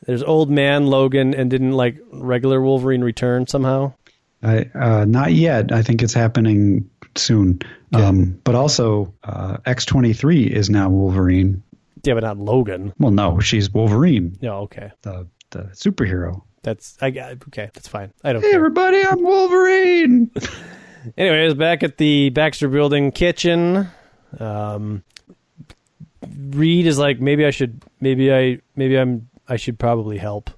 there's 0.05 0.23
old 0.23 0.49
man 0.49 0.87
Logan 0.87 1.33
and 1.33 1.49
didn't 1.49 1.71
like 1.73 1.97
regular 2.11 2.61
Wolverine 2.61 3.01
return 3.03 3.47
somehow. 3.47 3.93
I, 4.41 4.69
uh, 4.75 5.05
not 5.05 5.31
yet. 5.33 5.71
I 5.71 5.81
think 5.83 6.01
it's 6.03 6.13
happening 6.13 6.89
soon. 7.15 7.59
Um, 7.93 8.39
but 8.43 8.55
also, 8.55 9.13
uh, 9.23 9.57
X23 9.65 10.47
is 10.47 10.69
now 10.69 10.89
Wolverine. 10.89 11.63
Yeah, 12.03 12.15
but 12.15 12.23
not 12.23 12.37
Logan. 12.37 12.91
Well, 12.99 13.11
no, 13.11 13.39
she's 13.39 13.71
Wolverine, 13.71 14.37
Yeah, 14.41 14.55
okay. 14.55 14.91
the, 15.03 15.27
the 15.51 15.59
superhero. 15.75 16.41
That's 16.63 16.97
I 17.01 17.11
got 17.11 17.31
okay. 17.33 17.69
That's 17.73 17.87
fine. 17.87 18.11
I 18.23 18.33
don't 18.33 18.41
Hey, 18.41 18.49
care. 18.51 18.57
everybody, 18.59 19.01
I'm 19.05 19.21
Wolverine. 19.21 20.31
Anyways, 21.17 21.53
back 21.55 21.83
at 21.83 21.97
the 21.97 22.29
Baxter 22.29 22.67
Building 22.67 23.11
kitchen, 23.11 23.89
um, 24.39 25.03
Reed 26.27 26.87
is 26.87 26.97
like, 26.97 27.19
maybe 27.19 27.45
I 27.45 27.51
should, 27.51 27.83
maybe 27.99 28.33
I, 28.33 28.59
maybe 28.75 28.97
I'm, 28.97 29.29
I 29.47 29.57
should 29.57 29.77
probably 29.77 30.17
help. 30.17 30.49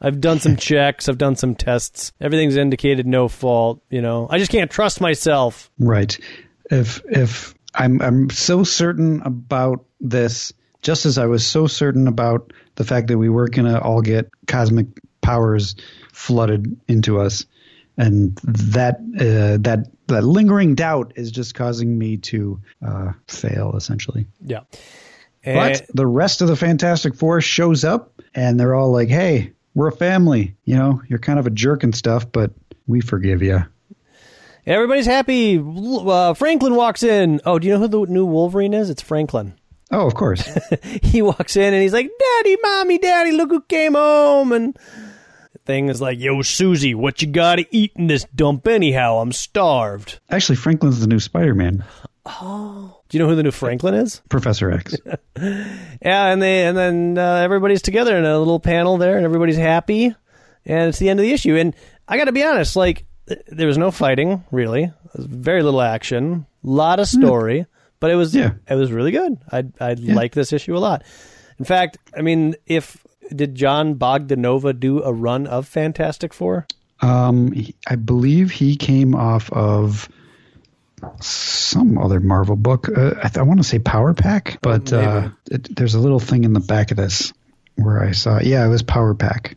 I've 0.00 0.20
done 0.20 0.40
some 0.40 0.56
checks, 0.58 1.08
I've 1.08 1.18
done 1.18 1.36
some 1.36 1.54
tests. 1.54 2.12
Everything's 2.20 2.56
indicated 2.56 3.06
no 3.06 3.28
fault. 3.28 3.82
You 3.90 4.02
know, 4.02 4.26
I 4.30 4.38
just 4.38 4.50
can't 4.50 4.70
trust 4.70 5.00
myself. 5.00 5.70
Right. 5.78 6.18
If 6.70 7.02
if 7.08 7.54
I'm 7.74 8.00
I'm 8.02 8.30
so 8.30 8.64
certain 8.64 9.22
about 9.22 9.84
this, 10.00 10.52
just 10.82 11.06
as 11.06 11.18
I 11.18 11.26
was 11.26 11.46
so 11.46 11.66
certain 11.66 12.08
about 12.08 12.52
the 12.74 12.84
fact 12.84 13.08
that 13.08 13.18
we 13.18 13.28
were 13.28 13.48
gonna 13.48 13.78
all 13.78 14.02
get 14.02 14.28
cosmic 14.46 14.86
powers 15.20 15.76
flooded 16.12 16.78
into 16.88 17.20
us, 17.20 17.46
and 17.96 18.36
that 18.44 18.96
uh, 18.96 19.58
that 19.62 19.86
that 20.08 20.24
lingering 20.24 20.74
doubt 20.74 21.12
is 21.16 21.30
just 21.30 21.54
causing 21.54 21.98
me 21.98 22.16
to 22.18 22.60
uh, 22.86 23.12
fail 23.28 23.76
essentially. 23.76 24.26
Yeah. 24.44 24.60
But 25.44 25.86
the 25.94 26.08
rest 26.08 26.42
of 26.42 26.48
the 26.48 26.56
Fantastic 26.56 27.14
Four 27.14 27.40
shows 27.40 27.84
up, 27.84 28.20
and 28.34 28.58
they're 28.58 28.74
all 28.74 28.90
like, 28.90 29.08
"Hey, 29.08 29.52
we're 29.74 29.86
a 29.88 29.92
family. 29.92 30.56
You 30.64 30.74
know, 30.74 31.02
you're 31.06 31.20
kind 31.20 31.38
of 31.38 31.46
a 31.46 31.50
jerk 31.50 31.84
and 31.84 31.94
stuff, 31.94 32.30
but 32.32 32.50
we 32.88 33.00
forgive 33.00 33.42
you." 33.42 33.64
everybody's 34.66 35.06
happy. 35.06 35.62
Uh, 35.62 36.34
Franklin 36.34 36.74
walks 36.74 37.02
in. 37.02 37.40
Oh, 37.46 37.58
do 37.58 37.66
you 37.66 37.74
know 37.74 37.80
who 37.80 37.88
the 37.88 38.12
new 38.12 38.24
Wolverine 38.24 38.74
is? 38.74 38.90
It's 38.90 39.02
Franklin. 39.02 39.54
Oh, 39.90 40.06
of 40.06 40.14
course. 40.14 40.42
he 41.02 41.22
walks 41.22 41.56
in 41.56 41.72
and 41.72 41.82
he's 41.82 41.92
like, 41.92 42.10
"Daddy, 42.18 42.56
mommy, 42.60 42.98
daddy, 42.98 43.32
look 43.32 43.50
who 43.50 43.60
came 43.62 43.94
home!" 43.94 44.52
And 44.52 44.76
thing 45.66 45.88
is 45.88 46.00
like, 46.00 46.18
"Yo, 46.18 46.40
Susie, 46.42 46.94
what 46.94 47.20
you 47.20 47.28
got 47.28 47.56
to 47.56 47.66
eat 47.70 47.92
in 47.96 48.06
this 48.06 48.24
dump 48.34 48.66
anyhow? 48.66 49.18
I'm 49.18 49.32
starved." 49.32 50.20
Actually, 50.30 50.56
Franklin's 50.56 51.00
the 51.00 51.06
new 51.06 51.20
Spider-Man, 51.20 51.84
Oh. 52.24 53.00
Do 53.08 53.16
you 53.16 53.22
know 53.22 53.28
who 53.28 53.36
the 53.36 53.44
new 53.44 53.52
Franklin 53.52 53.94
is? 53.94 54.20
Professor 54.28 54.70
X. 54.70 54.96
Yeah, 55.38 56.26
and 56.26 56.40
they 56.42 56.66
and 56.66 56.76
then 56.76 57.18
uh, 57.18 57.36
everybody's 57.36 57.82
together 57.82 58.16
in 58.16 58.24
a 58.24 58.38
little 58.38 58.58
panel 58.60 58.96
there, 58.96 59.16
and 59.16 59.24
everybody's 59.24 59.56
happy, 59.56 60.06
and 60.64 60.88
it's 60.88 60.98
the 60.98 61.08
end 61.08 61.20
of 61.20 61.24
the 61.24 61.32
issue. 61.32 61.56
And 61.56 61.74
I 62.08 62.16
got 62.16 62.24
to 62.24 62.32
be 62.32 62.42
honest, 62.44 62.74
like 62.76 63.04
th- 63.28 63.42
there 63.48 63.66
was 63.66 63.78
no 63.78 63.90
fighting 63.90 64.44
really, 64.50 64.92
very 65.14 65.62
little 65.62 65.80
action, 65.82 66.46
a 66.64 66.68
lot 66.68 66.98
of 67.00 67.06
story, 67.06 67.66
but 68.00 68.10
it 68.10 68.16
was 68.16 68.34
Yeah. 68.34 68.52
it 68.68 68.74
was 68.74 68.90
really 68.92 69.12
good. 69.12 69.38
I 69.52 69.64
I 69.80 69.94
like 69.94 70.32
this 70.32 70.52
issue 70.52 70.76
a 70.76 70.80
lot. 70.80 71.04
In 71.58 71.64
fact, 71.64 71.98
I 72.16 72.22
mean, 72.22 72.56
if 72.66 73.05
did 73.34 73.54
Jon 73.54 73.94
Bogdanova 73.96 74.78
do 74.78 75.02
a 75.02 75.12
run 75.12 75.46
of 75.46 75.66
Fantastic 75.66 76.32
Four? 76.34 76.66
Um, 77.00 77.52
he- 77.52 77.74
I 77.86 77.96
believe 77.96 78.50
he 78.50 78.76
came 78.76 79.14
off 79.14 79.50
of 79.52 80.08
some 81.20 81.98
other 81.98 82.20
Marvel 82.20 82.56
book. 82.56 82.88
Uh, 82.88 83.14
I, 83.18 83.28
th- 83.28 83.38
I 83.38 83.42
want 83.42 83.60
to 83.60 83.64
say 83.64 83.78
Power 83.78 84.14
Pack, 84.14 84.58
but 84.62 84.92
uh, 84.92 85.28
it, 85.50 85.74
there's 85.76 85.94
a 85.94 86.00
little 86.00 86.20
thing 86.20 86.44
in 86.44 86.52
the 86.52 86.60
back 86.60 86.90
of 86.90 86.96
this 86.96 87.32
where 87.76 88.02
I 88.02 88.12
saw. 88.12 88.40
Yeah, 88.40 88.64
it 88.64 88.68
was 88.68 88.82
Power 88.82 89.14
Pack. 89.14 89.56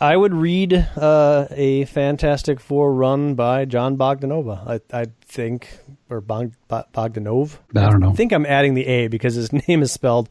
I 0.00 0.16
would 0.16 0.32
read 0.34 0.74
uh, 0.74 1.46
a 1.50 1.84
Fantastic 1.86 2.60
Four 2.60 2.92
run 2.94 3.34
by 3.34 3.64
Jon 3.64 3.96
Bogdanova. 3.96 4.80
I, 4.92 4.96
I 5.00 5.06
think, 5.22 5.76
or 6.08 6.20
Bog, 6.20 6.52
Bogdanov. 6.68 7.58
I 7.74 7.90
don't 7.90 8.00
know. 8.00 8.10
I 8.10 8.14
think 8.14 8.32
I'm 8.32 8.46
adding 8.46 8.74
the 8.74 8.86
A 8.86 9.08
because 9.08 9.34
his 9.34 9.52
name 9.68 9.82
is 9.82 9.90
spelled 9.92 10.28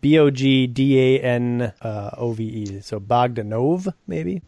B 0.00 0.18
O 0.18 0.30
G 0.30 0.66
D 0.66 0.98
A 1.16 1.20
N 1.20 1.72
uh, 1.82 2.10
O 2.16 2.32
V 2.32 2.44
E. 2.44 2.80
So 2.80 3.00
Bogdanov, 3.00 3.92
maybe. 4.06 4.42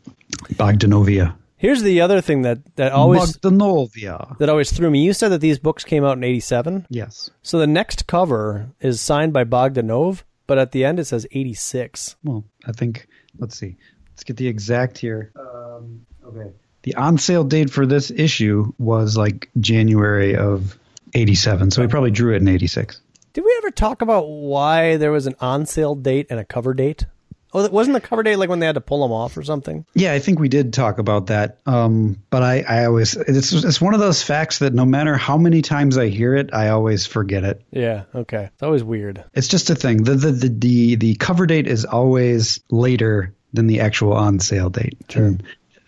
Bogdanovia. 0.55 1.35
Here's 1.57 1.83
the 1.83 2.01
other 2.01 2.21
thing 2.21 2.43
that 2.43 2.59
that 2.77 2.93
always 2.93 3.37
Bogdanovia. 3.37 4.39
that 4.39 4.49
always 4.49 4.73
threw 4.73 4.91
me. 4.91 5.05
You 5.05 5.13
said 5.13 5.29
that 5.29 5.41
these 5.43 5.59
books 5.59 5.85
came 5.85 6.05
out 6.05 6.17
in 6.17 6.25
'87, 6.25 6.87
Yes. 6.89 7.31
so 7.43 7.59
the 7.59 7.67
next 7.67 8.07
cover 8.07 8.71
is 8.81 9.01
signed 9.01 9.33
by 9.35 9.45
Bogdanov, 9.45 10.23
but 10.47 10.57
at 10.59 10.73
the 10.73 10.85
end 10.85 10.99
it 10.99 11.05
says 11.05 11.27
'86. 11.33 12.17
Well, 12.25 12.45
I 12.67 12.73
think. 12.73 13.07
Let's 13.39 13.57
see. 13.59 13.77
Let's 14.13 14.25
get 14.25 14.37
the 14.39 14.49
exact 14.49 14.99
here. 14.99 15.33
Um, 15.39 16.07
okay. 16.25 16.51
The 16.83 16.95
on 16.95 17.19
sale 17.19 17.45
date 17.45 17.69
for 17.71 17.85
this 17.85 18.11
issue 18.11 18.73
was 18.79 19.17
like 19.17 19.51
January 19.61 20.35
of 20.37 20.79
'87, 21.13 21.71
so 21.73 21.83
he 21.83 21.89
probably 21.89 22.11
drew 22.11 22.33
it 22.35 22.41
in 22.41 22.49
'86. 22.49 23.01
Did 23.33 23.45
we 23.45 23.55
ever 23.59 23.71
talk 23.71 24.03
about 24.03 24.29
why 24.29 24.97
there 24.97 25.13
was 25.13 25.27
an 25.27 25.35
on 25.41 25.67
sale 25.67 25.95
date 25.95 26.27
and 26.31 26.41
a 26.41 26.45
cover 26.45 26.75
date? 26.75 27.07
Oh, 27.53 27.63
that- 27.63 27.73
wasn't 27.73 27.95
the 27.95 28.01
cover 28.01 28.23
date 28.23 28.37
like 28.37 28.49
when 28.49 28.61
they 28.61 28.67
had 28.67 28.77
to 28.77 28.81
pull 28.81 29.03
them 29.03 29.11
off 29.13 29.37
or 29.37 29.43
something? 29.43 29.85
Yeah, 29.95 30.13
I 30.13 30.19
think 30.21 30.39
we 30.39 30.49
did 30.49 30.73
talk 30.73 30.99
about 30.99 31.27
that. 31.29 31.59
Um, 31.67 32.17
but 32.31 32.43
I, 32.45 32.61
I 32.61 32.85
always 32.85 33.17
it's 33.17 33.53
it's 33.53 33.81
one 33.81 33.95
of 33.95 33.99
those 34.01 34.23
facts 34.23 34.61
that 34.61 34.73
no 34.73 34.85
matter 34.85 35.17
how 35.17 35.37
many 35.37 35.61
times 35.63 35.99
I 35.99 36.09
hear 36.09 36.35
it, 36.37 36.55
I 36.55 36.69
always 36.69 37.07
forget 37.07 37.43
it. 37.45 37.63
Yeah, 37.73 38.05
okay. 38.15 38.51
It's 38.53 38.63
always 38.63 38.85
weird. 38.85 39.25
It's 39.35 39.49
just 39.49 39.69
a 39.71 39.75
thing. 39.75 40.05
The 40.05 40.15
the 40.15 40.31
the 40.33 40.49
the, 40.49 40.95
the 40.97 41.15
cover 41.17 41.47
date 41.47 41.67
is 41.67 41.85
always 41.85 42.61
later 42.71 43.35
than 43.53 43.67
the 43.67 43.81
actual 43.81 44.13
on 44.13 44.39
sale 44.39 44.71
date. 44.71 44.97
Sure. 45.09 45.37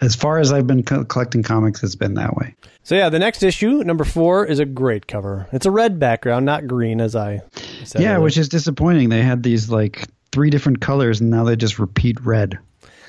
As 0.03 0.15
far 0.17 0.39
as 0.39 0.53
I've 0.53 0.67
been 0.67 0.83
co- 0.83 1.05
collecting 1.05 1.43
comics, 1.43 1.83
it's 1.83 1.95
been 1.95 2.15
that 2.15 2.37
way. 2.37 2.55
So 2.83 2.95
yeah, 2.97 3.09
the 3.09 3.19
next 3.19 3.43
issue, 3.43 3.83
number 3.85 4.05
four, 4.05 4.45
is 4.45 4.59
a 4.59 4.65
great 4.65 5.07
cover. 5.07 5.49
It's 5.53 5.65
a 5.67 5.71
red 5.71 5.99
background, 5.99 6.45
not 6.45 6.67
green, 6.67 7.01
as 7.01 7.15
I 7.15 7.41
said. 7.85 8.03
yeah, 8.03 8.09
earlier. 8.15 8.21
which 8.23 8.37
is 8.37 8.49
disappointing. 8.49 9.09
They 9.09 9.23
had 9.23 9.43
these 9.43 9.71
like 9.71 10.09
three 10.33 10.51
different 10.51 10.81
colors, 10.81 11.21
and 11.21 11.31
now 11.31 11.45
they 11.45 11.57
just 11.57 11.79
repeat 11.79 12.21
red. 12.25 12.59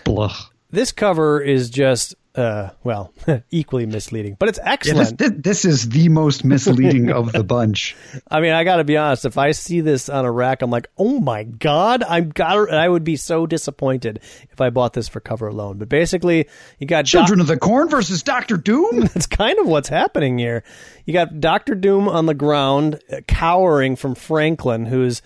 Blah. 0.04 0.36
this 0.70 0.92
cover 0.92 1.42
is 1.42 1.70
just 1.70 2.14
uh, 2.36 2.70
well, 2.84 3.14
equally 3.52 3.86
misleading, 3.86 4.36
but 4.40 4.50
it's 4.50 4.58
Yeah, 4.58 4.76
this, 4.76 5.12
excellent. 5.12 5.44
this, 5.44 5.66
is 5.66 5.90
the 5.90 6.10
most 6.10 6.44
misleading 6.44 7.12
of 7.12 7.32
the 7.32 7.44
bunch. 7.44 7.96
I 8.32 8.40
mean, 8.42 8.54
I 8.54 8.64
got 8.64 8.78
to 8.78 8.84
be 8.84 8.98
honest. 8.98 9.26
If 9.26 9.38
I 9.38 9.52
see 9.52 9.82
this 9.82 10.10
on 10.10 10.26
a 10.26 10.32
rack, 10.32 10.62
I'm 10.64 10.72
like, 10.72 10.88
oh 10.98 11.20
my 11.20 11.44
god, 11.44 12.04
I'm 12.04 12.30
got. 12.30 12.74
I 12.74 12.90
would 12.90 13.04
be 13.04 13.18
so 13.18 13.46
disappointed 13.46 14.20
if 14.52 14.60
I 14.62 14.72
bought 14.72 14.94
this 14.94 15.08
for 15.08 15.20
cover 15.20 15.48
alone. 15.48 15.78
But 15.78 15.90
basically, 15.90 16.48
you 16.80 16.88
got 16.88 17.06
Doc- 17.06 17.12
Children 17.12 17.40
of 17.40 17.48
the 17.48 17.58
Corn 17.58 17.88
versus 17.90 18.24
Doctor 18.24 18.58
Doom. 18.58 19.02
That's 19.14 19.28
kind 19.28 19.60
of 19.60 19.68
what's 19.68 19.90
happening 19.90 20.40
here. 20.40 20.64
You 21.06 21.14
got 21.14 21.40
Doctor 21.40 21.76
Doom 21.76 22.08
on 22.10 22.26
the 22.26 22.34
ground, 22.34 23.00
uh, 23.12 23.18
cowering 23.28 23.96
from 23.96 24.16
Franklin, 24.16 24.86
who's 24.86 25.22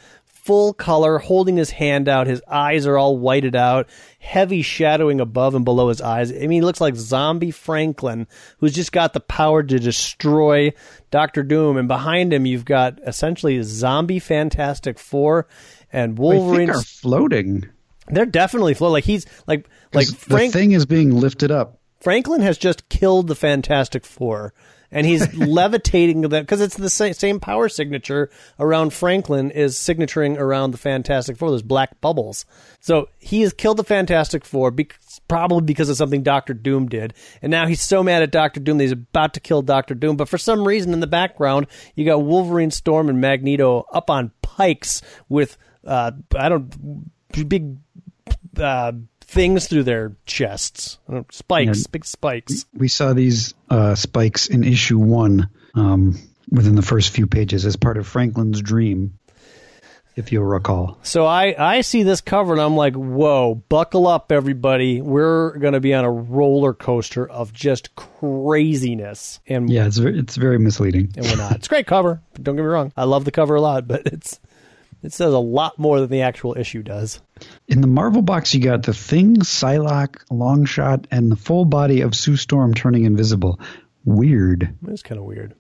full 0.47 0.73
color, 0.73 1.17
holding 1.19 1.57
his 1.57 1.71
hand 1.71 2.07
out. 2.07 2.25
His 2.25 2.41
eyes 2.47 2.87
are 2.87 2.97
all 2.97 3.17
whited 3.17 3.53
out, 3.53 3.89
heavy 4.19 4.61
shadowing 4.61 5.19
above 5.19 5.55
and 5.55 5.65
below 5.65 5.89
his 5.89 5.99
eyes. 5.99 6.31
I 6.31 6.35
mean, 6.39 6.51
he 6.51 6.61
looks 6.61 6.79
like 6.79 6.95
zombie 6.95 7.51
Franklin, 7.51 8.27
who's 8.59 8.73
just 8.73 8.93
got 8.93 9.11
the 9.11 9.19
power 9.19 9.61
to 9.61 9.77
destroy 9.77 10.71
Doctor 11.11 11.43
Doom. 11.43 11.75
And 11.75 11.89
behind 11.89 12.31
him, 12.31 12.45
you've 12.45 12.63
got 12.63 12.97
essentially 13.05 13.61
zombie 13.61 14.19
Fantastic 14.19 14.97
Four 14.97 15.47
and 15.91 16.17
Wolverine. 16.17 16.69
are 16.69 16.81
floating. 16.81 17.67
They're 18.07 18.25
definitely 18.25 18.73
floating. 18.73 18.93
Like 18.93 19.03
he's 19.03 19.25
like 19.47 19.67
like 19.93 20.07
Frank. 20.07 20.53
the 20.53 20.59
thing 20.59 20.71
is 20.71 20.85
being 20.85 21.11
lifted 21.13 21.51
up. 21.51 21.77
Franklin 21.99 22.39
has 22.39 22.57
just 22.57 22.87
killed 22.87 23.27
the 23.27 23.35
Fantastic 23.35 24.05
Four, 24.05 24.53
and 24.91 25.05
he's 25.05 25.33
levitating 25.37 26.21
that 26.21 26.41
because 26.41 26.61
it's 26.61 26.77
the 26.77 26.89
same, 26.89 27.13
same 27.13 27.39
power 27.39 27.69
signature 27.69 28.29
around 28.59 28.93
Franklin 28.93 29.51
is 29.51 29.77
signaturing 29.77 30.37
around 30.37 30.71
the 30.71 30.77
Fantastic 30.77 31.37
Four. 31.37 31.51
Those 31.51 31.61
black 31.61 31.99
bubbles. 32.01 32.45
So 32.79 33.09
he 33.19 33.41
has 33.41 33.53
killed 33.53 33.77
the 33.77 33.83
Fantastic 33.83 34.45
Four, 34.45 34.71
because, 34.71 35.21
probably 35.27 35.61
because 35.61 35.89
of 35.89 35.97
something 35.97 36.23
Doctor 36.23 36.53
Doom 36.53 36.87
did, 36.87 37.13
and 37.41 37.51
now 37.51 37.67
he's 37.67 37.81
so 37.81 38.03
mad 38.03 38.23
at 38.23 38.31
Doctor 38.31 38.59
Doom 38.59 38.77
that 38.77 38.85
he's 38.85 38.91
about 38.91 39.33
to 39.33 39.39
kill 39.39 39.61
Doctor 39.61 39.95
Doom. 39.95 40.17
But 40.17 40.29
for 40.29 40.37
some 40.37 40.67
reason, 40.67 40.93
in 40.93 40.99
the 40.99 41.07
background, 41.07 41.67
you 41.95 42.05
got 42.05 42.23
Wolverine, 42.23 42.71
Storm, 42.71 43.09
and 43.09 43.19
Magneto 43.21 43.85
up 43.93 44.09
on 44.09 44.31
pikes 44.41 45.01
with 45.29 45.57
uh, 45.85 46.11
I 46.35 46.49
don't 46.49 47.11
big 47.47 47.77
uh, 48.57 48.91
things 49.27 49.67
through 49.67 49.83
their 49.83 50.15
chests. 50.25 50.97
Spikes, 51.31 51.79
Yeah. 51.79 51.83
big 51.91 52.05
spikes. 52.05 52.65
We 52.73 52.87
saw 52.87 53.13
these 53.13 53.53
uh, 53.69 53.95
spikes 53.95 54.47
in 54.47 54.63
issue 54.63 54.97
one 54.99 55.49
um, 55.75 56.17
within 56.49 56.75
the 56.75 56.81
first 56.81 57.09
few 57.11 57.27
pages 57.27 57.65
as 57.65 57.75
part 57.75 57.97
of 57.97 58.07
Franklin's 58.07 58.61
dream, 58.61 59.19
if 60.15 60.31
you'll 60.31 60.45
recall. 60.45 60.97
So 61.03 61.25
I, 61.25 61.53
I 61.57 61.81
see 61.81 62.03
this 62.03 62.21
cover 62.21 62.53
and 62.53 62.61
I'm 62.61 62.75
like, 62.77 62.95
whoa, 62.95 63.55
buckle 63.67 64.07
up, 64.07 64.31
everybody. 64.31 65.01
We're 65.01 65.57
going 65.57 65.73
to 65.73 65.81
be 65.81 65.93
on 65.93 66.05
a 66.05 66.11
roller 66.11 66.73
coaster 66.73 67.27
of 67.29 67.51
just 67.53 67.93
craziness. 67.95 69.39
And, 69.47 69.69
Yeah, 69.69 69.87
it's 69.87 69.97
very, 69.97 70.17
it's 70.19 70.35
very 70.37 70.57
misleading. 70.57 71.11
and 71.17 71.25
we're 71.25 71.35
not. 71.35 71.57
It's 71.57 71.67
a 71.67 71.69
great 71.69 71.85
cover. 71.87 72.21
Don't 72.41 72.55
get 72.55 72.61
me 72.61 72.67
wrong. 72.67 72.93
I 72.95 73.03
love 73.03 73.25
the 73.25 73.31
cover 73.31 73.55
a 73.55 73.61
lot, 73.61 73.87
but 73.87 74.03
it's 74.07 74.39
it 75.03 75.13
says 75.13 75.33
a 75.33 75.39
lot 75.39 75.77
more 75.79 75.99
than 75.99 76.09
the 76.09 76.21
actual 76.21 76.57
issue 76.57 76.83
does. 76.83 77.21
In 77.67 77.81
the 77.81 77.87
Marvel 77.87 78.21
box, 78.21 78.53
you 78.53 78.61
got 78.61 78.83
the 78.83 78.93
Thing, 78.93 79.37
Psylocke, 79.37 80.25
Longshot, 80.31 81.05
and 81.11 81.31
the 81.31 81.35
full 81.35 81.65
body 81.65 82.01
of 82.01 82.15
Sue 82.15 82.35
Storm 82.35 82.73
turning 82.73 83.05
invisible. 83.05 83.59
Weird. 84.05 84.73
It's 84.87 85.03
kind 85.03 85.19
of 85.19 85.25
weird. 85.25 85.53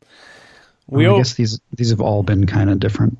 We 0.87 1.05
I 1.05 1.09
o- 1.09 1.17
guess 1.17 1.33
these 1.33 1.59
these 1.75 1.89
have 1.89 2.01
all 2.01 2.23
been 2.23 2.45
kind 2.47 2.69
of 2.69 2.79
different. 2.79 3.17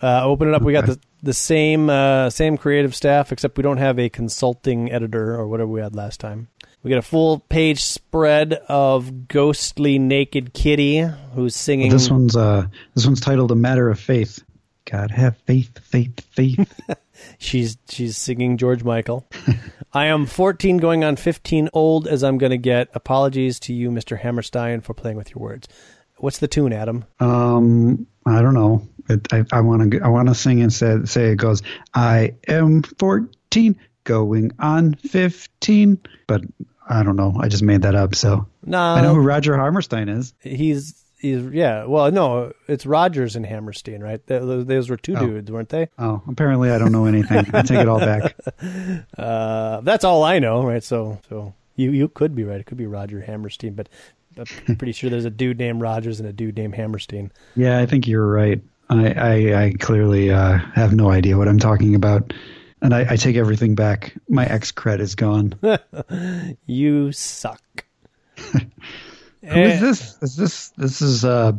uh, 0.00 0.24
open 0.24 0.48
it 0.48 0.54
up. 0.54 0.62
We 0.62 0.72
got 0.72 0.86
the 0.86 0.98
the 1.22 1.34
same 1.34 1.90
uh, 1.90 2.30
same 2.30 2.56
creative 2.56 2.94
staff, 2.94 3.32
except 3.32 3.56
we 3.56 3.62
don't 3.62 3.78
have 3.78 3.98
a 3.98 4.08
consulting 4.08 4.92
editor 4.92 5.34
or 5.34 5.48
whatever 5.48 5.68
we 5.68 5.80
had 5.80 5.96
last 5.96 6.20
time. 6.20 6.46
We 6.84 6.90
got 6.90 6.98
a 6.98 7.02
full 7.02 7.40
page 7.40 7.82
spread 7.82 8.52
of 8.68 9.26
ghostly 9.26 9.98
naked 9.98 10.54
kitty 10.54 11.00
who's 11.34 11.56
singing. 11.56 11.90
This 11.90 12.08
one's 12.08 12.36
uh 12.36 12.68
this 12.94 13.04
one's 13.04 13.20
titled 13.20 13.50
"A 13.50 13.56
Matter 13.56 13.90
of 13.90 13.98
Faith." 13.98 14.44
God 14.90 15.10
have 15.10 15.36
faith, 15.38 15.78
faith, 15.80 16.20
faith. 16.30 16.80
She's 17.38 17.76
she's 17.88 18.16
singing 18.16 18.56
George 18.58 18.84
Michael. 18.84 19.28
I 19.92 20.06
am 20.06 20.24
14 20.24 20.76
going 20.78 21.02
on 21.02 21.16
15 21.16 21.68
old 21.72 22.06
as 22.06 22.22
I'm 22.22 22.38
going 22.38 22.50
to 22.52 22.58
get. 22.58 22.88
Apologies 22.94 23.58
to 23.60 23.74
you 23.74 23.90
Mr. 23.90 24.16
Hammerstein 24.18 24.80
for 24.82 24.94
playing 24.94 25.16
with 25.16 25.34
your 25.34 25.42
words. 25.42 25.66
What's 26.18 26.38
the 26.38 26.46
tune, 26.48 26.72
Adam? 26.72 27.04
um, 27.20 28.06
I 28.24 28.40
don't 28.40 28.54
know. 28.54 28.86
It, 29.08 29.26
I 29.32 29.44
I 29.52 29.60
want 29.62 29.90
to 29.90 30.00
I 30.00 30.08
want 30.08 30.28
to 30.28 30.34
sing 30.34 30.62
and 30.62 30.72
say 30.72 31.04
say 31.04 31.32
it 31.32 31.36
goes. 31.36 31.62
I 31.92 32.34
am 32.46 32.82
fourteen, 32.82 33.76
going 34.04 34.52
on 34.60 34.94
fifteen, 34.94 35.98
but 36.28 36.42
I 36.88 37.02
don't 37.02 37.16
know. 37.16 37.34
I 37.38 37.48
just 37.48 37.62
made 37.62 37.82
that 37.82 37.94
up. 37.96 38.14
So 38.14 38.46
No, 38.64 38.78
I 38.80 39.00
know 39.00 39.14
who 39.14 39.20
Roger 39.20 39.56
Hammerstein 39.56 40.08
is. 40.08 40.34
he's 40.40 41.02
he's 41.18 41.42
yeah. 41.52 41.84
Well, 41.84 42.10
no, 42.12 42.52
it's 42.66 42.86
Rodgers 42.86 43.36
and 43.36 43.44
Hammerstein, 43.46 44.00
right? 44.02 44.24
Th- 44.26 44.42
Those 44.42 44.88
were 44.90 44.96
two 44.96 45.14
Oh. 45.16 45.20
dudes, 45.26 45.50
weren't 45.50 45.68
they? 45.68 45.88
Oh, 45.98 46.22
apparently 46.28 46.70
I 46.70 46.78
don't 46.78 46.92
know 46.92 47.06
anything. 47.06 47.46
I 47.52 47.62
take 47.62 47.78
it 47.80 47.88
all 47.88 48.00
back. 48.00 48.34
Uh, 49.16 49.80
that's 49.82 50.04
all 50.04 50.22
I 50.24 50.38
know, 50.38 50.64
right? 50.64 50.82
So 50.82 51.20
so 51.28 51.54
you 51.76 51.90
you 51.90 52.08
could 52.08 52.34
be 52.34 52.44
right. 52.44 52.60
It 52.60 52.66
could 52.66 52.78
be 52.78 52.86
Roger 52.86 53.20
Hammerstein, 53.20 53.74
but 53.74 53.88
I'm 54.38 54.76
pretty 54.76 54.92
sure 54.92 55.10
there's 55.10 55.24
a 55.24 55.30
dude 55.30 55.58
named 55.58 55.80
Rogers 55.80 56.20
and 56.20 56.28
a 56.28 56.32
dude 56.32 56.56
named 56.56 56.74
Hammerstein. 56.74 57.32
Yeah, 57.56 57.78
I 57.78 57.86
think 57.86 58.06
you're 58.06 58.26
right. 58.26 58.60
I 58.90 59.12
I, 59.12 59.64
I 59.64 59.72
clearly 59.78 60.30
uh, 60.30 60.58
have 60.74 60.92
no 60.94 61.10
idea 61.10 61.36
what 61.36 61.48
I'm 61.48 61.58
talking 61.58 61.94
about, 61.94 62.32
and 62.80 62.94
I, 62.94 63.06
I 63.12 63.16
take 63.16 63.36
everything 63.36 63.74
back. 63.74 64.14
My 64.28 64.46
ex 64.46 64.72
cred 64.72 65.00
is 65.00 65.14
gone. 65.14 65.54
You 66.66 67.12
suck. 67.12 67.62
Who 69.48 69.60
is 69.60 69.80
this? 69.80 70.22
Is 70.22 70.36
this 70.36 70.68
this 70.70 71.02
is 71.02 71.24
uh, 71.24 71.52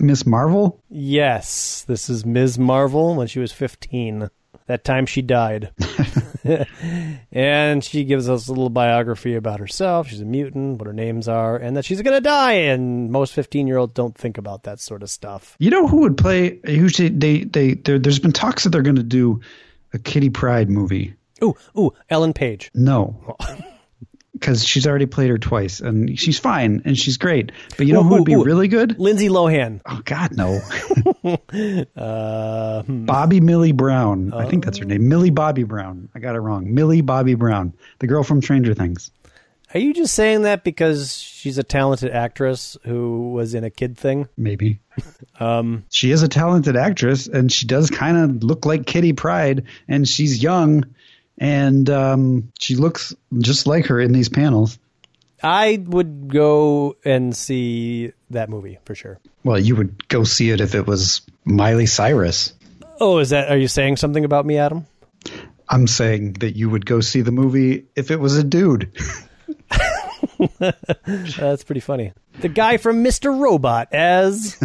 Miss 0.00 0.26
Marvel? 0.26 0.82
Yes, 0.90 1.84
this 1.86 2.08
is 2.08 2.24
Ms. 2.24 2.58
Marvel 2.58 3.14
when 3.14 3.26
she 3.26 3.40
was 3.40 3.52
15. 3.52 4.30
That 4.66 4.84
time 4.84 5.06
she 5.06 5.22
died. 5.22 5.72
and 7.32 7.82
she 7.82 8.04
gives 8.04 8.28
us 8.28 8.48
a 8.48 8.52
little 8.52 8.70
biography 8.70 9.34
about 9.34 9.60
herself. 9.60 10.08
She's 10.08 10.20
a 10.20 10.26
mutant, 10.26 10.78
what 10.78 10.86
her 10.86 10.92
names 10.92 11.28
are, 11.28 11.56
and 11.56 11.76
that 11.76 11.84
she's 11.84 12.02
going 12.02 12.16
to 12.16 12.20
die. 12.20 12.52
And 12.52 13.10
most 13.10 13.32
15 13.32 13.66
year 13.66 13.78
olds 13.78 13.94
don't 13.94 14.16
think 14.16 14.38
about 14.38 14.64
that 14.64 14.80
sort 14.80 15.02
of 15.02 15.10
stuff. 15.10 15.56
You 15.58 15.70
know 15.70 15.86
who 15.88 15.98
would 15.98 16.16
play? 16.16 16.60
Who 16.64 16.88
should, 16.88 17.20
they 17.20 17.44
they 17.44 17.74
there, 17.74 17.98
there's 17.98 18.18
been 18.18 18.32
talks 18.32 18.64
that 18.64 18.70
they're 18.70 18.82
going 18.82 18.96
to 18.96 19.02
do 19.02 19.40
a 19.92 19.98
Kitty 19.98 20.30
Pryde 20.30 20.68
movie. 20.68 21.14
Ooh, 21.42 21.54
ooh, 21.78 21.92
Ellen 22.10 22.32
Page. 22.32 22.70
No. 22.74 23.36
Because 24.44 24.62
she's 24.62 24.86
already 24.86 25.06
played 25.06 25.30
her 25.30 25.38
twice, 25.38 25.80
and 25.80 26.18
she's 26.18 26.38
fine, 26.38 26.82
and 26.84 26.98
she's 26.98 27.16
great. 27.16 27.50
But 27.78 27.86
you 27.86 27.94
know 27.94 28.00
Ooh, 28.00 28.02
who 28.02 28.14
would 28.16 28.24
be 28.26 28.34
ooh, 28.34 28.44
really 28.44 28.68
good? 28.68 28.98
Lindsay 28.98 29.30
Lohan. 29.30 29.80
Oh 29.86 30.02
God, 30.04 30.36
no! 30.36 30.60
Uh, 31.96 32.82
hmm. 32.82 33.06
Bobby 33.06 33.40
Millie 33.40 33.72
Brown. 33.72 34.34
I 34.34 34.46
think 34.46 34.64
that's 34.64 34.76
her 34.78 34.84
name. 34.84 35.08
Millie 35.08 35.30
Bobby 35.30 35.62
Brown. 35.62 36.10
I 36.14 36.18
got 36.18 36.34
it 36.34 36.40
wrong. 36.40 36.74
Millie 36.74 37.00
Bobby 37.00 37.34
Brown, 37.34 37.72
the 38.00 38.06
girl 38.06 38.22
from 38.22 38.42
Stranger 38.42 38.74
Things. 38.74 39.10
Are 39.72 39.80
you 39.80 39.94
just 39.94 40.14
saying 40.14 40.42
that 40.42 40.62
because 40.62 41.16
she's 41.16 41.58
a 41.58 41.64
talented 41.64 42.12
actress 42.12 42.76
who 42.84 43.32
was 43.32 43.54
in 43.54 43.64
a 43.64 43.70
kid 43.70 43.96
thing? 43.96 44.28
Maybe 44.36 44.80
Um, 45.40 45.84
she 45.90 46.12
is 46.12 46.22
a 46.22 46.28
talented 46.28 46.76
actress, 46.76 47.26
and 47.26 47.50
she 47.50 47.66
does 47.66 47.90
kind 47.90 48.16
of 48.16 48.44
look 48.44 48.66
like 48.66 48.86
Kitty 48.86 49.12
Pryde, 49.12 49.64
and 49.88 50.06
she's 50.06 50.40
young, 50.40 50.93
and 51.38 51.88
um, 51.90 52.52
she 52.58 52.76
looks 52.76 53.14
just 53.38 53.66
like 53.66 53.86
her 53.86 54.00
in 54.00 54.12
these 54.12 54.28
panels. 54.28 54.78
I 55.42 55.82
would 55.86 56.32
go 56.32 56.96
and 57.04 57.36
see 57.36 58.12
that 58.30 58.48
movie 58.48 58.78
for 58.84 58.94
sure. 58.94 59.18
Well, 59.42 59.58
you 59.58 59.76
would 59.76 60.08
go 60.08 60.24
see 60.24 60.50
it 60.50 60.60
if 60.60 60.74
it 60.74 60.86
was 60.86 61.20
Miley 61.44 61.86
Cyrus. 61.86 62.54
Oh, 62.98 63.18
is 63.18 63.30
that? 63.30 63.50
Are 63.50 63.56
you 63.56 63.68
saying 63.68 63.96
something 63.98 64.24
about 64.24 64.46
me, 64.46 64.56
Adam? 64.56 64.86
I'm 65.68 65.86
saying 65.86 66.34
that 66.34 66.56
you 66.56 66.70
would 66.70 66.86
go 66.86 67.00
see 67.00 67.20
the 67.22 67.32
movie 67.32 67.86
if 67.96 68.10
it 68.10 68.20
was 68.20 68.36
a 68.38 68.44
dude. 68.44 68.90
That's 70.58 71.64
pretty 71.64 71.80
funny. 71.80 72.12
The 72.40 72.48
guy 72.48 72.76
from 72.76 73.04
Mr. 73.04 73.38
Robot 73.38 73.92
as 73.92 74.58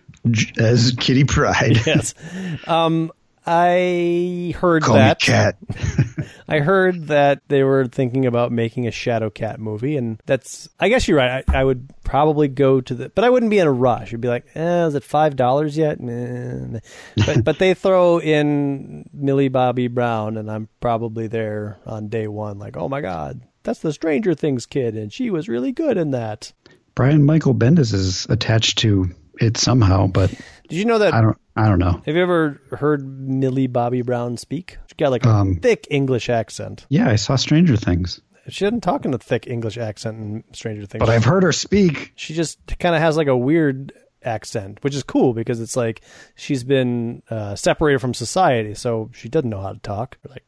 as 0.58 0.94
Kitty 0.98 1.24
Pryde. 1.24 1.86
yes. 1.86 2.14
Um, 2.66 3.12
I 3.46 4.54
heard 4.58 4.82
Call 4.82 4.96
that. 4.96 5.20
Cat. 5.20 5.56
I 6.48 6.58
heard 6.58 7.06
that 7.08 7.42
they 7.46 7.62
were 7.62 7.86
thinking 7.86 8.26
about 8.26 8.50
making 8.50 8.88
a 8.88 8.90
Shadow 8.90 9.30
Cat 9.30 9.60
movie, 9.60 9.96
and 9.96 10.20
that's. 10.26 10.68
I 10.80 10.88
guess 10.88 11.06
you're 11.06 11.18
right. 11.18 11.44
I, 11.48 11.60
I 11.60 11.64
would 11.64 11.88
probably 12.02 12.48
go 12.48 12.80
to 12.80 12.94
the, 12.94 13.08
but 13.10 13.22
I 13.24 13.30
wouldn't 13.30 13.50
be 13.50 13.58
in 13.58 13.66
a 13.66 13.72
rush. 13.72 14.12
I'd 14.12 14.20
be 14.20 14.28
like, 14.28 14.46
eh, 14.56 14.86
is 14.86 14.96
it 14.96 15.04
five 15.04 15.36
dollars 15.36 15.78
yet? 15.78 16.00
Nah. 16.00 16.80
But 17.24 17.44
but 17.44 17.58
they 17.58 17.74
throw 17.74 18.20
in 18.20 19.08
Millie 19.12 19.48
Bobby 19.48 19.86
Brown, 19.86 20.36
and 20.36 20.50
I'm 20.50 20.68
probably 20.80 21.28
there 21.28 21.78
on 21.86 22.08
day 22.08 22.26
one. 22.26 22.58
Like, 22.58 22.76
oh 22.76 22.88
my 22.88 23.00
god, 23.00 23.42
that's 23.62 23.80
the 23.80 23.92
Stranger 23.92 24.34
Things 24.34 24.66
kid, 24.66 24.96
and 24.96 25.12
she 25.12 25.30
was 25.30 25.48
really 25.48 25.72
good 25.72 25.96
in 25.96 26.10
that. 26.10 26.52
Brian 26.96 27.24
Michael 27.24 27.54
Bendis 27.54 27.92
is 27.92 28.26
attached 28.28 28.78
to 28.78 29.10
it 29.40 29.56
somehow, 29.56 30.06
but 30.06 30.30
Did 30.68 30.76
you 30.76 30.84
know 30.84 30.98
that? 30.98 31.36
I 31.56 31.68
don't. 31.68 31.78
Know. 31.78 32.02
Have 32.04 32.14
you 32.16 32.22
ever 32.22 32.60
heard 32.72 33.06
Millie 33.06 33.66
Bobby 33.66 34.02
Brown 34.02 34.36
speak? 34.36 34.78
She 34.88 34.94
got 34.96 35.10
like 35.10 35.24
a 35.24 35.30
Um, 35.30 35.56
thick 35.56 35.86
English 35.90 36.28
accent. 36.28 36.86
Yeah, 36.88 37.08
I 37.08 37.16
saw 37.16 37.36
Stranger 37.36 37.76
Things, 37.76 38.20
She 38.48 38.64
doesn't 38.64 38.82
talk 38.82 39.04
in 39.04 39.14
a 39.14 39.18
thick 39.18 39.46
English 39.46 39.78
accent 39.78 40.18
in 40.18 40.44
Stranger 40.52 40.86
Things. 40.86 41.00
but 41.00 41.08
I've 41.08 41.24
heard 41.24 41.42
her 41.42 41.52
speak. 41.52 42.12
she 42.16 42.34
just 42.34 42.58
kind 42.78 42.94
of 42.94 43.00
has 43.00 43.16
like 43.16 43.26
a 43.28 43.36
weird 43.36 43.92
accent, 44.22 44.78
which 44.82 44.94
is 44.94 45.02
cool 45.02 45.32
because 45.34 45.60
it's 45.60 45.76
like 45.76 46.00
she's 46.34 46.62
been 46.64 47.22
uh, 47.30 47.54
separated 47.56 48.00
from 48.00 48.12
society, 48.14 48.74
so 48.74 49.10
she 49.14 49.28
doesn't 49.28 49.48
know 49.50 49.60
how 49.60 49.72
to 49.72 49.78
talk. 49.80 50.18
Or 50.24 50.30
like 50.30 50.44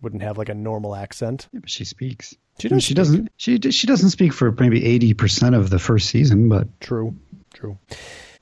wouldn't 0.00 0.22
have 0.22 0.36
like 0.38 0.48
a 0.48 0.54
normal 0.54 0.94
accent. 0.96 1.48
Yeah, 1.52 1.60
but 1.60 1.70
she 1.70 1.84
speaks. 1.84 2.34
She 2.58 2.68
I 2.68 2.70
mean, 2.70 2.76
does. 2.78 2.84
she 2.84 2.94
doesn't. 2.94 3.28
She 3.36 3.58
she 3.70 3.86
doesn't 3.86 4.10
speak 4.10 4.32
for 4.32 4.52
maybe 4.52 4.84
eighty 4.84 5.14
percent 5.14 5.54
of 5.54 5.70
the 5.70 5.78
first 5.78 6.08
season, 6.10 6.48
but 6.48 6.68
True. 6.80 7.14
True. 7.54 7.78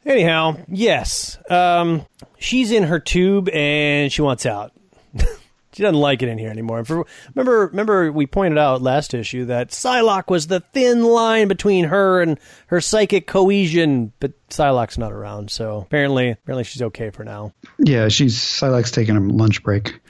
Anyhow, 0.07 0.57
yes. 0.68 1.38
Um, 1.51 2.07
she's 2.38 2.70
in 2.72 2.84
her 2.84 2.98
tube 3.01 3.48
and 3.51 4.11
she 4.11 4.22
wants 4.22 4.46
out. 4.46 4.72
she 5.72 5.82
doesn't 5.82 6.01
like 6.01 6.22
it 6.22 6.28
in 6.28 6.38
here 6.38 6.48
anymore. 6.51 6.84
For, 6.84 7.05
remember, 7.34 7.66
remember 7.66 8.11
we 8.11 8.26
pointed 8.26 8.59
out 8.59 8.80
last 8.80 9.12
issue 9.12 9.44
that 9.46 9.68
Psylocke 9.70 10.28
was 10.30 10.46
the 10.46 10.61
thin 10.61 11.05
line 11.05 11.48
between 11.48 11.84
her 11.86 12.22
and 12.22 12.38
her 12.68 12.80
psychic 12.80 13.26
cohesion, 13.26 14.12
but 14.20 14.32
Psylocke's 14.48 14.96
not 14.98 15.12
around, 15.12 15.51
so 15.51 15.78
apparently, 15.82 16.30
apparently 16.30 16.64
she's 16.64 16.82
okay 16.82 17.11
for 17.11 17.24
now. 17.24 17.53
yeah, 17.78 18.09
she's 18.09 18.36
Psylocke's 18.36 18.90
taking 18.90 19.16
a 19.16 19.20
lunch 19.20 19.62
break. 19.62 20.01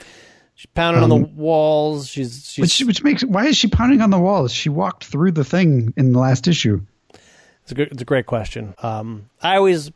She's 0.54 0.66
pounding 0.74 1.02
on 1.02 1.10
Um, 1.10 1.22
the 1.22 1.26
walls. 1.28 2.06
She's 2.06 2.48
she's. 2.52 2.62
Which 2.62 2.86
which 2.86 3.02
makes 3.02 3.24
why 3.24 3.46
is 3.46 3.56
she 3.56 3.66
pounding 3.68 4.02
on 4.02 4.10
the 4.10 4.18
walls? 4.18 4.52
She 4.52 4.68
walked 4.68 5.04
through 5.04 5.32
the 5.32 5.44
thing 5.44 5.94
in 5.96 6.12
the 6.12 6.18
last 6.18 6.46
issue. 6.48 6.82
It's 7.70 7.72
a 7.72 7.74
good, 7.76 7.92
it's 7.92 8.02
a 8.02 8.04
great 8.04 8.26
question. 8.26 8.74
Um, 8.82 9.30
I 9.40 9.56
always 9.56 9.92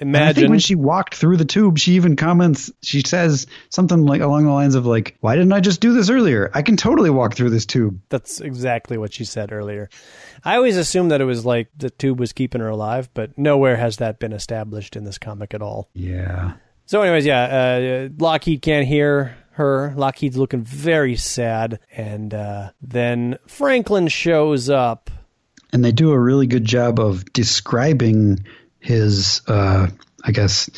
And 0.00 0.16
I 0.16 0.20
think 0.20 0.38
imagine 0.38 0.50
when 0.50 0.58
she 0.60 0.74
walked 0.74 1.14
through 1.14 1.36
the 1.36 1.44
tube, 1.44 1.78
she 1.78 1.92
even 1.92 2.16
comments. 2.16 2.70
She 2.82 3.02
says 3.02 3.46
something 3.68 4.06
like 4.06 4.22
along 4.22 4.44
the 4.46 4.52
lines 4.52 4.74
of 4.74 4.86
like, 4.86 5.16
"Why 5.20 5.36
didn't 5.36 5.52
I 5.52 5.60
just 5.60 5.80
do 5.80 5.92
this 5.92 6.08
earlier? 6.08 6.50
I 6.54 6.62
can 6.62 6.76
totally 6.78 7.10
walk 7.10 7.34
through 7.34 7.50
this 7.50 7.66
tube." 7.66 8.00
That's 8.08 8.40
exactly 8.40 8.96
what 8.96 9.12
she 9.12 9.24
said 9.24 9.52
earlier. 9.52 9.90
I 10.42 10.56
always 10.56 10.78
assumed 10.78 11.10
that 11.10 11.20
it 11.20 11.24
was 11.26 11.44
like 11.44 11.68
the 11.76 11.90
tube 11.90 12.18
was 12.18 12.32
keeping 12.32 12.62
her 12.62 12.68
alive, 12.68 13.10
but 13.12 13.36
nowhere 13.36 13.76
has 13.76 13.98
that 13.98 14.18
been 14.18 14.32
established 14.32 14.96
in 14.96 15.04
this 15.04 15.18
comic 15.18 15.52
at 15.52 15.60
all. 15.60 15.90
Yeah. 15.92 16.54
So, 16.86 17.02
anyways, 17.02 17.26
yeah, 17.26 17.42
uh, 17.42 18.08
Lockheed 18.18 18.62
can't 18.62 18.86
hear 18.86 19.36
her. 19.50 19.92
Lockheed's 19.96 20.38
looking 20.38 20.62
very 20.62 21.16
sad, 21.16 21.80
and 21.92 22.32
uh, 22.32 22.70
then 22.80 23.36
Franklin 23.46 24.08
shows 24.08 24.70
up. 24.70 25.10
And 25.72 25.84
they 25.84 25.92
do 25.92 26.12
a 26.12 26.18
really 26.18 26.46
good 26.46 26.64
job 26.64 26.98
of 26.98 27.32
describing 27.32 28.44
his, 28.78 29.42
uh, 29.46 29.88
I 30.24 30.32
guess, 30.32 30.70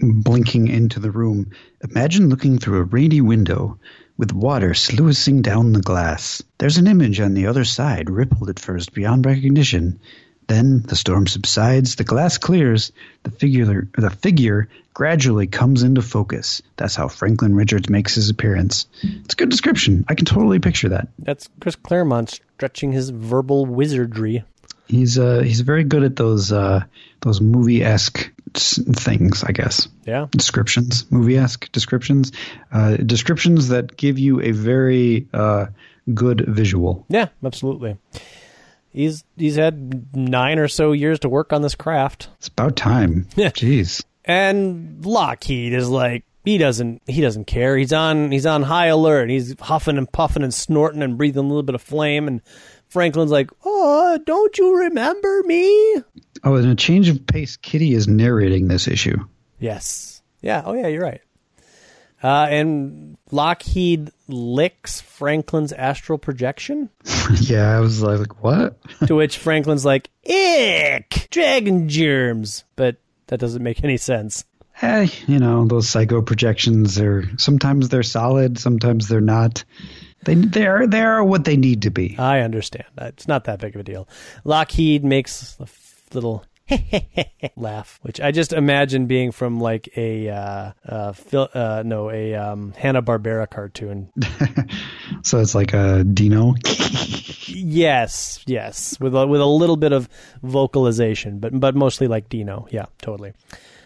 blinking 0.00 0.68
into 0.68 1.00
the 1.00 1.10
room. 1.10 1.50
Imagine 1.88 2.28
looking 2.28 2.58
through 2.58 2.78
a 2.78 2.84
rainy 2.84 3.20
window 3.20 3.78
with 4.16 4.32
water 4.32 4.74
sluicing 4.74 5.42
down 5.42 5.72
the 5.72 5.80
glass. 5.80 6.42
There's 6.58 6.76
an 6.76 6.86
image 6.86 7.20
on 7.20 7.34
the 7.34 7.46
other 7.46 7.64
side, 7.64 8.10
rippled 8.10 8.50
at 8.50 8.58
first 8.58 8.92
beyond 8.92 9.26
recognition. 9.26 10.00
Then 10.50 10.80
the 10.80 10.96
storm 10.96 11.28
subsides, 11.28 11.94
the 11.94 12.02
glass 12.02 12.36
clears, 12.36 12.90
the 13.22 13.30
figure 13.30 13.88
the 13.96 14.10
figure 14.10 14.68
gradually 14.94 15.46
comes 15.46 15.84
into 15.84 16.02
focus. 16.02 16.60
That's 16.76 16.96
how 16.96 17.06
Franklin 17.06 17.54
Richards 17.54 17.88
makes 17.88 18.16
his 18.16 18.30
appearance. 18.30 18.88
It's 19.00 19.34
a 19.34 19.36
good 19.36 19.48
description. 19.48 20.04
I 20.08 20.16
can 20.16 20.24
totally 20.24 20.58
picture 20.58 20.88
that. 20.88 21.06
That's 21.20 21.48
Chris 21.60 21.76
Claremont 21.76 22.40
stretching 22.56 22.90
his 22.90 23.10
verbal 23.10 23.64
wizardry. 23.64 24.42
He's 24.88 25.20
uh 25.20 25.42
he's 25.42 25.60
very 25.60 25.84
good 25.84 26.02
at 26.02 26.16
those 26.16 26.50
uh 26.50 26.82
those 27.20 27.40
movie 27.40 27.84
esque 27.84 28.32
things, 28.52 29.44
I 29.44 29.52
guess. 29.52 29.86
Yeah. 30.04 30.26
Descriptions, 30.32 31.08
movie 31.12 31.38
esque 31.38 31.70
descriptions, 31.70 32.32
uh, 32.72 32.96
descriptions 32.96 33.68
that 33.68 33.96
give 33.96 34.18
you 34.18 34.40
a 34.40 34.50
very 34.50 35.28
uh, 35.32 35.66
good 36.12 36.44
visual. 36.48 37.06
Yeah, 37.08 37.28
absolutely. 37.44 37.96
He's 38.92 39.24
he's 39.36 39.56
had 39.56 40.14
nine 40.16 40.58
or 40.58 40.68
so 40.68 40.92
years 40.92 41.20
to 41.20 41.28
work 41.28 41.52
on 41.52 41.62
this 41.62 41.74
craft. 41.74 42.28
It's 42.38 42.48
about 42.48 42.76
time. 42.76 43.26
Yeah. 43.36 43.50
Jeez. 43.50 44.04
And 44.24 45.04
Lockheed 45.04 45.72
is 45.72 45.88
like 45.88 46.24
he 46.44 46.58
doesn't 46.58 47.02
he 47.06 47.20
doesn't 47.20 47.46
care. 47.46 47.76
He's 47.76 47.92
on 47.92 48.30
he's 48.32 48.46
on 48.46 48.62
high 48.62 48.86
alert. 48.86 49.30
He's 49.30 49.58
huffing 49.60 49.98
and 49.98 50.10
puffing 50.10 50.42
and 50.42 50.52
snorting 50.52 51.02
and 51.02 51.16
breathing 51.16 51.44
a 51.44 51.48
little 51.48 51.62
bit 51.62 51.74
of 51.74 51.82
flame 51.82 52.26
and 52.26 52.42
Franklin's 52.88 53.30
like, 53.30 53.50
"Oh, 53.64 54.18
don't 54.26 54.58
you 54.58 54.76
remember 54.76 55.42
me?" 55.44 56.02
Oh, 56.42 56.56
in 56.56 56.68
a 56.68 56.74
change 56.74 57.08
of 57.08 57.24
pace, 57.24 57.56
Kitty 57.56 57.94
is 57.94 58.08
narrating 58.08 58.66
this 58.66 58.88
issue. 58.88 59.16
Yes. 59.60 60.22
Yeah. 60.42 60.62
Oh, 60.64 60.72
yeah. 60.72 60.88
You're 60.88 61.04
right. 61.04 61.20
Uh, 62.22 62.46
and 62.50 63.16
Lockheed 63.30 64.10
licks 64.28 65.00
Franklin's 65.00 65.72
astral 65.72 66.18
projection. 66.18 66.90
yeah, 67.40 67.76
I 67.76 67.80
was 67.80 68.02
like, 68.02 68.42
what? 68.42 68.78
to 69.06 69.14
which 69.14 69.38
Franklin's 69.38 69.84
like, 69.84 70.10
ick, 70.28 71.28
dragon 71.30 71.88
germs. 71.88 72.64
But 72.76 72.96
that 73.28 73.40
doesn't 73.40 73.62
make 73.62 73.82
any 73.84 73.96
sense. 73.96 74.44
Hey, 74.74 75.10
you 75.26 75.38
know, 75.38 75.66
those 75.66 75.88
psycho 75.88 76.22
projections 76.22 76.98
are 76.98 77.24
sometimes 77.36 77.88
they're 77.88 78.02
solid, 78.02 78.58
sometimes 78.58 79.08
they're 79.08 79.20
not. 79.20 79.64
They 80.24 80.34
they 80.34 80.66
are 80.66 80.86
they 80.86 81.00
are 81.00 81.22
what 81.24 81.44
they 81.44 81.56
need 81.56 81.82
to 81.82 81.90
be. 81.90 82.16
I 82.18 82.40
understand. 82.40 82.86
It's 82.98 83.28
not 83.28 83.44
that 83.44 83.60
big 83.60 83.74
of 83.74 83.80
a 83.80 83.84
deal. 83.84 84.08
Lockheed 84.44 85.04
makes 85.04 85.56
a 85.60 85.66
little 86.14 86.44
laugh, 87.56 87.98
which 88.02 88.20
I 88.20 88.30
just 88.30 88.52
imagine 88.52 89.06
being 89.06 89.32
from 89.32 89.60
like 89.60 89.88
a 89.96 90.28
uh, 90.28 90.72
uh, 90.86 91.12
uh 91.32 91.82
no 91.84 92.10
a 92.10 92.34
um, 92.34 92.72
Hanna 92.76 93.02
Barbera 93.02 93.48
cartoon. 93.48 94.10
so 95.22 95.40
it's 95.40 95.54
like 95.54 95.72
a 95.72 96.04
Dino. 96.04 96.54
yes, 97.46 98.42
yes, 98.46 98.98
with 99.00 99.14
a, 99.14 99.26
with 99.26 99.40
a 99.40 99.46
little 99.46 99.76
bit 99.76 99.92
of 99.92 100.08
vocalization, 100.42 101.38
but 101.38 101.58
but 101.58 101.74
mostly 101.74 102.08
like 102.08 102.28
Dino. 102.28 102.66
Yeah, 102.70 102.86
totally. 103.00 103.32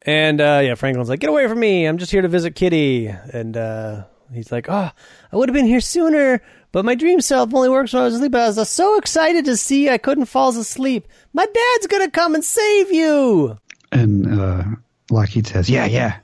And 0.03 0.41
uh, 0.41 0.61
yeah, 0.62 0.74
Franklin's 0.74 1.09
like, 1.09 1.20
"Get 1.20 1.30
away 1.30 1.49
from 1.49 1.61
me! 1.61 1.87
I'm 1.87 1.99
just 1.99 2.12
here 2.12 2.22
to 2.22 2.28
visit 2.28 2.55
Kitty." 2.55 3.07
And 3.07 3.57
uh, 3.57 4.05
he's 4.32 4.53
like, 4.53 4.66
"Oh, 4.68 4.91
I 5.32 5.37
would 5.37 5.49
have 5.49 5.55
been 5.55 5.66
here 5.66 5.80
sooner, 5.80 6.43
but 6.75 6.85
my 6.85 6.97
dream 6.97 7.20
self 7.20 7.55
only 7.55 7.68
works 7.68 7.93
when 7.93 8.03
I 8.03 8.07
was 8.07 8.16
asleep. 8.16 8.33
But 8.33 8.41
I 8.41 8.49
was 8.49 8.68
so 8.68 8.99
excited 8.99 9.45
to 9.45 9.57
see 9.57 9.89
I 9.89 9.97
couldn't 9.97 10.25
fall 10.25 10.49
asleep. 10.49 11.07
My 11.33 11.47
dad's 11.47 11.87
gonna 11.87 12.11
come 12.11 12.35
and 12.35 12.45
save 12.45 12.91
you." 12.91 13.57
And 13.93 14.41
uh, 14.41 14.64
Lockheed 15.09 15.47
says, 15.47 15.70
"Yeah, 15.70 15.87
yeah." 15.87 16.16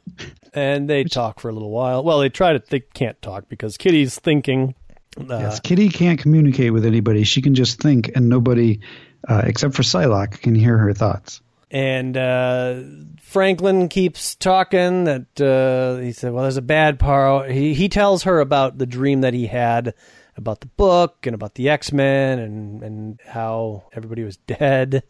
And 0.52 0.90
they 0.90 1.04
talk 1.04 1.38
for 1.38 1.50
a 1.50 1.52
little 1.52 1.70
while. 1.70 2.02
Well, 2.02 2.18
they 2.18 2.30
try 2.30 2.52
to. 2.52 2.58
They 2.68 2.80
can't 2.80 3.20
talk 3.22 3.48
because 3.48 3.76
Kitty's 3.76 4.18
thinking. 4.18 4.74
Uh, 5.16 5.38
yes, 5.38 5.60
Kitty 5.60 5.88
can't 5.88 6.18
communicate 6.18 6.72
with 6.72 6.84
anybody. 6.84 7.22
She 7.22 7.42
can 7.42 7.54
just 7.54 7.80
think, 7.80 8.10
and 8.16 8.28
nobody, 8.28 8.80
uh, 9.28 9.42
except 9.44 9.76
for 9.76 9.82
Psylocke, 9.82 10.40
can 10.40 10.56
hear 10.56 10.76
her 10.76 10.92
thoughts. 10.92 11.42
And 11.70 12.16
uh, 12.16 12.80
Franklin 13.20 13.88
keeps 13.88 14.34
talking 14.34 15.04
that 15.04 15.40
uh, 15.40 16.02
he 16.02 16.10
said, 16.10 16.32
"Well, 16.32 16.42
there's 16.42 16.56
a 16.56 16.62
bad 16.62 16.98
part." 16.98 17.52
He 17.52 17.72
he 17.72 17.88
tells 17.88 18.24
her 18.24 18.40
about 18.40 18.78
the 18.78 18.86
dream 18.86 19.20
that 19.20 19.32
he 19.32 19.46
had 19.46 19.94
about 20.40 20.60
the 20.60 20.66
book 20.66 21.26
and 21.26 21.34
about 21.34 21.54
the 21.54 21.68
X 21.68 21.92
Men 21.92 22.38
and 22.38 22.82
and 22.82 23.20
how 23.24 23.84
everybody 23.92 24.24
was 24.24 24.36
dead. 24.38 25.02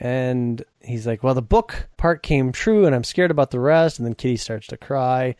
And 0.00 0.64
he's 0.80 1.06
like, 1.06 1.22
"Well, 1.22 1.34
the 1.34 1.42
book 1.42 1.88
part 1.96 2.22
came 2.22 2.50
true, 2.50 2.86
and 2.86 2.94
I'm 2.94 3.04
scared 3.04 3.30
about 3.30 3.52
the 3.52 3.60
rest." 3.60 3.98
And 3.98 4.06
then 4.06 4.14
Kitty 4.14 4.36
starts 4.36 4.66
to 4.68 4.76
cry. 4.76 5.36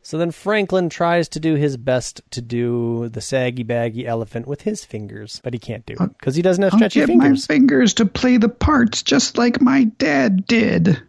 So 0.00 0.18
then 0.18 0.30
Franklin 0.30 0.88
tries 0.88 1.28
to 1.30 1.40
do 1.40 1.56
his 1.56 1.76
best 1.76 2.22
to 2.30 2.40
do 2.40 3.08
the 3.08 3.20
saggy 3.20 3.64
baggy 3.64 4.06
elephant 4.06 4.46
with 4.46 4.62
his 4.62 4.84
fingers, 4.84 5.40
but 5.42 5.52
he 5.52 5.58
can't 5.58 5.84
do 5.84 5.94
it 5.98 6.18
because 6.18 6.36
he 6.36 6.42
doesn't 6.42 6.62
have 6.62 6.74
stretchy 6.74 7.00
I'll 7.00 7.08
get 7.08 7.12
fingers. 7.12 7.48
my 7.48 7.54
fingers 7.54 7.94
to 7.94 8.06
play 8.06 8.36
the 8.36 8.48
parts 8.48 9.02
just 9.02 9.36
like 9.36 9.60
my 9.60 9.84
dad 9.98 10.46
did. 10.46 11.02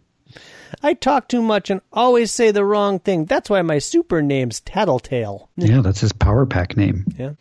I 0.82 0.96
talk 0.96 1.28
too 1.28 1.44
much 1.44 1.70
and 1.70 1.82
always 1.94 2.32
say 2.32 2.50
the 2.50 2.66
wrong 2.66 3.00
thing. 3.00 3.26
That's 3.26 3.52
why 3.52 3.62
my 3.62 3.78
super 3.80 4.22
name's 4.24 4.62
Tattletale. 4.62 5.50
Yeah, 5.58 5.82
that's 5.82 6.02
his 6.02 6.12
power 6.12 6.48
pack 6.48 6.76
name. 6.76 7.06
Yeah. 7.18 7.34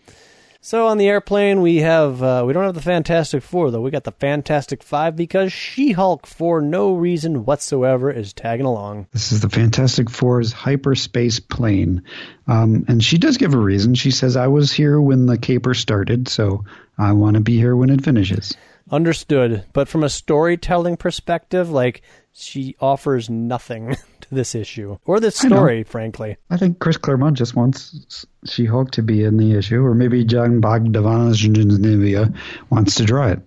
So 0.66 0.88
on 0.88 0.98
the 0.98 1.06
airplane 1.06 1.60
we 1.60 1.76
have 1.76 2.20
uh, 2.20 2.42
we 2.44 2.52
don't 2.52 2.64
have 2.64 2.74
the 2.74 2.82
Fantastic 2.82 3.44
Four 3.44 3.70
though. 3.70 3.80
We 3.80 3.92
got 3.92 4.02
the 4.02 4.10
Fantastic 4.10 4.82
Five 4.82 5.14
because 5.14 5.52
She-Hulk 5.52 6.26
for 6.26 6.60
no 6.60 6.94
reason 6.94 7.44
whatsoever 7.44 8.10
is 8.10 8.32
tagging 8.32 8.66
along. 8.66 9.06
This 9.12 9.30
is 9.30 9.42
the 9.42 9.48
Fantastic 9.48 10.10
Four's 10.10 10.50
hyperspace 10.50 11.38
plane, 11.38 12.02
um, 12.48 12.84
and 12.88 13.00
she 13.00 13.16
does 13.16 13.36
give 13.36 13.54
a 13.54 13.58
reason. 13.58 13.94
She 13.94 14.10
says, 14.10 14.36
"I 14.36 14.48
was 14.48 14.72
here 14.72 15.00
when 15.00 15.26
the 15.26 15.38
caper 15.38 15.72
started, 15.72 16.26
so 16.26 16.64
I 16.98 17.12
want 17.12 17.34
to 17.34 17.40
be 17.40 17.56
here 17.56 17.76
when 17.76 17.90
it 17.90 18.02
finishes." 18.02 18.52
Understood, 18.90 19.64
but 19.72 19.88
from 19.88 20.04
a 20.04 20.08
storytelling 20.08 20.96
perspective, 20.96 21.70
like 21.70 22.02
she 22.32 22.76
offers 22.80 23.28
nothing 23.28 23.96
to 24.20 24.34
this 24.34 24.54
issue 24.54 24.98
or 25.06 25.18
this 25.18 25.36
story, 25.36 25.82
frankly. 25.82 26.36
I 26.50 26.56
think 26.56 26.78
Chris 26.78 26.96
Claremont 26.96 27.36
just 27.36 27.56
wants 27.56 28.24
She 28.44 28.64
Hulk 28.64 28.92
to 28.92 29.02
be 29.02 29.24
in 29.24 29.38
the 29.38 29.52
issue, 29.52 29.82
or 29.82 29.94
maybe 29.94 30.24
Jon 30.24 30.60
Bogdanavia 30.60 32.36
wants 32.70 32.94
to 32.96 33.04
draw 33.04 33.28
it, 33.28 33.40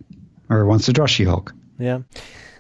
or 0.50 0.66
wants 0.66 0.86
to 0.88 0.94
draw 0.94 1.06
She 1.06 1.24
Hulk. 1.24 1.54
Yeah. 1.78 2.00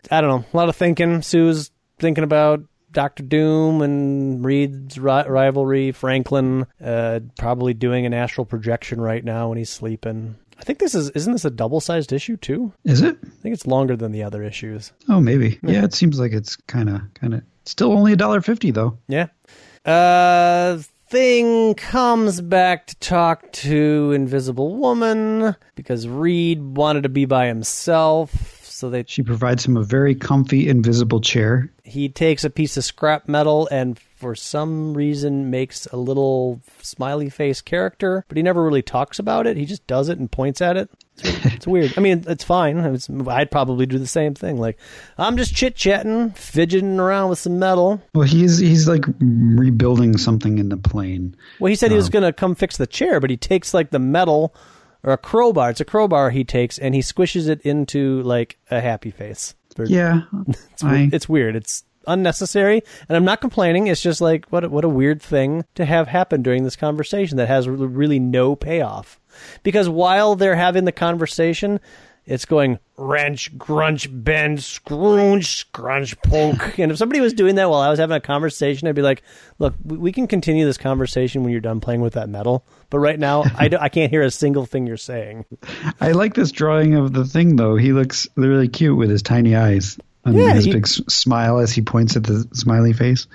I 0.10 0.22
don't 0.22 0.30
know. 0.30 0.46
A 0.54 0.58
lot 0.58 0.70
of 0.70 0.76
thinking. 0.76 1.22
Sue's 1.22 1.72
thinking 2.00 2.24
about 2.24 2.62
Doctor 2.92 3.24
Doom 3.24 3.82
and 3.82 4.44
Reed's 4.44 4.98
ri- 4.98 5.28
rivalry. 5.28 5.92
Franklin 5.92 6.66
uh, 6.84 7.20
probably 7.38 7.74
doing 7.74 8.06
an 8.06 8.14
astral 8.14 8.46
projection 8.46 9.02
right 9.02 9.24
now 9.24 9.50
when 9.50 9.58
he's 9.58 9.70
sleeping. 9.70 10.36
I 10.60 10.64
think 10.64 10.80
this 10.80 10.94
is 10.94 11.10
isn't 11.12 11.32
this 11.32 11.46
a 11.46 11.50
double 11.50 11.80
sized 11.80 12.12
issue 12.12 12.38
too? 12.38 12.74
Is 12.84 13.02
it? 13.02 13.18
I 13.24 13.30
think 13.42 13.54
it's 13.54 13.66
longer 13.66 13.96
than 13.96 14.12
the 14.12 14.24
other 14.24 14.44
issues. 14.44 14.92
Oh, 15.08 15.22
maybe. 15.22 15.58
Yeah, 15.64 15.72
yeah 15.72 15.84
it 15.86 15.94
seems 15.94 16.20
like 16.20 16.34
it's 16.34 16.56
kind 16.56 16.90
of 16.90 17.02
kind 17.14 17.34
of 17.34 17.44
still 17.66 17.94
only 17.94 18.14
a 18.14 18.18
dollar 18.18 18.42
fifty 18.42 18.72
though. 18.72 18.98
Yeah. 19.08 19.28
Uh, 19.86 20.80
thing 21.10 21.74
comes 21.76 22.42
back 22.42 22.88
to 22.88 22.96
talk 22.98 23.52
to 23.52 24.12
Invisible 24.12 24.76
Woman 24.76 25.56
because 25.76 26.08
Reed 26.08 26.62
wanted 26.62 27.04
to 27.04 27.10
be 27.10 27.26
by 27.26 27.48
himself. 27.48 28.66
So 28.66 28.90
they 28.90 29.04
she 29.08 29.24
provides 29.24 29.66
him 29.66 29.76
a 29.76 29.84
very 29.84 30.16
comfy 30.16 30.70
invisible 30.70 31.20
chair. 31.20 31.72
He 31.84 32.10
takes 32.10 32.44
a 32.44 32.50
piece 32.50 32.78
of 32.78 32.84
scrap 32.84 33.28
metal 33.28 33.68
and 33.72 34.00
for 34.20 34.36
some 34.36 34.94
reason 34.94 35.50
makes 35.50 35.86
a 35.88 35.96
little 35.96 36.60
smiley 36.82 37.30
face 37.30 37.62
character, 37.62 38.26
but 38.28 38.36
he 38.36 38.44
never 38.44 38.62
really 38.62 38.82
talks 38.82 39.18
about 39.18 39.48
it. 39.48 39.56
He 39.56 39.66
just 39.66 39.88
does 39.88 40.10
it 40.10 40.20
and 40.20 40.30
points 40.30 40.62
at 40.62 40.76
it. 40.76 40.90
It's, 41.18 41.46
it's 41.54 41.68
weird. 41.68 41.94
I 41.96 42.02
mean, 42.02 42.26
it's 42.28 42.44
fine. 42.44 42.78
It's, 42.80 43.10
I'd 43.10 43.50
probably 43.50 43.86
do 43.86 43.98
the 43.98 44.06
same 44.06 44.36
thing. 44.36 44.58
Like, 44.58 44.78
I'm 45.18 45.38
just 45.38 45.56
chit 45.56 45.78
chatting, 45.78 46.32
fidgeting 46.32 47.00
around 47.00 47.30
with 47.30 47.40
some 47.40 47.60
metal. 47.60 48.02
Well, 48.14 48.28
he's 48.28 48.58
he's 48.58 48.90
like 48.90 49.06
rebuilding 49.20 50.18
something 50.18 50.58
in 50.58 50.68
the 50.68 50.78
plane. 50.78 51.36
Well, 51.62 51.70
he 51.70 51.76
said 51.76 51.88
um, 51.88 51.92
he 51.92 51.98
was 51.98 52.08
um, 52.08 52.12
going 52.12 52.24
to 52.26 52.34
come 52.34 52.56
fix 52.56 52.76
the 52.76 52.88
chair, 52.88 53.22
but 53.22 53.30
he 53.30 53.38
takes 53.38 53.74
like 53.74 53.92
the 53.92 54.00
metal 54.00 54.54
or 55.04 55.14
a 55.14 55.18
crowbar. 55.18 55.70
It's 55.70 55.80
a 55.80 55.86
crowbar 55.86 56.30
he 56.30 56.44
takes 56.44 56.78
and 56.78 56.94
he 56.94 57.00
squishes 57.00 57.48
it 57.48 57.62
into 57.62 58.22
like 58.24 58.58
a 58.70 58.82
happy 58.82 59.12
face. 59.12 59.56
Yeah, 59.78 60.24
it's, 60.48 60.84
I... 60.84 61.10
it's 61.14 61.30
weird. 61.30 61.56
It's 61.56 61.86
unnecessary, 62.08 62.82
and 63.08 63.16
I'm 63.16 63.26
not 63.26 63.42
complaining. 63.42 63.88
It's 63.88 64.02
just 64.02 64.22
like 64.22 64.46
what 64.50 64.64
a, 64.64 64.70
what 64.70 64.86
a 64.86 64.90
weird 64.90 65.22
thing 65.22 65.66
to 65.76 65.86
have 65.86 66.08
happen 66.08 66.42
during 66.42 66.64
this 66.64 66.76
conversation 66.76 67.38
that 67.38 67.48
has 67.48 67.68
really 67.68 68.20
no 68.20 68.56
payoff. 68.56 69.20
Because 69.64 69.88
while 69.88 70.36
they're 70.36 70.56
having 70.56 70.86
the 70.86 70.92
conversation, 70.92 71.80
it's 72.30 72.46
going 72.46 72.78
wrench, 72.96 73.58
grunch, 73.58 74.08
bend, 74.12 74.62
scrunch, 74.62 75.48
scrunch, 75.48 76.22
poke. 76.22 76.78
and 76.80 76.92
if 76.92 76.98
somebody 77.00 77.22
was 77.22 77.34
doing 77.34 77.56
that 77.56 77.72
while 77.72 77.80
I 77.80 77.90
was 77.90 77.98
having 77.98 78.16
a 78.16 78.22
conversation, 78.22 78.88
I'd 78.88 78.94
be 78.94 79.02
like, 79.02 79.24
look, 79.58 79.74
we, 79.84 80.12
can 80.12 80.28
continue 80.28 80.64
this 80.64 80.78
conversation 80.78 81.42
when 81.42 81.52
you're 81.52 81.60
done 81.60 81.80
playing 81.80 82.02
with 82.02 82.14
that 82.14 82.30
metal. 82.30 82.66
But 82.92 83.00
right 83.00 83.18
now, 83.18 83.46
I 83.58 83.90
can't 83.90 84.12
hear 84.12 84.22
a 84.22 84.30
single 84.30 84.68
thing 84.68 84.86
you're 84.86 84.98
saying. 84.98 85.46
I 86.00 86.12
like 86.12 86.36
this 86.36 86.52
drawing 86.52 86.94
of 86.94 87.14
the 87.14 87.26
thing, 87.26 87.56
though. 87.56 87.76
He 87.78 87.94
looks 87.94 88.28
really 88.36 88.68
cute 88.68 88.98
with 88.98 89.10
his 89.10 89.24
tiny 89.24 89.56
eyes 89.56 89.98
and 90.26 90.36
Yeah, 90.36 90.54
his 90.54 90.66
he- 90.66 90.74
big 90.74 90.86
s- 90.86 91.02
smile 91.08 91.60
as 91.60 91.72
he 91.72 91.82
points 91.82 92.16
at 92.16 92.24
the 92.24 92.48
smiley 92.54 92.94
face. 92.94 93.28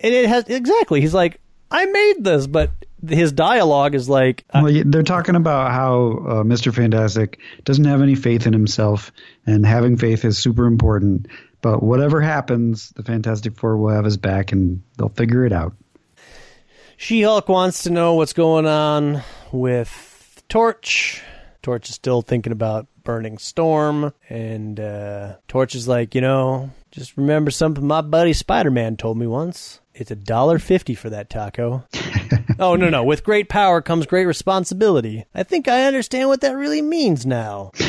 And 0.00 0.12
it 0.12 0.28
has, 0.28 0.44
exactly. 0.48 1.00
He's 1.00 1.14
like, 1.14 1.40
I 1.70 1.84
made 1.86 2.24
this, 2.24 2.46
but 2.46 2.70
his 3.08 3.32
dialogue 3.32 3.94
is 3.94 4.08
like, 4.08 4.44
uh, 4.52 4.60
Well, 4.64 4.82
they're 4.86 5.02
talking 5.02 5.36
about 5.36 5.70
how 5.72 5.94
uh, 5.94 6.42
Mr. 6.44 6.74
Fantastic 6.74 7.38
doesn't 7.64 7.84
have 7.84 8.02
any 8.02 8.14
faith 8.14 8.46
in 8.46 8.52
himself, 8.52 9.10
and 9.46 9.64
having 9.64 9.96
faith 9.96 10.24
is 10.24 10.38
super 10.38 10.66
important. 10.66 11.26
But 11.60 11.82
whatever 11.82 12.20
happens, 12.20 12.90
the 12.90 13.04
Fantastic 13.04 13.56
Four 13.56 13.76
will 13.76 13.90
have 13.94 14.04
his 14.04 14.16
back, 14.16 14.50
and 14.52 14.82
they'll 14.98 15.08
figure 15.08 15.44
it 15.46 15.52
out. 15.52 15.72
She 16.96 17.22
Hulk 17.22 17.48
wants 17.48 17.84
to 17.84 17.90
know 17.90 18.14
what's 18.14 18.32
going 18.32 18.66
on 18.66 19.22
with 19.52 20.42
Torch. 20.48 21.22
Torch 21.62 21.88
is 21.88 21.94
still 21.94 22.22
thinking 22.22 22.52
about 22.52 22.86
burning 23.04 23.38
Storm, 23.38 24.12
and 24.28 24.78
uh, 24.78 25.36
Torch 25.48 25.74
is 25.74 25.88
like, 25.88 26.14
you 26.14 26.20
know, 26.20 26.70
just 26.90 27.16
remember 27.16 27.50
something 27.50 27.86
my 27.86 28.00
buddy 28.00 28.32
Spider 28.32 28.70
Man 28.70 28.96
told 28.96 29.16
me 29.18 29.26
once. 29.26 29.80
It's 29.94 30.10
a 30.10 30.16
dollar 30.16 30.58
fifty 30.58 30.94
for 30.94 31.10
that 31.10 31.28
taco. 31.28 31.84
oh 32.58 32.76
no 32.76 32.88
no! 32.88 33.04
With 33.04 33.24
great 33.24 33.48
power 33.48 33.82
comes 33.82 34.06
great 34.06 34.26
responsibility. 34.26 35.26
I 35.34 35.42
think 35.42 35.68
I 35.68 35.84
understand 35.84 36.28
what 36.28 36.40
that 36.40 36.56
really 36.56 36.82
means 36.82 37.26
now. 37.26 37.72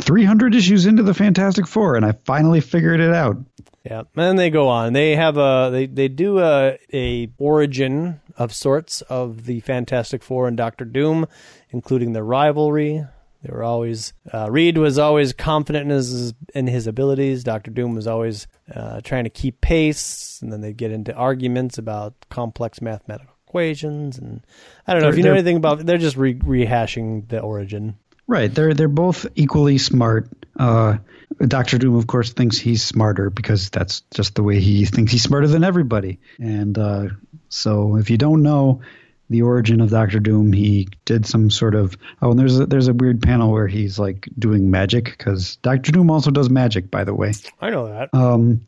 300 0.00 0.54
issues 0.54 0.86
into 0.86 1.02
the 1.02 1.14
Fantastic 1.14 1.66
Four, 1.66 1.96
and 1.96 2.04
I 2.04 2.12
finally 2.24 2.60
figured 2.60 3.00
it 3.00 3.12
out. 3.12 3.36
Yeah, 3.84 4.02
and 4.16 4.38
they 4.38 4.50
go 4.50 4.68
on. 4.68 4.92
They 4.92 5.16
have 5.16 5.38
a 5.38 5.70
they 5.72 5.86
they 5.86 6.08
do 6.08 6.38
a 6.40 6.78
a 6.92 7.30
origin 7.38 8.20
of 8.36 8.52
sorts 8.52 9.00
of 9.02 9.46
the 9.46 9.60
Fantastic 9.60 10.22
Four 10.22 10.48
and 10.48 10.56
Doctor 10.56 10.84
Doom, 10.84 11.26
including 11.70 12.12
the 12.12 12.22
rivalry. 12.22 13.06
They 13.42 13.50
were 13.52 13.62
always 13.62 14.12
uh, 14.32 14.48
Reed 14.50 14.76
was 14.76 14.98
always 14.98 15.32
confident 15.32 15.84
in 15.84 15.90
his 15.90 16.34
in 16.54 16.66
his 16.66 16.86
abilities. 16.86 17.42
Doctor 17.42 17.70
Doom 17.70 17.94
was 17.94 18.06
always 18.06 18.46
uh, 18.74 19.00
trying 19.00 19.24
to 19.24 19.30
keep 19.30 19.60
pace, 19.62 20.38
and 20.42 20.52
then 20.52 20.60
they'd 20.60 20.76
get 20.76 20.90
into 20.92 21.14
arguments 21.14 21.78
about 21.78 22.14
complex 22.28 22.82
mathematical 22.82 23.34
equations. 23.46 24.18
And 24.18 24.44
I 24.86 24.92
don't 24.92 25.02
know 25.02 25.08
if 25.08 25.14
They're- 25.14 25.18
you 25.20 25.24
know 25.24 25.32
anything 25.32 25.56
about. 25.56 25.84
They're 25.86 25.96
just 25.98 26.16
re- 26.16 26.34
rehashing 26.34 27.28
the 27.28 27.40
origin. 27.40 27.96
Right. 28.26 28.54
They're 28.54 28.74
they're 28.74 28.88
both 28.88 29.26
equally 29.34 29.78
smart. 29.78 30.28
Uh, 30.58 30.98
Doctor 31.40 31.78
Doom, 31.78 31.96
of 31.96 32.06
course, 32.06 32.32
thinks 32.32 32.58
he's 32.58 32.82
smarter 32.82 33.30
because 33.30 33.70
that's 33.70 34.02
just 34.12 34.34
the 34.34 34.42
way 34.42 34.60
he 34.60 34.84
thinks 34.84 35.10
he's 35.12 35.22
smarter 35.22 35.46
than 35.46 35.64
everybody. 35.64 36.20
And 36.38 36.76
uh, 36.76 37.06
so, 37.48 37.96
if 37.96 38.10
you 38.10 38.18
don't 38.18 38.42
know 38.42 38.82
the 39.30 39.42
origin 39.42 39.80
of 39.80 39.90
Doctor 39.90 40.18
Doom, 40.18 40.52
he 40.52 40.88
did 41.04 41.24
some 41.24 41.50
sort 41.50 41.74
of 41.74 41.96
oh, 42.20 42.30
and 42.30 42.38
there's 42.38 42.58
a, 42.58 42.66
there's 42.66 42.88
a 42.88 42.92
weird 42.92 43.22
panel 43.22 43.50
where 43.50 43.68
he's 43.68 43.98
like 43.98 44.28
doing 44.38 44.70
magic 44.70 45.04
because 45.04 45.56
Doctor 45.56 45.92
Doom 45.92 46.10
also 46.10 46.32
does 46.32 46.50
magic, 46.50 46.90
by 46.90 47.04
the 47.04 47.14
way. 47.14 47.32
I 47.60 47.70
know 47.70 47.86
that. 47.86 48.12
Um, 48.12 48.66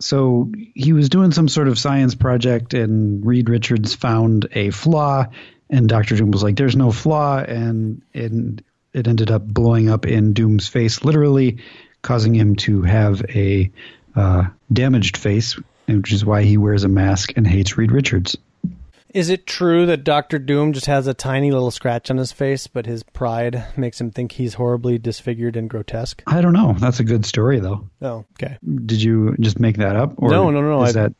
so 0.00 0.50
he 0.74 0.92
was 0.92 1.08
doing 1.10 1.30
some 1.30 1.48
sort 1.48 1.68
of 1.68 1.78
science 1.78 2.14
project, 2.14 2.74
and 2.74 3.24
Reed 3.24 3.48
Richards 3.48 3.94
found 3.94 4.48
a 4.52 4.70
flaw, 4.70 5.26
and 5.70 5.88
Doctor 5.88 6.16
Doom 6.16 6.30
was 6.30 6.42
like, 6.42 6.56
"There's 6.56 6.76
no 6.76 6.90
flaw," 6.90 7.38
and 7.38 8.02
and 8.14 8.62
it 8.94 9.06
ended 9.06 9.30
up 9.30 9.46
blowing 9.46 9.90
up 9.90 10.06
in 10.06 10.32
Doom's 10.32 10.68
face, 10.68 11.04
literally 11.04 11.58
causing 12.00 12.34
him 12.34 12.56
to 12.56 12.82
have 12.82 13.22
a 13.28 13.70
uh, 14.14 14.44
damaged 14.72 15.18
face, 15.18 15.58
which 15.86 16.12
is 16.12 16.24
why 16.24 16.44
he 16.44 16.56
wears 16.56 16.84
a 16.84 16.88
mask 16.88 17.34
and 17.36 17.46
hates 17.46 17.76
Reed 17.76 17.92
Richards. 17.92 18.38
Is 19.16 19.30
it 19.30 19.46
true 19.46 19.86
that 19.86 20.04
Doctor 20.04 20.38
Doom 20.38 20.74
just 20.74 20.84
has 20.84 21.06
a 21.06 21.14
tiny 21.14 21.50
little 21.50 21.70
scratch 21.70 22.10
on 22.10 22.18
his 22.18 22.32
face, 22.32 22.66
but 22.66 22.84
his 22.84 23.02
pride 23.02 23.64
makes 23.74 23.98
him 23.98 24.10
think 24.10 24.32
he's 24.32 24.52
horribly 24.52 24.98
disfigured 24.98 25.56
and 25.56 25.70
grotesque? 25.70 26.22
I 26.26 26.42
don't 26.42 26.52
know. 26.52 26.74
That's 26.78 27.00
a 27.00 27.04
good 27.04 27.24
story, 27.24 27.58
though. 27.58 27.88
Oh, 28.02 28.26
okay. 28.34 28.58
Did 28.62 29.02
you 29.02 29.34
just 29.40 29.58
make 29.58 29.78
that 29.78 29.96
up? 29.96 30.12
Or 30.18 30.28
No, 30.28 30.50
no, 30.50 30.60
no, 30.60 30.82
Is 30.82 30.94
I- 30.94 31.04
that 31.04 31.14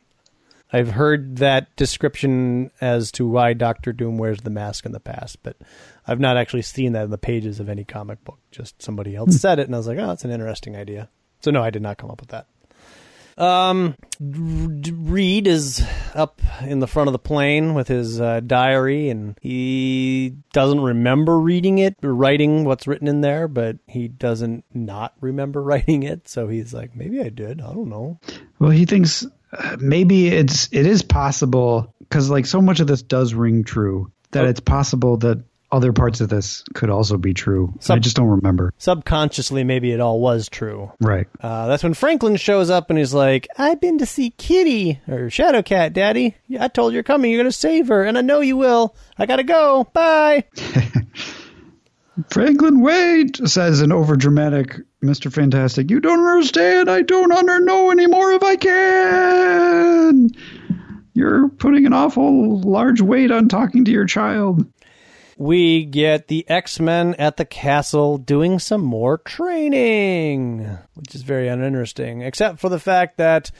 I've 0.71 0.91
heard 0.91 1.37
that 1.37 1.75
description 1.75 2.69
as 2.81 3.11
to 3.13 3.27
why 3.27 3.53
Doctor 3.53 3.93
Doom 3.93 4.19
wears 4.19 4.41
the 4.41 4.51
mask 4.51 4.85
in 4.85 4.91
the 4.91 4.99
past, 4.99 5.41
but 5.41 5.57
I've 6.05 6.19
not 6.19 6.37
actually 6.37 6.61
seen 6.61 6.91
that 6.91 7.05
in 7.05 7.09
the 7.09 7.17
pages 7.17 7.59
of 7.59 7.67
any 7.67 7.83
comic 7.83 8.23
book. 8.23 8.37
Just 8.51 8.79
somebody 8.79 9.15
else 9.15 9.31
hmm. 9.31 9.37
said 9.37 9.57
it, 9.57 9.65
and 9.65 9.73
I 9.73 9.79
was 9.79 9.87
like, 9.87 9.97
oh, 9.97 10.05
that's 10.05 10.23
an 10.23 10.29
interesting 10.29 10.75
idea. 10.75 11.09
So, 11.39 11.49
no, 11.49 11.63
I 11.63 11.71
did 11.71 11.81
not 11.81 11.97
come 11.97 12.11
up 12.11 12.21
with 12.21 12.29
that. 12.29 12.45
Um, 13.37 13.95
Reed 14.19 15.45
is 15.47 15.85
up 16.15 16.41
in 16.61 16.79
the 16.79 16.87
front 16.87 17.07
of 17.07 17.13
the 17.13 17.19
plane 17.19 17.73
with 17.75 17.87
his 17.87 18.19
uh, 18.19 18.39
diary, 18.39 19.09
and 19.09 19.37
he 19.41 20.35
doesn't 20.53 20.81
remember 20.81 21.39
reading 21.39 21.77
it 21.77 21.95
or 22.03 22.13
writing 22.15 22.65
what's 22.65 22.87
written 22.87 23.07
in 23.07 23.21
there, 23.21 23.47
but 23.47 23.77
he 23.87 24.07
doesn't 24.07 24.65
not 24.73 25.13
remember 25.21 25.61
writing 25.63 26.03
it. 26.03 26.27
So 26.27 26.47
he's 26.47 26.73
like, 26.73 26.95
maybe 26.95 27.21
I 27.21 27.29
did. 27.29 27.61
I 27.61 27.73
don't 27.73 27.89
know. 27.89 28.19
Well, 28.59 28.71
he 28.71 28.85
thinks 28.85 29.25
uh, 29.53 29.77
maybe 29.79 30.27
it's 30.27 30.67
it 30.71 30.85
is 30.87 31.03
possible 31.03 31.93
because 31.99 32.29
like 32.29 32.45
so 32.47 32.61
much 32.61 32.79
of 32.79 32.87
this 32.87 33.01
does 33.03 33.33
ring 33.33 33.63
true 33.63 34.11
that 34.31 34.45
Oh. 34.45 34.49
it's 34.49 34.59
possible 34.59 35.17
that 35.17 35.43
other 35.71 35.91
parts 35.91 36.21
of 36.21 36.29
this 36.29 36.63
could 36.73 36.89
also 36.89 37.17
be 37.17 37.33
true. 37.33 37.73
I 37.89 37.99
just 37.99 38.15
don't 38.15 38.29
remember. 38.29 38.73
Subconsciously, 38.77 39.63
maybe 39.63 39.91
it 39.91 39.99
all 39.99 40.19
was 40.19 40.47
true. 40.49 40.91
Right. 41.01 41.27
Uh, 41.41 41.67
that's 41.67 41.83
when 41.83 41.93
Franklin 41.93 42.37
shows 42.37 42.69
up 42.69 42.89
and 42.89 42.97
he's 42.97 43.13
like, 43.13 43.47
I've 43.57 43.81
been 43.81 43.97
to 43.97 44.05
see 44.05 44.29
Kitty, 44.31 45.01
or 45.07 45.27
Shadowcat, 45.27 45.93
Daddy. 45.93 46.35
I 46.59 46.67
told 46.69 46.93
you 46.93 46.95
you're 46.95 47.03
coming. 47.03 47.31
You're 47.31 47.41
going 47.43 47.51
to 47.51 47.57
save 47.57 47.89
her, 47.89 48.03
and 48.03 48.17
I 48.17 48.21
know 48.21 48.39
you 48.39 48.57
will. 48.57 48.95
I 49.17 49.25
got 49.25 49.37
to 49.37 49.43
go. 49.43 49.87
Bye. 49.93 50.45
Franklin, 52.31 52.81
wait, 52.81 53.37
says 53.47 53.81
an 53.81 53.91
overdramatic 53.91 54.83
Mr. 55.03 55.31
Fantastic. 55.31 55.91
You 55.91 55.99
don't 55.99 56.25
understand. 56.25 56.89
I 56.89 57.03
don't 57.03 57.31
under 57.31 57.59
know 57.59 57.91
anymore 57.91 58.31
if 58.31 58.43
I 58.43 58.55
can. 58.55 60.29
You're 61.13 61.49
putting 61.49 61.85
an 61.85 61.93
awful 61.93 62.59
large 62.61 63.01
weight 63.01 63.31
on 63.31 63.47
talking 63.49 63.85
to 63.85 63.91
your 63.91 64.05
child. 64.05 64.65
We 65.39 65.85
get 65.85 66.27
the 66.27 66.49
X 66.49 66.79
Men 66.79 67.13
at 67.15 67.37
the 67.37 67.45
castle 67.45 68.17
doing 68.17 68.59
some 68.59 68.81
more 68.81 69.19
training, 69.19 70.77
which 70.95 71.13
is 71.13 71.21
very 71.21 71.47
uninteresting, 71.47 72.21
except 72.21 72.59
for 72.59 72.69
the 72.69 72.79
fact 72.79 73.17
that. 73.17 73.51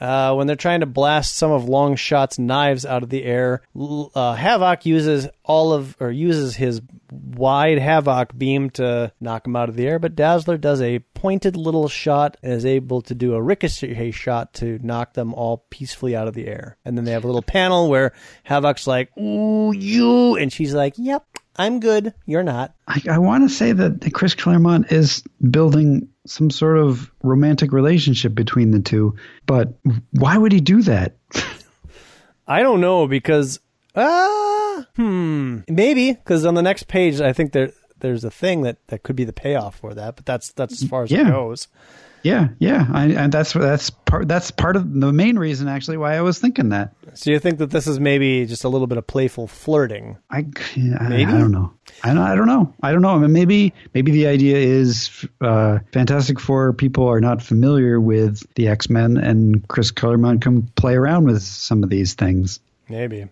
Uh, 0.00 0.34
when 0.34 0.46
they're 0.46 0.56
trying 0.56 0.80
to 0.80 0.86
blast 0.86 1.36
some 1.36 1.52
of 1.52 1.68
Longshot's 1.68 2.38
knives 2.38 2.84
out 2.84 3.02
of 3.02 3.10
the 3.10 3.24
air, 3.24 3.62
uh, 3.76 4.34
Havoc 4.34 4.86
uses 4.86 5.28
all 5.44 5.72
of 5.72 5.96
or 6.00 6.10
uses 6.10 6.56
his 6.56 6.82
wide 7.10 7.78
Havoc 7.78 8.36
beam 8.36 8.70
to 8.70 9.12
knock 9.20 9.46
him 9.46 9.54
out 9.54 9.68
of 9.68 9.76
the 9.76 9.86
air. 9.86 9.98
But 9.98 10.16
Dazzler 10.16 10.58
does 10.58 10.82
a 10.82 10.98
pointed 10.98 11.56
little 11.56 11.88
shot 11.88 12.36
and 12.42 12.52
is 12.52 12.66
able 12.66 13.02
to 13.02 13.14
do 13.14 13.34
a 13.34 13.42
ricochet 13.42 14.10
shot 14.10 14.52
to 14.54 14.78
knock 14.82 15.14
them 15.14 15.32
all 15.32 15.64
peacefully 15.70 16.16
out 16.16 16.28
of 16.28 16.34
the 16.34 16.48
air. 16.48 16.76
And 16.84 16.96
then 16.96 17.04
they 17.04 17.12
have 17.12 17.24
a 17.24 17.28
little 17.28 17.42
panel 17.42 17.88
where 17.88 18.12
Havoc's 18.44 18.86
like, 18.86 19.16
"Ooh, 19.16 19.72
you," 19.72 20.36
and 20.36 20.52
she's 20.52 20.74
like, 20.74 20.94
"Yep, 20.96 21.24
I'm 21.56 21.80
good. 21.80 22.14
You're 22.26 22.42
not." 22.42 22.74
I, 22.88 23.02
I 23.10 23.18
want 23.18 23.48
to 23.48 23.54
say 23.54 23.72
that 23.72 24.12
Chris 24.12 24.34
Claremont 24.34 24.92
is 24.92 25.22
building 25.50 26.08
some 26.26 26.50
sort 26.50 26.78
of 26.78 27.10
romantic 27.22 27.72
relationship 27.72 28.34
between 28.34 28.70
the 28.70 28.80
two, 28.80 29.16
but 29.46 29.74
why 30.12 30.36
would 30.36 30.52
he 30.52 30.60
do 30.60 30.82
that? 30.82 31.16
I 32.46 32.62
don't 32.62 32.80
know 32.80 33.06
because 33.06 33.60
ah 33.96 34.86
hmm 34.96 35.60
maybe 35.68 36.12
because 36.12 36.44
on 36.44 36.54
the 36.54 36.62
next 36.62 36.88
page 36.88 37.20
I 37.20 37.32
think 37.32 37.52
there 37.52 37.72
there's 38.00 38.24
a 38.24 38.30
thing 38.30 38.62
that 38.62 38.84
that 38.88 39.02
could 39.02 39.16
be 39.16 39.24
the 39.24 39.32
payoff 39.32 39.76
for 39.76 39.94
that, 39.94 40.16
but 40.16 40.26
that's 40.26 40.52
that's 40.52 40.82
as 40.82 40.88
far 40.88 41.04
as 41.04 41.12
it 41.12 41.26
goes. 41.26 41.68
Yeah, 42.24 42.48
yeah, 42.58 42.86
I, 42.90 43.08
and 43.08 43.30
that's 43.30 43.52
that's 43.52 43.90
part 43.90 44.26
that's 44.26 44.50
part 44.50 44.76
of 44.76 44.98
the 44.98 45.12
main 45.12 45.38
reason 45.38 45.68
actually 45.68 45.98
why 45.98 46.16
I 46.16 46.22
was 46.22 46.38
thinking 46.38 46.70
that. 46.70 46.94
So 47.12 47.30
you 47.30 47.38
think 47.38 47.58
that 47.58 47.70
this 47.70 47.86
is 47.86 48.00
maybe 48.00 48.46
just 48.46 48.64
a 48.64 48.68
little 48.70 48.86
bit 48.86 48.96
of 48.96 49.06
playful 49.06 49.46
flirting? 49.46 50.16
I, 50.30 50.46
I? 50.98 51.16
I 51.16 51.24
don't 51.24 51.52
know. 51.52 51.70
I 52.02 52.14
don't, 52.14 52.22
I 52.22 52.34
don't 52.34 52.46
know. 52.46 52.72
I 52.82 52.92
don't 52.92 53.02
know. 53.02 53.10
I 53.10 53.18
mean, 53.18 53.32
maybe 53.32 53.74
maybe 53.92 54.10
the 54.10 54.26
idea 54.26 54.56
is 54.56 55.26
uh, 55.42 55.80
Fantastic 55.92 56.40
Four 56.40 56.72
people 56.72 57.06
are 57.06 57.20
not 57.20 57.42
familiar 57.42 58.00
with 58.00 58.42
the 58.54 58.68
X 58.68 58.88
Men, 58.88 59.18
and 59.18 59.68
Chris 59.68 59.90
Claremont 59.90 60.40
can 60.40 60.62
play 60.62 60.94
around 60.94 61.26
with 61.26 61.42
some 61.42 61.82
of 61.82 61.90
these 61.90 62.14
things. 62.14 62.58
Maybe. 62.88 63.28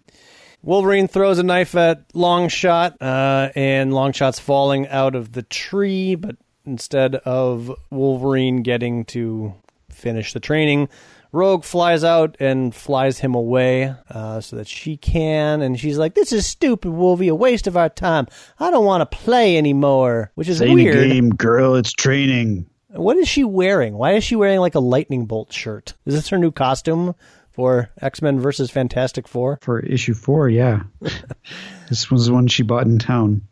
Wolverine 0.63 1.09
throws 1.09 1.39
a 1.39 1.43
knife 1.43 1.75
at 1.75 2.13
Longshot, 2.13 2.97
uh, 3.01 3.51
and 3.57 3.91
Longshot's 3.93 4.39
falling 4.39 4.87
out 4.89 5.15
of 5.15 5.33
the 5.33 5.43
tree, 5.43 6.15
but 6.15 6.37
instead 6.65 7.17
of 7.17 7.71
Wolverine 7.91 8.63
getting 8.63 9.05
to 9.07 9.55
finish 9.91 10.33
the 10.33 10.41
training, 10.41 10.89
Rogue 11.33 11.65
flies 11.65 12.05
out 12.05 12.37
and 12.41 12.75
flies 12.75 13.19
him 13.19 13.35
away 13.35 13.95
uh, 14.11 14.41
so 14.41 14.57
that 14.57 14.69
she 14.69 14.97
can. 14.97 15.63
And 15.63 15.79
she's 15.81 15.97
like, 15.99 16.15
"This 16.15 16.33
is 16.33 16.47
stupid, 16.47 16.91
Wolvie. 16.91 17.29
A 17.29 17.35
waste 17.35 17.67
of 17.67 17.77
our 17.77 17.89
time. 17.89 18.27
I 18.59 18.71
don't 18.71 18.85
want 18.85 19.01
to 19.11 19.17
play 19.17 19.57
anymore." 19.57 20.31
Which 20.35 20.49
is 20.49 20.61
Ain't 20.61 20.75
weird. 20.75 21.09
game, 21.09 21.31
girl. 21.31 21.75
It's 21.75 21.93
training. 21.93 22.67
What 22.89 23.17
is 23.17 23.27
she 23.29 23.45
wearing? 23.45 23.95
Why 23.95 24.13
is 24.13 24.25
she 24.25 24.37
wearing 24.37 24.61
like 24.61 24.75
a 24.75 24.81
lightning 24.81 25.25
bolt 25.25 25.53
shirt? 25.53 25.95
Is 26.05 26.15
this 26.15 26.29
her 26.29 26.37
new 26.37 26.51
costume 26.53 27.15
for 27.51 27.89
X 28.03 28.21
Men 28.21 28.39
versus 28.39 28.71
Fantastic 28.71 29.27
Four? 29.27 29.59
For 29.63 29.81
issue 29.81 30.13
four, 30.13 30.51
yeah. 30.51 30.83
this 31.89 32.11
was 32.11 32.27
the 32.27 32.35
one 32.35 32.49
she 32.49 32.63
bought 32.63 32.87
in 32.87 32.99
town. 32.99 33.43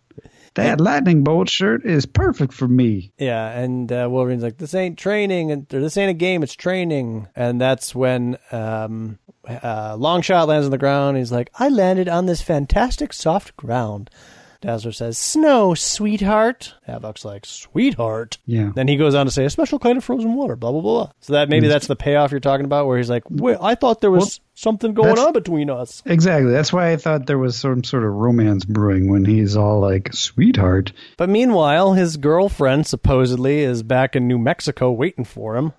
That 0.55 0.80
lightning 0.80 1.22
bolt 1.22 1.48
shirt 1.48 1.84
is 1.84 2.07
perfect 2.07 2.53
for 2.53 2.66
me. 2.66 3.12
Yeah, 3.18 3.51
and 3.51 3.90
uh, 3.90 4.09
Wolverine's 4.11 4.42
like, 4.42 4.59
"This 4.59 4.74
ain't 4.74 4.98
training, 4.98 5.53
and 5.53 5.68
this 5.68 5.96
ain't 5.96 6.11
a 6.11 6.14
game. 6.14 6.42
It's 6.42 6.57
training." 6.57 7.28
And 7.36 7.61
that's 7.61 7.94
when 7.94 8.36
um, 8.51 9.18
uh, 9.46 9.96
Longshot 9.96 10.48
lands 10.48 10.66
on 10.66 10.72
the 10.72 10.78
ground. 10.78 11.16
He's 11.16 11.32
like, 11.32 11.51
"I 11.59 11.68
landed 11.68 12.09
on 12.09 12.26
this 12.26 12.42
fantastic 12.42 13.12
soft 13.12 13.57
ground." 13.57 14.11
Dazzler 14.61 14.93
says, 14.93 15.17
"Snow, 15.17 15.75
sweetheart." 15.75 16.75
Havoc's 16.87 17.25
like, 17.25 17.47
"Sweetheart." 17.47 18.39
Yeah. 18.45 18.73
Then 18.75 18.89
he 18.89 18.97
goes 18.97 19.15
on 19.15 19.27
to 19.27 19.33
say, 19.33 19.45
"A 19.47 19.51
special 19.51 19.79
kind 19.79 19.97
of 19.97 20.05
frozen 20.05 20.35
water." 20.35 20.55
Blah 20.55 20.73
blah 20.73 20.81
blah. 20.83 21.11
So 21.21 21.33
that 21.33 21.49
maybe 21.49 21.67
that's 21.69 21.87
the 21.87 21.97
payoff 21.97 22.31
you're 22.31 22.41
talking 22.41 22.67
about, 22.67 22.87
where 22.87 22.99
he's 22.99 23.09
like, 23.09 23.25
"Wait, 23.31 23.57
I 23.61 23.75
thought 23.75 24.01
there 24.01 24.11
was 24.11 24.41
something 24.55 24.93
going 24.93 25.19
on 25.19 25.33
between 25.33 25.71
us." 25.71 26.03
Exactly. 26.05 26.53
That's 26.53 26.73
why 26.73 26.93
I 26.93 26.97
thought 26.97 27.27
there 27.27 27.39
was 27.39 27.57
some 27.57 27.85
sort 27.85 28.05
of 28.05 28.13
romance 28.13 28.65
brewing 28.67 29.11
when 29.11 29.25
he's 29.25 29.57
all 29.57 29.81
like, 29.81 30.13
sweetheart. 30.13 30.93
But 31.17 31.31
meanwhile, 31.31 31.95
his 31.95 32.19
girlfriend 32.19 32.87
supposedly 32.87 33.61
is 33.61 33.83
back 33.83 34.15
in 34.15 34.29
New 34.29 34.39
Mexico 34.39 34.91
waiting 34.91 35.25
for 35.25 35.57
him. 35.57 35.73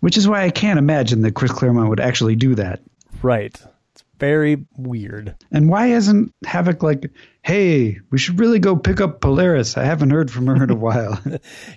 Which 0.00 0.16
is 0.16 0.28
why 0.28 0.44
I 0.44 0.50
can't 0.50 0.78
imagine 0.78 1.22
that 1.22 1.34
Chris 1.34 1.50
Claremont 1.50 1.88
would 1.88 1.98
actually 1.98 2.36
do 2.36 2.54
that. 2.56 2.80
Right. 3.22 3.60
Very 4.18 4.64
weird. 4.76 5.36
And 5.52 5.68
why 5.68 5.86
isn't 5.88 6.34
Havoc 6.44 6.82
like, 6.82 7.10
hey, 7.42 7.98
we 8.10 8.18
should 8.18 8.40
really 8.40 8.58
go 8.58 8.74
pick 8.76 9.00
up 9.00 9.20
Polaris? 9.20 9.76
I 9.76 9.84
haven't 9.84 10.10
heard 10.10 10.30
from 10.30 10.46
her 10.48 10.62
in 10.62 10.70
a 10.70 10.74
while. 10.76 11.20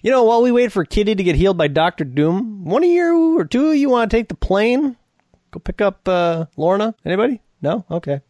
You 0.02 0.12
know, 0.12 0.24
while 0.24 0.42
we 0.42 0.52
wait 0.52 0.72
for 0.72 0.84
Kitty 0.86 1.14
to 1.16 1.24
get 1.24 1.36
healed 1.36 1.58
by 1.58 1.68
Doctor 1.68 2.04
Doom, 2.04 2.66
one 2.66 2.84
of 2.84 2.90
you 2.90 3.38
or 3.38 3.46
two 3.46 3.70
of 3.70 3.76
you 3.76 3.90
want 3.90 4.10
to 4.10 4.18
take 4.18 4.28
the 4.28 4.36
plane? 4.36 4.96
Go 5.52 5.60
pick 5.60 5.82
up 5.82 6.08
uh, 6.08 6.46
Lorna? 6.58 6.96
Anybody? 7.06 7.42
No? 7.62 7.86
Okay. 7.92 8.22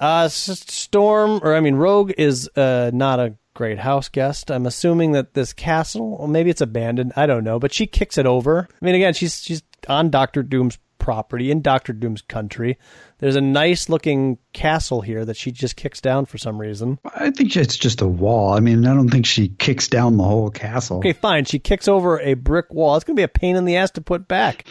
Uh, 0.00 0.22
S- 0.24 0.64
Storm, 0.68 1.40
or 1.42 1.54
I 1.54 1.60
mean, 1.60 1.74
Rogue 1.74 2.12
is 2.18 2.48
uh, 2.56 2.90
not 2.92 3.20
a 3.20 3.34
great 3.54 3.78
house 3.78 4.08
guest. 4.08 4.50
I'm 4.50 4.66
assuming 4.66 5.12
that 5.12 5.34
this 5.34 5.52
castle, 5.52 6.14
or 6.20 6.28
maybe 6.28 6.50
it's 6.50 6.60
abandoned. 6.60 7.12
I 7.16 7.26
don't 7.26 7.42
know, 7.44 7.58
but 7.58 7.72
she 7.74 7.86
kicks 7.86 8.16
it 8.16 8.24
over. 8.26 8.68
I 8.80 8.84
mean, 8.84 8.94
again, 8.94 9.14
she's 9.14 9.42
she's 9.42 9.62
on 9.88 10.10
Doctor 10.10 10.42
Doom's 10.42 10.78
property 10.98 11.50
in 11.50 11.62
Doctor 11.62 11.92
Doom's 11.92 12.20
country. 12.22 12.76
There's 13.18 13.36
a 13.36 13.40
nice 13.40 13.88
looking 13.88 14.38
castle 14.52 15.00
here 15.00 15.24
that 15.24 15.36
she 15.36 15.50
just 15.50 15.76
kicks 15.76 16.00
down 16.00 16.26
for 16.26 16.36
some 16.36 16.60
reason. 16.60 16.98
I 17.14 17.30
think 17.30 17.56
it's 17.56 17.76
just 17.76 18.02
a 18.02 18.06
wall. 18.06 18.52
I 18.52 18.60
mean, 18.60 18.86
I 18.86 18.94
don't 18.94 19.08
think 19.08 19.24
she 19.24 19.48
kicks 19.48 19.88
down 19.88 20.16
the 20.16 20.24
whole 20.24 20.50
castle. 20.50 20.98
Okay, 20.98 21.14
fine. 21.14 21.44
She 21.46 21.58
kicks 21.58 21.88
over 21.88 22.20
a 22.20 22.34
brick 22.34 22.72
wall. 22.72 22.96
It's 22.96 23.04
going 23.04 23.16
to 23.16 23.20
be 23.20 23.24
a 23.24 23.28
pain 23.28 23.56
in 23.56 23.64
the 23.64 23.76
ass 23.76 23.92
to 23.92 24.00
put 24.00 24.28
back. 24.28 24.66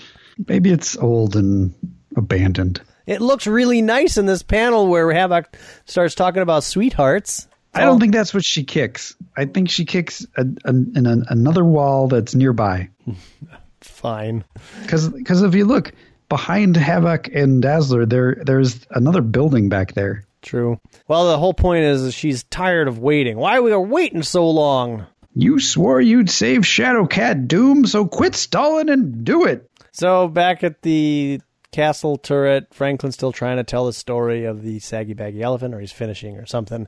Maybe 0.47 0.71
it's 0.71 0.95
old 0.95 1.35
and 1.35 1.73
abandoned. 2.15 2.81
It 3.07 3.21
looks 3.21 3.47
really 3.47 3.81
nice 3.81 4.17
in 4.17 4.25
this 4.25 4.43
panel 4.43 4.87
where 4.87 5.11
Havoc 5.11 5.57
starts 5.85 6.13
talking 6.13 6.41
about 6.41 6.63
sweethearts. 6.63 7.47
I 7.73 7.81
don't 7.81 7.99
think 7.99 8.13
that's 8.13 8.33
what 8.33 8.43
she 8.43 8.63
kicks. 8.63 9.15
I 9.35 9.45
think 9.45 9.69
she 9.69 9.85
kicks 9.85 10.25
a, 10.35 10.45
a, 10.65 10.69
in 10.69 11.05
a, 11.05 11.17
another 11.29 11.63
wall 11.63 12.07
that's 12.07 12.35
nearby. 12.35 12.89
Fine. 13.87 14.43
Because 14.81 15.41
if 15.41 15.55
you 15.55 15.65
look 15.65 15.93
behind 16.29 16.75
Havoc 16.75 17.27
and 17.33 17.61
Dazzler, 17.61 18.05
there 18.05 18.35
there's 18.45 18.85
another 18.91 19.21
building 19.21 19.69
back 19.69 19.93
there. 19.93 20.23
True. 20.41 20.79
Well, 21.07 21.27
the 21.27 21.37
whole 21.37 21.53
point 21.53 21.83
is 21.83 22.13
she's 22.13 22.43
tired 22.43 22.87
of 22.87 22.99
waiting. 22.99 23.37
Why 23.37 23.57
are 23.57 23.61
we 23.61 23.75
waiting 23.75 24.23
so 24.23 24.49
long? 24.49 25.05
You 25.33 25.59
swore 25.59 26.01
you'd 26.01 26.29
save 26.29 26.61
Shadowcat 26.61 27.47
Doom, 27.47 27.85
so 27.85 28.05
quit 28.05 28.35
stalling 28.35 28.89
and 28.89 29.23
do 29.23 29.45
it. 29.45 29.69
So 29.91 30.27
back 30.27 30.63
at 30.63 30.81
the 30.81 31.41
castle 31.71 32.17
turret, 32.17 32.73
Franklin's 32.73 33.15
still 33.15 33.31
trying 33.31 33.57
to 33.57 33.63
tell 33.63 33.85
the 33.85 33.93
story 33.93 34.45
of 34.45 34.61
the 34.63 34.79
saggy 34.79 35.13
baggy 35.13 35.41
elephant, 35.41 35.73
or 35.73 35.79
he's 35.79 35.91
finishing 35.91 36.37
or 36.37 36.45
something. 36.45 36.87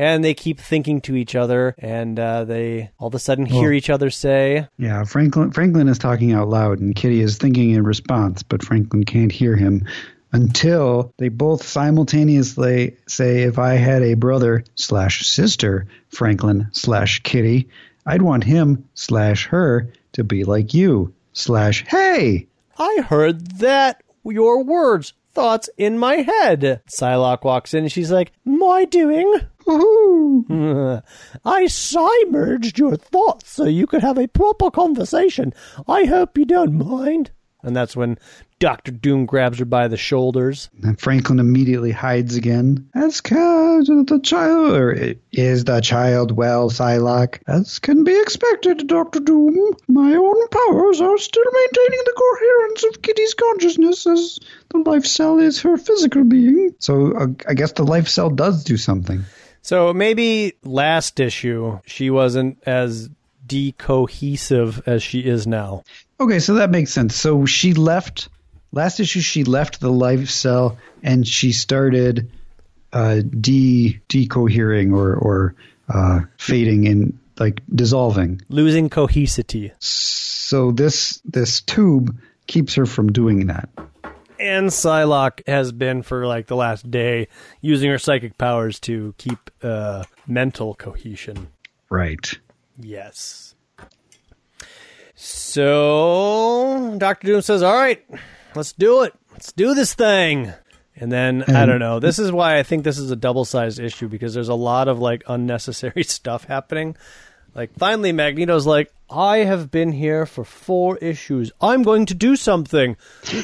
And 0.00 0.24
they 0.24 0.32
keep 0.32 0.58
thinking 0.58 1.02
to 1.02 1.14
each 1.14 1.34
other, 1.34 1.74
and 1.76 2.18
uh, 2.18 2.44
they 2.44 2.90
all 2.98 3.08
of 3.08 3.14
a 3.14 3.18
sudden 3.18 3.44
hear 3.44 3.70
each 3.70 3.90
other 3.90 4.08
say, 4.08 4.66
Yeah, 4.78 5.04
Franklin 5.04 5.50
Franklin 5.50 5.88
is 5.88 5.98
talking 5.98 6.32
out 6.32 6.48
loud, 6.48 6.78
and 6.78 6.96
Kitty 6.96 7.20
is 7.20 7.36
thinking 7.36 7.72
in 7.72 7.84
response, 7.84 8.42
but 8.42 8.62
Franklin 8.64 9.04
can't 9.04 9.30
hear 9.30 9.56
him 9.56 9.86
until 10.32 11.12
they 11.18 11.28
both 11.28 11.62
simultaneously 11.62 12.96
say, 13.06 13.42
"If 13.42 13.58
I 13.58 13.74
had 13.74 14.02
a 14.02 14.14
brother 14.14 14.64
slash 14.74 15.26
sister, 15.26 15.86
Franklin 16.08 16.68
slash 16.72 17.20
Kitty, 17.22 17.68
I'd 18.06 18.22
want 18.22 18.44
him 18.44 18.88
slash 18.94 19.48
her 19.48 19.92
to 20.12 20.24
be 20.24 20.44
like 20.44 20.72
you 20.72 21.12
slash 21.34 21.84
Hey." 21.86 22.46
I 22.78 23.02
heard 23.06 23.58
that. 23.58 24.02
Your 24.24 24.64
words, 24.64 25.12
thoughts 25.32 25.68
in 25.76 25.98
my 25.98 26.16
head. 26.16 26.80
Psylocke 26.88 27.44
walks 27.44 27.74
in 27.74 27.84
and 27.84 27.92
she's 27.92 28.10
like, 28.10 28.32
My 28.44 28.84
doing? 28.84 29.40
I 31.44 32.24
merged 32.28 32.78
your 32.78 32.96
thoughts 32.96 33.52
so 33.52 33.64
you 33.64 33.86
could 33.86 34.02
have 34.02 34.18
a 34.18 34.26
proper 34.26 34.70
conversation. 34.70 35.52
I 35.86 36.04
hope 36.04 36.36
you 36.36 36.44
don't 36.44 36.74
mind. 36.74 37.30
And 37.62 37.76
that's 37.76 37.94
when 37.94 38.18
Doctor 38.58 38.90
Doom 38.90 39.26
grabs 39.26 39.58
her 39.58 39.64
by 39.64 39.88
the 39.88 39.96
shoulders. 39.96 40.70
And 40.82 40.98
Franklin 40.98 41.38
immediately 41.38 41.92
hides 41.92 42.36
again. 42.36 42.88
As 42.94 43.20
can 43.20 43.84
the 44.06 44.20
child, 44.22 44.72
or 44.72 45.14
is 45.30 45.64
the 45.64 45.80
child 45.80 46.32
well, 46.32 46.70
Psylocke? 46.70 47.40
As 47.46 47.78
can 47.78 48.02
be 48.04 48.18
expected, 48.18 48.86
Doctor 48.86 49.20
Doom. 49.20 49.76
My 49.88 50.14
own 50.14 50.48
powers 50.48 51.00
are 51.00 51.18
still 51.18 51.44
maintaining 51.52 52.00
the 52.04 52.14
coherence 52.16 52.84
of 52.84 53.02
Kitty's 53.02 53.34
consciousness, 53.34 54.06
as 54.06 54.38
the 54.70 54.78
life 54.78 55.06
cell 55.06 55.38
is 55.38 55.60
her 55.60 55.76
physical 55.76 56.24
being. 56.24 56.74
So 56.78 57.12
uh, 57.16 57.26
I 57.46 57.54
guess 57.54 57.72
the 57.72 57.84
life 57.84 58.08
cell 58.08 58.30
does 58.30 58.64
do 58.64 58.76
something. 58.76 59.24
So 59.62 59.92
maybe 59.92 60.54
last 60.62 61.20
issue 61.20 61.78
she 61.86 62.10
wasn't 62.10 62.58
as 62.66 63.08
decohesive 63.46 64.82
as 64.86 65.02
she 65.02 65.20
is 65.20 65.46
now. 65.46 65.82
Okay, 66.18 66.38
so 66.38 66.54
that 66.54 66.70
makes 66.70 66.92
sense. 66.92 67.14
So 67.16 67.46
she 67.46 67.74
left 67.74 68.28
last 68.72 69.00
issue. 69.00 69.20
She 69.20 69.44
left 69.44 69.80
the 69.80 69.90
life 69.90 70.30
cell 70.30 70.78
and 71.02 71.26
she 71.26 71.52
started 71.52 72.30
uh, 72.92 73.20
de 73.22 74.00
decohering 74.08 74.92
or 74.94 75.14
or 75.14 75.54
uh, 75.88 76.20
fading 76.38 76.84
in 76.84 77.18
like 77.38 77.60
dissolving. 77.74 78.42
Losing 78.48 78.88
cohesity. 78.88 79.72
So 79.80 80.72
this 80.72 81.20
this 81.24 81.60
tube 81.62 82.16
keeps 82.46 82.74
her 82.74 82.86
from 82.86 83.12
doing 83.12 83.46
that. 83.46 83.68
And 84.40 84.68
Psylocke 84.68 85.46
has 85.46 85.70
been 85.70 86.02
for 86.02 86.26
like 86.26 86.46
the 86.46 86.56
last 86.56 86.90
day 86.90 87.28
using 87.60 87.90
her 87.90 87.98
psychic 87.98 88.38
powers 88.38 88.80
to 88.80 89.14
keep 89.18 89.50
uh, 89.62 90.04
mental 90.26 90.74
cohesion. 90.74 91.48
Right. 91.90 92.38
Yes. 92.78 93.54
So 95.14 96.96
Doctor 96.96 97.26
Doom 97.26 97.42
says, 97.42 97.62
"All 97.62 97.74
right, 97.74 98.02
let's 98.54 98.72
do 98.72 99.02
it. 99.02 99.12
Let's 99.32 99.52
do 99.52 99.74
this 99.74 99.92
thing." 99.92 100.54
And 100.96 101.12
then 101.12 101.44
I 101.44 101.66
don't 101.66 101.78
know. 101.78 101.98
This 101.98 102.18
is 102.18 102.32
why 102.32 102.58
I 102.58 102.62
think 102.62 102.84
this 102.84 102.98
is 102.98 103.10
a 103.10 103.16
double-sized 103.16 103.78
issue 103.78 104.08
because 104.08 104.34
there's 104.34 104.48
a 104.48 104.54
lot 104.54 104.88
of 104.88 104.98
like 104.98 105.22
unnecessary 105.26 106.02
stuff 106.04 106.44
happening. 106.44 106.96
Like 107.54 107.70
finally 107.78 108.12
Magneto's 108.12 108.66
like, 108.66 108.92
"I 109.08 109.38
have 109.38 109.70
been 109.70 109.92
here 109.92 110.26
for 110.26 110.44
4 110.44 110.98
issues. 110.98 111.52
I'm 111.60 111.82
going 111.82 112.06
to 112.06 112.14
do 112.14 112.36
something." 112.36 112.96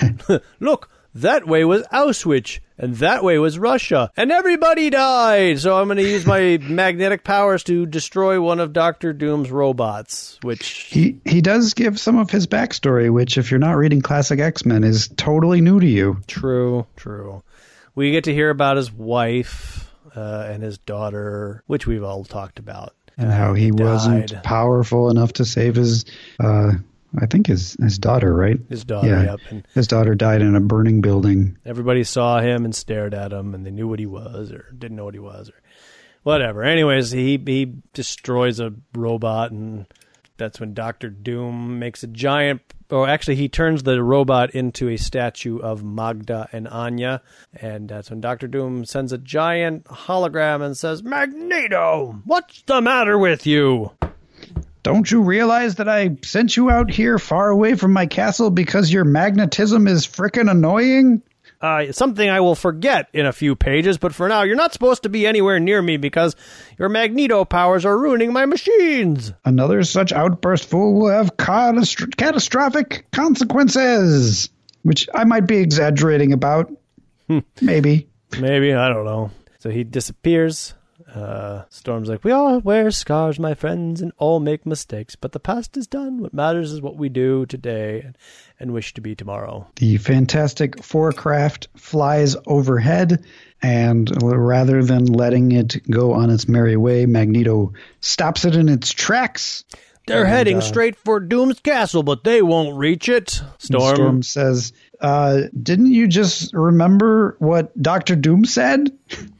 Look, 0.60 0.88
that 1.14 1.46
way 1.46 1.64
was 1.64 1.82
Auschwitz, 1.92 2.60
and 2.76 2.94
that 2.96 3.24
way 3.24 3.38
was 3.38 3.58
Russia, 3.58 4.10
and 4.16 4.30
everybody 4.30 4.90
died. 4.90 5.58
So 5.60 5.80
I'm 5.80 5.86
going 5.86 5.96
to 5.96 6.02
use 6.02 6.26
my 6.26 6.58
magnetic 6.62 7.24
powers 7.24 7.64
to 7.64 7.86
destroy 7.86 8.40
one 8.40 8.60
of 8.60 8.74
Doctor 8.74 9.14
Doom's 9.14 9.50
robots, 9.50 10.38
which 10.42 10.68
He 10.68 11.18
he 11.24 11.40
does 11.40 11.74
give 11.74 11.98
some 11.98 12.18
of 12.18 12.30
his 12.30 12.46
backstory, 12.46 13.10
which 13.10 13.38
if 13.38 13.50
you're 13.50 13.58
not 13.58 13.76
reading 13.76 14.02
classic 14.02 14.40
X 14.40 14.64
Men 14.66 14.84
is 14.84 15.08
totally 15.16 15.60
new 15.60 15.80
to 15.80 15.86
you. 15.86 16.20
true, 16.26 16.86
true. 16.96 17.42
We 17.94 18.10
get 18.12 18.24
to 18.24 18.34
hear 18.34 18.50
about 18.50 18.76
his 18.76 18.92
wife 18.92 19.90
uh, 20.14 20.48
and 20.50 20.62
his 20.62 20.76
daughter, 20.76 21.62
which 21.66 21.86
we've 21.86 22.04
all 22.04 22.24
talked 22.24 22.58
about. 22.58 22.94
And 23.18 23.32
how 23.32 23.54
he 23.54 23.72
wasn't 23.72 24.42
powerful 24.42 25.08
enough 25.10 25.32
to 25.34 25.44
save 25.44 25.74
his 25.76 26.04
uh 26.38 26.72
I 27.18 27.24
think 27.26 27.46
his 27.46 27.76
his 27.80 27.98
daughter, 27.98 28.34
right? 28.34 28.58
His 28.68 28.84
daughter, 28.84 29.08
Yeah. 29.08 29.22
yep. 29.22 29.40
And 29.50 29.66
His 29.74 29.86
daughter 29.86 30.14
died 30.14 30.42
in 30.42 30.54
a 30.54 30.60
burning 30.60 31.00
building. 31.00 31.56
everybody 31.64 32.04
saw 32.04 32.40
him 32.40 32.64
and 32.66 32.74
stared 32.74 33.14
at 33.14 33.32
him, 33.32 33.54
and 33.54 33.64
they 33.64 33.70
knew 33.70 33.88
what 33.88 33.98
he 34.00 34.06
was 34.06 34.52
or 34.52 34.66
didn't 34.76 34.96
know 34.98 35.04
what 35.06 35.14
he 35.14 35.20
was 35.20 35.48
or 35.48 35.54
whatever. 36.24 36.62
Anyways, 36.62 37.12
he 37.12 37.40
he 37.46 37.72
destroys 37.94 38.60
a 38.60 38.74
robot 38.94 39.50
and 39.50 39.86
that's 40.36 40.60
when 40.60 40.74
Doctor 40.74 41.08
Doom 41.08 41.78
makes 41.78 42.02
a 42.02 42.06
giant. 42.06 42.60
Oh, 42.90 43.04
actually, 43.04 43.36
he 43.36 43.48
turns 43.48 43.82
the 43.82 44.02
robot 44.02 44.50
into 44.54 44.88
a 44.88 44.96
statue 44.96 45.58
of 45.58 45.82
Magda 45.82 46.48
and 46.52 46.68
Anya, 46.68 47.22
and 47.54 47.88
that's 47.88 48.10
when 48.10 48.20
Doctor 48.20 48.46
Doom 48.46 48.84
sends 48.84 49.12
a 49.12 49.18
giant 49.18 49.84
hologram 49.84 50.62
and 50.62 50.76
says, 50.76 51.02
"Magneto, 51.02 52.20
what's 52.24 52.62
the 52.62 52.80
matter 52.80 53.18
with 53.18 53.46
you?" 53.46 53.90
Don't 54.82 55.10
you 55.10 55.20
realize 55.20 55.74
that 55.76 55.88
I 55.88 56.16
sent 56.22 56.56
you 56.56 56.70
out 56.70 56.90
here 56.90 57.18
far 57.18 57.48
away 57.48 57.74
from 57.74 57.92
my 57.92 58.06
castle 58.06 58.50
because 58.50 58.92
your 58.92 59.04
magnetism 59.04 59.88
is 59.88 60.06
frickin' 60.06 60.48
annoying? 60.48 61.22
Uh, 61.60 61.90
something 61.92 62.28
I 62.28 62.40
will 62.40 62.54
forget 62.54 63.08
in 63.14 63.24
a 63.24 63.32
few 63.32 63.56
pages, 63.56 63.96
but 63.96 64.14
for 64.14 64.28
now, 64.28 64.42
you're 64.42 64.56
not 64.56 64.72
supposed 64.74 65.04
to 65.04 65.08
be 65.08 65.26
anywhere 65.26 65.58
near 65.58 65.80
me 65.80 65.96
because 65.96 66.36
your 66.78 66.88
magneto 66.90 67.44
powers 67.46 67.84
are 67.86 67.96
ruining 67.98 68.32
my 68.32 68.44
machines. 68.44 69.32
Another 69.44 69.82
such 69.82 70.12
outburst 70.12 70.68
fool 70.68 71.00
will 71.00 71.10
have 71.10 71.36
catast- 71.36 72.16
catastrophic 72.16 73.06
consequences, 73.10 74.50
which 74.82 75.08
I 75.14 75.24
might 75.24 75.46
be 75.46 75.56
exaggerating 75.56 76.32
about. 76.32 76.70
Maybe. 77.60 78.08
Maybe, 78.38 78.74
I 78.74 78.88
don't 78.88 79.04
know. 79.04 79.30
So 79.58 79.70
he 79.70 79.82
disappears. 79.82 80.74
Uh, 81.16 81.64
Storm's 81.70 82.10
like, 82.10 82.22
We 82.24 82.30
all 82.30 82.60
wear 82.60 82.90
scars, 82.90 83.38
my 83.38 83.54
friends, 83.54 84.02
and 84.02 84.12
all 84.18 84.38
make 84.38 84.66
mistakes, 84.66 85.16
but 85.16 85.32
the 85.32 85.40
past 85.40 85.76
is 85.78 85.86
done. 85.86 86.20
What 86.20 86.34
matters 86.34 86.72
is 86.72 86.82
what 86.82 86.96
we 86.96 87.08
do 87.08 87.46
today 87.46 88.10
and, 88.60 88.72
wish 88.72 88.92
to 88.94 89.00
be 89.00 89.14
tomorrow. 89.14 89.66
The 89.76 89.96
Fantastic 89.96 90.82
Four 90.82 91.12
craft 91.12 91.68
flies 91.76 92.36
overhead, 92.46 93.24
and 93.62 94.10
rather 94.22 94.84
than 94.84 95.06
letting 95.06 95.52
it 95.52 95.90
go 95.90 96.12
on 96.12 96.28
its 96.28 96.46
merry 96.48 96.76
way, 96.76 97.06
Magneto 97.06 97.72
stops 98.00 98.44
it 98.44 98.54
in 98.54 98.68
its 98.68 98.92
tracks. 98.92 99.64
They're 100.06 100.20
And, 100.20 100.28
heading 100.28 100.56
uh, 100.58 100.60
straight 100.60 100.96
for 100.96 101.18
Doom's 101.18 101.60
castle, 101.60 102.02
but 102.02 102.24
they 102.24 102.42
won't 102.42 102.76
reach 102.76 103.08
it. 103.08 103.42
Storm. 103.58 103.96
Storm 103.96 104.22
says, 104.22 104.72
uh, 105.00 105.42
Didn't 105.62 105.90
you 105.92 106.06
just 106.06 106.52
remember 106.54 107.36
what 107.38 107.80
Doctor 107.80 108.16
Doom 108.16 108.44
said? 108.44 108.90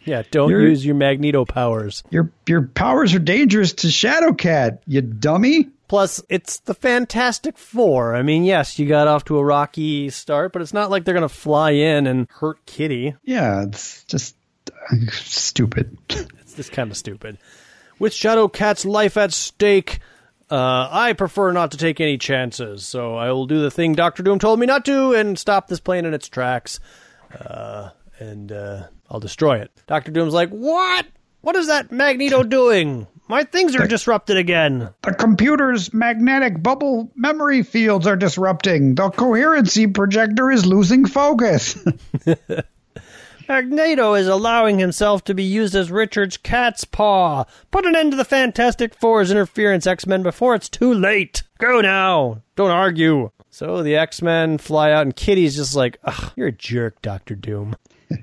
Yeah, 0.05 0.23
don't 0.31 0.51
You're- 0.51 0.69
use 0.69 0.85
your 0.85 0.95
magneto 0.95 1.45
powers. 1.45 2.03
Your 2.11 2.31
your 2.47 2.63
powers 2.63 3.15
are 3.15 3.19
dangerous 3.19 3.73
to 3.75 3.89
Shadowcat, 3.89 4.79
you 4.87 5.01
dummy. 5.03 5.69
Plus, 5.89 6.21
it's 6.29 6.59
the 6.61 6.75
Fantastic 6.75 7.57
Four. 7.57 8.15
I 8.17 8.23
mean, 8.23 8.43
yes, 8.45 8.77
you 8.79 8.87
got 8.89 9.07
off 9.07 9.25
to 9.27 9.39
a 9.39 9.45
rocky 9.45 10.11
start, 10.11 10.53
but 10.53 10.61
it's 10.63 10.73
not 10.75 10.91
like 10.91 11.05
they're 11.05 11.15
going 11.15 11.23
to 11.23 11.29
fly 11.35 11.71
in 11.73 12.07
and 12.09 12.27
hurt 12.29 12.65
Kitty. 12.67 13.15
Yeah, 13.25 13.63
it's 13.63 14.03
just 14.05 14.35
uh, 14.91 14.97
stupid. 15.13 15.97
It's 16.11 16.55
just 16.55 16.73
kind 16.73 16.91
of 16.91 16.97
stupid. 16.97 17.39
With 18.01 18.13
Shadowcat's 18.13 18.85
life 18.85 19.17
at 19.17 19.33
stake, 19.33 20.01
uh, 20.51 20.89
I 20.91 21.13
prefer 21.13 21.53
not 21.53 21.73
to 21.73 21.77
take 21.77 22.01
any 22.01 22.19
chances, 22.19 22.87
so 22.87 23.17
I 23.17 23.33
will 23.33 23.47
do 23.47 23.61
the 23.61 23.71
thing 23.71 23.95
Doctor 23.95 24.23
Doom 24.23 24.39
told 24.39 24.61
me 24.61 24.67
not 24.67 24.85
to 24.85 25.13
and 25.13 25.39
stop 25.39 25.67
this 25.69 25.81
plane 25.81 26.05
in 26.05 26.15
its 26.15 26.29
tracks, 26.29 26.79
uh, 27.39 27.91
and 28.19 28.53
uh, 28.53 28.85
I'll 29.11 29.21
destroy 29.21 29.59
it. 29.59 29.71
Doctor 29.87 30.13
Doom's 30.13 30.35
like, 30.35 30.51
"What? 30.51 31.07
What 31.41 31.57
is 31.57 31.67
that 31.67 31.91
Magneto 31.91 32.43
doing? 32.43 33.07
My 33.29 33.43
things 33.43 33.75
are 33.75 33.89
disrupted 33.89 34.37
again." 34.37 34.91
The 35.03 35.15
computer's 35.15 35.93
magnetic 35.93 36.63
bubble 36.63 37.11
memory 37.17 37.65
fields 37.65 38.07
are 38.07 38.17
disrupting. 38.17 38.95
The 38.95 39.11
coherency 39.11 39.89
projector 39.89 40.51
is 40.51 40.65
losing 40.65 41.07
focus. 41.07 41.77
Magneto 43.49 44.15
is 44.15 44.27
allowing 44.27 44.79
himself 44.79 45.23
to 45.25 45.35
be 45.35 45.45
used 45.45 45.75
as 45.75 45.91
Richard's 45.91 46.37
cat's 46.37 46.85
paw. 46.85 47.45
Put 47.71 47.87
an 47.87 47.95
end 47.95 48.11
to 48.11 48.17
the 48.17 48.25
Fantastic 48.25 48.95
Four's 48.95 49.31
interference, 49.31 49.87
X 49.87 50.07
Men, 50.07 50.23
before 50.23 50.55
it's 50.55 50.69
too 50.69 50.93
late. 50.93 51.43
Go 51.59 51.81
now. 51.81 52.43
Don't 52.57 52.71
argue. 52.71 53.31
So 53.51 53.83
the 53.83 53.97
X 53.97 54.21
Men 54.21 54.59
fly 54.59 54.91
out, 54.91 55.03
and 55.03 55.15
Kitty's 55.15 55.57
just 55.57 55.77
like, 55.77 55.99
Ugh, 56.05 56.33
you're 56.37 56.49
a 56.49 56.53
jerk, 56.53 57.01
Doctor 57.03 57.35
Doom. 57.35 57.77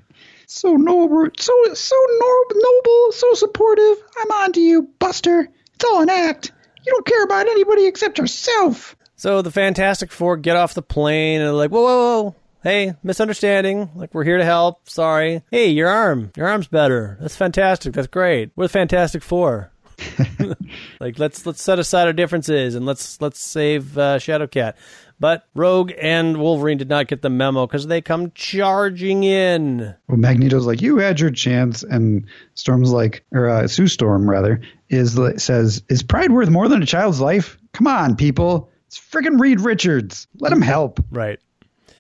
so 0.48 0.74
noble, 0.74 1.30
so 1.38 1.74
so 1.74 1.96
noble, 2.20 3.12
so 3.12 3.34
supportive. 3.34 3.98
I'm 4.18 4.32
on 4.32 4.52
to 4.54 4.62
you, 4.62 4.90
Buster. 5.00 5.48
It's 5.76 5.86
all 5.86 6.02
an 6.02 6.10
act. 6.10 6.52
You 6.86 6.92
don't 6.92 7.06
care 7.06 7.24
about 7.24 7.48
anybody 7.48 7.86
except 7.86 8.18
yourself. 8.18 8.96
So 9.16 9.42
the 9.42 9.52
Fantastic 9.52 10.12
Four 10.12 10.36
get 10.38 10.58
off 10.58 10.74
the 10.74 10.82
plane 10.82 11.40
and 11.40 11.48
they're 11.48 11.54
like, 11.54 11.72
whoa, 11.72 11.82
whoa, 11.82 12.24
whoa. 12.24 12.36
Hey, 12.64 12.94
misunderstanding. 13.04 13.90
Like, 13.94 14.14
we're 14.14 14.24
here 14.24 14.38
to 14.38 14.46
help. 14.46 14.88
Sorry. 14.88 15.44
Hey, 15.52 15.72
your 15.72 15.90
arm. 15.90 16.32
Your 16.38 16.48
arm's 16.48 16.68
better. 16.68 17.18
That's 17.20 17.36
fantastic. 17.36 17.92
That's 17.92 18.08
great. 18.08 18.52
We're 18.56 18.66
the 18.66 18.70
Fantastic 18.70 19.22
Four. 19.22 19.70
like, 21.02 21.20
let's 21.20 21.46
let's 21.46 21.62
set 21.62 21.78
aside 21.78 22.08
our 22.08 22.14
differences 22.14 22.76
and 22.76 22.86
let's 22.86 23.20
let's 23.20 23.42
save 23.42 23.98
uh, 23.98 24.18
Shadowcat. 24.18 24.76
But 25.20 25.46
Rogue 25.54 25.92
and 26.02 26.38
Wolverine 26.38 26.78
did 26.78 26.88
not 26.88 27.08
get 27.08 27.22
the 27.22 27.30
memo 27.30 27.68
because 27.68 27.86
they 27.88 28.00
come 28.00 28.32
charging 28.34 29.26
in. 29.26 29.94
Well, 30.08 30.18
Magneto's 30.18 30.66
like, 30.66 30.82
you 30.82 30.98
had 30.98 31.20
your 31.20 31.32
chance, 31.32 31.84
and 31.84 32.26
Storm's 32.56 32.92
like, 32.92 33.26
or 33.34 33.50
uh, 33.50 33.68
Sue 33.68 33.88
Storm 33.88 34.30
rather, 34.30 34.62
is 34.88 35.20
says, 35.36 35.84
is 35.90 36.02
pride 36.02 36.32
worth 36.32 36.50
more 36.50 36.70
than 36.70 36.82
a 36.82 36.86
child's 36.86 37.20
life? 37.20 37.58
Come 37.74 37.88
on, 37.88 38.16
people, 38.16 38.70
it's 38.88 38.98
friggin' 38.98 39.40
Reed 39.40 39.60
Richards. 39.60 40.28
Let 40.40 40.54
him 40.54 40.62
help. 40.62 41.04
Right. 41.12 41.40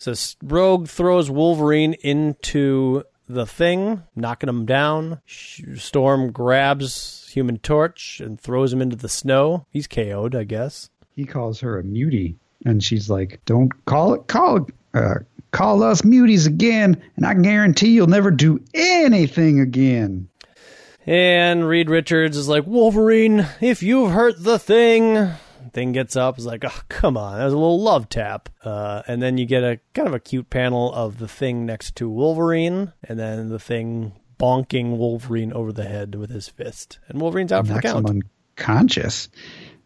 So 0.04 0.14
Rogue 0.43 0.89
throws 0.89 1.32
Wolverine 1.32 1.93
into 1.93 3.04
the 3.30 3.45
thing, 3.45 4.04
knocking 4.18 4.49
him 4.49 4.66
down. 4.66 5.22
Storm 5.26 6.34
grabs 6.34 7.30
Human 7.32 7.58
Torch 7.60 8.20
and 8.20 8.38
throws 8.38 8.74
him 8.74 8.82
into 8.82 8.97
the 8.97 9.08
snow. 9.08 9.66
He's 9.70 9.88
KO'd, 9.88 10.36
I 10.36 10.43
guess. 10.43 10.89
He 11.16 11.24
calls 11.24 11.62
her 11.62 11.80
a 11.80 11.84
mutie, 11.86 12.36
and 12.66 12.84
she's 12.84 13.10
like, 13.10 13.39
don't 13.45 13.72
call 13.86 14.14
it, 14.16 14.28
call 14.28 14.68
uh, 14.93 15.20
call 15.51 15.84
us 15.84 16.01
muties 16.01 16.47
again, 16.47 17.01
and 17.16 17.26
I 17.26 17.34
guarantee 17.36 17.91
you'll 17.91 18.08
never 18.08 18.30
do 18.30 18.62
anything 18.74 19.62
again. 19.62 20.28
And 21.06 21.66
Reed 21.66 21.89
Richards 21.89 22.36
is 22.36 22.49
like, 22.49 22.68
Wolverine, 22.68 23.47
if 23.62 23.82
you've 23.82 24.12
hurt 24.12 24.43
the 24.43 24.60
thing. 24.60 25.30
Thing 25.72 25.91
gets 25.91 26.16
up, 26.16 26.38
is 26.38 26.45
like, 26.45 26.64
oh, 26.68 26.82
come 26.89 27.18
on, 27.18 27.38
that 27.38 27.45
was 27.45 27.53
a 27.53 27.57
little 27.57 27.82
love 27.82 28.09
tap. 28.09 28.49
Uh, 28.64 29.03
and 29.07 29.22
then 29.22 29.38
you 29.38 29.45
get 29.45 29.64
a 29.64 29.80
kind 29.93 30.07
of 30.07 30.14
a 30.14 30.20
cute 30.20 30.49
panel 30.49 30.93
of 30.93 31.20
the 31.20 31.28
thing 31.28 31.66
next 31.66 31.95
to 31.97 32.09
Wolverine, 32.09 32.93
and 33.03 33.20
then 33.20 33.49
the 33.49 33.59
thing 33.59 34.14
bonking 34.39 34.97
Wolverine 34.97 35.53
over 35.53 35.72
the 35.72 35.86
head 35.86 36.16
with 36.16 36.30
his 36.30 36.47
fist. 36.47 36.99
And 37.07 37.22
Wolverine's 37.22 37.51
out 37.51 37.68
for 37.68 37.74
the 37.74 37.82
count. 37.82 38.09
unconscious. 38.57 39.30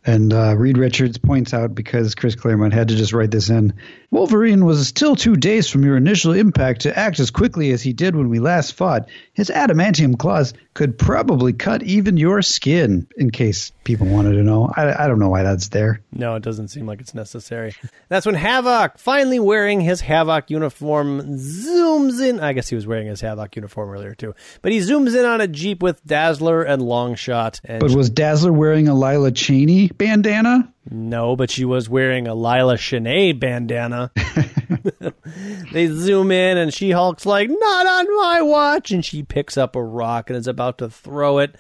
And 0.08 0.32
uh, 0.32 0.56
Reed 0.56 0.78
Richards 0.78 1.18
points 1.18 1.54
out 1.54 1.76
because 1.76 2.16
Chris 2.16 2.34
Claremont 2.34 2.74
had 2.74 2.88
to 2.88 2.96
just 2.96 3.12
write 3.12 3.30
this 3.30 3.50
in. 3.50 3.74
Wolverine 4.10 4.64
was 4.64 4.88
still 4.88 5.18
two 5.18 5.36
days 5.36 5.70
from 5.70 5.84
your 5.84 5.98
initial 5.98 6.32
impact 6.32 6.82
to 6.82 6.98
act 6.98 7.20
as 7.20 7.30
quickly 7.30 7.72
as 7.72 7.82
he 7.82 7.92
did 7.92 8.16
when 8.16 8.30
we 8.30 8.40
last 8.40 8.74
fought. 8.74 9.10
His 9.34 9.50
adamantium 9.50 10.18
claws 10.18 10.54
could 10.74 10.98
probably 10.98 11.52
cut 11.52 11.84
even 11.84 12.16
your 12.16 12.42
skin. 12.42 13.08
In 13.18 13.32
case 13.32 13.74
people 13.84 14.08
wanted 14.08 14.36
to 14.36 14.44
know, 14.44 14.72
I, 14.74 15.04
I 15.04 15.08
don't 15.08 15.20
know 15.20 15.28
why 15.28 15.44
that's 15.44 15.68
there. 15.70 16.00
No, 16.14 16.36
it 16.36 16.44
doesn't 16.44 16.70
seem 16.70 16.86
like 16.86 17.02
it's 17.02 17.14
necessary. 17.14 17.76
That's 18.08 18.26
when 18.26 18.36
Havoc, 18.36 19.00
finally 19.00 19.40
wearing 19.40 19.82
his 19.82 20.00
Havoc 20.00 20.50
uniform, 20.50 21.20
zooms 21.38 22.22
in. 22.22 22.40
I 22.40 22.54
guess 22.54 22.70
he 22.70 22.76
was 22.76 22.88
wearing 22.88 23.08
his 23.08 23.20
Havoc 23.20 23.58
uniform 23.58 23.90
earlier 23.90 24.16
too. 24.16 24.36
But 24.62 24.72
he 24.72 24.80
zooms 24.80 25.20
in 25.20 25.26
on 25.26 25.42
a 25.42 25.48
Jeep 25.48 25.84
with 25.84 26.02
Dazzler 26.06 26.64
and 26.64 26.82
Longshot. 26.82 27.60
And 27.66 27.82
But 27.82 27.92
was 27.92 28.10
Dazzler 28.10 28.54
wearing 28.54 28.88
a 28.88 28.94
Lila 28.94 29.32
Cheney 29.32 29.90
bandana? 29.98 30.74
no, 30.90 31.36
but 31.36 31.50
she 31.52 31.66
was 31.66 31.90
wearing 31.90 32.28
a 32.28 32.34
Lila 32.36 32.78
Cheney 32.78 33.34
bandana. 33.34 34.12
they 35.74 35.88
zoom 35.88 36.32
in 36.32 36.58
and 36.58 36.74
She 36.74 36.92
Hulk's 36.92 37.26
like, 37.26 37.50
not 37.50 37.86
on 37.86 38.16
my 38.18 38.42
watch. 38.42 38.92
And 38.92 39.04
she 39.04 39.24
picks 39.24 39.58
up 39.58 39.76
a 39.76 39.84
rock 39.84 40.30
and 40.30 40.38
is 40.38 40.48
about 40.48 40.78
to 40.80 40.90
throw 40.90 41.40
it 41.40 41.56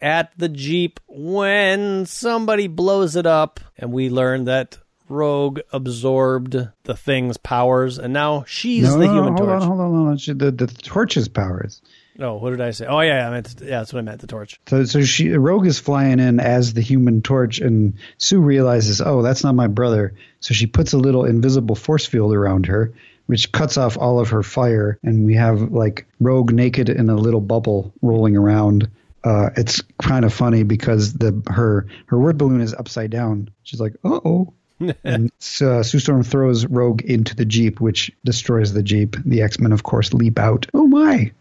at 0.00 0.32
the 0.36 0.48
Jeep 0.48 1.00
when 1.08 2.06
somebody 2.06 2.66
blows 2.66 3.16
it 3.16 3.26
up. 3.26 3.60
And 3.78 3.92
we 3.92 4.10
learn 4.10 4.44
that 4.46 4.78
Rogue 5.08 5.60
absorbed 5.72 6.56
the 6.84 6.96
thing's 6.96 7.36
powers 7.36 7.98
and 7.98 8.12
now 8.12 8.44
she's 8.46 8.84
no, 8.84 8.98
the 8.98 9.06
no, 9.06 9.12
human 9.14 9.36
hold 9.36 9.48
torch. 9.48 9.62
on, 9.62 9.68
hold 9.68 9.80
on, 9.80 9.94
hold 9.94 10.08
on. 10.08 10.16
She- 10.16 10.32
The, 10.32 10.50
the 10.50 10.66
torch's 10.66 11.28
powers. 11.28 11.82
Oh, 12.18 12.34
what 12.34 12.50
did 12.50 12.60
I 12.60 12.70
say? 12.70 12.86
Oh, 12.86 13.00
yeah, 13.00 13.26
I 13.26 13.30
meant, 13.30 13.56
yeah, 13.60 13.78
that's 13.78 13.92
what 13.92 13.98
I 13.98 14.02
meant, 14.02 14.20
the 14.20 14.28
torch. 14.28 14.60
So, 14.68 14.84
so 14.84 15.02
she 15.02 15.30
Rogue 15.30 15.66
is 15.66 15.78
flying 15.80 16.20
in 16.20 16.38
as 16.38 16.72
the 16.72 16.80
Human 16.80 17.22
Torch, 17.22 17.58
and 17.58 17.94
Sue 18.18 18.40
realizes, 18.40 19.00
oh, 19.00 19.22
that's 19.22 19.42
not 19.42 19.54
my 19.54 19.66
brother. 19.66 20.14
So 20.40 20.54
she 20.54 20.66
puts 20.66 20.92
a 20.92 20.98
little 20.98 21.24
invisible 21.24 21.74
force 21.74 22.06
field 22.06 22.32
around 22.32 22.66
her, 22.66 22.92
which 23.26 23.50
cuts 23.50 23.76
off 23.76 23.96
all 23.96 24.20
of 24.20 24.30
her 24.30 24.42
fire, 24.42 24.98
and 25.02 25.24
we 25.26 25.34
have 25.34 25.72
like 25.72 26.06
Rogue 26.20 26.52
naked 26.52 26.88
in 26.88 27.10
a 27.10 27.16
little 27.16 27.40
bubble 27.40 27.92
rolling 28.00 28.36
around. 28.36 28.88
Uh, 29.24 29.50
it's 29.56 29.82
kind 30.00 30.24
of 30.24 30.32
funny 30.32 30.62
because 30.62 31.14
the 31.14 31.42
her 31.48 31.86
her 32.06 32.18
word 32.18 32.38
balloon 32.38 32.60
is 32.60 32.74
upside 32.74 33.10
down. 33.10 33.50
She's 33.62 33.80
like, 33.80 33.94
uh 34.04 34.20
oh. 34.24 34.52
and 35.04 35.30
uh, 35.62 35.82
Sue 35.82 35.98
Storm 35.98 36.22
throws 36.24 36.66
Rogue 36.66 37.02
into 37.02 37.34
the 37.34 37.44
Jeep, 37.44 37.80
which 37.80 38.12
destroys 38.24 38.72
the 38.72 38.82
Jeep. 38.82 39.16
The 39.24 39.42
X 39.42 39.58
Men, 39.58 39.72
of 39.72 39.82
course, 39.82 40.12
leap 40.12 40.38
out. 40.38 40.66
Oh 40.74 40.86
my! 40.86 41.32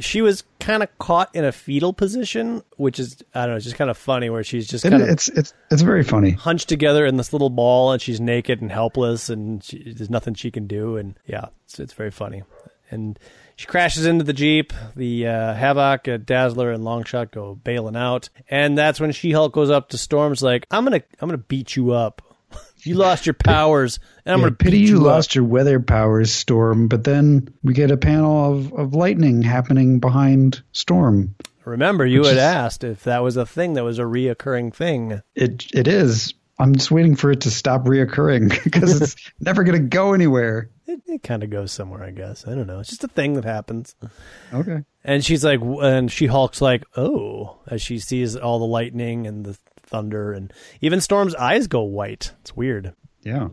She 0.00 0.22
was 0.22 0.44
kind 0.58 0.82
of 0.82 0.98
caught 0.98 1.34
in 1.34 1.44
a 1.44 1.52
fetal 1.52 1.92
position, 1.92 2.62
which 2.76 2.98
is 2.98 3.22
I 3.34 3.42
don't 3.42 3.50
know, 3.50 3.56
it's 3.56 3.64
just 3.64 3.76
kind 3.76 3.90
of 3.90 3.96
funny 3.96 4.30
where 4.30 4.42
she's 4.42 4.66
just 4.66 4.84
kind 4.84 5.02
of 5.02 5.08
it's 5.08 5.28
it's 5.28 5.54
it's 5.70 5.82
very 5.82 6.02
funny. 6.02 6.30
hunched 6.30 6.68
together 6.68 7.06
in 7.06 7.16
this 7.16 7.32
little 7.32 7.50
ball, 7.50 7.92
and 7.92 8.02
she's 8.02 8.20
naked 8.20 8.60
and 8.60 8.72
helpless, 8.72 9.28
and 9.28 9.62
she, 9.62 9.92
there's 9.92 10.10
nothing 10.10 10.34
she 10.34 10.50
can 10.50 10.66
do, 10.66 10.96
and 10.96 11.18
yeah, 11.26 11.46
it's, 11.64 11.78
it's 11.78 11.92
very 11.92 12.10
funny. 12.10 12.42
And 12.90 13.18
she 13.54 13.66
crashes 13.66 14.04
into 14.04 14.24
the 14.24 14.32
jeep. 14.32 14.72
The 14.96 15.28
uh, 15.28 15.54
Havoc, 15.54 16.08
uh, 16.08 16.16
Dazzler, 16.16 16.72
and 16.72 16.82
Longshot 16.82 17.30
go 17.30 17.54
bailing 17.54 17.94
out, 17.94 18.28
and 18.48 18.76
that's 18.76 18.98
when 18.98 19.12
She-Hulk 19.12 19.52
goes 19.52 19.70
up 19.70 19.90
to 19.90 19.98
Storm's 19.98 20.42
like, 20.42 20.66
"I'm 20.70 20.84
gonna, 20.84 21.02
I'm 21.20 21.28
gonna 21.28 21.38
beat 21.38 21.76
you 21.76 21.92
up. 21.92 22.22
You 22.82 22.94
lost 22.94 23.26
your 23.26 23.34
powers, 23.34 23.98
and 24.24 24.32
I'm 24.34 24.40
Yeah, 24.40 24.46
gonna 24.46 24.56
pity 24.56 24.78
beat 24.78 24.88
you, 24.88 24.94
you 24.96 25.00
up." 25.00 25.06
lost 25.14 25.34
your 25.34 25.44
weather 25.44 25.80
powers, 25.80 26.32
Storm. 26.32 26.88
But 26.88 27.04
then 27.04 27.48
we 27.62 27.74
get 27.74 27.90
a 27.90 27.96
panel 27.96 28.52
of, 28.52 28.72
of 28.72 28.94
lightning 28.94 29.42
happening 29.42 30.00
behind 30.00 30.62
Storm. 30.72 31.34
Remember, 31.64 32.06
you 32.06 32.24
had 32.24 32.32
is- 32.32 32.38
asked 32.38 32.84
if 32.84 33.04
that 33.04 33.22
was 33.22 33.36
a 33.36 33.46
thing 33.46 33.74
that 33.74 33.84
was 33.84 33.98
a 33.98 34.02
reoccurring 34.04 34.74
thing. 34.74 35.20
It 35.34 35.66
it 35.74 35.86
is. 35.88 36.34
I'm 36.58 36.74
just 36.74 36.90
waiting 36.90 37.16
for 37.16 37.30
it 37.30 37.40
to 37.42 37.50
stop 37.50 37.84
reoccurring 37.86 38.62
because 38.64 39.00
it's 39.00 39.16
never 39.40 39.64
going 39.64 39.80
to 39.80 39.88
go 39.88 40.12
anywhere. 40.12 40.68
It, 40.86 41.00
it 41.06 41.22
kind 41.22 41.42
of 41.42 41.48
goes 41.48 41.72
somewhere, 41.72 42.02
I 42.04 42.10
guess. 42.10 42.46
I 42.46 42.50
don't 42.54 42.66
know. 42.66 42.80
It's 42.80 42.90
just 42.90 43.04
a 43.04 43.08
thing 43.08 43.32
that 43.34 43.44
happens. 43.46 43.94
Okay. 44.52 44.80
And 45.02 45.24
she's 45.24 45.42
like, 45.42 45.60
and 45.62 46.12
she 46.12 46.26
hulks 46.26 46.60
like, 46.60 46.84
oh, 46.98 47.58
as 47.68 47.80
she 47.80 47.98
sees 47.98 48.36
all 48.36 48.58
the 48.58 48.66
lightning 48.66 49.26
and 49.26 49.46
the 49.46 49.56
thunder, 49.90 50.32
and 50.32 50.52
even 50.80 51.00
Storm's 51.00 51.34
eyes 51.34 51.66
go 51.66 51.82
white. 51.82 52.32
It's 52.40 52.56
weird. 52.56 52.94
Yeah. 53.22 53.48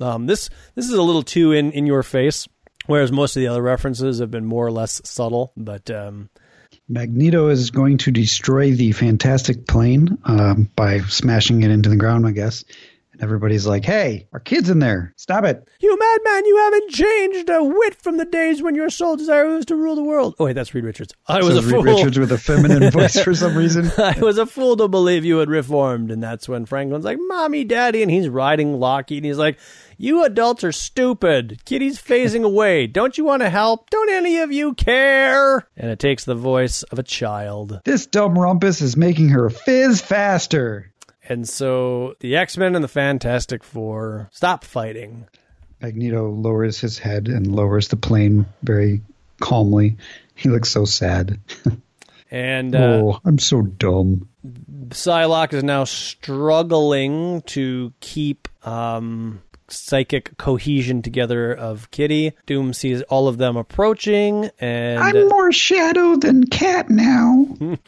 Um, 0.00 0.26
this 0.26 0.50
this 0.74 0.86
is 0.86 0.92
a 0.92 1.02
little 1.02 1.22
too 1.22 1.52
in 1.52 1.72
in 1.72 1.86
your 1.86 2.02
face, 2.02 2.48
whereas 2.86 3.12
most 3.12 3.36
of 3.36 3.40
the 3.40 3.48
other 3.48 3.62
references 3.62 4.18
have 4.18 4.30
been 4.30 4.44
more 4.44 4.66
or 4.66 4.72
less 4.72 5.00
subtle. 5.04 5.52
But 5.56 5.90
um, 5.90 6.30
Magneto 6.88 7.48
is 7.48 7.70
going 7.70 7.98
to 7.98 8.10
destroy 8.10 8.72
the 8.72 8.92
Fantastic 8.92 9.66
Plane 9.66 10.18
um, 10.24 10.70
by 10.76 11.00
smashing 11.00 11.62
it 11.62 11.70
into 11.70 11.88
the 11.88 11.96
ground, 11.96 12.26
I 12.26 12.32
guess. 12.32 12.64
And 13.14 13.22
everybody's 13.22 13.66
like, 13.66 13.84
"Hey, 13.84 14.28
our 14.32 14.40
kid's 14.40 14.68
in 14.68 14.78
there! 14.80 15.14
Stop 15.16 15.44
it!" 15.44 15.66
you 15.80 15.98
madman, 15.98 16.46
you 16.46 16.56
haven't 16.58 16.90
changed 16.90 17.48
a 17.48 17.62
whit 17.64 17.94
from 17.94 18.16
the 18.16 18.24
days 18.24 18.62
when 18.62 18.74
your 18.74 18.90
sole 18.90 19.16
desire 19.16 19.46
was 19.46 19.64
to 19.66 19.76
rule 19.76 19.94
the 19.94 20.02
world. 20.02 20.34
Oh 20.38 20.44
wait, 20.46 20.54
that's 20.54 20.74
Reed 20.74 20.84
Richards. 20.84 21.14
I 21.26 21.42
was 21.42 21.56
a 21.56 21.62
Reed 21.62 21.70
fool. 21.70 21.82
Richards 21.82 22.18
with 22.18 22.32
a 22.32 22.38
feminine 22.38 22.90
voice 22.92 23.18
for 23.22 23.34
some 23.34 23.56
reason. 23.56 23.90
I 23.98 24.18
was 24.20 24.38
a 24.38 24.46
fool 24.46 24.76
to 24.76 24.88
believe 24.88 25.24
you 25.24 25.38
had 25.38 25.48
reformed. 25.48 26.10
And 26.10 26.22
that's 26.22 26.48
when 26.48 26.66
Franklin's 26.66 27.04
like, 27.04 27.18
Mommy, 27.20 27.64
Daddy. 27.64 28.02
And 28.02 28.10
he's 28.10 28.28
riding 28.28 28.78
Lockheed. 28.80 29.18
And 29.18 29.26
he's 29.26 29.38
like, 29.38 29.58
You 29.96 30.24
adults 30.24 30.64
are 30.64 30.72
stupid. 30.72 31.60
Kitty's 31.64 32.00
phasing 32.00 32.44
away. 32.44 32.86
Don't 32.86 33.16
you 33.16 33.24
want 33.24 33.42
to 33.42 33.50
help? 33.50 33.90
Don't 33.90 34.10
any 34.10 34.38
of 34.38 34.52
you 34.52 34.74
care? 34.74 35.66
And 35.76 35.90
it 35.90 35.98
takes 35.98 36.24
the 36.24 36.34
voice 36.34 36.82
of 36.84 36.98
a 36.98 37.02
child. 37.02 37.80
This 37.84 38.06
dumb 38.06 38.38
rumpus 38.38 38.80
is 38.80 38.96
making 38.96 39.30
her 39.30 39.50
fizz 39.50 40.00
faster. 40.00 40.92
And 41.28 41.48
so 41.48 42.14
the 42.20 42.36
X 42.36 42.56
Men 42.56 42.74
and 42.74 42.84
the 42.84 42.88
Fantastic 42.88 43.64
Four 43.64 44.28
stop 44.32 44.64
fighting. 44.64 45.26
Magneto 45.80 46.30
lowers 46.30 46.80
his 46.80 46.98
head 46.98 47.28
and 47.28 47.54
lowers 47.54 47.88
the 47.88 47.96
plane 47.96 48.46
very 48.62 49.02
calmly. 49.40 49.96
He 50.34 50.48
looks 50.48 50.70
so 50.70 50.84
sad. 50.84 51.38
And 52.30 52.74
uh, 52.76 52.78
oh, 52.78 53.20
I'm 53.24 53.38
so 53.38 53.62
dumb. 53.62 54.28
Psylocke 54.88 55.52
is 55.52 55.64
now 55.64 55.84
struggling 55.84 57.42
to 57.42 57.92
keep 58.00 58.48
um, 58.66 59.42
psychic 59.68 60.36
cohesion 60.36 61.02
together 61.02 61.52
of 61.52 61.90
Kitty. 61.90 62.32
Doom 62.46 62.72
sees 62.72 63.02
all 63.02 63.28
of 63.28 63.38
them 63.38 63.56
approaching, 63.56 64.50
and 64.58 65.00
I'm 65.00 65.28
more 65.28 65.52
shadow 65.52 66.16
than 66.16 66.46
cat 66.46 66.90
now. 66.90 67.46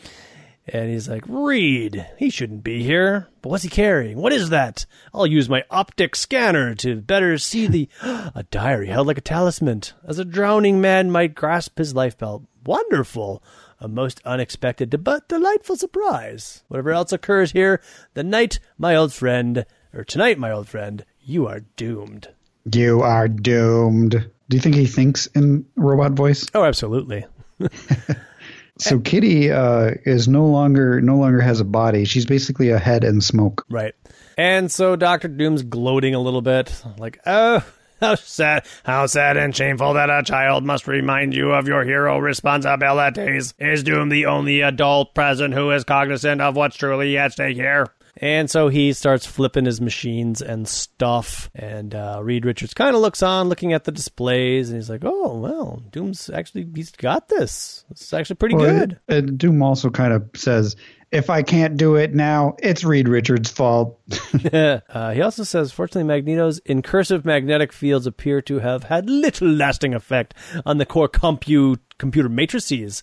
and 0.69 0.91
he's 0.91 1.09
like, 1.09 1.25
"Reed, 1.27 2.07
he 2.19 2.31
shouldn't 2.31 2.64
be 2.64 2.83
here. 2.83 3.29
But 3.43 3.51
what's 3.51 3.62
he 3.62 3.69
carrying? 3.69 4.19
What 4.19 4.33
is 4.33 4.51
that? 4.51 4.87
I'll 5.14 5.27
use 5.27 5.49
my 5.49 5.64
optic 5.71 6.17
scanner 6.17 6.75
to 6.77 7.01
better 7.01 7.39
see 7.39 7.67
the 7.67 7.89
a 8.03 8.45
diary 8.51 8.89
held 8.89 9.07
like 9.07 9.19
a 9.19 9.23
talisman, 9.23 9.83
as 10.07 10.19
a 10.19 10.25
drowning 10.25 10.81
man 10.81 11.11
might 11.11 11.35
grasp 11.35 11.79
his 11.79 11.95
life 11.95 12.19
belt. 12.19 12.45
Wonderful." 12.64 13.43
A 13.79 13.89
most 13.89 14.23
unexpected 14.25 15.05
but 15.05 15.29
delightful 15.29 15.77
surprise. 15.77 16.64
Whatever 16.69 16.93
else 16.93 17.12
occurs 17.12 17.53
here, 17.53 17.83
the 18.14 18.25
night, 18.25 18.59
my 18.79 18.97
old 18.97 19.12
friend, 19.12 19.67
or 19.93 20.03
tonight, 20.03 20.39
my 20.39 20.51
old 20.51 20.67
friend, 20.67 21.05
you 21.21 21.47
are 21.47 21.61
doomed. 21.77 22.29
You 22.73 23.03
are 23.03 23.29
doomed. 23.29 24.12
Do 24.49 24.57
you 24.57 24.61
think 24.61 24.77
he 24.77 24.87
thinks 24.87 25.27
in 25.27 25.67
robot 25.77 26.12
voice? 26.12 26.47
Oh, 26.55 26.64
absolutely. 26.64 27.27
So 28.79 28.99
Kitty 28.99 29.51
uh, 29.51 29.93
is 30.05 30.29
no 30.29 30.47
longer 30.47 31.01
no 31.01 31.16
longer 31.16 31.41
has 31.41 31.61
a 31.61 31.64
body. 31.64 32.05
She's 32.05 32.27
basically 32.27 32.70
a 32.70 32.79
head 32.79 33.05
and 33.05 33.24
smoke. 33.24 33.64
Right. 33.70 33.95
And 34.37 34.70
so 34.70 34.97
Doctor 34.97 35.29
Doom's 35.29 35.62
gloating 35.62 36.14
a 36.14 36.20
little 36.20 36.43
bit, 36.43 36.83
like, 36.99 37.18
oh, 37.24 37.64
how 38.01 38.16
sad, 38.16 38.66
how 38.85 39.07
sad 39.07 39.39
and 39.39 39.57
shameful 39.57 39.95
that 39.95 40.11
a 40.11 40.22
child 40.22 40.62
must 40.62 40.87
remind 40.87 41.33
you 41.33 41.53
of 41.53 41.66
your 41.66 41.85
hero 41.85 42.18
responsibilities. 42.18 43.55
Is 43.59 43.83
Doom 43.83 44.11
the 44.11 44.27
only 44.27 44.61
adult 44.61 45.14
present 45.14 45.55
who 45.55 45.70
is 45.70 45.85
cognizant 45.85 46.43
of 46.43 46.55
what's 46.55 46.77
truly 46.77 47.16
at 47.16 47.33
stake 47.33 47.57
here? 47.57 47.87
And 48.19 48.51
so 48.51 48.69
he 48.69 48.93
starts 48.95 49.27
flipping 49.27 49.67
his 49.67 49.81
machines 49.81 50.41
and 50.41 50.67
stuff. 50.67 51.51
And 51.55 51.95
uh, 51.95 52.21
Reed 52.23 52.47
Richards 52.47 52.73
kind 52.73 52.95
of 52.95 53.03
looks 53.03 53.23
on, 53.23 53.49
looking 53.49 53.75
at 53.75 53.85
the 53.85 53.93
displays, 53.93 54.71
and 54.71 54.79
he's 54.79 54.89
like, 54.89 55.03
"Oh, 55.05 55.37
well, 55.37 55.83
Doom's 55.91 56.31
actually 56.31 56.67
he's 56.75 56.91
got 56.93 57.29
this. 57.29 57.85
This 57.91 58.01
is 58.01 58.12
actually 58.14 58.37
pretty 58.37 58.55
Well, 58.57 58.71
good." 58.71 58.99
And, 59.09 59.37
Doom 59.39 59.62
also 59.62 59.91
kind 59.91 60.14
of 60.14 60.31
says, 60.35 60.77
"If 61.12 61.29
I 61.29 61.43
can't 61.43 61.77
do 61.77 61.97
it 61.97 62.14
now, 62.14 62.57
it's 62.62 62.85
Reed 62.85 63.07
Richards' 63.07 63.51
fault." 63.51 64.01
uh, 64.53 65.12
he 65.12 65.21
also 65.21 65.43
says, 65.45 65.73
fortunately, 65.73 66.05
Magneto's 66.05 66.59
incursive 66.61 67.27
magnetic 67.27 67.71
fields 67.71 68.07
appear 68.07 68.41
to 68.43 68.61
have 68.61 68.85
had 68.85 69.11
little 69.11 69.49
lasting 69.49 69.93
effect 69.93 70.33
on 70.64 70.79
the 70.79 70.87
core 70.87 71.09
compute 71.09 71.81
computer 71.99 72.31
matrices. 72.31 73.03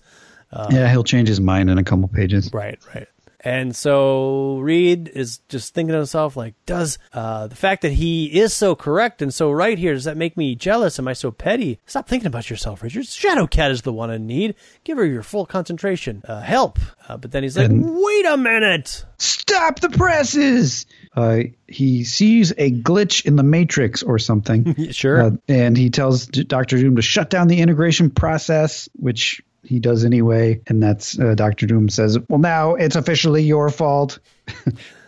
yeah, 0.71 0.89
he'll 0.89 1.03
change 1.03 1.27
his 1.27 1.39
mind 1.39 1.69
in 1.69 1.77
a 1.77 1.83
couple 1.83 2.07
pages. 2.07 2.49
Right, 2.51 2.79
right. 2.95 3.07
And 3.43 3.75
so 3.75 4.57
Reed 4.59 5.09
is 5.13 5.39
just 5.49 5.73
thinking 5.73 5.91
to 5.91 5.97
himself, 5.97 6.37
like, 6.37 6.53
does 6.65 6.97
uh, 7.11 7.47
the 7.47 7.55
fact 7.55 7.81
that 7.81 7.91
he 7.91 8.39
is 8.39 8.53
so 8.53 8.73
correct 8.75 9.21
and 9.21 9.33
so 9.33 9.51
right 9.51 9.77
here, 9.77 9.93
does 9.93 10.05
that 10.05 10.15
make 10.15 10.37
me 10.37 10.55
jealous? 10.55 10.97
Am 10.97 11.07
I 11.07 11.13
so 11.13 11.29
petty? 11.29 11.79
Stop 11.85 12.07
thinking 12.07 12.27
about 12.27 12.49
yourself, 12.49 12.81
Richard. 12.81 13.03
Shadowcat 13.03 13.71
is 13.71 13.81
the 13.81 13.91
one 13.91 14.11
in 14.11 14.25
need. 14.27 14.55
Give 14.85 14.97
her 14.97 15.05
your 15.05 15.23
full 15.23 15.45
concentration. 15.45 16.23
Uh, 16.27 16.39
help. 16.41 16.79
Uh, 17.09 17.17
but 17.17 17.31
then 17.31 17.43
he's 17.43 17.57
like, 17.57 17.69
And- 17.69 17.83
wait 18.01 18.25
a 18.25 18.37
minute. 18.37 19.05
Stop 19.17 19.79
the 19.81 19.89
presses! 19.89 20.85
Uh, 21.15 21.39
he 21.67 22.03
sees 22.03 22.51
a 22.57 22.71
glitch 22.71 23.25
in 23.25 23.35
the 23.35 23.43
matrix 23.43 24.03
or 24.03 24.19
something. 24.19 24.75
Sure. 24.93 25.21
Uh, 25.21 25.31
and 25.47 25.75
he 25.77 25.89
tells 25.89 26.27
Doctor 26.27 26.77
Doom 26.77 26.95
to 26.97 27.01
shut 27.01 27.29
down 27.29 27.47
the 27.47 27.59
integration 27.61 28.09
process, 28.09 28.89
which 28.95 29.41
he 29.63 29.79
does 29.79 30.05
anyway. 30.05 30.61
And 30.67 30.81
that's 30.81 31.17
uh, 31.19 31.35
Doctor 31.35 31.65
Doom 31.65 31.89
says, 31.89 32.17
"Well, 32.29 32.39
now 32.39 32.75
it's 32.75 32.95
officially 32.95 33.43
your 33.43 33.69
fault." 33.69 34.19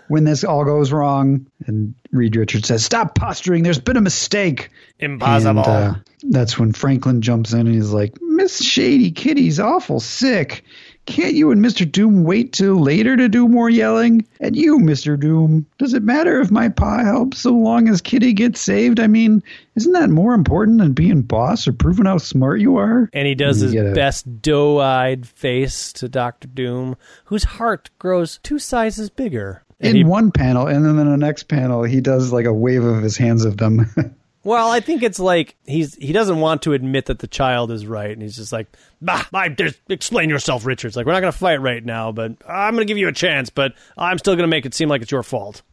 when 0.08 0.24
this 0.24 0.44
all 0.44 0.64
goes 0.64 0.92
wrong, 0.92 1.48
and 1.66 1.96
Reed 2.12 2.36
Richards 2.36 2.68
says, 2.68 2.86
"Stop 2.86 3.16
posturing. 3.16 3.64
There's 3.64 3.80
been 3.80 3.98
a 3.98 4.02
mistake." 4.02 4.70
Impossible. 5.00 5.64
And, 5.66 5.96
uh, 5.96 6.00
that's 6.30 6.58
when 6.58 6.74
Franklin 6.74 7.22
jumps 7.22 7.54
in 7.54 7.62
and 7.62 7.74
he's 7.76 7.92
like, 7.92 8.14
Miss 8.22 8.64
Shady 8.64 9.12
Kitty's 9.12 9.60
awful 9.60 10.00
sick. 10.00 10.64
Can't 11.06 11.36
you 11.36 11.52
and 11.52 11.64
Mr. 11.64 11.90
Doom 11.90 12.24
wait 12.24 12.54
till 12.54 12.76
later 12.82 13.16
to 13.16 13.30
do 13.30 13.48
more 13.48 13.70
yelling? 13.70 14.26
And 14.40 14.56
you, 14.56 14.80
Mr. 14.80 15.20
Doom, 15.20 15.66
does 15.78 15.94
it 15.94 16.02
matter 16.02 16.40
if 16.42 16.50
my 16.50 16.70
pa 16.70 17.04
helps 17.04 17.40
so 17.40 17.52
long 17.52 17.88
as 17.88 18.02
Kitty 18.02 18.34
gets 18.34 18.60
saved? 18.60 19.00
I 19.00 19.06
mean, 19.08 19.44
isn't 19.76 19.94
that 19.94 20.10
more 20.10 20.34
important 20.34 20.80
than 20.80 20.94
being 20.94 21.22
boss 21.22 21.68
or 21.68 21.74
proving 21.74 22.06
how 22.06 22.18
smart 22.18 22.60
you 22.60 22.78
are? 22.78 23.10
And 23.14 23.28
he 23.28 23.36
does 23.36 23.60
his 23.60 23.72
get 23.72 23.86
a- 23.86 23.94
best 23.94 24.42
doe 24.42 24.80
eyed 24.80 25.28
face 25.28 25.94
to 25.94 26.10
Doctor 26.10 26.48
Doom, 26.48 26.96
whose 27.26 27.44
heart 27.44 27.92
grows 28.00 28.40
two 28.42 28.58
sizes 28.58 29.10
bigger. 29.12 29.62
And 29.80 29.92
In 29.92 29.96
he- 29.98 30.04
one 30.06 30.32
panel, 30.32 30.66
and 30.68 30.84
then 30.86 30.98
in 30.98 31.10
the 31.10 31.18
next 31.18 31.44
panel, 31.50 31.84
he 31.84 32.02
does 32.02 32.32
like 32.34 32.46
a 32.46 32.54
wave 32.54 32.84
of 32.84 33.04
his 33.04 33.16
hands 33.18 33.46
of 33.46 33.58
them. 33.58 33.88
well, 34.46 34.70
I 34.70 34.80
think 34.80 35.02
it's 35.02 35.20
like 35.20 35.56
he's 35.66 35.96
he 35.96 36.14
doesn't 36.14 36.40
want 36.40 36.62
to 36.62 36.74
admit 36.74 37.08
that 37.08 37.18
the 37.18 37.28
child 37.28 37.72
is 37.72 37.88
right, 37.88 38.12
and 38.12 38.22
he's 38.22 38.36
just 38.36 38.54
like, 38.54 38.68
bah, 39.02 39.26
I, 39.34 39.50
just 39.50 39.80
explain 39.90 40.30
yourself, 40.30 40.68
Richards. 40.68 40.96
Like 40.96 41.08
we're 41.08 41.14
not 41.14 41.22
going 41.22 41.34
to 41.34 41.38
fight 41.38 41.60
right 41.60 41.84
now, 41.84 42.12
but 42.12 42.34
I'm 42.48 42.76
going 42.76 42.86
to 42.86 42.92
give 42.92 43.00
you 43.00 43.08
a 43.08 43.12
chance, 43.12 43.50
but 43.50 43.74
I'm 43.98 44.20
still 44.20 44.36
going 44.36 44.44
to 44.44 44.48
make 44.48 44.68
it 44.68 44.76
seem 44.76 44.88
like 44.88 45.02
it's 45.02 45.12
your 45.12 45.24
fault. 45.24 45.64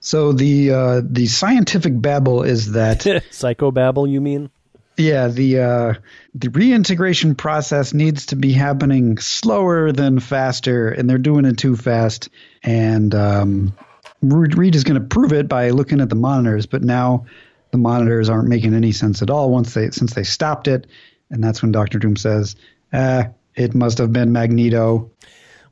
so 0.00 0.32
the 0.32 0.70
uh, 0.70 1.00
the 1.04 1.26
scientific 1.26 1.92
babble 2.00 2.44
is 2.44 2.72
that 2.72 3.00
Psychobabble, 3.30 4.10
you 4.10 4.22
mean? 4.22 4.48
Yeah, 4.96 5.28
the 5.28 5.60
uh, 5.60 5.94
the 6.34 6.48
reintegration 6.48 7.34
process 7.34 7.92
needs 7.92 8.26
to 8.26 8.36
be 8.36 8.54
happening 8.54 9.18
slower 9.18 9.92
than 9.92 10.18
faster, 10.20 10.88
and 10.88 11.10
they're 11.10 11.18
doing 11.18 11.44
it 11.44 11.58
too 11.58 11.76
fast. 11.76 12.30
And 12.62 13.14
um, 13.14 13.76
Reed 14.22 14.56
Reed 14.56 14.74
is 14.74 14.84
going 14.84 14.98
to 14.98 15.06
prove 15.06 15.34
it 15.34 15.46
by 15.46 15.68
looking 15.70 16.00
at 16.00 16.08
the 16.08 16.14
monitors, 16.14 16.64
but 16.64 16.82
now 16.82 17.26
the 17.76 17.82
monitors 17.82 18.30
aren't 18.30 18.48
making 18.48 18.72
any 18.72 18.90
sense 18.90 19.20
at 19.20 19.28
all 19.28 19.50
once 19.50 19.74
they 19.74 19.90
since 19.90 20.14
they 20.14 20.24
stopped 20.24 20.66
it. 20.66 20.86
And 21.30 21.44
that's 21.44 21.60
when 21.60 21.72
Doctor 21.72 21.98
Doom 21.98 22.16
says, 22.16 22.56
Uh, 22.90 23.24
it 23.54 23.74
must 23.74 23.98
have 23.98 24.12
been 24.12 24.32
Magneto. 24.32 25.10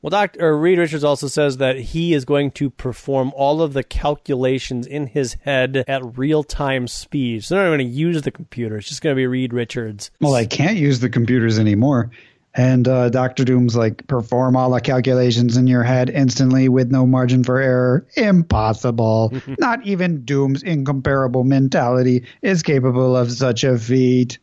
Well, 0.03 0.11
Dr. 0.11 0.59
Reed 0.59 0.79
Richards 0.79 1.03
also 1.03 1.29
says 1.29 1.57
that 1.57 1.79
he 1.79 2.13
is 2.13 2.27
going 2.27 2.51
to 2.53 2.69
perform 2.69 3.33
all 3.35 3.63
of 3.63 3.73
the 3.73 3.83
calculations 3.83 4.87
in 4.87 5.07
his 5.07 5.39
head 5.45 5.83
at 5.89 6.19
real 6.19 6.45
time 6.45 6.89
speed. 6.89 7.43
So 7.43 7.55
they're 7.55 7.65
not 7.65 7.71
going 7.71 7.89
to 7.89 7.95
use 7.95 8.21
the 8.21 8.31
computer. 8.31 8.77
It's 8.77 8.89
just 8.89 9.01
going 9.01 9.15
to 9.15 9.19
be 9.19 9.27
Reed 9.27 9.55
Richards. 9.55 10.11
Well, 10.21 10.35
I 10.35 10.45
can't 10.45 10.77
use 10.77 11.01
the 11.01 11.09
computers 11.09 11.59
anymore. 11.59 12.11
And 12.55 12.87
uh, 12.87 13.09
Doctor 13.09 13.45
Doom's 13.45 13.75
like, 13.75 14.07
perform 14.07 14.57
all 14.57 14.71
the 14.71 14.81
calculations 14.81 15.57
in 15.57 15.67
your 15.67 15.83
head 15.83 16.09
instantly 16.09 16.69
with 16.69 16.91
no 16.91 17.05
margin 17.05 17.43
for 17.43 17.61
error. 17.61 18.07
Impossible. 18.17 19.33
Not 19.59 19.85
even 19.85 20.25
Doom's 20.25 20.63
incomparable 20.63 21.43
mentality 21.43 22.25
is 22.43 22.63
capable 22.63 23.17
of 23.17 23.33
such 23.33 23.65
a 23.65 23.77
feat. 23.77 24.39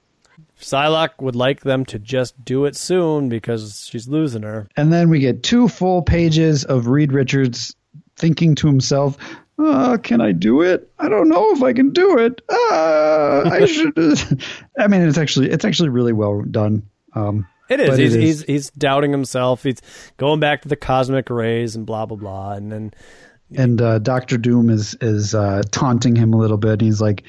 Psylocke 0.59 1.21
would 1.21 1.35
like 1.35 1.61
them 1.61 1.85
to 1.85 1.97
just 1.97 2.43
do 2.43 2.65
it 2.65 2.75
soon 2.75 3.29
because 3.29 3.87
she's 3.89 4.07
losing 4.07 4.43
her. 4.43 4.67
And 4.75 4.91
then 4.91 5.09
we 5.09 5.19
get 5.19 5.41
two 5.41 5.67
full 5.67 6.01
pages 6.01 6.65
of 6.65 6.87
Reed 6.87 7.13
Richards 7.13 7.75
thinking 8.17 8.55
to 8.55 8.67
himself, 8.67 9.17
uh, 9.57 9.97
can 9.97 10.21
I 10.21 10.31
do 10.31 10.61
it? 10.61 10.91
I 10.99 11.09
don't 11.09 11.29
know 11.29 11.51
if 11.51 11.63
I 11.63 11.73
can 11.73 11.91
do 11.91 12.17
it. 12.17 12.41
Uh, 12.49 13.49
I 13.49 13.65
should. 13.69 13.93
I 14.79 14.87
mean, 14.87 15.01
it's 15.01 15.17
actually 15.17 15.49
it's 15.49 15.65
actually 15.65 15.89
really 15.89 16.13
well 16.13 16.41
done. 16.43 16.83
Um, 17.13 17.47
It 17.71 17.79
is. 17.79 17.97
He's, 17.97 18.15
it 18.15 18.19
is- 18.19 18.23
he's 18.23 18.43
he's 18.43 18.69
doubting 18.71 19.11
himself. 19.11 19.63
He's 19.63 19.81
going 20.17 20.39
back 20.39 20.61
to 20.63 20.67
the 20.67 20.75
cosmic 20.75 21.29
rays 21.29 21.75
and 21.75 21.85
blah 21.85 22.05
blah 22.05 22.17
blah. 22.17 22.53
And 22.53 22.71
then 22.71 22.93
and 23.55 23.81
uh, 23.81 23.99
Doctor 23.99 24.37
Doom 24.37 24.69
is 24.69 24.95
is 25.01 25.33
uh, 25.33 25.61
taunting 25.71 26.15
him 26.15 26.33
a 26.33 26.37
little 26.37 26.57
bit. 26.57 26.81
He's 26.81 27.01
like, 27.01 27.23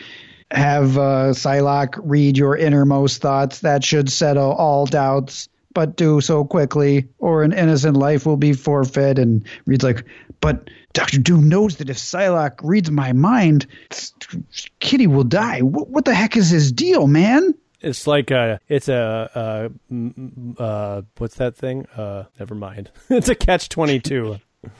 "Have 0.50 0.98
uh, 0.98 1.30
Psylocke 1.32 1.98
read 2.02 2.36
your 2.36 2.56
innermost 2.56 3.20
thoughts. 3.22 3.60
That 3.60 3.84
should 3.84 4.10
settle 4.10 4.52
all 4.52 4.86
doubts. 4.86 5.48
But 5.74 5.96
do 5.96 6.20
so 6.20 6.44
quickly, 6.44 7.08
or 7.18 7.42
an 7.42 7.52
innocent 7.52 7.96
life 7.96 8.26
will 8.26 8.36
be 8.36 8.52
forfeit." 8.52 9.18
And 9.18 9.44
Reed's 9.66 9.84
like, 9.84 10.04
"But 10.40 10.68
Doctor 10.92 11.18
Doom 11.18 11.48
knows 11.48 11.76
that 11.76 11.88
if 11.88 11.96
Psylocke 11.96 12.60
reads 12.62 12.90
my 12.90 13.12
mind, 13.12 13.66
Kitty 14.80 15.06
will 15.06 15.24
die. 15.24 15.60
What, 15.60 15.88
what 15.88 16.04
the 16.04 16.14
heck 16.14 16.36
is 16.36 16.50
his 16.50 16.72
deal, 16.72 17.06
man?" 17.06 17.54
It's 17.82 18.06
like 18.06 18.30
a 18.30 18.60
it's 18.68 18.88
a 18.88 19.30
uh, 19.34 19.68
m- 19.90 20.56
uh 20.58 21.02
what's 21.18 21.36
that 21.36 21.56
thing? 21.56 21.86
Uh, 21.96 22.24
never 22.38 22.54
mind. 22.54 22.90
it's 23.10 23.28
a 23.28 23.34
catch 23.34 23.68
twenty 23.68 24.00
two. 24.00 24.38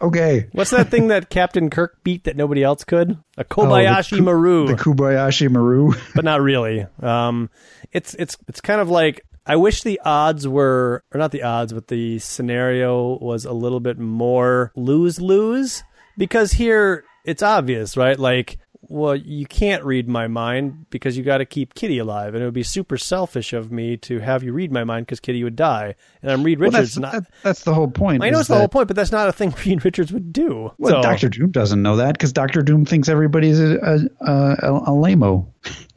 Okay. 0.00 0.48
What's 0.50 0.70
that 0.70 0.88
thing 0.88 1.08
that 1.08 1.30
Captain 1.30 1.70
Kirk 1.70 2.02
beat 2.02 2.24
that 2.24 2.34
nobody 2.34 2.64
else 2.64 2.82
could? 2.82 3.16
A 3.38 3.44
Kobayashi 3.44 4.14
Oh, 4.14 4.16
the 4.16 4.22
Maru. 4.22 4.66
The 4.66 4.74
Kobayashi 4.74 5.48
Maru. 5.48 5.92
but 6.16 6.24
not 6.24 6.40
really. 6.40 6.84
Um, 7.00 7.50
it's 7.92 8.14
it's 8.14 8.36
it's 8.48 8.60
kind 8.60 8.80
of 8.80 8.90
like 8.90 9.24
I 9.46 9.54
wish 9.56 9.82
the 9.82 10.00
odds 10.04 10.46
were, 10.46 11.04
or 11.14 11.18
not 11.18 11.30
the 11.30 11.42
odds, 11.44 11.72
but 11.72 11.86
the 11.86 12.18
scenario 12.18 13.16
was 13.18 13.44
a 13.44 13.52
little 13.52 13.78
bit 13.80 13.96
more 13.98 14.72
lose 14.74 15.20
lose 15.20 15.84
because 16.18 16.52
here 16.52 17.04
it's 17.24 17.42
obvious, 17.42 17.96
right? 17.96 18.18
Like, 18.18 18.58
well, 18.88 19.14
you 19.16 19.46
can't 19.46 19.84
read 19.84 20.08
my 20.08 20.26
mind 20.26 20.86
because 20.90 21.16
you 21.16 21.22
got 21.22 21.38
to 21.38 21.44
keep 21.46 21.74
Kitty 21.74 21.98
alive, 21.98 22.34
and 22.34 22.42
it 22.42 22.46
would 22.46 22.52
be 22.54 22.62
super 22.64 22.98
selfish 22.98 23.52
of 23.52 23.70
me 23.72 23.96
to 23.98 24.18
have 24.18 24.42
you 24.42 24.52
read 24.52 24.72
my 24.72 24.84
mind 24.84 25.06
because 25.06 25.20
Kitty 25.20 25.42
would 25.44 25.56
die, 25.56 25.94
and 26.20 26.30
I'm 26.30 26.42
Reed 26.42 26.58
Well, 26.58 26.70
Richards. 26.70 26.94
that's, 26.96 26.98
not, 26.98 27.12
that- 27.12 27.30
that's 27.42 27.62
the 27.64 27.72
whole 27.74 27.88
point. 27.88 28.22
I 28.22 28.30
know 28.30 28.40
it's 28.40 28.48
the 28.48 28.56
whole 28.58 28.68
point, 28.68 28.88
but 28.88 28.96
that's 28.96 29.12
not 29.12 29.28
a 29.28 29.32
thing 29.32 29.54
Reed 29.64 29.84
Richards 29.84 30.12
would 30.12 30.32
do. 30.32 30.72
Well, 30.78 30.94
So- 30.96 31.02
Doctor 31.02 31.28
Doom 31.28 31.50
doesn't 31.52 31.80
know 31.82 31.96
that 31.96 32.12
because 32.14 32.32
Doctor 32.32 32.60
Doom 32.62 32.84
thinks 32.84 33.08
everybody's 33.08 33.60
a 33.60 33.76
a, 34.20 34.26
a, 34.26 34.72
a 34.72 34.90
lamo. 34.92 35.46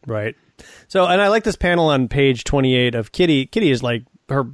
Right. 0.08 0.36
So, 0.88 1.06
and 1.08 1.20
I 1.22 1.30
like 1.30 1.44
this 1.44 1.56
panel 1.56 1.88
on 1.90 2.08
page 2.08 2.44
28 2.44 2.94
of 2.96 3.12
Kitty. 3.12 3.48
Kitty 3.48 3.72
is 3.72 3.82
like 3.82 4.04
her, 4.30 4.46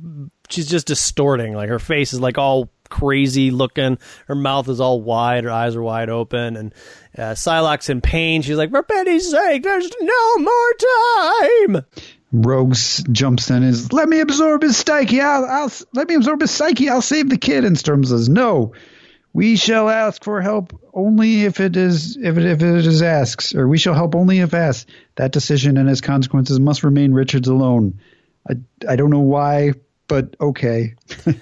she's 0.50 0.68
just 0.68 0.88
distorting. 0.88 1.54
Like 1.54 1.68
her 1.70 1.80
face 1.80 2.14
is 2.14 2.22
like 2.22 2.38
all 2.38 2.72
crazy 2.92 3.50
looking. 3.50 3.98
Her 4.28 4.36
mouth 4.36 4.70
is 4.70 4.80
all 4.80 5.02
wide. 5.02 5.46
Her 5.46 5.50
eyes 5.50 5.76
are 5.76 5.82
wide 5.82 6.10
open. 6.10 6.56
And 6.56 6.76
uh, 7.18 7.34
Psylocke's 7.34 7.90
in 7.90 8.02
pain. 8.02 8.44
She's 8.44 8.58
like, 8.58 8.70
for 8.70 8.84
pity's 8.84 9.32
sake, 9.32 9.64
there's 9.64 9.90
no 10.00 10.38
more 10.38 10.74
time. 11.74 11.86
Rogues 12.32 13.04
jumps 13.12 13.50
in 13.50 13.58
and 13.58 13.66
is 13.66 13.92
let 13.92 14.08
me 14.08 14.20
absorb 14.20 14.62
his 14.62 14.78
psyche. 14.78 15.20
I'll, 15.20 15.46
I'll 15.46 15.72
let 15.94 16.08
me 16.08 16.16
absorb 16.16 16.42
his 16.42 16.52
psyche. 16.52 16.90
I'll 16.90 17.02
save 17.02 17.30
the 17.30 17.38
kid. 17.38 17.66
And 17.66 17.78
Storm 17.78 18.04
says 18.04 18.30
no. 18.30 18.74
We 19.34 19.56
shall 19.56 19.90
ask 19.90 20.24
for 20.24 20.42
help 20.42 20.78
only 20.94 21.44
if 21.44 21.60
it 21.60 21.78
is 21.78 22.18
if 22.18 22.38
it, 22.38 22.46
if 22.46 22.62
it 22.62 22.86
is 22.86 23.02
asks, 23.02 23.56
or 23.56 23.68
we 23.68 23.78
shall 23.78 23.94
help 23.94 24.16
only 24.16 24.40
if 24.40 24.54
asked. 24.54 24.90
That 25.16 25.32
decision 25.32 25.78
and 25.78 25.90
its 25.90 26.02
consequences 26.02 26.60
must 26.60 26.84
remain 26.84 27.14
Richard's 27.14 27.48
alone. 27.48 28.00
I 28.50 28.56
I 28.88 28.96
don't 28.96 29.10
know 29.10 29.20
why, 29.20 29.74
but 30.08 30.36
okay. 30.40 30.96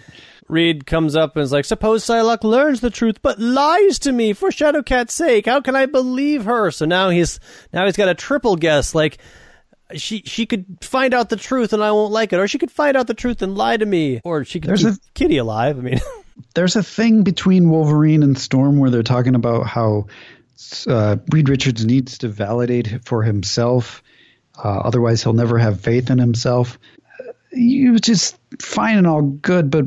Reed 0.49 0.85
comes 0.85 1.15
up 1.15 1.35
and 1.35 1.43
is 1.43 1.51
like, 1.51 1.63
suppose 1.65 2.03
Psylocke 2.05 2.43
learns 2.43 2.81
the 2.81 2.89
truth 2.89 3.21
but 3.21 3.39
lies 3.39 3.99
to 3.99 4.11
me 4.11 4.34
for 4.34 4.49
Shadowcat's 4.49 5.13
sake. 5.13 5.45
How 5.45 5.61
can 5.61 5.76
I 5.76 5.85
believe 5.85 6.45
her? 6.45 6.71
So 6.71 6.85
now 6.85 7.09
he's 7.09 7.39
now 7.71 7.85
he's 7.85 7.95
got 7.95 8.09
a 8.09 8.15
triple 8.15 8.55
guess. 8.55 8.93
Like 8.95 9.19
she 9.95 10.23
she 10.26 10.45
could 10.45 10.65
find 10.81 11.13
out 11.13 11.30
the 11.30 11.35
truth 11.35 11.71
and 11.73 11.84
I 11.84 11.91
won't 11.91 12.11
like 12.11 12.34
it, 12.34 12.39
or 12.39 12.47
she 12.47 12.57
could 12.57 12.71
find 12.71 12.97
out 12.97 13.07
the 13.07 13.13
truth 13.13 13.41
and 13.41 13.55
lie 13.57 13.77
to 13.77 13.85
me, 13.85 14.21
or 14.23 14.43
she 14.43 14.59
could 14.59 14.69
There's 14.69 14.84
keep 14.84 14.93
a- 14.93 14.99
Kitty 15.13 15.38
alive. 15.38 15.77
I 15.77 15.81
mean, 15.81 15.99
there's 16.55 16.76
a 16.76 16.84
thing 16.84 17.23
between 17.23 17.69
Wolverine 17.69 18.23
and 18.23 18.38
Storm 18.38 18.80
where 18.80 18.89
they're 18.89 19.03
talking 19.03 19.35
about 19.35 19.67
how 19.67 20.07
uh, 20.88 21.17
Reed 21.31 21.47
Richards 21.49 21.85
needs 21.85 22.17
to 22.19 22.27
validate 22.27 23.05
for 23.05 23.23
himself. 23.23 24.03
Uh, 24.61 24.67
otherwise, 24.80 25.23
he'll 25.23 25.34
never 25.34 25.57
have 25.57 25.80
faith 25.81 26.09
in 26.09 26.17
himself. 26.17 26.77
Uh, 27.19 27.31
You 27.51 27.97
just 27.97 28.38
fine 28.61 28.97
and 28.97 29.07
all 29.07 29.21
good, 29.21 29.71
but 29.71 29.85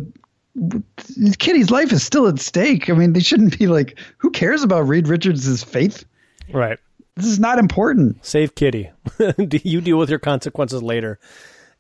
Kitty's 1.38 1.70
life 1.70 1.92
is 1.92 2.02
still 2.02 2.28
at 2.28 2.38
stake. 2.38 2.90
I 2.90 2.92
mean, 2.92 3.12
they 3.12 3.20
shouldn't 3.20 3.58
be 3.58 3.66
like, 3.66 3.98
who 4.18 4.30
cares 4.30 4.62
about 4.62 4.86
Reed 4.88 5.08
Richards' 5.08 5.62
faith? 5.62 6.04
right. 6.52 6.78
This 7.14 7.26
is 7.26 7.38
not 7.38 7.58
important. 7.58 8.24
Save 8.24 8.54
Kitty. 8.54 8.90
you 9.38 9.82
deal 9.82 9.98
with 9.98 10.08
your 10.08 10.18
consequences 10.18 10.82
later. 10.82 11.18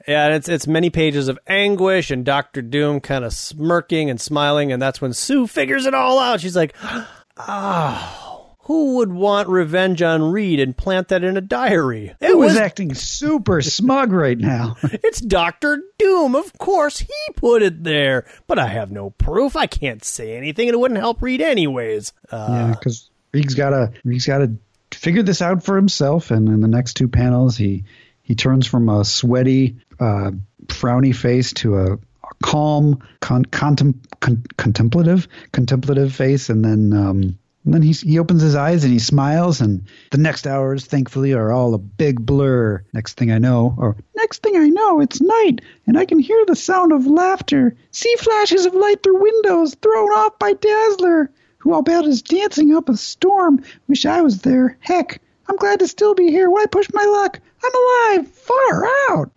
Yeah, 0.06 0.34
it's 0.34 0.48
it's 0.48 0.66
many 0.66 0.90
pages 0.90 1.28
of 1.28 1.38
anguish 1.46 2.10
and 2.10 2.22
Doctor 2.22 2.60
Doom 2.60 3.00
kind 3.00 3.24
of 3.24 3.32
smirking 3.32 4.10
and 4.10 4.20
smiling, 4.20 4.72
and 4.72 4.82
that's 4.82 5.00
when 5.00 5.14
Sue 5.14 5.46
figures 5.46 5.86
it 5.86 5.94
all 5.94 6.18
out. 6.18 6.40
She's 6.40 6.56
like, 6.56 6.74
"Oh, 6.82 7.08
who 8.62 8.96
would 8.96 9.12
want 9.12 9.48
revenge 9.48 10.02
on 10.02 10.30
Reed 10.30 10.60
and 10.60 10.76
plant 10.76 11.08
that 11.08 11.24
in 11.24 11.36
a 11.36 11.40
diary?" 11.40 12.14
It 12.20 12.28
Who 12.32 12.38
was 12.38 12.56
acting 12.56 12.94
super 12.94 13.60
smug 13.60 14.12
right 14.12 14.38
now? 14.38 14.76
it's 14.82 15.20
Doctor 15.20 15.82
Doom. 15.98 16.34
Of 16.34 16.56
course, 16.58 16.98
he 17.00 17.32
put 17.36 17.62
it 17.62 17.84
there, 17.84 18.26
but 18.46 18.58
I 18.58 18.66
have 18.66 18.90
no 18.90 19.10
proof. 19.10 19.56
I 19.56 19.66
can't 19.66 20.04
say 20.04 20.36
anything, 20.36 20.68
and 20.68 20.74
it 20.74 20.78
wouldn't 20.78 21.00
help 21.00 21.22
Reed 21.22 21.40
anyways. 21.40 22.12
Uh, 22.30 22.46
yeah, 22.50 22.74
because 22.78 23.10
Reed's 23.32 23.54
gotta 23.54 23.92
Reed's 24.04 24.26
gotta 24.26 24.52
figure 24.92 25.22
this 25.22 25.42
out 25.42 25.64
for 25.64 25.76
himself. 25.76 26.30
And 26.30 26.48
in 26.48 26.60
the 26.60 26.68
next 26.68 26.94
two 26.94 27.08
panels, 27.08 27.56
he 27.56 27.84
he 28.22 28.34
turns 28.34 28.66
from 28.66 28.88
a 28.88 29.04
sweaty, 29.04 29.76
uh, 29.98 30.30
frowny 30.66 31.14
face 31.14 31.52
to 31.54 31.76
a, 31.76 31.92
a 31.94 31.98
calm, 32.42 33.02
con- 33.20 33.44
contem- 33.46 33.98
con- 34.20 34.44
contemplative, 34.56 35.26
contemplative 35.52 36.14
face, 36.14 36.48
and 36.48 36.64
then. 36.64 36.92
Um, 36.92 37.38
and 37.64 37.74
then 37.74 37.82
he, 37.82 37.92
he 37.92 38.18
opens 38.18 38.42
his 38.42 38.54
eyes 38.54 38.84
and 38.84 38.92
he 38.92 38.98
smiles, 38.98 39.60
and 39.60 39.86
the 40.10 40.18
next 40.18 40.46
hours, 40.46 40.86
thankfully, 40.86 41.32
are 41.32 41.52
all 41.52 41.74
a 41.74 41.78
big 41.78 42.24
blur. 42.24 42.84
Next 42.92 43.14
thing 43.14 43.30
I 43.30 43.38
know, 43.38 43.74
or 43.78 43.96
next 44.16 44.42
thing 44.42 44.56
I 44.56 44.68
know, 44.68 45.00
it's 45.00 45.20
night, 45.20 45.60
and 45.86 45.98
I 45.98 46.04
can 46.04 46.18
hear 46.18 46.44
the 46.46 46.56
sound 46.56 46.92
of 46.92 47.06
laughter, 47.06 47.76
see 47.90 48.14
flashes 48.16 48.66
of 48.66 48.74
light 48.74 49.02
through 49.02 49.22
windows 49.22 49.74
thrown 49.74 50.10
off 50.10 50.38
by 50.38 50.52
Dazzler 50.52 51.30
who 51.62 51.72
I'll 51.72 51.82
bet 51.82 52.04
is 52.06 52.22
dancing 52.22 52.74
up 52.74 52.88
a 52.88 52.96
storm. 52.96 53.62
Wish 53.86 54.04
I 54.04 54.20
was 54.20 54.42
there. 54.42 54.76
Heck, 54.80 55.22
I'm 55.46 55.54
glad 55.54 55.78
to 55.78 55.86
still 55.86 56.12
be 56.12 56.28
here. 56.28 56.50
Why 56.50 56.66
push 56.66 56.88
my 56.92 57.04
luck? 57.04 57.38
I'm 57.62 58.18
alive, 58.18 58.28
far 58.32 58.84
out. 59.10 59.30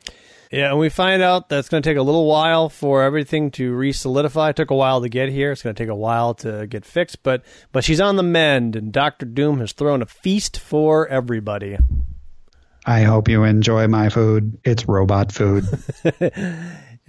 Yeah, 0.56 0.70
and 0.70 0.80
we 0.80 0.88
find 0.88 1.22
out 1.22 1.50
that 1.50 1.60
it's 1.60 1.68
going 1.68 1.84
to 1.84 1.90
take 1.90 1.98
a 1.98 2.02
little 2.02 2.26
while 2.28 2.70
for 2.70 3.04
everything 3.04 3.52
to 3.52 3.74
re-solidify. 3.74 4.52
It 4.52 4.56
took 4.56 4.72
a 4.72 4.76
while 4.76 5.02
to 5.02 5.10
get 5.10 5.28
here. 5.28 5.52
It's 5.52 5.62
going 5.62 5.76
to 5.76 5.84
take 5.84 5.90
a 5.90 5.96
while 5.96 6.34
to 6.36 6.66
get 6.66 6.86
fixed, 6.86 7.24
but 7.24 7.44
but 7.74 7.84
she's 7.84 8.00
on 8.00 8.16
the 8.16 8.24
mend, 8.24 8.78
and 8.78 8.94
Doctor 8.94 9.26
Doom 9.26 9.60
has 9.60 9.74
thrown 9.74 10.02
a 10.02 10.06
feast 10.06 10.58
for 10.58 11.10
everybody. 11.10 11.78
I 12.86 13.02
hope 13.02 13.28
you 13.28 13.44
enjoy 13.44 13.88
my 13.90 14.08
food. 14.08 14.58
It's 14.64 14.88
robot 14.88 15.34
food. 15.34 15.66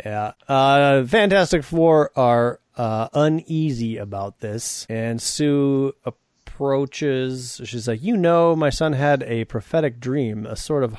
Yeah, 0.05 0.33
uh, 0.47 1.05
Fantastic 1.07 1.65
Four 1.65 2.11
are 2.17 2.61
uh, 2.77 3.09
uneasy 3.15 3.97
about 3.97 4.41
this, 4.41 4.87
and 4.91 5.23
Sue 5.23 5.95
approaches. 6.05 7.63
She's 7.65 7.89
like, 7.89 8.03
"You 8.03 8.19
know, 8.19 8.55
my 8.55 8.69
son 8.69 8.93
had 8.93 9.23
a 9.23 9.47
prophetic 9.47 9.99
dream, 9.99 10.45
a 10.45 10.55
sort 10.55 10.85
of 10.85 10.93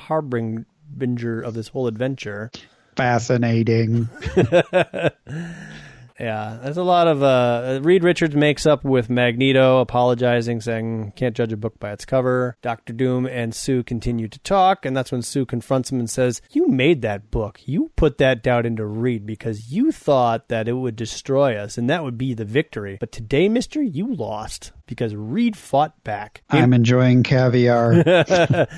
harbinger 0.90 1.40
of 1.40 1.54
this 1.54 1.68
whole 1.68 1.86
adventure." 1.86 2.50
Fascinating. 2.96 4.08
Yeah, 6.18 6.58
there's 6.62 6.76
a 6.76 6.82
lot 6.82 7.06
of 7.06 7.22
uh, 7.22 7.78
Reed 7.82 8.02
Richards 8.02 8.34
makes 8.34 8.66
up 8.66 8.84
with 8.84 9.08
Magneto, 9.08 9.78
apologizing, 9.78 10.60
saying 10.60 11.12
can't 11.14 11.36
judge 11.36 11.52
a 11.52 11.56
book 11.56 11.78
by 11.78 11.92
its 11.92 12.04
cover. 12.04 12.56
Doctor 12.60 12.92
Doom 12.92 13.26
and 13.26 13.54
Sue 13.54 13.84
continue 13.84 14.26
to 14.26 14.38
talk, 14.40 14.84
and 14.84 14.96
that's 14.96 15.12
when 15.12 15.22
Sue 15.22 15.46
confronts 15.46 15.92
him 15.92 16.00
and 16.00 16.10
says, 16.10 16.42
"You 16.50 16.66
made 16.66 17.02
that 17.02 17.30
book. 17.30 17.60
You 17.66 17.92
put 17.94 18.18
that 18.18 18.42
doubt 18.42 18.66
into 18.66 18.84
Reed 18.84 19.26
because 19.26 19.70
you 19.70 19.92
thought 19.92 20.48
that 20.48 20.66
it 20.66 20.72
would 20.72 20.96
destroy 20.96 21.56
us, 21.56 21.78
and 21.78 21.88
that 21.88 22.02
would 22.02 22.18
be 22.18 22.34
the 22.34 22.44
victory. 22.44 22.96
But 22.98 23.12
today, 23.12 23.48
Mister, 23.48 23.80
you 23.80 24.12
lost 24.12 24.72
because 24.86 25.14
Reed 25.14 25.56
fought 25.56 26.02
back." 26.02 26.42
I'm 26.50 26.72
enjoying 26.72 27.22
caviar. 27.22 28.02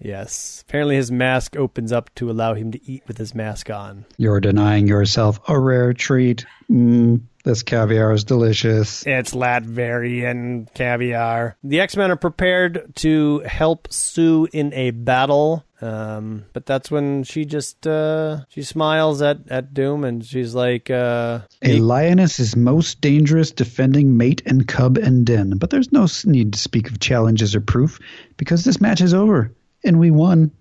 Yes. 0.00 0.64
Apparently, 0.66 0.96
his 0.96 1.12
mask 1.12 1.56
opens 1.56 1.92
up 1.92 2.14
to 2.16 2.30
allow 2.30 2.54
him 2.54 2.72
to 2.72 2.90
eat 2.90 3.02
with 3.06 3.18
his 3.18 3.34
mask 3.34 3.70
on. 3.70 4.06
You're 4.16 4.40
denying 4.40 4.88
yourself 4.88 5.40
a 5.48 5.58
rare 5.58 5.92
treat. 5.92 6.46
Mm, 6.70 7.22
this 7.44 7.62
caviar 7.62 8.12
is 8.12 8.24
delicious. 8.24 9.06
It's 9.06 9.32
Latverian 9.32 10.72
caviar. 10.74 11.56
The 11.62 11.80
X 11.80 11.96
Men 11.96 12.10
are 12.10 12.16
prepared 12.16 12.94
to 12.96 13.40
help 13.40 13.92
Sue 13.92 14.48
in 14.52 14.72
a 14.74 14.90
battle. 14.90 15.64
Um, 15.82 16.44
but 16.52 16.66
that's 16.66 16.90
when 16.90 17.22
she 17.22 17.46
just 17.46 17.86
uh, 17.86 18.44
she 18.50 18.62
smiles 18.62 19.22
at, 19.22 19.38
at 19.48 19.72
Doom 19.72 20.04
and 20.04 20.22
she's 20.22 20.54
like, 20.54 20.90
uh, 20.90 21.40
A 21.62 21.78
lioness 21.78 22.38
is 22.38 22.54
most 22.54 23.00
dangerous 23.00 23.50
defending 23.50 24.18
mate 24.18 24.42
and 24.44 24.68
cub 24.68 24.98
and 24.98 25.24
den, 25.24 25.56
but 25.56 25.70
there's 25.70 25.90
no 25.90 26.06
need 26.26 26.52
to 26.52 26.58
speak 26.58 26.90
of 26.90 27.00
challenges 27.00 27.54
or 27.54 27.62
proof 27.62 27.98
because 28.36 28.64
this 28.64 28.80
match 28.80 29.00
is 29.00 29.14
over 29.14 29.50
and 29.84 29.98
we 29.98 30.10
won. 30.10 30.52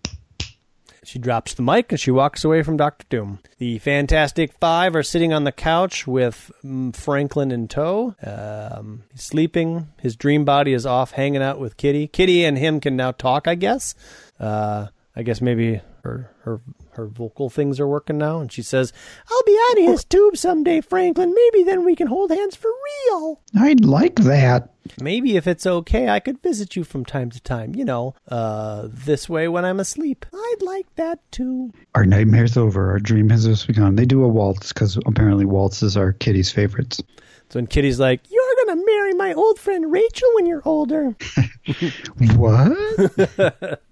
She 1.04 1.18
drops 1.18 1.56
the 1.56 1.64
mic 1.64 1.91
and 1.91 2.00
she 2.00 2.12
walks 2.12 2.44
away 2.44 2.62
from 2.62 2.78
Doctor 2.78 3.06
Doom. 3.10 3.40
The 3.58 3.80
Fantastic 3.80 4.54
Five 4.60 4.96
are 4.96 5.02
sitting 5.02 5.34
on 5.34 5.44
the 5.44 5.52
couch 5.52 6.06
with 6.06 6.52
mm, 6.64 6.96
Franklin 6.96 7.52
in 7.52 7.68
tow. 7.68 8.16
Um, 8.22 9.04
he's 9.12 9.24
sleeping. 9.24 9.88
His 10.00 10.16
dream 10.16 10.46
body 10.46 10.74
is 10.74 10.86
off 10.86 11.12
hanging 11.12 11.41
out 11.41 11.60
with 11.60 11.78
Kitty. 11.78 12.08
Kitty 12.08 12.46
and 12.46 12.60
him 12.60 12.80
can 12.80 12.96
now 12.96 13.12
talk, 13.12 13.48
I 13.48 13.56
guess. 13.56 13.96
Uh, 14.40 14.88
I 15.16 15.24
guess 15.24 15.41
maybe 15.41 15.82
her 16.10 16.31
her 16.44 16.61
her 16.91 17.07
vocal 17.07 17.49
things 17.49 17.80
are 17.80 17.88
working 17.88 18.18
now, 18.18 18.40
and 18.40 18.52
she 18.52 18.61
says, 18.61 18.91
"I'll 19.30 19.44
be 19.45 19.57
out 19.69 19.80
of 19.80 19.86
his 19.86 20.03
tube 20.03 20.38
someday, 20.38 20.81
Franklin. 20.81 21.34
Maybe 21.34 21.64
then 21.64 21.86
we 21.86 21.95
can 21.95 22.07
hold 22.07 22.31
hands 22.31 22.56
for 22.56 22.69
real. 22.69 23.41
I'd 23.57 23.86
like 23.86 24.15
that. 24.15 24.73
Maybe 24.99 25.38
if 25.38 25.45
it's 25.45 25.68
okay, 25.68 26.10
I 26.10 26.19
could 26.19 26.41
visit 26.41 26.76
you 26.76 26.84
from 26.84 27.06
time 27.06 27.30
to 27.31 27.40
time. 27.41 27.76
You 27.76 27.86
know, 27.86 28.15
uh, 28.27 28.88
this 28.90 29.30
way 29.30 29.48
when 29.48 29.65
I'm 29.65 29.80
asleep. 29.80 30.26
I'd 30.34 30.61
like 30.61 30.94
that 30.95 31.19
too." 31.31 31.72
Our 31.95 32.06
nightmare's 32.06 32.57
over. 32.57 32.91
Our 32.91 32.99
dream 32.99 33.30
has 33.30 33.45
just 33.45 33.68
begun. 33.68 33.95
They 33.95 34.06
do 34.06 34.23
a 34.23 34.27
waltz 34.27 34.73
because 34.73 34.98
apparently 35.06 35.45
waltzes 35.45 35.95
are 35.95 36.14
Kitty's 36.14 36.52
favorites. 36.52 37.02
So 37.49 37.57
when 37.57 37.68
Kitty's 37.68 37.99
like, 37.99 38.22
"You're 38.30 38.65
gonna 38.65 38.84
marry 38.86 39.14
my 39.14 39.34
old 39.34 39.60
friend 39.60 39.91
Rachel 39.91 40.30
when 40.36 40.45
you're 40.45 40.61
older," 40.65 41.15
What? 42.36 43.80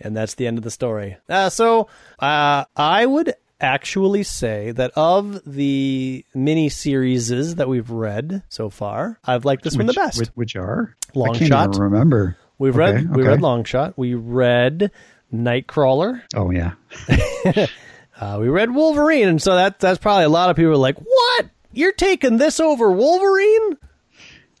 and 0.00 0.16
that's 0.16 0.34
the 0.34 0.46
end 0.46 0.58
of 0.58 0.64
the 0.64 0.70
story. 0.70 1.16
Uh, 1.28 1.48
so 1.50 1.88
uh, 2.18 2.64
I 2.76 3.06
would 3.06 3.34
actually 3.60 4.22
say 4.24 4.72
that 4.72 4.90
of 4.96 5.40
the 5.44 6.24
mini 6.34 6.68
series 6.68 7.54
that 7.56 7.68
we've 7.68 7.90
read 7.90 8.42
so 8.48 8.68
far, 8.70 9.18
I've 9.24 9.44
liked 9.44 9.62
this 9.64 9.76
one 9.76 9.86
the 9.86 9.92
best. 9.92 10.18
Which, 10.18 10.28
which 10.34 10.56
are? 10.56 10.96
Longshot. 11.14 11.78
remember. 11.78 12.36
We've 12.58 12.74
Okay, 12.78 12.92
read 12.94 13.14
we 13.16 13.22
okay. 13.22 13.28
read 13.30 13.40
Longshot. 13.40 13.94
We 13.96 14.14
read 14.14 14.90
Nightcrawler. 15.32 16.22
Oh 16.34 16.50
yeah. 16.50 16.72
Uh, 18.20 18.38
we 18.38 18.48
read 18.48 18.72
Wolverine, 18.72 19.26
and 19.26 19.42
so 19.42 19.56
that 19.56 19.80
that's 19.80 19.98
probably 19.98 20.22
a 20.24 20.28
lot 20.28 20.48
of 20.48 20.54
people 20.54 20.70
are 20.70 20.76
like, 20.76 20.96
"What? 20.98 21.46
You're 21.72 21.90
taking 21.92 22.36
this 22.36 22.60
over 22.60 22.92
Wolverine?" 22.92 23.78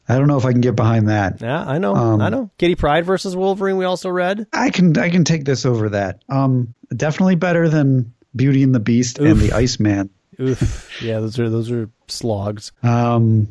I 0.08 0.18
don't 0.18 0.26
know 0.26 0.36
if 0.36 0.44
I 0.44 0.52
can 0.52 0.60
get 0.60 0.74
behind 0.76 1.08
that. 1.08 1.40
Yeah, 1.40 1.64
I 1.64 1.78
know, 1.78 1.94
Um, 1.94 2.20
I 2.20 2.28
know. 2.28 2.50
Kitty 2.58 2.74
Pryde 2.74 3.04
versus 3.06 3.36
Wolverine. 3.36 3.76
We 3.76 3.84
also 3.84 4.10
read. 4.10 4.46
I 4.52 4.70
can 4.70 4.96
I 4.98 5.10
can 5.10 5.24
take 5.24 5.44
this 5.44 5.64
over 5.64 5.90
that. 5.90 6.22
Um, 6.28 6.74
definitely 6.94 7.36
better 7.36 7.68
than 7.68 8.12
Beauty 8.34 8.62
and 8.62 8.74
the 8.74 8.80
Beast 8.80 9.18
and 9.18 9.38
the 9.38 9.52
Iceman. 9.52 10.10
Oof. 10.40 11.00
yeah, 11.02 11.20
those 11.20 11.38
are 11.38 11.48
those 11.48 11.70
are 11.70 11.88
slogs. 12.08 12.72
Um, 12.82 13.48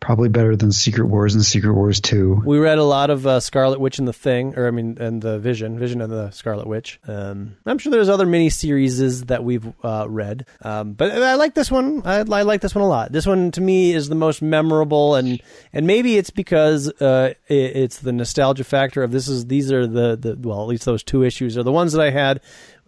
probably 0.00 0.28
better 0.28 0.56
than 0.56 0.72
Secret 0.72 1.06
Wars 1.06 1.34
and 1.34 1.44
Secret 1.44 1.72
Wars 1.72 2.00
Two. 2.00 2.40
We 2.44 2.58
read 2.58 2.78
a 2.78 2.84
lot 2.84 3.10
of 3.10 3.26
uh, 3.26 3.40
Scarlet 3.40 3.80
Witch 3.80 3.98
and 3.98 4.06
the 4.06 4.12
Thing, 4.12 4.54
or 4.56 4.66
I 4.66 4.70
mean, 4.70 4.98
and 5.00 5.20
the 5.22 5.38
Vision, 5.38 5.78
Vision 5.78 6.00
and 6.00 6.12
the 6.12 6.30
Scarlet 6.30 6.66
Witch. 6.66 7.00
Um, 7.08 7.56
I'm 7.66 7.78
sure 7.78 7.90
there's 7.90 8.08
other 8.08 8.26
mini 8.26 8.50
series 8.50 9.24
that 9.24 9.44
we've 9.44 9.66
uh, 9.82 10.06
read, 10.08 10.46
um, 10.62 10.92
but 10.92 11.10
I 11.10 11.34
like 11.34 11.54
this 11.54 11.70
one. 11.70 12.02
I, 12.04 12.18
I 12.18 12.42
like 12.42 12.60
this 12.60 12.74
one 12.74 12.84
a 12.84 12.88
lot. 12.88 13.12
This 13.12 13.26
one 13.26 13.50
to 13.52 13.60
me 13.60 13.92
is 13.92 14.08
the 14.08 14.14
most 14.14 14.42
memorable, 14.42 15.14
and 15.14 15.40
and 15.72 15.86
maybe 15.86 16.16
it's 16.16 16.30
because 16.30 16.88
uh, 17.00 17.34
it, 17.48 17.54
it's 17.54 17.98
the 17.98 18.12
nostalgia 18.12 18.64
factor 18.64 19.02
of 19.02 19.10
this 19.10 19.28
is 19.28 19.46
these 19.46 19.72
are 19.72 19.86
the 19.86 20.16
the 20.16 20.36
well 20.38 20.62
at 20.62 20.68
least 20.68 20.84
those 20.84 21.02
two 21.02 21.22
issues 21.22 21.56
are 21.56 21.62
the 21.62 21.72
ones 21.72 21.92
that 21.92 22.02
I 22.02 22.10
had. 22.10 22.40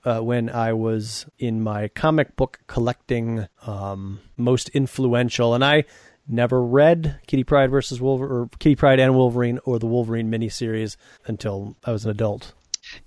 Uh, 0.04 0.20
when 0.20 0.48
I 0.48 0.72
was 0.72 1.26
in 1.38 1.60
my 1.60 1.88
comic 1.88 2.36
book 2.36 2.60
collecting, 2.68 3.48
um, 3.66 4.20
most 4.36 4.68
influential, 4.70 5.54
and 5.54 5.64
I 5.64 5.84
never 6.28 6.62
read 6.62 7.20
Kitty 7.26 7.44
Pryde 7.44 7.70
versus 7.70 8.00
Wolverine, 8.00 8.30
or 8.32 8.50
Kitty 8.58 8.76
Pryde 8.76 9.00
and 9.00 9.14
Wolverine, 9.14 9.58
or 9.64 9.78
the 9.78 9.86
Wolverine 9.86 10.30
miniseries 10.30 10.96
until 11.26 11.76
I 11.84 11.92
was 11.92 12.04
an 12.04 12.10
adult. 12.10 12.52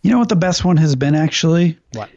You 0.01 0.11
know 0.11 0.19
what 0.19 0.29
the 0.29 0.35
best 0.35 0.65
one 0.65 0.77
has 0.77 0.95
been 0.95 1.15
actually? 1.15 1.77
What? 1.93 2.09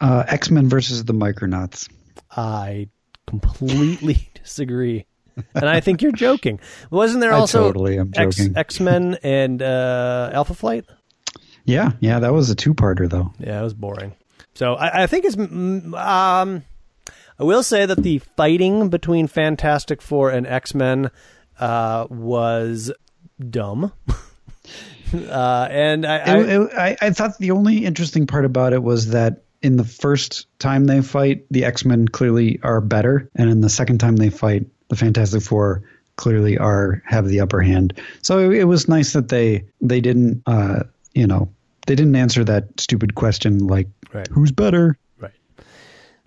Uh, 0.00 0.24
X 0.26 0.50
Men 0.50 0.68
versus 0.68 1.04
the 1.04 1.14
Micronauts. 1.14 1.88
I 2.30 2.88
completely 3.26 4.30
disagree, 4.42 5.06
and 5.54 5.68
I 5.68 5.80
think 5.80 6.02
you're 6.02 6.12
joking. 6.12 6.60
Wasn't 6.90 7.20
there 7.20 7.32
I 7.32 7.38
also 7.38 7.60
totally 7.66 7.98
am 7.98 8.12
X 8.14 8.36
joking. 8.36 8.56
X 8.56 8.80
Men 8.80 9.18
and 9.22 9.62
uh, 9.62 10.30
Alpha 10.32 10.54
Flight? 10.54 10.84
Yeah, 11.64 11.92
yeah, 12.00 12.18
that 12.18 12.32
was 12.32 12.50
a 12.50 12.54
two-parter 12.54 13.08
though. 13.08 13.32
Yeah, 13.38 13.60
it 13.60 13.64
was 13.64 13.74
boring. 13.74 14.14
So 14.54 14.74
I, 14.74 15.04
I 15.04 15.06
think 15.06 15.24
it's. 15.24 15.36
Um, 15.36 16.62
I 17.38 17.44
will 17.44 17.62
say 17.62 17.84
that 17.86 18.02
the 18.02 18.18
fighting 18.36 18.88
between 18.88 19.26
Fantastic 19.26 20.00
Four 20.02 20.30
and 20.30 20.46
X 20.46 20.74
Men 20.74 21.10
uh, 21.58 22.06
was 22.10 22.92
dumb. 23.50 23.92
uh, 25.14 25.68
and 25.70 26.06
I, 26.06 26.16
I, 26.18 26.38
It- 26.38 26.48
it- 26.48 26.70
I, 26.74 26.96
I 27.02 27.10
thought 27.10 27.38
the 27.38 27.50
only 27.52 27.84
interesting 27.84 28.26
part 28.26 28.44
about 28.44 28.72
it 28.72 28.82
was 28.82 29.08
that 29.10 29.42
in 29.62 29.76
the 29.76 29.84
first 29.84 30.46
time 30.58 30.84
they 30.84 31.00
fight, 31.00 31.46
the 31.50 31.64
X 31.64 31.84
Men 31.84 32.06
clearly 32.08 32.60
are 32.62 32.80
better, 32.80 33.30
and 33.34 33.50
in 33.50 33.60
the 33.60 33.70
second 33.70 33.98
time 33.98 34.16
they 34.16 34.30
fight, 34.30 34.66
the 34.88 34.96
Fantastic 34.96 35.42
Four 35.42 35.82
clearly 36.16 36.58
are 36.58 37.02
have 37.06 37.26
the 37.26 37.40
upper 37.40 37.60
hand. 37.60 38.00
So 38.22 38.50
it, 38.50 38.58
it 38.60 38.64
was 38.64 38.88
nice 38.88 39.14
that 39.14 39.28
they 39.28 39.64
they 39.80 40.00
didn't 40.00 40.42
uh, 40.46 40.84
you 41.14 41.26
know 41.26 41.48
they 41.86 41.94
didn't 41.94 42.14
answer 42.16 42.44
that 42.44 42.78
stupid 42.80 43.14
question 43.14 43.66
like 43.66 43.88
Right. 44.12 44.28
who's 44.28 44.52
better. 44.52 44.96
right. 45.18 45.32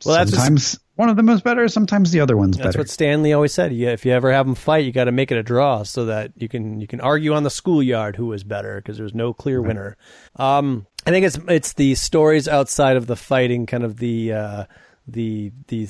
Well, 0.06 0.26
sometimes 0.28 0.78
one 0.98 1.10
of 1.10 1.16
them 1.16 1.30
is 1.30 1.42
better, 1.42 1.68
sometimes 1.68 2.12
the 2.12 2.20
other 2.20 2.36
one's 2.36 2.58
better. 2.58 2.68
That's 2.68 2.76
better. 2.76 2.82
what 2.82 2.90
Stan 2.90 3.22
Lee 3.22 3.34
always 3.34 3.54
said. 3.54 3.72
Yeah, 3.72 3.90
if 3.90 4.06
you 4.06 4.12
ever 4.12 4.32
have 4.32 4.48
them 4.48 4.56
fight, 4.56 4.84
you 4.84 4.92
got 4.92 5.06
to 5.06 5.12
make 5.12 5.32
it 5.32 5.38
a 5.38 5.44
draw 5.44 5.84
so 5.84 6.06
that 6.06 6.32
you 6.36 6.50
can 6.50 6.82
you 6.82 6.88
can 6.88 7.00
argue 7.00 7.34
on 7.34 7.44
the 7.44 7.50
schoolyard 7.50 8.16
who 8.16 8.26
was 8.26 8.44
better 8.44 8.78
because 8.78 8.98
there's 8.98 9.14
no 9.14 9.32
clear 9.34 9.62
winner. 9.62 9.96
Um, 10.36 10.88
I 11.06 11.12
think 11.12 11.26
it's 11.26 11.40
it's 11.48 11.74
the 11.74 11.96
stories 11.96 12.48
outside 12.48 12.98
of 12.98 13.08
the 13.08 13.16
fighting, 13.16 13.68
kind 13.68 13.84
of 13.84 13.98
the 13.98 14.34
uh, 14.34 14.66
the 15.08 15.52
the 15.68 15.86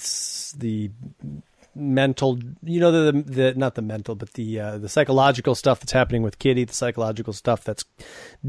the 0.57 0.91
mental, 1.73 2.39
you 2.63 2.79
know, 2.79 2.91
the 2.91 3.23
the 3.23 3.53
not 3.55 3.75
the 3.75 3.81
mental, 3.81 4.15
but 4.15 4.33
the 4.33 4.59
uh, 4.59 4.77
the 4.77 4.89
psychological 4.89 5.55
stuff 5.55 5.79
that's 5.79 5.93
happening 5.93 6.21
with 6.21 6.37
Kitty, 6.37 6.65
the 6.65 6.73
psychological 6.73 7.33
stuff 7.33 7.63
that's 7.63 7.85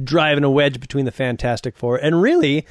driving 0.02 0.44
a 0.44 0.50
wedge 0.50 0.80
between 0.80 1.04
the 1.04 1.12
Fantastic 1.12 1.76
Four, 1.76 1.96
and 1.96 2.20
really, 2.20 2.66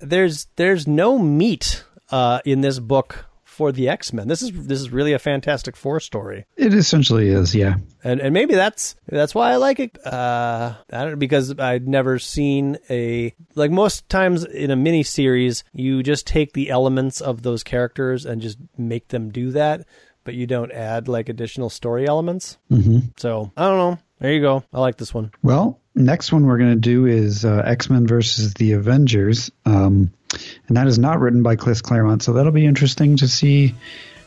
there's 0.00 0.48
there's 0.56 0.86
no 0.86 1.18
meat 1.18 1.84
uh, 2.12 2.40
in 2.44 2.60
this 2.60 2.78
book 2.78 3.26
for 3.44 3.70
the 3.70 3.88
X 3.88 4.12
Men. 4.12 4.28
This 4.28 4.40
is 4.40 4.50
this 4.66 4.80
is 4.80 4.90
really 4.90 5.12
a 5.12 5.18
Fantastic 5.18 5.76
Four 5.76 6.00
story, 6.00 6.46
it 6.56 6.72
essentially 6.72 7.28
is, 7.28 7.54
yeah. 7.54 7.76
and 8.02 8.20
and 8.20 8.32
maybe 8.32 8.54
that's 8.54 8.96
that's 9.06 9.34
why 9.34 9.52
I 9.52 9.56
like 9.56 9.78
it. 9.78 9.98
Uh, 10.06 10.74
I 10.90 11.04
don't 11.04 11.18
because 11.18 11.58
I'd 11.58 11.86
never 11.86 12.18
seen 12.18 12.78
a 12.88 13.34
like 13.54 13.70
most 13.70 14.08
times 14.08 14.44
in 14.44 14.70
a 14.70 14.76
mini 14.76 15.02
series, 15.02 15.64
you 15.72 16.02
just 16.02 16.26
take 16.26 16.54
the 16.54 16.70
elements 16.70 17.20
of 17.20 17.42
those 17.42 17.62
characters 17.62 18.24
and 18.24 18.40
just 18.40 18.58
make 18.78 19.08
them 19.08 19.30
do 19.30 19.50
that, 19.50 19.86
but 20.24 20.34
you 20.34 20.46
don't 20.46 20.72
add 20.72 21.06
like 21.06 21.28
additional 21.28 21.68
story 21.68 22.06
elements. 22.08 22.56
hmm 22.70 23.00
So 23.18 23.52
I 23.56 23.68
don't 23.68 23.78
know. 23.78 23.98
There 24.18 24.32
you 24.32 24.40
go. 24.40 24.64
I 24.72 24.80
like 24.80 24.96
this 24.96 25.12
one. 25.12 25.32
Well, 25.42 25.80
next 25.94 26.32
one 26.32 26.46
we're 26.46 26.58
going 26.58 26.70
to 26.72 26.76
do 26.80 27.06
is 27.06 27.44
uh, 27.44 27.62
X 27.64 27.90
Men 27.90 28.06
versus 28.06 28.54
the 28.54 28.72
Avengers, 28.72 29.50
um, 29.66 30.12
and 30.68 30.76
that 30.76 30.86
is 30.86 30.98
not 30.98 31.20
written 31.20 31.42
by 31.42 31.56
Chris 31.56 31.80
Claremont, 31.80 32.22
so 32.22 32.32
that'll 32.32 32.52
be 32.52 32.66
interesting 32.66 33.16
to 33.18 33.28
see 33.28 33.74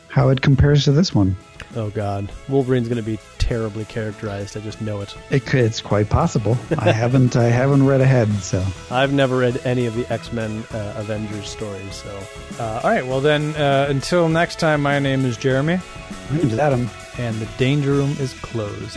how 0.08 0.28
it 0.30 0.40
compares 0.40 0.84
to 0.84 0.92
this 0.92 1.14
one. 1.14 1.36
Oh 1.74 1.90
God, 1.90 2.30
Wolverine's 2.48 2.88
going 2.88 3.02
to 3.02 3.02
be 3.02 3.18
terribly 3.38 3.84
characterized. 3.84 4.56
I 4.56 4.60
just 4.60 4.80
know 4.80 5.02
it. 5.02 5.14
it 5.30 5.44
could, 5.44 5.60
it's 5.60 5.82
quite 5.82 6.08
possible. 6.08 6.56
I 6.78 6.90
haven't 6.92 7.36
I 7.36 7.44
haven't 7.48 7.84
read 7.84 8.00
ahead, 8.00 8.32
so 8.36 8.64
I've 8.90 9.12
never 9.12 9.36
read 9.36 9.60
any 9.66 9.84
of 9.86 9.94
the 9.94 10.10
X 10.10 10.32
Men 10.32 10.64
uh, 10.72 10.94
Avengers 10.96 11.48
stories, 11.48 11.94
so 11.94 12.18
Uh, 12.58 12.80
all 12.82 12.90
right. 12.90 13.06
Well, 13.06 13.20
then, 13.20 13.54
uh, 13.56 13.86
until 13.90 14.28
next 14.28 14.58
time, 14.58 14.80
my 14.82 14.98
name 14.98 15.24
is 15.26 15.36
Jeremy, 15.36 15.78
my 16.30 16.36
name's 16.38 16.58
Adam. 16.58 16.88
and 17.18 17.36
the 17.36 17.46
Danger 17.58 17.92
Room 17.92 18.16
is 18.20 18.32
closed. 18.34 18.96